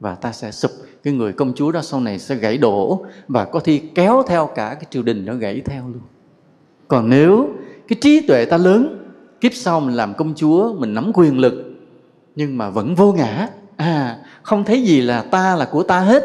và 0.00 0.14
ta 0.14 0.32
sẽ 0.32 0.50
sụp. 0.50 0.70
Cái 1.02 1.12
người 1.12 1.32
công 1.32 1.52
chúa 1.54 1.72
đó 1.72 1.82
sau 1.82 2.00
này 2.00 2.18
sẽ 2.18 2.34
gãy 2.34 2.58
đổ 2.58 3.04
và 3.28 3.44
có 3.44 3.60
thi 3.60 3.82
kéo 3.94 4.22
theo 4.26 4.46
cả 4.46 4.74
cái 4.74 4.84
triều 4.90 5.02
đình 5.02 5.24
nó 5.24 5.34
gãy 5.34 5.62
theo 5.64 5.88
luôn. 5.88 6.02
Còn 6.88 7.10
nếu 7.10 7.48
cái 7.88 7.98
trí 8.00 8.20
tuệ 8.20 8.44
ta 8.44 8.56
lớn, 8.56 9.10
kiếp 9.40 9.52
sau 9.54 9.80
mình 9.80 9.96
làm 9.96 10.14
công 10.14 10.34
chúa, 10.34 10.74
mình 10.74 10.94
nắm 10.94 11.10
quyền 11.14 11.38
lực, 11.38 11.74
nhưng 12.36 12.58
mà 12.58 12.70
vẫn 12.70 12.94
vô 12.94 13.12
ngã 13.12 13.48
à 13.76 14.18
không 14.42 14.64
thấy 14.64 14.82
gì 14.82 15.00
là 15.00 15.22
ta 15.22 15.56
là 15.56 15.68
của 15.72 15.82
ta 15.82 16.00
hết, 16.00 16.24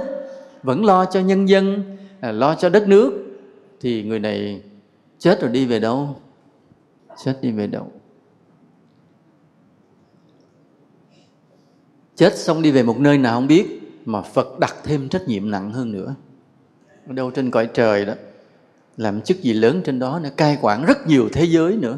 vẫn 0.63 0.86
lo 0.86 1.05
cho 1.05 1.19
nhân 1.19 1.49
dân 1.49 1.84
à, 2.19 2.32
lo 2.32 2.55
cho 2.55 2.69
đất 2.69 2.88
nước, 2.88 3.13
thì 3.82 4.03
người 4.03 4.19
này 4.19 4.61
chết 5.19 5.41
rồi 5.41 5.51
đi 5.51 5.65
về 5.65 5.80
đâu? 5.80 6.15
Chết 7.24 7.34
đi 7.41 7.51
về 7.51 7.67
đâu? 7.67 7.91
Chết 12.16 12.38
xong 12.38 12.61
đi 12.61 12.72
về 12.72 12.84
một 12.84 12.99
nơi 12.99 13.18
nào 13.18 13.34
không 13.34 13.47
biết, 13.47 13.80
mà 14.05 14.22
phật 14.22 14.59
đặt 14.59 14.76
thêm 14.84 15.09
trách 15.09 15.28
nhiệm 15.28 15.51
nặng 15.51 15.72
hơn 15.72 15.91
nữa. 15.91 16.16
Ở 17.07 17.14
đâu 17.14 17.32
trên 17.32 17.51
cõi 17.51 17.70
trời 17.74 18.05
đó, 18.05 18.14
làm 18.97 19.22
chức 19.22 19.41
gì 19.41 19.53
lớn 19.53 19.82
trên 19.86 19.99
đó 19.99 20.20
nữa 20.24 20.30
cai 20.38 20.57
quản 20.61 20.86
rất 20.86 21.07
nhiều 21.07 21.30
thế 21.34 21.43
giới 21.43 21.76
nữa. 21.76 21.97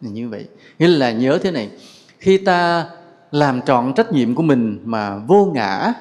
Như 0.00 0.28
vậy. 0.28 0.48
Nghĩa 0.78 0.88
là 0.88 1.12
nhớ 1.12 1.38
thế 1.42 1.50
này, 1.50 1.70
khi 2.18 2.38
ta 2.38 2.86
làm 3.30 3.62
trọn 3.62 3.92
trách 3.94 4.12
nhiệm 4.12 4.34
của 4.34 4.42
mình 4.42 4.80
mà 4.84 5.16
vô 5.16 5.50
ngã, 5.54 5.92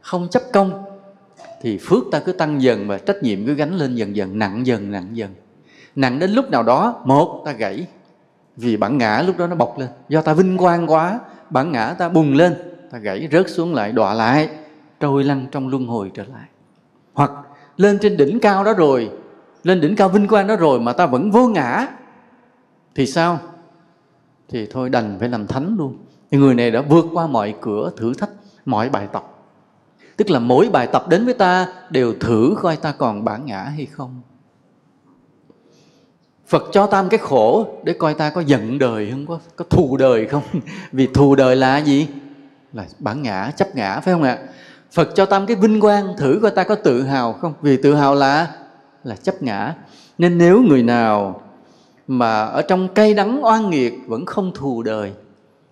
không 0.00 0.28
chấp 0.30 0.42
công, 0.52 0.84
thì 1.62 1.78
phước 1.78 2.04
ta 2.12 2.20
cứ 2.20 2.32
tăng 2.32 2.62
dần 2.62 2.88
và 2.88 2.98
trách 2.98 3.22
nhiệm 3.22 3.46
cứ 3.46 3.54
gánh 3.54 3.78
lên 3.78 3.94
dần 3.94 4.16
dần, 4.16 4.38
nặng 4.38 4.66
dần 4.66 4.90
nặng 4.90 5.08
dần. 5.12 5.30
Nặng 5.96 6.18
đến 6.18 6.30
lúc 6.30 6.50
nào 6.50 6.62
đó, 6.62 7.02
một, 7.04 7.42
ta 7.44 7.52
gãy. 7.52 7.86
Vì 8.56 8.76
bản 8.76 8.98
ngã 8.98 9.22
lúc 9.26 9.38
đó 9.38 9.46
nó 9.46 9.56
bộc 9.56 9.78
lên. 9.78 9.88
Do 10.08 10.22
ta 10.22 10.34
vinh 10.34 10.58
quang 10.58 10.90
quá 10.90 11.20
bản 11.50 11.72
ngã 11.72 11.94
ta 11.98 12.08
bùng 12.08 12.34
lên, 12.34 12.54
ta 12.90 12.98
gãy 12.98 13.28
rớt 13.32 13.50
xuống 13.50 13.74
lại, 13.74 13.92
đọa 13.92 14.14
lại, 14.14 14.48
trôi 15.00 15.24
lăn 15.24 15.46
trong 15.50 15.68
luân 15.68 15.86
hồi 15.86 16.10
trở 16.14 16.24
lại. 16.24 16.48
Hoặc 17.12 17.30
lên 17.76 17.98
trên 17.98 18.16
đỉnh 18.16 18.40
cao 18.40 18.64
đó 18.64 18.72
rồi, 18.72 19.10
lên 19.62 19.80
đỉnh 19.80 19.96
cao 19.96 20.08
vinh 20.08 20.28
quang 20.28 20.46
đó 20.46 20.56
rồi 20.56 20.80
mà 20.80 20.92
ta 20.92 21.06
vẫn 21.06 21.30
vô 21.30 21.48
ngã, 21.48 21.86
thì 22.94 23.06
sao? 23.06 23.38
Thì 24.48 24.66
thôi 24.70 24.90
đành 24.90 25.16
phải 25.20 25.28
làm 25.28 25.46
thánh 25.46 25.76
luôn. 25.78 25.98
Thì 26.30 26.38
người 26.38 26.54
này 26.54 26.70
đã 26.70 26.80
vượt 26.80 27.06
qua 27.12 27.26
mọi 27.26 27.54
cửa 27.60 27.90
thử 27.96 28.14
thách, 28.14 28.30
mọi 28.64 28.88
bài 28.88 29.08
tập. 29.12 29.24
Tức 30.16 30.30
là 30.30 30.38
mỗi 30.38 30.68
bài 30.72 30.86
tập 30.86 31.08
đến 31.08 31.24
với 31.24 31.34
ta 31.34 31.66
đều 31.90 32.14
thử 32.20 32.54
coi 32.62 32.76
ta 32.76 32.92
còn 32.92 33.24
bản 33.24 33.46
ngã 33.46 33.62
hay 33.62 33.86
không. 33.86 34.20
Phật 36.50 36.64
cho 36.72 36.86
tam 36.86 37.08
cái 37.08 37.18
khổ, 37.18 37.66
để 37.82 37.92
coi 37.92 38.14
ta 38.14 38.30
có 38.30 38.40
giận 38.40 38.78
đời 38.78 39.10
không, 39.10 39.26
có 39.26 39.38
có 39.56 39.64
thù 39.70 39.96
đời 39.96 40.26
không? 40.26 40.42
Vì 40.92 41.06
thù 41.06 41.34
đời 41.34 41.56
là 41.56 41.78
gì? 41.78 42.08
Là 42.72 42.84
bản 42.98 43.22
ngã, 43.22 43.52
chấp 43.56 43.76
ngã, 43.76 44.00
phải 44.00 44.14
không 44.14 44.22
ạ? 44.22 44.38
Phật 44.92 45.08
cho 45.14 45.26
tam 45.26 45.46
cái 45.46 45.56
vinh 45.56 45.80
quang, 45.80 46.16
thử 46.18 46.38
coi 46.42 46.50
ta 46.50 46.64
có 46.64 46.74
tự 46.74 47.02
hào 47.02 47.32
không? 47.32 47.52
Vì 47.62 47.76
tự 47.76 47.94
hào 47.94 48.14
là 48.14 48.50
là 49.04 49.16
chấp 49.16 49.42
ngã. 49.42 49.74
Nên 50.18 50.38
nếu 50.38 50.62
người 50.62 50.82
nào 50.82 51.42
mà 52.06 52.44
ở 52.44 52.62
trong 52.62 52.88
cay 52.88 53.14
đắng, 53.14 53.44
oan 53.44 53.70
nghiệt, 53.70 53.94
vẫn 54.06 54.26
không 54.26 54.52
thù 54.54 54.82
đời, 54.82 55.12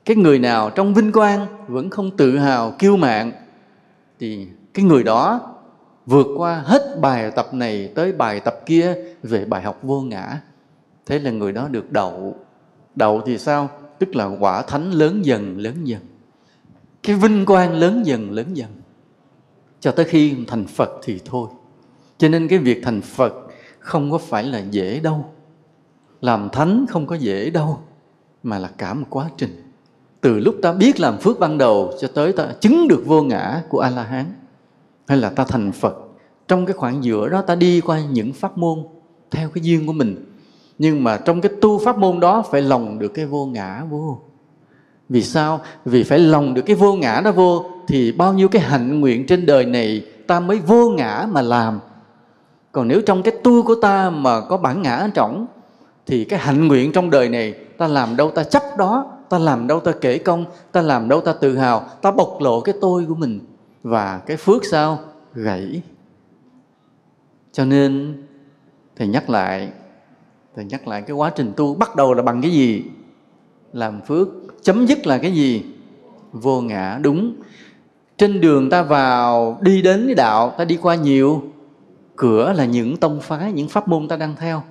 cái 0.05 0.17
người 0.17 0.39
nào 0.39 0.71
trong 0.71 0.95
vinh 0.95 1.13
quang, 1.13 1.47
vẫn 1.69 1.91
không 1.91 2.17
tự 2.17 2.39
hào, 2.39 2.71
kiêu 2.79 2.97
mạn, 2.97 3.33
thì 4.21 4.47
cái 4.75 4.85
người 4.85 5.03
đó 5.03 5.41
vượt 6.07 6.27
qua 6.37 6.63
hết 6.65 7.01
bài 7.01 7.31
tập 7.31 7.55
này 7.55 7.93
tới 7.95 8.13
bài 8.13 8.41
tập 8.41 8.61
kia 8.67 8.95
về 9.23 9.45
bài 9.45 9.63
học 9.63 9.79
vô 9.83 10.01
ngã 10.01 10.41
thế 11.09 11.19
là 11.19 11.31
người 11.31 11.53
đó 11.53 11.69
được 11.69 11.93
đậu. 11.93 12.37
Đậu 12.95 13.23
thì 13.27 13.39
sao? 13.39 13.71
Tức 13.99 14.17
là 14.17 14.25
quả 14.25 14.63
thánh 14.63 14.91
lớn 14.91 15.25
dần 15.25 15.59
lớn 15.59 15.75
dần. 15.85 16.01
Cái 17.03 17.17
vinh 17.17 17.47
quang 17.47 17.73
lớn 17.73 18.07
dần 18.07 18.31
lớn 18.31 18.47
dần. 18.55 18.69
Cho 19.81 19.91
tới 19.91 20.05
khi 20.05 20.37
thành 20.47 20.67
phật 20.67 20.91
thì 21.03 21.21
thôi. 21.25 21.49
Cho 22.19 22.29
nên 22.29 22.49
cái 22.49 22.59
việc 22.59 22.81
thành 22.85 23.01
phật 23.01 23.35
không 23.79 24.11
có 24.11 24.19
phải 24.19 24.45
là 24.45 24.59
dễ 24.59 25.01
đâu. 25.01 25.25
Làm 26.21 26.49
thánh 26.53 26.87
không 26.89 27.07
có 27.07 27.15
dễ 27.15 27.51
đâu, 27.51 27.81
mà 28.43 28.59
là 28.59 28.71
cả 28.79 28.95
một 28.95 29.07
quá 29.11 29.31
trình. 29.37 29.63
Từ 30.21 30.39
lúc 30.39 30.55
ta 30.63 30.73
biết 30.73 31.01
làm 31.01 31.19
phước 31.19 31.39
ban 31.39 31.59
đầu 31.59 31.93
cho 32.01 32.09
tới 32.09 32.33
ta 32.33 32.53
chứng 32.61 32.89
được 32.89 33.03
vô 33.07 33.23
ngã 33.23 33.63
của 33.69 33.81
a 33.81 33.91
la 33.91 34.03
hán 34.03 34.27
hay 35.07 35.19
là 35.19 35.31
ta 35.31 35.45
thành 35.45 35.73
phật, 35.73 35.97
trong 36.49 36.67
cái 36.67 36.77
khoảng 36.77 37.05
giữa 37.05 37.29
đó 37.29 37.43
ta 37.43 37.55
đi 37.55 37.81
qua 37.81 38.01
những 38.01 38.33
pháp 38.33 38.59
môn 38.59 38.79
theo 39.31 39.49
cái 39.49 39.65
duyên 39.65 39.87
của 39.87 39.93
mình 39.93 40.25
nhưng 40.79 41.05
mà 41.05 41.17
trong 41.17 41.41
cái 41.41 41.53
tu 41.61 41.79
pháp 41.79 41.99
môn 41.99 42.21
đó 42.21 42.43
phải 42.51 42.63
lòng 42.63 42.99
được 42.99 43.09
cái 43.09 43.27
vô 43.27 43.47
ngã 43.47 43.85
vô. 43.91 44.19
Vì 45.09 45.23
sao? 45.23 45.61
Vì 45.85 46.03
phải 46.05 46.19
lòng 46.19 46.55
được 46.55 46.63
cái 46.63 46.77
vô 46.77 46.93
ngã 46.95 47.21
đó 47.25 47.33
vô, 47.33 47.65
thì 47.89 48.13
bao 48.13 48.33
nhiêu 48.33 48.49
cái 48.49 48.63
hạnh 48.63 49.01
nguyện 49.01 49.27
trên 49.27 49.47
đời 49.47 49.65
này 49.65 50.07
ta 50.27 50.41
mới 50.41 50.59
vô 50.59 50.91
ngã 50.91 51.27
mà 51.31 51.43
làm. 51.43 51.81
Còn 52.73 52.89
nếu 52.89 53.01
trong 53.07 53.23
cái 53.23 53.35
tu 53.45 53.63
của 53.63 53.75
ta 53.75 54.11
mà 54.11 54.41
có 54.41 54.57
bản 54.57 54.83
ngã 54.83 54.97
ở 54.97 55.09
trọng 55.15 55.47
thì 56.07 56.25
cái 56.25 56.39
hạnh 56.39 56.69
nguyện 56.69 56.93
trong 56.93 57.11
đời 57.11 57.29
này 57.29 57.53
ta 57.79 57.87
làm 57.87 58.17
đâu 58.17 58.31
ta 58.31 58.45
chấp 58.45 58.63
đó, 58.79 59.07
ta 59.29 59.39
làm 59.39 59.67
đâu 59.67 59.81
ta 59.81 59.93
kể 60.01 60.19
công, 60.19 60.45
ta 60.73 60.83
làm 60.83 61.09
đâu 61.09 61.21
ta 61.21 61.33
tự 61.33 61.57
hào, 61.57 61.81
ta 62.03 62.11
bộc 62.11 62.41
lộ 62.41 62.61
cái 62.61 62.75
tôi 62.81 63.05
của 63.09 63.15
mình. 63.15 63.41
Và 63.83 64.19
cái 64.27 64.37
phước 64.37 64.65
sao? 64.65 64.99
Gãy. 65.35 65.83
Cho 67.53 67.65
nên, 67.65 68.23
thầy 68.97 69.09
nhắc 69.09 69.31
lại 69.31 69.69
thầy 70.59 70.65
nhắc 70.65 70.89
lại 70.89 71.03
cái 71.03 71.17
quá 71.17 71.31
trình 71.31 71.53
tu, 71.57 71.75
bắt 71.75 71.97
đầu 71.97 72.15
là 72.15 72.23
bằng 72.23 72.43
cái 72.43 72.51
gì? 72.51 72.85
Làm 73.73 74.01
phước, 74.01 74.29
chấm 74.63 74.87
dứt 74.87 75.07
là 75.07 75.19
cái 75.19 75.33
gì? 75.33 75.65
Vô 76.33 76.61
ngã, 76.61 76.99
đúng. 77.03 77.35
Trên 78.17 78.41
đường 78.41 78.71
ta 78.71 78.83
vào, 78.83 79.59
đi 79.61 79.83
đến 79.83 80.03
cái 80.07 80.15
đạo, 80.15 80.55
ta 80.59 80.65
đi 80.65 80.79
qua 80.83 80.95
nhiều. 80.95 81.43
Cửa 82.17 82.53
là 82.57 82.65
những 82.65 82.97
tông 82.97 83.21
phái, 83.21 83.53
những 83.53 83.69
pháp 83.69 83.89
môn 83.89 84.09
ta 84.09 84.17
đang 84.17 84.35
theo. 84.37 84.63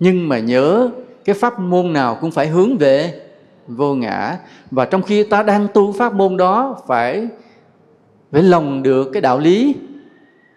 Nhưng 0.00 0.28
mà 0.28 0.38
nhớ, 0.38 0.90
cái 1.24 1.34
pháp 1.34 1.60
môn 1.60 1.92
nào 1.92 2.18
cũng 2.20 2.30
phải 2.30 2.48
hướng 2.48 2.76
về 2.78 3.20
vô 3.66 3.94
ngã. 3.94 4.38
Và 4.70 4.84
trong 4.84 5.02
khi 5.02 5.24
ta 5.24 5.42
đang 5.42 5.68
tu 5.74 5.92
pháp 5.92 6.14
môn 6.14 6.36
đó, 6.36 6.76
phải 6.86 7.28
phải 8.32 8.42
lòng 8.42 8.82
được 8.82 9.10
cái 9.12 9.22
đạo 9.22 9.38
lý 9.38 9.74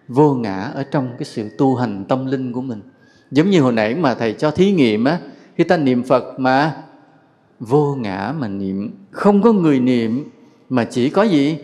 vô 0.08 0.34
ngã 0.34 0.60
ở 0.74 0.82
trong 0.82 1.08
cái 1.18 1.24
sự 1.24 1.50
tu 1.58 1.74
hành 1.74 2.04
tâm 2.08 2.26
linh 2.26 2.52
của 2.52 2.60
mình 2.62 2.80
giống 3.30 3.50
như 3.50 3.60
hồi 3.60 3.72
nãy 3.72 3.94
mà 3.94 4.14
thầy 4.14 4.32
cho 4.32 4.50
thí 4.50 4.72
nghiệm 4.72 5.04
á, 5.04 5.20
khi 5.56 5.64
ta 5.64 5.76
niệm 5.76 6.02
phật 6.02 6.34
mà 6.38 6.82
vô 7.60 7.94
ngã 7.94 8.34
mà 8.38 8.48
niệm, 8.48 8.90
không 9.10 9.42
có 9.42 9.52
người 9.52 9.80
niệm 9.80 10.30
mà 10.68 10.84
chỉ 10.84 11.10
có 11.10 11.22
gì? 11.22 11.58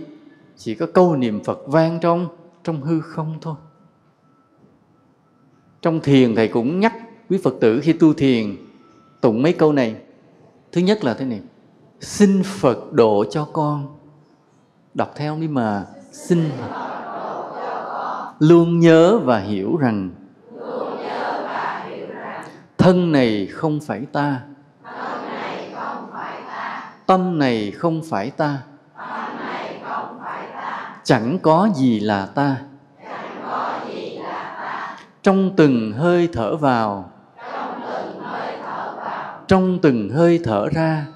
Chỉ 0.57 0.75
có 0.75 0.87
câu 0.87 1.17
niệm 1.17 1.45
phật 1.45 1.59
vang 1.67 1.99
trong 2.01 2.29
trong 2.65 2.83
hư 2.83 3.01
không 3.01 3.39
thôi. 3.41 3.55
Trong 5.83 6.01
thiền 6.01 6.35
thầy 6.35 6.49
cũng 6.49 6.81
nhắc 6.81 6.95
quý 7.31 7.39
phật 7.45 7.55
tử 7.61 7.81
khi 7.83 7.93
tu 7.93 8.15
thiền, 8.15 8.57
tụng 9.21 9.43
mấy 9.43 9.53
câu 9.53 9.73
này. 9.73 9.97
Thứ 10.73 10.81
nhất 10.81 11.05
là 11.05 11.15
thế 11.15 11.25
này, 11.25 11.41
xin 12.01 12.43
phật 12.43 12.93
độ 12.93 13.25
cho 13.31 13.45
con. 13.53 13.97
Đọc 14.95 15.13
theo 15.17 15.39
đi 15.41 15.49
mà, 15.49 15.87
xin 16.13 16.51
luôn 18.39 18.79
nhớ 18.81 19.19
và 19.25 19.39
hiểu 19.39 19.77
rằng 19.77 20.11
thân 22.85 23.13
này 23.13 23.47
không 23.47 23.81
phải 23.87 24.07
ta. 24.13 24.41
Tâm 27.07 27.39
này 27.39 27.71
không 27.71 28.01
phải 28.11 28.31
ta. 28.31 28.63
Chẳng 31.05 31.39
có 31.43 31.69
gì 31.75 32.01
là 32.01 32.27
ta. 32.35 32.57
Trong 35.23 35.57
từng 35.57 35.93
hơi 35.93 36.29
thở 36.33 36.57
vào. 36.57 37.11
Trong 39.49 39.79
từng 39.83 40.11
hơi 40.11 40.41
thở 40.45 40.69
ra. 40.69 41.07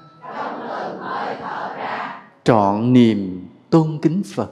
Trọn 2.43 2.93
niềm 2.93 3.47
tôn 3.69 3.99
kính 4.01 4.21
phật. 4.35 4.51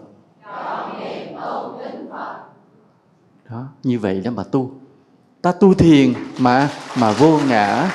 Đó, 3.49 3.65
như 3.83 3.99
vậy 3.99 4.21
đó 4.25 4.31
mà 4.31 4.43
tu 4.51 4.71
ta 5.41 5.51
tu 5.51 5.73
thiền 5.73 6.13
mà 6.39 6.69
mà 6.99 7.11
vô 7.11 7.39
ngã. 7.49 7.91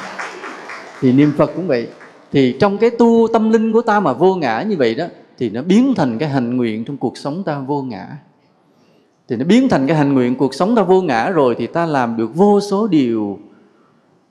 Thì 1.01 1.13
niệm 1.13 1.33
phật 1.37 1.51
cũng 1.57 1.67
vậy. 1.67 1.89
Thì 2.33 2.57
trong 2.61 2.79
cái 2.79 2.91
tu 2.91 3.29
tâm 3.33 3.51
linh 3.51 3.73
của 3.73 3.83
ta 3.83 4.01
mà 4.01 4.13
vô 4.13 4.35
ngã 4.35 4.63
như 4.63 4.77
vậy 4.77 4.95
đó, 4.95 5.07
thì 5.39 5.51
nó 5.51 5.63
biến 5.63 5.95
thành 5.97 6.19
cái 6.19 6.29
hành 6.29 6.57
nguyện 6.57 6.85
trong 6.85 6.97
cuộc 6.97 7.17
sống 7.17 7.43
ta 7.45 7.59
vô 7.59 7.83
ngã. 7.83 8.07
Thì 9.29 9.37
nó 9.37 9.45
biến 9.45 9.69
thành 9.69 9.87
cái 9.87 9.97
hành 9.97 10.15
nguyện 10.15 10.35
cuộc 10.35 10.55
sống 10.55 10.77
ta 10.77 10.83
vô 10.83 11.03
ngã 11.03 11.31
rồi 11.31 11.55
thì 11.59 11.67
ta 11.67 11.87
làm 11.87 12.17
được 12.17 12.35
vô 12.35 12.61
số 12.61 12.87
điều 12.87 13.39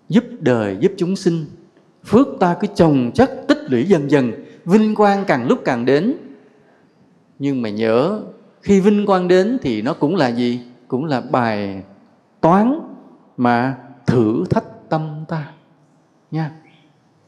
giúp 0.10 0.24
đời, 0.40 0.78
giúp 0.80 0.92
chúng 0.98 1.16
sinh. 1.16 1.46
Phước 2.06 2.28
ta 2.40 2.56
cứ 2.62 2.68
chồng 2.76 3.12
chất 3.14 3.32
tích 3.48 3.64
lũy 3.68 3.84
dần 3.84 4.12
dần, 4.12 4.32
vinh 4.66 4.96
quang 4.96 5.26
càng 5.26 5.48
lúc 5.48 5.62
càng 5.66 5.86
đến. 5.86 6.14
Nhưng 7.40 7.62
mà 7.62 7.70
nhớ, 7.70 8.22
khi 8.62 8.80
vinh 8.80 9.06
quang 9.06 9.28
đến 9.28 9.58
thì 9.62 9.82
nó 9.82 9.94
cũng 9.94 10.16
là 10.16 10.28
gì? 10.28 10.60
Cũng 10.88 11.06
là 11.06 11.22
bài 11.22 11.84
toán 12.42 12.80
mà 13.38 13.78
thử 14.06 14.44
thách 14.50 14.90
tâm 14.90 15.26
ta 15.28 15.52
nha. 16.32 16.52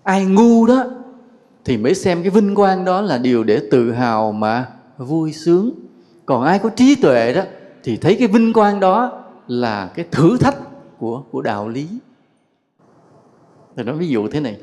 Ai 0.03 0.25
ngu 0.25 0.65
đó 0.65 0.85
thì 1.65 1.77
mới 1.77 1.95
xem 1.95 2.21
cái 2.21 2.29
vinh 2.29 2.55
quang 2.55 2.85
đó 2.85 3.01
là 3.01 3.17
điều 3.17 3.43
để 3.43 3.61
tự 3.71 3.91
hào 3.91 4.31
mà 4.31 4.67
vui 4.97 5.33
sướng. 5.33 5.71
Còn 6.25 6.43
ai 6.43 6.59
có 6.59 6.69
trí 6.69 6.95
tuệ 6.95 7.33
đó 7.33 7.41
thì 7.83 7.97
thấy 7.97 8.15
cái 8.19 8.27
vinh 8.27 8.53
quang 8.53 8.79
đó 8.79 9.23
là 9.47 9.91
cái 9.95 10.05
thử 10.11 10.37
thách 10.37 10.57
của 10.97 11.23
của 11.31 11.41
đạo 11.41 11.69
lý. 11.69 11.87
Thì 13.75 13.83
nói 13.83 13.95
ví 13.97 14.07
dụ 14.07 14.27
thế 14.27 14.39
này. 14.39 14.59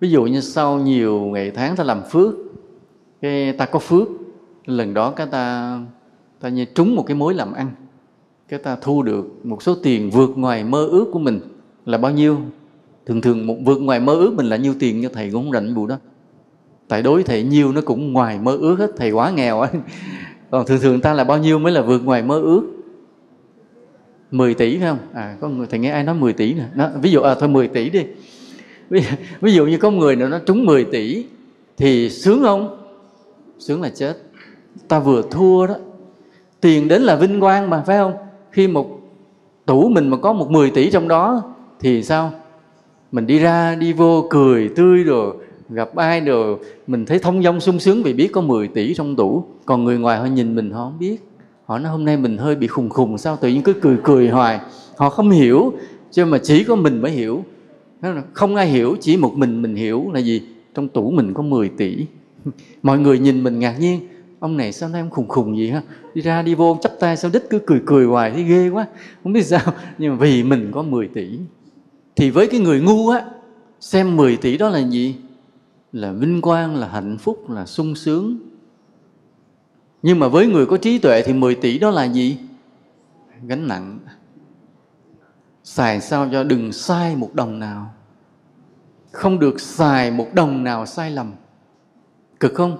Ví 0.00 0.10
dụ 0.10 0.24
như 0.24 0.40
sau 0.40 0.78
nhiều 0.78 1.20
ngày 1.20 1.50
tháng 1.50 1.76
ta 1.76 1.84
làm 1.84 2.02
phước, 2.10 2.34
cái 3.20 3.52
ta 3.52 3.66
có 3.66 3.78
phước, 3.78 4.08
lần 4.66 4.94
đó 4.94 5.10
cái 5.10 5.26
ta 5.26 5.78
ta 6.40 6.48
như 6.48 6.64
trúng 6.64 6.96
một 6.96 7.04
cái 7.06 7.16
mối 7.16 7.34
làm 7.34 7.52
ăn 7.52 7.70
cái 8.48 8.58
ta 8.58 8.76
thu 8.80 9.02
được 9.02 9.46
một 9.46 9.62
số 9.62 9.74
tiền 9.82 10.10
vượt 10.10 10.30
ngoài 10.36 10.64
mơ 10.64 10.84
ước 10.84 11.08
của 11.12 11.18
mình 11.18 11.40
là 11.86 11.98
bao 11.98 12.12
nhiêu? 12.12 12.38
Thường 13.06 13.20
thường 13.20 13.46
một 13.46 13.56
vượt 13.64 13.78
ngoài 13.80 14.00
mơ 14.00 14.14
ước 14.14 14.34
mình 14.34 14.46
là 14.46 14.56
nhiêu 14.56 14.74
tiền 14.78 15.02
cho 15.02 15.08
thầy 15.12 15.30
cũng 15.30 15.44
không 15.44 15.52
rảnh 15.52 15.74
vụ 15.74 15.86
đó. 15.86 15.98
Tại 16.88 17.02
đối 17.02 17.22
thầy 17.22 17.42
nhiêu 17.42 17.72
nó 17.72 17.80
cũng 17.80 18.12
ngoài 18.12 18.38
mơ 18.38 18.56
ước 18.60 18.78
hết 18.78 18.90
thầy 18.96 19.10
quá 19.10 19.30
nghèo 19.30 19.60
á. 19.60 19.70
Còn 20.50 20.66
thường 20.66 20.80
thường 20.80 21.00
ta 21.00 21.12
là 21.12 21.24
bao 21.24 21.38
nhiêu 21.38 21.58
mới 21.58 21.72
là 21.72 21.82
vượt 21.82 22.04
ngoài 22.04 22.22
mơ 22.22 22.40
ước? 22.40 22.62
10 24.30 24.54
tỷ 24.54 24.78
phải 24.78 24.88
không? 24.88 24.98
À 25.14 25.36
có 25.40 25.48
người 25.48 25.66
thầy 25.66 25.80
nghe 25.80 25.90
ai 25.90 26.04
nói 26.04 26.14
10 26.14 26.32
tỷ 26.32 26.54
nè. 26.54 26.64
Đó, 26.74 26.90
ví 27.02 27.10
dụ 27.10 27.20
à 27.20 27.34
thôi 27.34 27.48
10 27.48 27.68
tỷ 27.68 27.90
đi. 27.90 28.04
Ví, 28.90 29.02
ví 29.40 29.52
dụ 29.52 29.66
như 29.66 29.78
có 29.78 29.90
người 29.90 30.16
nào 30.16 30.28
nó 30.28 30.38
trúng 30.46 30.66
10 30.66 30.84
tỷ 30.84 31.24
thì 31.76 32.10
sướng 32.10 32.42
không? 32.42 32.76
Sướng 33.58 33.82
là 33.82 33.90
chết. 33.94 34.16
Ta 34.88 35.00
vừa 35.00 35.22
thua 35.30 35.66
đó. 35.66 35.74
Tiền 36.60 36.88
đến 36.88 37.02
là 37.02 37.16
vinh 37.16 37.40
quang 37.40 37.70
mà 37.70 37.82
phải 37.86 37.98
không? 37.98 38.27
Khi 38.58 38.68
một 38.68 39.00
tủ 39.66 39.88
mình 39.88 40.08
mà 40.08 40.16
có 40.16 40.32
một 40.32 40.50
10 40.50 40.70
tỷ 40.70 40.90
trong 40.90 41.08
đó, 41.08 41.42
thì 41.80 42.02
sao? 42.02 42.32
Mình 43.12 43.26
đi 43.26 43.38
ra, 43.38 43.74
đi 43.74 43.92
vô, 43.92 44.26
cười, 44.30 44.68
tươi 44.76 45.02
rồi 45.04 45.34
gặp 45.68 45.96
ai 45.96 46.20
rồi 46.20 46.58
mình 46.86 47.06
thấy 47.06 47.18
thông 47.18 47.42
dong 47.42 47.60
sung 47.60 47.78
sướng 47.78 48.02
vì 48.02 48.12
biết 48.12 48.28
có 48.32 48.40
10 48.40 48.68
tỷ 48.68 48.94
trong 48.94 49.16
tủ. 49.16 49.44
Còn 49.64 49.84
người 49.84 49.98
ngoài 49.98 50.18
họ 50.18 50.26
nhìn 50.26 50.54
mình, 50.54 50.70
họ 50.70 50.84
không 50.84 50.98
biết. 50.98 51.16
Họ 51.66 51.78
nói, 51.78 51.92
hôm 51.92 52.04
nay 52.04 52.16
mình 52.16 52.38
hơi 52.38 52.54
bị 52.54 52.66
khùng 52.66 52.88
khùng, 52.88 53.18
sao 53.18 53.36
tự 53.36 53.48
nhiên 53.48 53.62
cứ 53.62 53.72
cười 53.72 53.96
cười 54.04 54.28
hoài? 54.28 54.60
Họ 54.96 55.10
không 55.10 55.30
hiểu 55.30 55.72
chứ 56.10 56.24
mà 56.24 56.38
chỉ 56.38 56.64
có 56.64 56.76
mình 56.76 57.02
mới 57.02 57.10
hiểu. 57.10 57.44
Không 58.32 58.56
ai 58.56 58.66
hiểu, 58.66 58.96
chỉ 59.00 59.16
một 59.16 59.32
mình 59.34 59.62
mình 59.62 59.74
hiểu 59.74 60.10
là 60.12 60.20
gì? 60.20 60.42
Trong 60.74 60.88
tủ 60.88 61.10
mình 61.10 61.34
có 61.34 61.42
10 61.42 61.68
tỷ. 61.68 62.06
Mọi 62.82 62.98
người 62.98 63.18
nhìn 63.18 63.42
mình 63.42 63.58
ngạc 63.58 63.74
nhiên 63.80 64.00
ông 64.40 64.56
này 64.56 64.72
sao 64.72 64.88
nay 64.88 65.00
ông 65.00 65.10
khùng 65.10 65.28
khùng 65.28 65.56
gì 65.58 65.70
ha 65.70 65.82
đi 66.14 66.22
ra 66.22 66.42
đi 66.42 66.54
vô, 66.54 66.78
chắp 66.80 66.92
tay 67.00 67.16
sao 67.16 67.30
đích 67.34 67.50
cứ 67.50 67.58
cười 67.66 67.82
cười 67.86 68.06
hoài, 68.06 68.30
thấy 68.30 68.44
ghê 68.44 68.68
quá. 68.68 68.86
Không 69.22 69.32
biết 69.32 69.42
sao, 69.42 69.60
nhưng 69.98 70.12
mà 70.12 70.16
vì 70.16 70.42
mình 70.42 70.70
có 70.74 70.82
10 70.82 71.08
tỷ, 71.08 71.38
thì 72.16 72.30
với 72.30 72.46
cái 72.46 72.60
người 72.60 72.80
ngu 72.80 73.08
á, 73.08 73.24
xem 73.80 74.16
10 74.16 74.36
tỷ 74.36 74.56
đó 74.56 74.68
là 74.68 74.78
gì? 74.78 75.16
Là 75.92 76.12
vinh 76.12 76.40
quang, 76.40 76.76
là 76.76 76.88
hạnh 76.88 77.18
phúc, 77.18 77.50
là 77.50 77.66
sung 77.66 77.94
sướng. 77.94 78.38
Nhưng 80.02 80.18
mà 80.18 80.28
với 80.28 80.46
người 80.46 80.66
có 80.66 80.76
trí 80.76 80.98
tuệ 80.98 81.22
thì 81.22 81.32
10 81.32 81.54
tỷ 81.54 81.78
đó 81.78 81.90
là 81.90 82.04
gì? 82.04 82.38
Gánh 83.46 83.68
nặng. 83.68 83.98
Xài 85.64 86.00
sao 86.00 86.28
cho 86.32 86.44
đừng 86.44 86.72
sai 86.72 87.16
một 87.16 87.34
đồng 87.34 87.58
nào. 87.58 87.94
Không 89.12 89.38
được 89.38 89.60
xài 89.60 90.10
một 90.10 90.26
đồng 90.34 90.64
nào 90.64 90.86
sai 90.86 91.10
lầm. 91.10 91.32
Cực 92.40 92.54
không? 92.54 92.78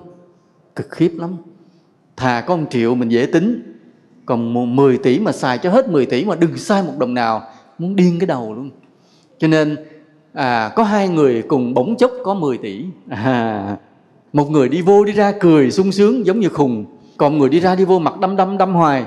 Cực 0.76 0.90
khiếp 0.90 1.12
lắm 1.18 1.36
thà 2.18 2.40
có 2.40 2.56
1 2.56 2.64
triệu 2.70 2.94
mình 2.94 3.08
dễ 3.08 3.26
tính 3.26 3.74
còn 4.26 4.76
10 4.76 4.98
tỷ 4.98 5.20
mà 5.20 5.32
xài 5.32 5.58
cho 5.58 5.70
hết 5.70 5.88
10 5.88 6.06
tỷ 6.06 6.24
mà 6.24 6.34
đừng 6.34 6.56
sai 6.56 6.82
một 6.82 6.92
đồng 6.98 7.14
nào 7.14 7.42
muốn 7.78 7.96
điên 7.96 8.18
cái 8.20 8.26
đầu 8.26 8.54
luôn. 8.54 8.70
Cho 9.38 9.48
nên 9.48 9.76
à, 10.32 10.72
có 10.76 10.82
hai 10.82 11.08
người 11.08 11.42
cùng 11.42 11.74
bỗng 11.74 11.96
chốc 11.96 12.10
có 12.24 12.34
10 12.34 12.58
tỷ. 12.58 12.84
À, 13.08 13.76
một 14.32 14.50
người 14.50 14.68
đi 14.68 14.82
vô 14.82 15.04
đi 15.04 15.12
ra 15.12 15.32
cười 15.40 15.70
sung 15.70 15.92
sướng 15.92 16.26
giống 16.26 16.40
như 16.40 16.48
khùng 16.48 16.84
còn 17.16 17.38
người 17.38 17.48
đi 17.48 17.60
ra 17.60 17.74
đi 17.74 17.84
vô 17.84 17.98
mặt 17.98 18.20
đâm 18.20 18.36
đâm 18.36 18.58
đâm 18.58 18.74
hoài. 18.74 19.04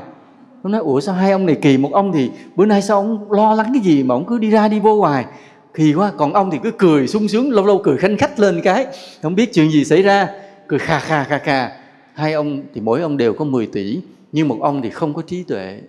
Nó 0.64 0.70
nói 0.70 0.82
ủa 0.82 1.00
sao 1.00 1.16
hai 1.16 1.32
ông 1.32 1.46
này 1.46 1.56
kỳ 1.62 1.78
một 1.78 1.90
ông 1.94 2.12
thì 2.14 2.32
bữa 2.56 2.66
nay 2.66 2.82
sao 2.82 2.98
ông 2.98 3.32
lo 3.32 3.54
lắng 3.54 3.70
cái 3.74 3.82
gì 3.82 4.04
mà 4.04 4.16
ông 4.16 4.26
cứ 4.26 4.38
đi 4.38 4.50
ra 4.50 4.68
đi 4.68 4.80
vô 4.80 5.00
hoài? 5.00 5.26
Kỳ 5.74 5.94
quá 5.94 6.12
còn 6.18 6.34
ông 6.34 6.52
thì 6.52 6.58
cứ 6.64 6.72
cười 6.72 7.08
sung 7.08 7.28
sướng 7.28 7.52
lâu 7.52 7.66
lâu 7.66 7.82
cười 7.84 7.98
khanh 7.98 8.18
khách 8.18 8.40
lên 8.40 8.62
cái. 8.64 8.86
Không 9.22 9.36
biết 9.36 9.54
chuyện 9.54 9.72
gì 9.72 9.86
xảy 9.86 10.02
ra 10.02 10.28
cười 10.68 10.80
kha 10.80 11.00
kha 11.00 11.24
kha 11.24 11.38
kha 11.38 11.81
hai 12.14 12.34
ông 12.34 12.62
thì 12.74 12.82
mỗi 12.82 13.02
ông 13.02 13.18
đều 13.18 13.34
có 13.34 13.46
10 13.46 13.68
tỷ, 13.68 14.02
nhưng 14.32 14.48
một 14.48 14.58
ông 14.62 14.82
thì 14.82 14.90
không 14.90 15.14
có 15.14 15.22
trí 15.22 15.44
tuệ. 15.44 15.82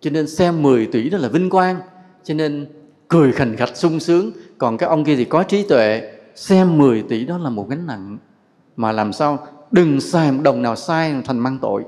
Cho 0.00 0.10
nên 0.10 0.28
xem 0.28 0.62
10 0.62 0.86
tỷ 0.86 1.10
đó 1.10 1.18
là 1.18 1.28
vinh 1.28 1.50
quang, 1.50 1.76
cho 2.24 2.34
nên 2.34 2.66
cười 3.08 3.32
khành 3.32 3.56
khạch 3.56 3.76
sung 3.76 4.00
sướng. 4.00 4.30
Còn 4.58 4.76
cái 4.76 4.88
ông 4.88 5.04
kia 5.04 5.16
thì 5.16 5.24
có 5.24 5.42
trí 5.42 5.62
tuệ, 5.62 6.12
xem 6.34 6.78
10 6.78 7.02
tỷ 7.02 7.24
đó 7.24 7.38
là 7.38 7.50
một 7.50 7.68
gánh 7.68 7.86
nặng. 7.86 8.18
Mà 8.76 8.92
làm 8.92 9.12
sao? 9.12 9.38
Đừng 9.70 10.00
xài 10.00 10.32
một 10.32 10.42
đồng 10.42 10.62
nào 10.62 10.76
sai 10.76 11.14
thành 11.24 11.38
mang 11.38 11.58
tội. 11.62 11.84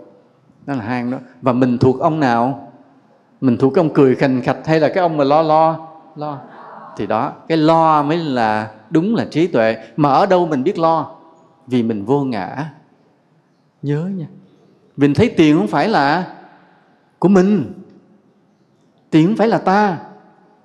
Đó 0.67 0.75
là 0.75 0.83
hai 0.83 1.03
đó. 1.03 1.19
Và 1.43 1.53
mình 1.53 1.79
thuộc 1.79 2.01
ông 2.01 2.21
nào? 2.21 2.73
Mình 3.41 3.57
thuộc 3.57 3.75
cái 3.75 3.85
ông 3.85 3.95
cười 3.95 4.15
khành 4.15 4.43
khạch 4.43 4.67
hay 4.67 4.81
là 4.81 4.89
cái 4.89 5.03
ông 5.03 5.17
mà 5.17 5.25
lo 5.25 5.43
lo? 5.43 5.89
Lo. 6.17 6.39
Thì 6.97 7.07
đó, 7.07 7.33
cái 7.49 7.59
lo 7.59 8.03
mới 8.03 8.17
là 8.17 8.71
đúng 8.91 9.15
là 9.15 9.27
trí 9.31 9.47
tuệ. 9.47 9.77
Mà 9.97 10.09
ở 10.09 10.27
đâu 10.27 10.47
mình 10.47 10.65
biết 10.65 10.79
lo? 10.79 11.15
Vì 11.67 11.83
mình 11.83 12.05
vô 12.05 12.25
ngã 12.25 12.71
nhớ 13.83 14.11
nha. 14.17 14.27
Mình 14.97 15.15
thấy 15.15 15.29
tiền 15.29 15.57
không 15.57 15.69
phải 15.69 15.89
là 15.89 16.35
của 17.19 17.29
mình. 17.29 17.73
Tiền 19.11 19.27
không 19.27 19.37
phải 19.37 19.49
là 19.49 19.59
ta. 19.59 19.99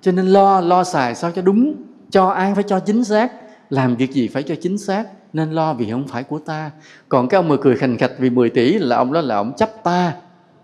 Cho 0.00 0.12
nên 0.12 0.26
lo 0.26 0.60
lo 0.60 0.84
xài 0.84 1.14
sao 1.14 1.30
cho 1.30 1.42
đúng. 1.42 1.74
Cho 2.10 2.28
ai 2.28 2.54
phải 2.54 2.64
cho 2.64 2.80
chính 2.80 3.04
xác. 3.04 3.32
Làm 3.70 3.96
việc 3.96 4.12
gì 4.12 4.28
phải 4.28 4.42
cho 4.42 4.54
chính 4.60 4.78
xác. 4.78 5.04
Nên 5.32 5.52
lo 5.52 5.74
vì 5.74 5.90
không 5.90 6.08
phải 6.08 6.22
của 6.22 6.38
ta. 6.38 6.70
Còn 7.08 7.28
cái 7.28 7.38
ông 7.38 7.48
mà 7.48 7.56
cười 7.62 7.76
khành 7.76 7.98
khạch 7.98 8.12
vì 8.18 8.30
10 8.30 8.50
tỷ 8.50 8.78
là 8.78 8.96
ông 8.96 9.12
đó 9.12 9.20
là 9.20 9.36
ông 9.36 9.52
chấp 9.56 9.70
ta. 9.84 10.14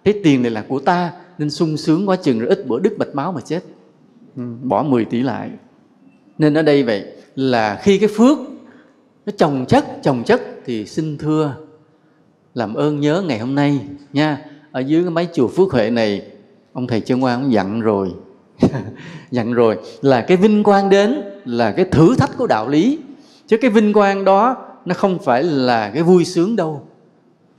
Thấy 0.05 0.20
tiền 0.24 0.43
này 0.43 0.51
là 0.51 0.64
của 0.68 0.81
ta. 0.81 1.12
Nên 1.39 1.51
sung 1.51 1.77
sướng 1.77 2.09
quá 2.09 2.16
chừng 2.16 2.39
rồi 2.39 2.48
ít 2.48 2.66
bữa 2.66 2.78
đứt 2.78 2.98
mạch 2.98 3.14
máu 3.14 3.32
mà 3.32 3.40
chết. 3.40 3.60
Ừ, 4.36 4.43
bỏ 4.62 4.82
10 4.82 5.05
tỷ 5.05 5.22
lại. 5.22 5.51
Nên 6.39 6.55
ở 6.55 6.62
đây 6.62 6.82
vậy 6.82 7.05
là 7.35 7.81
khi 7.82 7.98
cái 7.98 8.09
phước 8.09 8.39
nó 9.27 9.32
chồng 9.36 9.64
chất 9.68 9.85
chồng 10.02 10.22
chất 10.24 10.40
thì 10.64 10.86
xin 10.86 11.18
thưa 11.18 11.55
làm 12.55 12.74
ơn 12.74 13.01
nhớ 13.01 13.22
ngày 13.27 13.39
hôm 13.39 13.55
nay, 13.55 13.81
nha. 14.12 14.44
Ở 14.72 14.81
dưới 14.81 15.02
cái 15.02 15.10
máy 15.10 15.28
chùa 15.32 15.48
phước 15.48 15.72
huệ 15.72 15.90
này, 15.90 16.22
ông 16.72 16.86
thầy 16.86 17.01
chân 17.01 17.20
Quang 17.20 17.43
cũng 17.43 17.52
dặn 17.52 17.81
rồi. 17.81 18.12
Dặn 19.31 19.52
rồi 19.52 19.78
là 20.01 20.20
cái 20.20 20.36
vinh 20.36 20.62
quang 20.62 20.90
đến 20.90 21.22
là 21.44 21.72
cái 21.72 21.85
thử 21.85 22.14
thách 22.16 22.36
của 22.36 22.47
đạo 22.47 22.68
lý. 22.68 22.98
Chứ 23.47 23.56
cái 23.56 23.70
vinh 23.70 23.93
quang 23.93 24.24
đó, 24.24 24.56
nó 24.85 24.94
không 24.94 25.18
phải 25.18 25.43
là 25.43 25.90
cái 25.90 26.02
vui 26.02 26.24
sướng 26.24 26.56
đâu. 26.56 26.82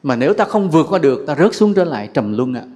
Mà 0.03 0.15
nếu 0.15 0.33
ta 0.33 0.45
không 0.45 0.69
vượt 0.69 0.85
qua 0.89 0.99
được, 0.99 1.23
ta 1.27 1.35
rớt 1.35 1.55
xuống 1.55 1.73
trở 1.73 1.83
lại 1.83 2.09
trầm 2.13 2.37
luân 2.37 2.53
ạ. 2.53 2.63
À. 2.65 2.71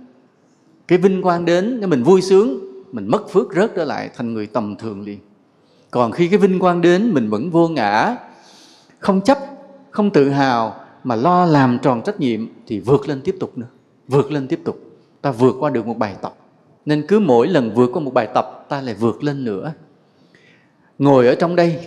cái 0.88 0.98
vinh 0.98 1.22
quang 1.22 1.46
đến 1.46 1.78
nếu 1.80 1.90
mình 1.90 2.04
vui 2.04 2.22
sướng, 2.22 2.60
mình 2.92 3.08
mất 3.08 3.30
phước 3.30 3.54
rớt 3.56 3.72
trở 3.76 3.86
lại 3.86 4.10
thành 4.16 4.34
người 4.34 4.48
tầm 4.48 4.76
thường 4.76 5.02
liền. 5.02 5.20
Còn 5.92 6.12
khi 6.12 6.28
cái 6.28 6.40
vinh 6.40 6.60
quang 6.60 6.82
đến, 6.82 7.14
mình 7.14 7.30
vẫn 7.30 7.50
vô 7.50 7.68
ngã, 7.68 8.16
không 9.00 9.22
chấp, 9.22 9.38
không 9.92 10.10
tự 10.10 10.30
hào 10.30 10.85
mà 11.06 11.16
lo 11.16 11.46
làm 11.46 11.80
tròn 11.82 12.02
trách 12.06 12.20
nhiệm 12.20 12.48
thì 12.68 12.80
vượt 12.80 13.10
lên 13.10 13.22
tiếp 13.22 13.36
tục 13.40 13.58
nữa, 13.58 13.68
vượt 14.08 14.32
lên 14.32 14.48
tiếp 14.48 14.60
tục. 14.64 14.80
Ta 15.22 15.32
vượt 15.32 15.56
qua 15.60 15.70
được 15.70 15.88
một 15.88 15.98
bài 15.98 16.16
tập. 16.22 16.36
Nên 16.86 17.06
cứ 17.08 17.20
mỗi 17.20 17.48
lần 17.48 17.72
vượt 17.76 17.90
qua 17.94 18.02
một 18.02 18.14
bài 18.14 18.28
tập, 18.34 18.66
ta 18.70 18.82
lại 18.82 18.96
vượt 19.00 19.24
lên 19.24 19.46
nữa. 19.46 19.74
Ngồi 21.00 21.28
ở 21.28 21.36
trong 21.36 21.56
đây 21.56 21.80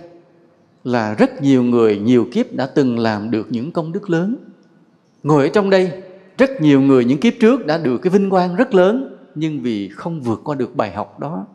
là 0.84 1.14
rất 1.14 1.42
nhiều 1.42 1.62
người, 1.62 1.98
nhiều 1.98 2.26
kiếp 2.32 2.52
đã 2.52 2.66
từng 2.66 2.98
làm 2.98 3.30
được 3.30 3.46
những 3.50 3.72
công 3.72 3.92
đức 3.92 4.10
lớn. 4.10 4.36
Ngồi 5.22 5.42
ở 5.42 5.48
trong 5.48 5.70
đây, 5.70 5.92
rất 6.38 6.60
nhiều 6.60 6.80
người, 6.80 7.04
những 7.04 7.18
kiếp 7.18 7.34
trước 7.40 7.66
đã 7.66 7.78
được 7.78 7.98
cái 7.98 8.10
vinh 8.10 8.30
quang 8.30 8.56
rất 8.56 8.74
lớn, 8.74 9.16
nhưng 9.34 9.60
vì 9.60 9.88
không 9.88 10.20
vượt 10.20 10.40
qua 10.44 10.54
được 10.54 10.76
bài 10.76 10.92
học 10.92 11.20
đó, 11.20 11.46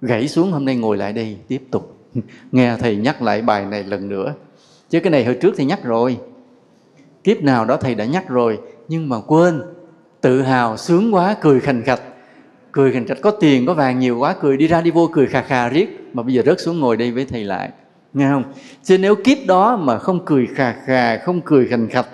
gãy 0.00 0.28
xuống 0.28 0.52
hôm 0.52 0.64
nay 0.64 0.76
ngồi 0.76 0.96
lại 0.96 1.12
đây 1.12 1.36
tiếp 1.48 1.62
tục. 1.70 1.96
Nghe 2.52 2.76
thầy 2.76 2.96
nhắc 2.96 3.22
lại 3.22 3.42
bài 3.42 3.64
này 3.64 3.84
lần 3.84 4.08
nữa. 4.08 4.34
Chứ 4.90 5.00
cái 5.00 5.10
này 5.10 5.24
hồi 5.24 5.38
trước 5.40 5.54
thì 5.56 5.64
nhắc 5.64 5.84
rồi 5.84 6.18
kiếp 7.24 7.42
nào 7.42 7.64
đó 7.64 7.76
thầy 7.76 7.94
đã 7.94 8.04
nhắc 8.04 8.28
rồi, 8.28 8.58
nhưng 8.88 9.08
mà 9.08 9.20
quên. 9.20 9.62
Tự 10.20 10.42
hào, 10.42 10.76
sướng 10.76 11.14
quá, 11.14 11.36
cười 11.40 11.60
khành 11.60 11.82
khạch. 11.82 12.00
Cười 12.72 12.92
khành 12.92 13.06
khạch, 13.06 13.18
có 13.22 13.30
tiền, 13.30 13.66
có 13.66 13.74
vàng 13.74 13.98
nhiều 13.98 14.18
quá, 14.18 14.34
cười 14.40 14.56
đi 14.56 14.66
ra 14.66 14.80
đi 14.80 14.90
vô, 14.90 15.08
cười 15.12 15.26
khà 15.26 15.42
khà 15.42 15.68
riết. 15.68 16.10
Mà 16.12 16.22
bây 16.22 16.34
giờ 16.34 16.42
rớt 16.46 16.60
xuống 16.60 16.80
ngồi 16.80 16.96
đây 16.96 17.12
với 17.12 17.24
thầy 17.24 17.44
lại. 17.44 17.70
Nghe 18.12 18.28
không? 18.30 18.44
Chứ 18.82 18.98
nếu 18.98 19.14
kiếp 19.14 19.38
đó 19.46 19.76
mà 19.76 19.98
không 19.98 20.24
cười 20.24 20.46
khà 20.54 20.72
khà, 20.72 21.18
không 21.18 21.40
cười 21.40 21.68
khành 21.68 21.88
khạch, 21.88 22.06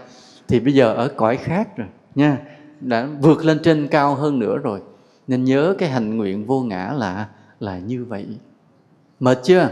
thì 0.48 0.60
bây 0.60 0.74
giờ 0.74 0.94
ở 0.94 1.08
cõi 1.08 1.36
khác 1.36 1.76
rồi, 1.76 1.88
nha. 2.14 2.38
Đã 2.80 3.08
vượt 3.20 3.44
lên 3.44 3.58
trên 3.62 3.88
cao 3.88 4.14
hơn 4.14 4.38
nữa 4.38 4.58
rồi. 4.62 4.80
Nên 5.26 5.44
nhớ 5.44 5.74
cái 5.78 5.88
hành 5.88 6.16
nguyện 6.16 6.46
vô 6.46 6.60
ngã 6.60 6.92
là 6.96 7.26
là 7.60 7.78
như 7.78 8.04
vậy. 8.04 8.26
Mệt 9.20 9.38
chưa? 9.42 9.68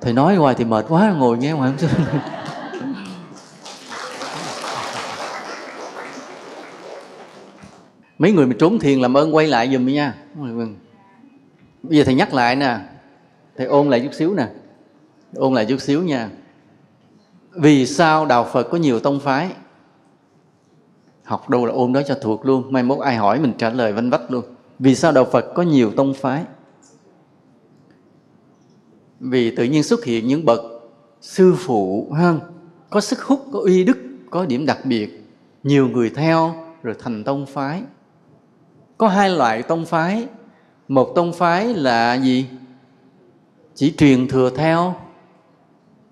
Thầy 0.00 0.12
nói 0.12 0.34
hoài 0.34 0.54
thì 0.54 0.64
mệt 0.64 0.84
quá, 0.88 1.14
ngồi 1.18 1.38
nghe 1.38 1.52
ngoài 1.52 1.72
không 1.80 1.88
mấy 8.22 8.32
người 8.32 8.46
mà 8.46 8.54
trốn 8.58 8.78
thiền 8.78 9.00
làm 9.00 9.16
ơn 9.16 9.34
quay 9.34 9.46
lại 9.46 9.72
giùm 9.72 9.86
nha. 9.86 10.14
Bây 11.82 11.98
giờ 11.98 12.04
thầy 12.04 12.14
nhắc 12.14 12.34
lại 12.34 12.56
nè. 12.56 12.78
Thầy 13.56 13.66
ôn 13.66 13.90
lại 13.90 14.00
chút 14.00 14.14
xíu 14.14 14.34
nè. 14.34 14.48
Ôn 15.34 15.54
lại 15.54 15.66
chút 15.68 15.80
xíu 15.80 16.02
nha. 16.02 16.30
Vì 17.50 17.86
sao 17.86 18.26
đạo 18.26 18.48
phật 18.52 18.62
có 18.62 18.78
nhiều 18.78 19.00
tông 19.00 19.20
phái? 19.20 19.52
Học 21.24 21.50
đâu 21.50 21.66
là 21.66 21.72
ôn 21.72 21.92
đó 21.92 22.02
cho 22.08 22.14
thuộc 22.22 22.46
luôn. 22.46 22.72
Mai 22.72 22.82
mốt 22.82 22.98
ai 22.98 23.16
hỏi 23.16 23.40
mình 23.40 23.52
trả 23.58 23.70
lời 23.70 23.92
vanh 23.92 24.10
vách 24.10 24.30
luôn. 24.30 24.44
Vì 24.78 24.94
sao 24.94 25.12
đạo 25.12 25.24
phật 25.24 25.54
có 25.54 25.62
nhiều 25.62 25.92
tông 25.96 26.14
phái? 26.14 26.44
Vì 29.20 29.56
tự 29.56 29.64
nhiên 29.64 29.82
xuất 29.82 30.04
hiện 30.04 30.26
những 30.26 30.44
bậc 30.44 30.60
sư 31.20 31.54
phụ 31.58 32.08
hơn, 32.12 32.40
có 32.90 33.00
sức 33.00 33.22
hút 33.22 33.46
có 33.52 33.60
uy 33.60 33.84
đức 33.84 33.98
có 34.30 34.46
điểm 34.46 34.66
đặc 34.66 34.78
biệt. 34.84 35.24
Nhiều 35.62 35.88
người 35.88 36.10
theo 36.10 36.54
rồi 36.82 36.94
thành 36.98 37.24
tông 37.24 37.46
phái 37.46 37.82
có 39.02 39.08
hai 39.08 39.30
loại 39.30 39.62
tông 39.62 39.84
phái. 39.84 40.26
Một 40.88 41.12
tông 41.14 41.32
phái 41.32 41.74
là 41.74 42.14
gì? 42.14 42.46
Chỉ 43.74 43.92
truyền 43.92 44.28
thừa 44.28 44.50
theo 44.56 44.94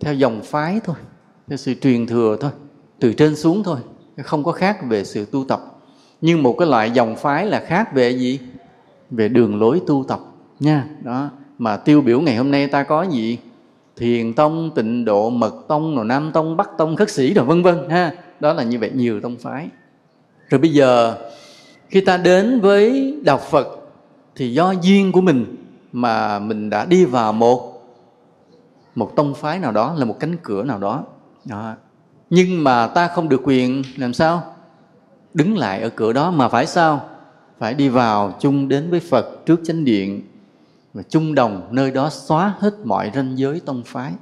theo 0.00 0.14
dòng 0.14 0.40
phái 0.44 0.80
thôi, 0.84 0.96
theo 1.48 1.56
sự 1.56 1.74
truyền 1.74 2.06
thừa 2.06 2.36
thôi, 2.40 2.50
từ 3.00 3.12
trên 3.12 3.36
xuống 3.36 3.62
thôi, 3.62 3.78
không 4.22 4.44
có 4.44 4.52
khác 4.52 4.78
về 4.88 5.04
sự 5.04 5.24
tu 5.24 5.44
tập. 5.44 5.60
Nhưng 6.20 6.42
một 6.42 6.56
cái 6.58 6.68
loại 6.68 6.90
dòng 6.90 7.16
phái 7.16 7.46
là 7.46 7.60
khác 7.66 7.94
về 7.94 8.10
gì? 8.10 8.40
Về 9.10 9.28
đường 9.28 9.60
lối 9.60 9.80
tu 9.86 10.04
tập 10.08 10.20
nha. 10.60 10.88
Đó, 11.02 11.30
mà 11.58 11.76
tiêu 11.76 12.00
biểu 12.00 12.20
ngày 12.20 12.36
hôm 12.36 12.50
nay 12.50 12.66
ta 12.66 12.82
có 12.82 13.02
gì? 13.02 13.38
Thiền 13.96 14.34
tông, 14.34 14.70
tịnh 14.74 15.04
độ, 15.04 15.30
mật 15.30 15.54
tông, 15.68 15.96
rồi 15.96 16.04
nam 16.04 16.30
tông, 16.32 16.56
bắc 16.56 16.68
tông, 16.78 16.96
khất 16.96 17.10
sĩ 17.10 17.34
rồi 17.34 17.44
vân 17.44 17.62
vân, 17.62 17.88
ha. 17.90 18.12
Đó 18.40 18.52
là 18.52 18.62
như 18.62 18.78
vậy, 18.78 18.90
nhiều 18.94 19.20
tông 19.20 19.36
phái. 19.36 19.68
Rồi 20.48 20.60
bây 20.60 20.70
giờ 20.70 21.16
khi 21.90 22.00
ta 22.00 22.16
đến 22.16 22.60
với 22.60 23.14
đạo 23.24 23.38
phật 23.38 23.66
thì 24.36 24.52
do 24.52 24.74
duyên 24.82 25.12
của 25.12 25.20
mình 25.20 25.56
mà 25.92 26.38
mình 26.38 26.70
đã 26.70 26.84
đi 26.84 27.04
vào 27.04 27.32
một 27.32 27.70
một 28.94 29.16
tông 29.16 29.34
phái 29.34 29.58
nào 29.58 29.72
đó 29.72 29.94
là 29.96 30.04
một 30.04 30.16
cánh 30.20 30.36
cửa 30.42 30.62
nào 30.62 30.78
đó, 30.78 31.04
đó. 31.44 31.74
nhưng 32.30 32.64
mà 32.64 32.86
ta 32.86 33.08
không 33.08 33.28
được 33.28 33.40
quyền 33.44 33.82
làm 33.96 34.14
sao? 34.14 34.54
Đứng 35.34 35.58
lại 35.58 35.82
ở 35.82 35.88
cửa 35.88 36.12
đó 36.12 36.30
mà 36.30 36.48
phải 36.48 36.66
sao? 36.66 37.08
Phải 37.58 37.74
đi 37.74 37.88
vào 37.88 38.34
chung 38.40 38.68
đến 38.68 38.90
với 38.90 39.00
phật 39.00 39.46
trước 39.46 39.60
chánh 39.64 39.84
điện 39.84 40.22
và 40.94 41.02
chung 41.08 41.34
đồng 41.34 41.68
nơi 41.70 41.90
đó 41.90 42.10
xóa 42.10 42.54
hết 42.58 42.74
mọi 42.84 43.10
ranh 43.14 43.38
giới 43.38 43.60
tông 43.60 43.82
phái. 43.86 44.12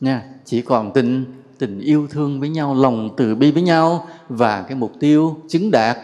Nha 0.00 0.22
chỉ 0.44 0.62
còn 0.62 0.92
tình 0.92 1.24
tình 1.58 1.80
yêu 1.80 2.06
thương 2.10 2.40
với 2.40 2.48
nhau 2.48 2.74
lòng 2.74 3.10
từ 3.16 3.34
bi 3.34 3.50
với 3.52 3.62
nhau 3.62 4.06
và 4.28 4.62
cái 4.62 4.76
mục 4.76 4.92
tiêu 5.00 5.36
chứng 5.48 5.70
đạt 5.70 5.96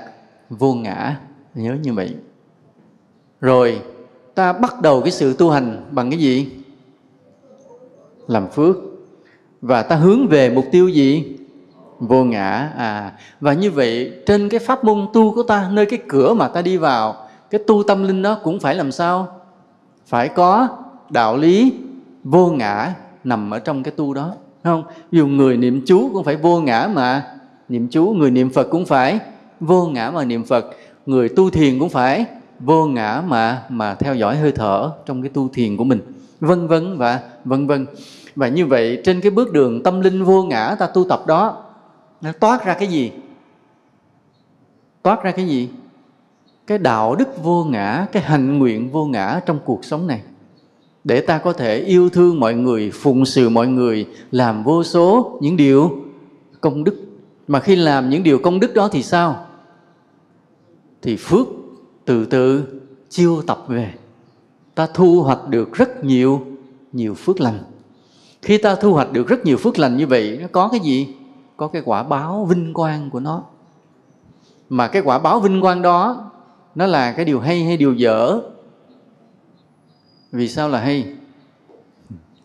vô 0.58 0.74
ngã, 0.74 1.16
nhớ 1.54 1.76
như 1.82 1.92
vậy. 1.92 2.14
Rồi, 3.40 3.82
ta 4.34 4.52
bắt 4.52 4.80
đầu 4.80 5.00
cái 5.00 5.10
sự 5.10 5.34
tu 5.38 5.50
hành 5.50 5.84
bằng 5.90 6.10
cái 6.10 6.18
gì? 6.18 6.50
Làm 8.26 8.50
phước. 8.50 8.76
Và 9.60 9.82
ta 9.82 9.96
hướng 9.96 10.28
về 10.28 10.50
mục 10.50 10.64
tiêu 10.72 10.88
gì? 10.88 11.36
Vô 11.98 12.24
ngã 12.24 12.72
à. 12.76 13.12
Và 13.40 13.52
như 13.52 13.70
vậy, 13.70 14.12
trên 14.26 14.48
cái 14.48 14.60
pháp 14.60 14.84
môn 14.84 15.06
tu 15.12 15.34
của 15.34 15.42
ta, 15.42 15.68
nơi 15.72 15.86
cái 15.86 15.98
cửa 16.08 16.34
mà 16.34 16.48
ta 16.48 16.62
đi 16.62 16.76
vào, 16.76 17.28
cái 17.50 17.60
tu 17.66 17.82
tâm 17.82 18.04
linh 18.04 18.22
đó 18.22 18.38
cũng 18.42 18.60
phải 18.60 18.74
làm 18.74 18.92
sao? 18.92 19.40
Phải 20.06 20.28
có 20.28 20.68
đạo 21.10 21.36
lý 21.36 21.72
vô 22.24 22.50
ngã 22.50 22.94
nằm 23.24 23.50
ở 23.50 23.58
trong 23.58 23.82
cái 23.82 23.92
tu 23.96 24.14
đó 24.14 24.34
không? 24.64 24.84
Dù 25.10 25.26
người 25.26 25.56
niệm 25.56 25.82
chú 25.86 26.10
cũng 26.12 26.24
phải 26.24 26.36
vô 26.36 26.60
ngã 26.60 26.90
mà. 26.92 27.26
Niệm 27.68 27.88
chú, 27.90 28.06
người 28.06 28.30
niệm 28.30 28.50
phật 28.50 28.68
cũng 28.70 28.86
phải 28.86 29.18
vô 29.62 29.86
ngã 29.86 30.10
mà 30.10 30.24
niệm 30.24 30.44
phật, 30.44 30.66
người 31.06 31.28
tu 31.28 31.50
thiền 31.50 31.78
cũng 31.78 31.88
phải 31.88 32.26
vô 32.60 32.86
ngã 32.86 33.22
mà 33.26 33.62
mà 33.68 33.94
theo 33.94 34.14
dõi 34.14 34.36
hơi 34.36 34.52
thở 34.52 34.90
trong 35.06 35.22
cái 35.22 35.28
tu 35.28 35.48
thiền 35.48 35.76
của 35.76 35.84
mình. 35.84 36.00
Vân 36.40 36.66
vân 36.66 36.98
và 36.98 37.20
vân 37.44 37.66
vân. 37.66 37.86
Và 38.36 38.48
như 38.48 38.66
vậy, 38.66 39.00
trên 39.04 39.20
cái 39.20 39.30
bước 39.30 39.52
đường 39.52 39.82
tâm 39.82 40.00
linh 40.00 40.24
vô 40.24 40.42
ngã 40.42 40.76
ta 40.78 40.86
tu 40.86 41.04
tập 41.08 41.26
đó, 41.26 41.64
nó 42.20 42.32
toát 42.32 42.64
ra 42.64 42.74
cái 42.74 42.88
gì? 42.88 43.12
Toát 45.02 45.22
ra 45.22 45.30
cái 45.30 45.48
gì? 45.48 45.68
Cái 46.66 46.78
đạo 46.78 47.14
đức 47.14 47.42
vô 47.42 47.64
ngã, 47.64 48.06
cái 48.12 48.22
hành 48.22 48.58
nguyện 48.58 48.90
vô 48.90 49.04
ngã 49.04 49.40
trong 49.46 49.58
cuộc 49.64 49.84
sống 49.84 50.06
này. 50.06 50.20
Để 51.04 51.20
ta 51.20 51.38
có 51.38 51.52
thể 51.52 51.78
yêu 51.78 52.08
thương 52.08 52.40
mọi 52.40 52.54
người, 52.54 52.90
phụng 52.94 53.24
sự 53.24 53.48
mọi 53.48 53.66
người, 53.66 54.06
làm 54.30 54.64
vô 54.64 54.84
số 54.84 55.38
những 55.42 55.56
điều 55.56 55.90
công 56.60 56.84
đức. 56.84 56.94
Mà 57.48 57.60
khi 57.60 57.76
làm 57.76 58.10
những 58.10 58.22
điều 58.22 58.38
công 58.38 58.60
đức 58.60 58.74
đó 58.74 58.88
thì 58.88 59.02
sao? 59.02 59.46
Thì 61.02 61.16
phước 61.16 61.46
từ 62.04 62.26
từ 62.26 62.64
chiêu 63.08 63.42
tập 63.46 63.64
về. 63.68 63.94
Ta 64.74 64.88
thu 64.94 65.22
hoạch 65.22 65.48
được 65.48 65.72
rất 65.72 66.04
nhiều 66.04 66.46
nhiều 66.92 67.14
phước 67.14 67.40
lành. 67.40 67.58
Khi 68.42 68.58
ta 68.58 68.74
thu 68.74 68.92
hoạch 68.92 69.12
được 69.12 69.28
rất 69.28 69.44
nhiều 69.44 69.56
phước 69.56 69.78
lành 69.78 69.96
như 69.96 70.06
vậy, 70.06 70.38
nó 70.42 70.48
có 70.52 70.68
cái 70.68 70.80
gì? 70.80 71.14
Có 71.56 71.68
cái 71.68 71.82
quả 71.84 72.02
báo 72.02 72.44
vinh 72.44 72.74
quang 72.74 73.10
của 73.10 73.20
nó. 73.20 73.44
Mà 74.68 74.88
cái 74.88 75.02
quả 75.02 75.18
báo 75.18 75.40
vinh 75.40 75.60
quang 75.60 75.82
đó, 75.82 76.30
nó 76.74 76.86
là 76.86 77.12
cái 77.12 77.24
điều 77.24 77.40
hay 77.40 77.64
hay 77.64 77.76
điều 77.76 77.94
dở? 77.94 78.40
Vì 80.32 80.48
sao 80.48 80.68
là 80.68 80.80
hay? 80.80 81.14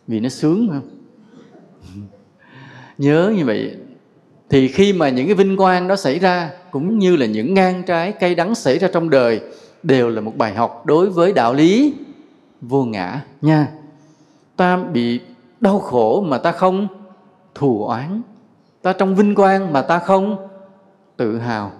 Vì 0.06 0.20
nó 0.20 0.28
sướng 0.28 0.68
không? 0.68 0.90
Nhớ 2.98 3.32
như 3.36 3.44
vậy 3.44 3.76
thì 4.50 4.68
khi 4.68 4.92
mà 4.92 5.08
những 5.08 5.26
cái 5.26 5.34
vinh 5.34 5.56
quang 5.56 5.88
đó 5.88 5.96
xảy 5.96 6.18
ra, 6.18 6.50
cũng 6.70 6.98
như 6.98 7.16
là 7.16 7.26
những 7.26 7.54
ngang 7.54 7.82
trái 7.82 8.12
cay 8.12 8.34
đắng 8.34 8.54
xảy 8.54 8.78
ra 8.78 8.88
trong 8.92 9.10
đời, 9.10 9.40
đều 9.82 10.08
là 10.08 10.20
một 10.20 10.36
bài 10.36 10.54
học 10.54 10.86
đối 10.86 11.10
với 11.10 11.32
đạo 11.32 11.54
lý 11.54 11.94
vô 12.60 12.84
ngã 12.84 13.20
nha. 13.40 13.68
Ta 14.56 14.76
bị 14.76 15.20
đau 15.60 15.78
khổ 15.78 16.20
mà 16.20 16.38
ta 16.38 16.52
không 16.52 16.88
thù 17.54 17.84
oán. 17.84 18.22
Ta 18.82 18.92
trong 18.92 19.16
vinh 19.16 19.34
quang 19.34 19.72
mà 19.72 19.82
ta 19.82 19.98
không 19.98 20.48
tự 21.16 21.38
hào. 21.38 21.72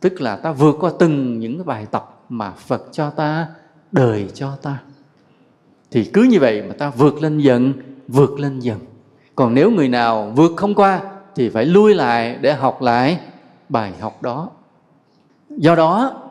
Tức 0.00 0.20
là 0.20 0.36
ta 0.36 0.52
vượt 0.52 0.76
qua 0.80 0.90
từng 0.98 1.38
những 1.38 1.58
cái 1.58 1.64
bài 1.64 1.86
tập 1.90 2.20
mà 2.28 2.50
phật 2.50 2.82
cho 2.92 3.10
ta, 3.10 3.46
đời 3.92 4.28
cho 4.34 4.56
ta. 4.62 4.78
Thì 5.90 6.04
cứ 6.04 6.22
như 6.22 6.40
vậy 6.40 6.62
mà 6.62 6.74
ta 6.78 6.90
vượt 6.90 7.22
lên 7.22 7.38
dần, 7.38 7.72
vượt 8.08 8.40
lên 8.40 8.60
dần. 8.60 8.78
Còn 9.34 9.54
nếu 9.54 9.70
người 9.70 9.88
nào 9.88 10.32
vượt 10.36 10.52
không 10.56 10.74
qua 10.74 11.00
thì 11.36 11.48
phải 11.48 11.66
lui 11.66 11.94
lại 11.94 12.36
để 12.40 12.54
học 12.54 12.82
lại 12.82 13.20
bài 13.68 13.92
học 14.00 14.22
đó. 14.22 14.50
Do 15.50 15.74
đó, 15.74 16.22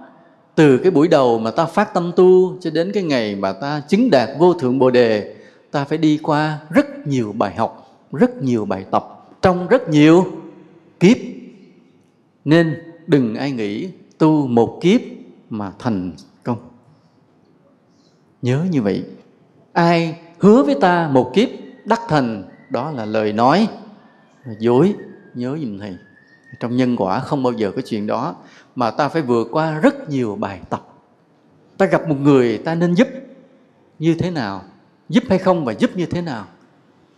từ 0.56 0.78
cái 0.78 0.92
buổi 0.92 1.08
đầu 1.08 1.40
mà 1.40 1.52
ta 1.52 1.66
phát 1.66 1.94
tâm 1.94 2.12
tu 2.16 2.58
cho 2.62 2.70
đến 2.70 2.92
cái 2.94 3.04
ngày 3.04 3.36
mà 3.36 3.54
ta 3.54 3.82
chứng 3.88 4.12
đạt 4.12 4.30
vô 4.40 4.54
thượng 4.54 4.80
bồ 4.80 4.92
đề, 4.92 5.36
ta 5.72 5.86
phải 5.86 5.98
đi 5.98 6.20
qua 6.24 6.60
rất 6.70 7.08
nhiều 7.08 7.34
bài 7.38 7.56
học, 7.56 8.00
rất 8.12 8.44
nhiều 8.44 8.66
bài 8.66 8.86
tập, 8.92 9.28
trong 9.42 9.68
rất 9.68 9.90
nhiều 9.90 10.26
kiếp. 11.00 11.18
Nên 12.46 12.76
đừng 13.08 13.36
ai 13.36 13.52
nghĩ 13.52 13.90
tu 14.18 14.48
một 14.48 14.80
kiếp 14.82 15.02
mà 15.50 15.72
thành 15.80 16.12
công. 16.44 16.58
Nhớ 18.42 18.66
như 18.72 18.82
vậy. 18.82 19.04
Ai 19.74 20.18
hứa 20.40 20.64
với 20.64 20.76
ta 20.82 21.10
một 21.12 21.32
kiếp 21.34 21.50
đắc 21.86 22.02
thành, 22.08 22.44
đó 22.70 22.92
là 22.92 23.06
lời 23.06 23.34
nói 23.34 23.68
dối, 24.60 24.96
nhớ 25.34 25.58
giùm 25.62 25.80
thầy. 25.80 25.96
Trong 26.60 26.76
nhân 26.76 26.96
quả 26.96 27.20
không 27.20 27.44
bao 27.44 27.54
giờ 27.54 27.72
có 27.76 27.82
chuyện 27.82 28.08
đó, 28.08 28.36
mà 28.76 28.92
ta 28.92 29.10
phải 29.10 29.22
vượt 29.22 29.48
qua 29.52 29.80
rất 29.80 30.10
nhiều 30.10 30.36
bài 30.36 30.60
tập. 30.70 30.88
Ta 31.78 31.86
gặp 31.86 32.10
một 32.10 32.16
người 32.20 32.58
ta 32.58 32.76
nên 32.76 32.94
giúp 32.94 33.08
như 34.00 34.16
thế 34.20 34.32
nào, 34.32 34.62
giúp 35.10 35.24
hay 35.30 35.38
không 35.40 35.66
và 35.66 35.74
giúp 35.74 35.92
như 35.96 36.06
thế 36.06 36.22
nào. 36.22 36.46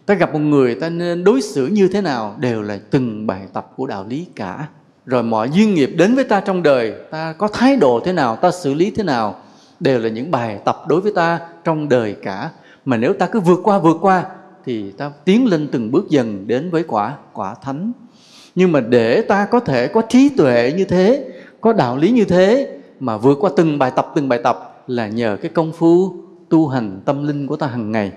Ta 0.05 0.13
gặp 0.13 0.33
một 0.33 0.39
người 0.39 0.75
ta 0.75 0.89
nên 0.89 1.23
đối 1.23 1.41
xử 1.41 1.67
như 1.67 1.87
thế 1.87 2.01
nào 2.01 2.35
đều 2.39 2.61
là 2.61 2.79
từng 2.91 3.27
bài 3.27 3.41
tập 3.53 3.71
của 3.75 3.87
đạo 3.87 4.05
lý 4.09 4.27
cả. 4.35 4.67
Rồi 5.05 5.23
mọi 5.23 5.49
duyên 5.49 5.73
nghiệp 5.73 5.93
đến 5.97 6.15
với 6.15 6.23
ta 6.23 6.39
trong 6.39 6.63
đời, 6.63 6.93
ta 7.11 7.33
có 7.33 7.47
thái 7.47 7.75
độ 7.75 8.01
thế 8.05 8.13
nào, 8.13 8.35
ta 8.35 8.51
xử 8.51 8.73
lý 8.73 8.91
thế 8.91 9.03
nào 9.03 9.41
đều 9.79 9.99
là 9.99 10.09
những 10.09 10.31
bài 10.31 10.59
tập 10.65 10.83
đối 10.87 11.01
với 11.01 11.11
ta 11.15 11.39
trong 11.63 11.89
đời 11.89 12.15
cả. 12.23 12.49
Mà 12.85 12.97
nếu 12.97 13.13
ta 13.13 13.27
cứ 13.27 13.39
vượt 13.39 13.59
qua 13.63 13.79
vượt 13.79 13.97
qua 14.01 14.25
thì 14.67 14.91
ta 14.91 15.11
tiến 15.25 15.45
lên 15.45 15.67
từng 15.71 15.91
bước 15.91 16.09
dần 16.09 16.47
đến 16.47 16.69
với 16.69 16.83
quả 16.83 17.17
quả 17.33 17.55
thánh. 17.61 17.91
Nhưng 18.55 18.71
mà 18.71 18.79
để 18.79 19.21
ta 19.21 19.45
có 19.45 19.59
thể 19.59 19.87
có 19.87 20.01
trí 20.09 20.29
tuệ 20.29 20.73
như 20.77 20.85
thế, 20.85 21.25
có 21.61 21.73
đạo 21.73 21.97
lý 21.97 22.11
như 22.11 22.25
thế, 22.25 22.77
mà 22.99 23.17
vượt 23.17 23.37
qua 23.41 23.51
từng 23.57 23.79
bài 23.79 23.91
tập, 23.95 24.11
từng 24.15 24.29
bài 24.29 24.39
tập 24.43 24.83
là 24.87 25.07
nhờ 25.07 25.37
cái 25.41 25.51
công 25.53 25.71
phu 25.71 26.13
tu 26.49 26.67
hành 26.67 27.01
tâm 27.05 27.27
linh 27.27 27.47
của 27.47 27.55
ta 27.55 27.67
hàng 27.67 27.91
ngày. 27.91 28.11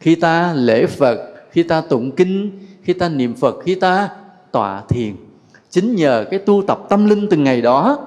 Khi 0.00 0.14
ta 0.14 0.52
lễ 0.52 0.86
phật, 0.86 1.18
khi 1.50 1.62
ta 1.62 1.80
tụng 1.80 2.10
kinh, 2.10 2.50
khi 2.82 2.92
ta 2.92 3.08
niệm 3.08 3.34
phật, 3.34 3.56
khi 3.64 3.74
ta 3.74 4.08
tọa 4.52 4.82
thiền, 4.88 5.16
chính 5.70 5.96
nhờ 5.96 6.24
cái 6.30 6.38
tu 6.38 6.62
tập 6.66 6.78
tâm 6.88 7.06
linh 7.06 7.26
từng 7.30 7.44
ngày 7.44 7.62
đó 7.62 7.98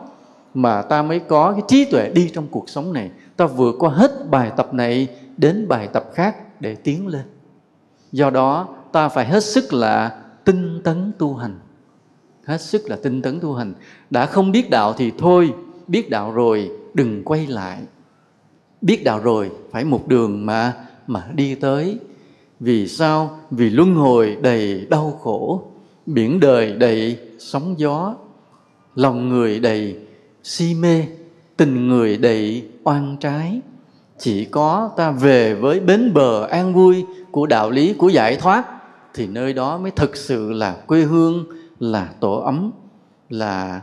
mà 0.53 0.81
ta 0.81 1.01
mới 1.01 1.19
có 1.19 1.51
cái 1.51 1.61
trí 1.67 1.85
tuệ 1.85 2.09
đi 2.09 2.29
trong 2.33 2.47
cuộc 2.51 2.69
sống 2.69 2.93
này. 2.93 3.09
Ta 3.37 3.45
vượt 3.45 3.75
qua 3.79 3.89
hết 3.89 4.29
bài 4.29 4.51
tập 4.57 4.73
này 4.73 5.07
đến 5.37 5.67
bài 5.67 5.87
tập 5.93 6.05
khác 6.13 6.35
để 6.59 6.75
tiến 6.75 7.07
lên 7.07 7.21
do 8.11 8.29
đó, 8.29 8.67
ta 8.91 9.09
phải 9.09 9.25
hết 9.25 9.43
sức 9.43 9.73
là 9.73 10.21
tinh 10.45 10.81
tấn 10.83 11.11
tu 11.17 11.35
hành. 11.35 11.59
Hết 12.45 12.61
sức 12.61 12.89
là 12.89 12.97
tinh 13.03 13.21
tấn 13.21 13.39
tu 13.39 13.53
hành. 13.53 13.73
Đã 14.09 14.25
không 14.25 14.51
biết 14.51 14.69
đạo 14.69 14.93
thì 14.93 15.11
thôi, 15.17 15.53
biết 15.87 16.09
đạo 16.09 16.31
rồi, 16.31 16.71
đừng 16.93 17.23
quay 17.23 17.47
lại. 17.47 17.79
Biết 18.81 19.03
đạo 19.03 19.19
rồi, 19.19 19.51
phải 19.71 19.83
một 19.83 20.07
đường 20.07 20.45
mà 20.45 20.73
mà 21.07 21.27
đi 21.33 21.55
tới. 21.55 21.99
Vì 22.59 22.87
sao? 22.87 23.39
Vì 23.51 23.69
luân 23.69 23.95
hồi 23.95 24.37
đầy 24.41 24.87
đau 24.89 25.19
khổ. 25.23 25.63
Biển 26.05 26.39
đời 26.39 26.73
đầy 26.73 27.19
sóng 27.39 27.75
gió. 27.77 28.15
Lòng 28.95 29.29
người 29.29 29.59
đầy 29.59 29.99
si 30.43 30.75
mê. 30.75 31.03
Tình 31.57 31.87
người 31.87 32.17
đầy 32.17 32.69
oan 32.83 33.17
trái. 33.19 33.61
Chỉ 34.19 34.45
có 34.45 34.91
ta 34.97 35.11
về 35.11 35.55
với 35.55 35.79
bến 35.79 36.13
bờ 36.13 36.45
an 36.45 36.73
vui 36.73 37.05
của 37.37 37.45
đạo 37.45 37.71
lý, 37.71 37.93
của 37.93 38.09
giải 38.09 38.35
thoát, 38.35 38.63
thì 39.13 39.27
nơi 39.27 39.53
đó 39.53 39.77
mới 39.77 39.91
thực 39.91 40.15
sự 40.15 40.51
là 40.51 40.75
quê 40.87 41.01
hương, 41.01 41.45
là 41.79 42.09
tổ 42.19 42.33
ấm, 42.39 42.71
là 43.29 43.81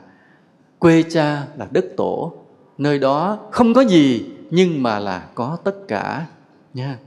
quê 0.78 1.02
cha, 1.10 1.42
là 1.56 1.66
đất 1.70 1.84
tổ. 1.96 2.32
Nơi 2.78 2.98
đó 2.98 3.38
không 3.50 3.74
có 3.74 3.80
gì, 3.80 4.26
nhưng 4.50 4.82
mà 4.82 4.98
là 4.98 5.22
có 5.34 5.58
tất 5.64 5.74
cả, 5.88 6.26
nha. 6.74 6.98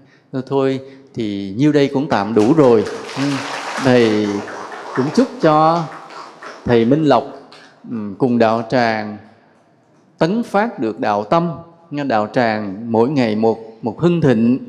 Thôi 0.45 0.79
thì 1.13 1.53
nhiêu 1.57 1.71
đây 1.71 1.89
cũng 1.93 2.09
tạm 2.09 2.33
đủ 2.33 2.53
rồi. 2.53 2.83
Ừ, 3.17 3.23
thầy 3.75 4.27
cũng 4.95 5.05
chúc 5.15 5.27
cho 5.41 5.83
thầy 6.65 6.85
minh 6.85 7.03
lộc 7.03 7.23
ừ, 7.91 7.97
cùng 8.17 8.37
đạo 8.37 8.63
tràng 8.69 9.17
tấn 10.17 10.43
phát 10.43 10.79
được 10.79 10.99
đạo 10.99 11.23
tâm. 11.23 11.51
Đạo 11.91 12.27
tràng 12.33 12.91
mỗi 12.91 13.09
ngày 13.09 13.35
một 13.35 13.57
một 13.81 13.99
hưng 13.99 14.21
thịnh 14.21 14.59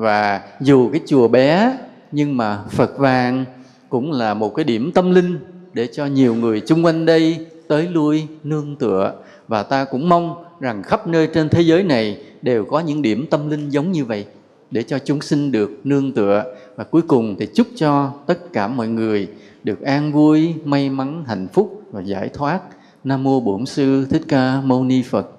và 0.00 0.40
dù 0.60 0.88
cái 0.92 1.00
chùa 1.06 1.28
bé 1.28 1.78
nhưng 2.12 2.36
mà 2.36 2.58
Phật 2.70 2.98
vàng 2.98 3.44
cũng 3.88 4.12
là 4.12 4.34
một 4.34 4.54
cái 4.54 4.64
điểm 4.64 4.92
tâm 4.92 5.14
linh 5.14 5.38
để 5.72 5.88
cho 5.92 6.06
nhiều 6.06 6.34
người 6.34 6.60
chung 6.60 6.84
quanh 6.84 7.06
đây 7.06 7.46
tới 7.68 7.88
lui 7.88 8.26
nương 8.44 8.76
tựa 8.76 9.14
và 9.48 9.62
ta 9.62 9.84
cũng 9.84 10.08
mong 10.08 10.44
rằng 10.60 10.82
khắp 10.82 11.06
nơi 11.06 11.28
trên 11.34 11.48
thế 11.48 11.60
giới 11.60 11.82
này 11.82 12.22
đều 12.42 12.64
có 12.64 12.80
những 12.80 13.02
điểm 13.02 13.26
tâm 13.30 13.50
linh 13.50 13.68
giống 13.68 13.92
như 13.92 14.04
vậy 14.04 14.26
để 14.70 14.82
cho 14.82 14.98
chúng 14.98 15.20
sinh 15.20 15.52
được 15.52 15.70
nương 15.84 16.12
tựa 16.12 16.44
và 16.76 16.84
cuối 16.84 17.02
cùng 17.02 17.36
thì 17.38 17.46
chúc 17.54 17.66
cho 17.76 18.12
tất 18.26 18.52
cả 18.52 18.68
mọi 18.68 18.88
người 18.88 19.28
được 19.64 19.80
an 19.80 20.12
vui, 20.12 20.54
may 20.64 20.90
mắn, 20.90 21.24
hạnh 21.26 21.48
phúc 21.52 21.82
và 21.92 22.00
giải 22.00 22.28
thoát. 22.28 22.60
Nam 23.04 23.22
mô 23.22 23.40
Bổn 23.40 23.66
sư 23.66 24.06
Thích 24.10 24.22
Ca 24.28 24.60
Mâu 24.60 24.84
Ni 24.84 25.02
Phật. 25.02 25.30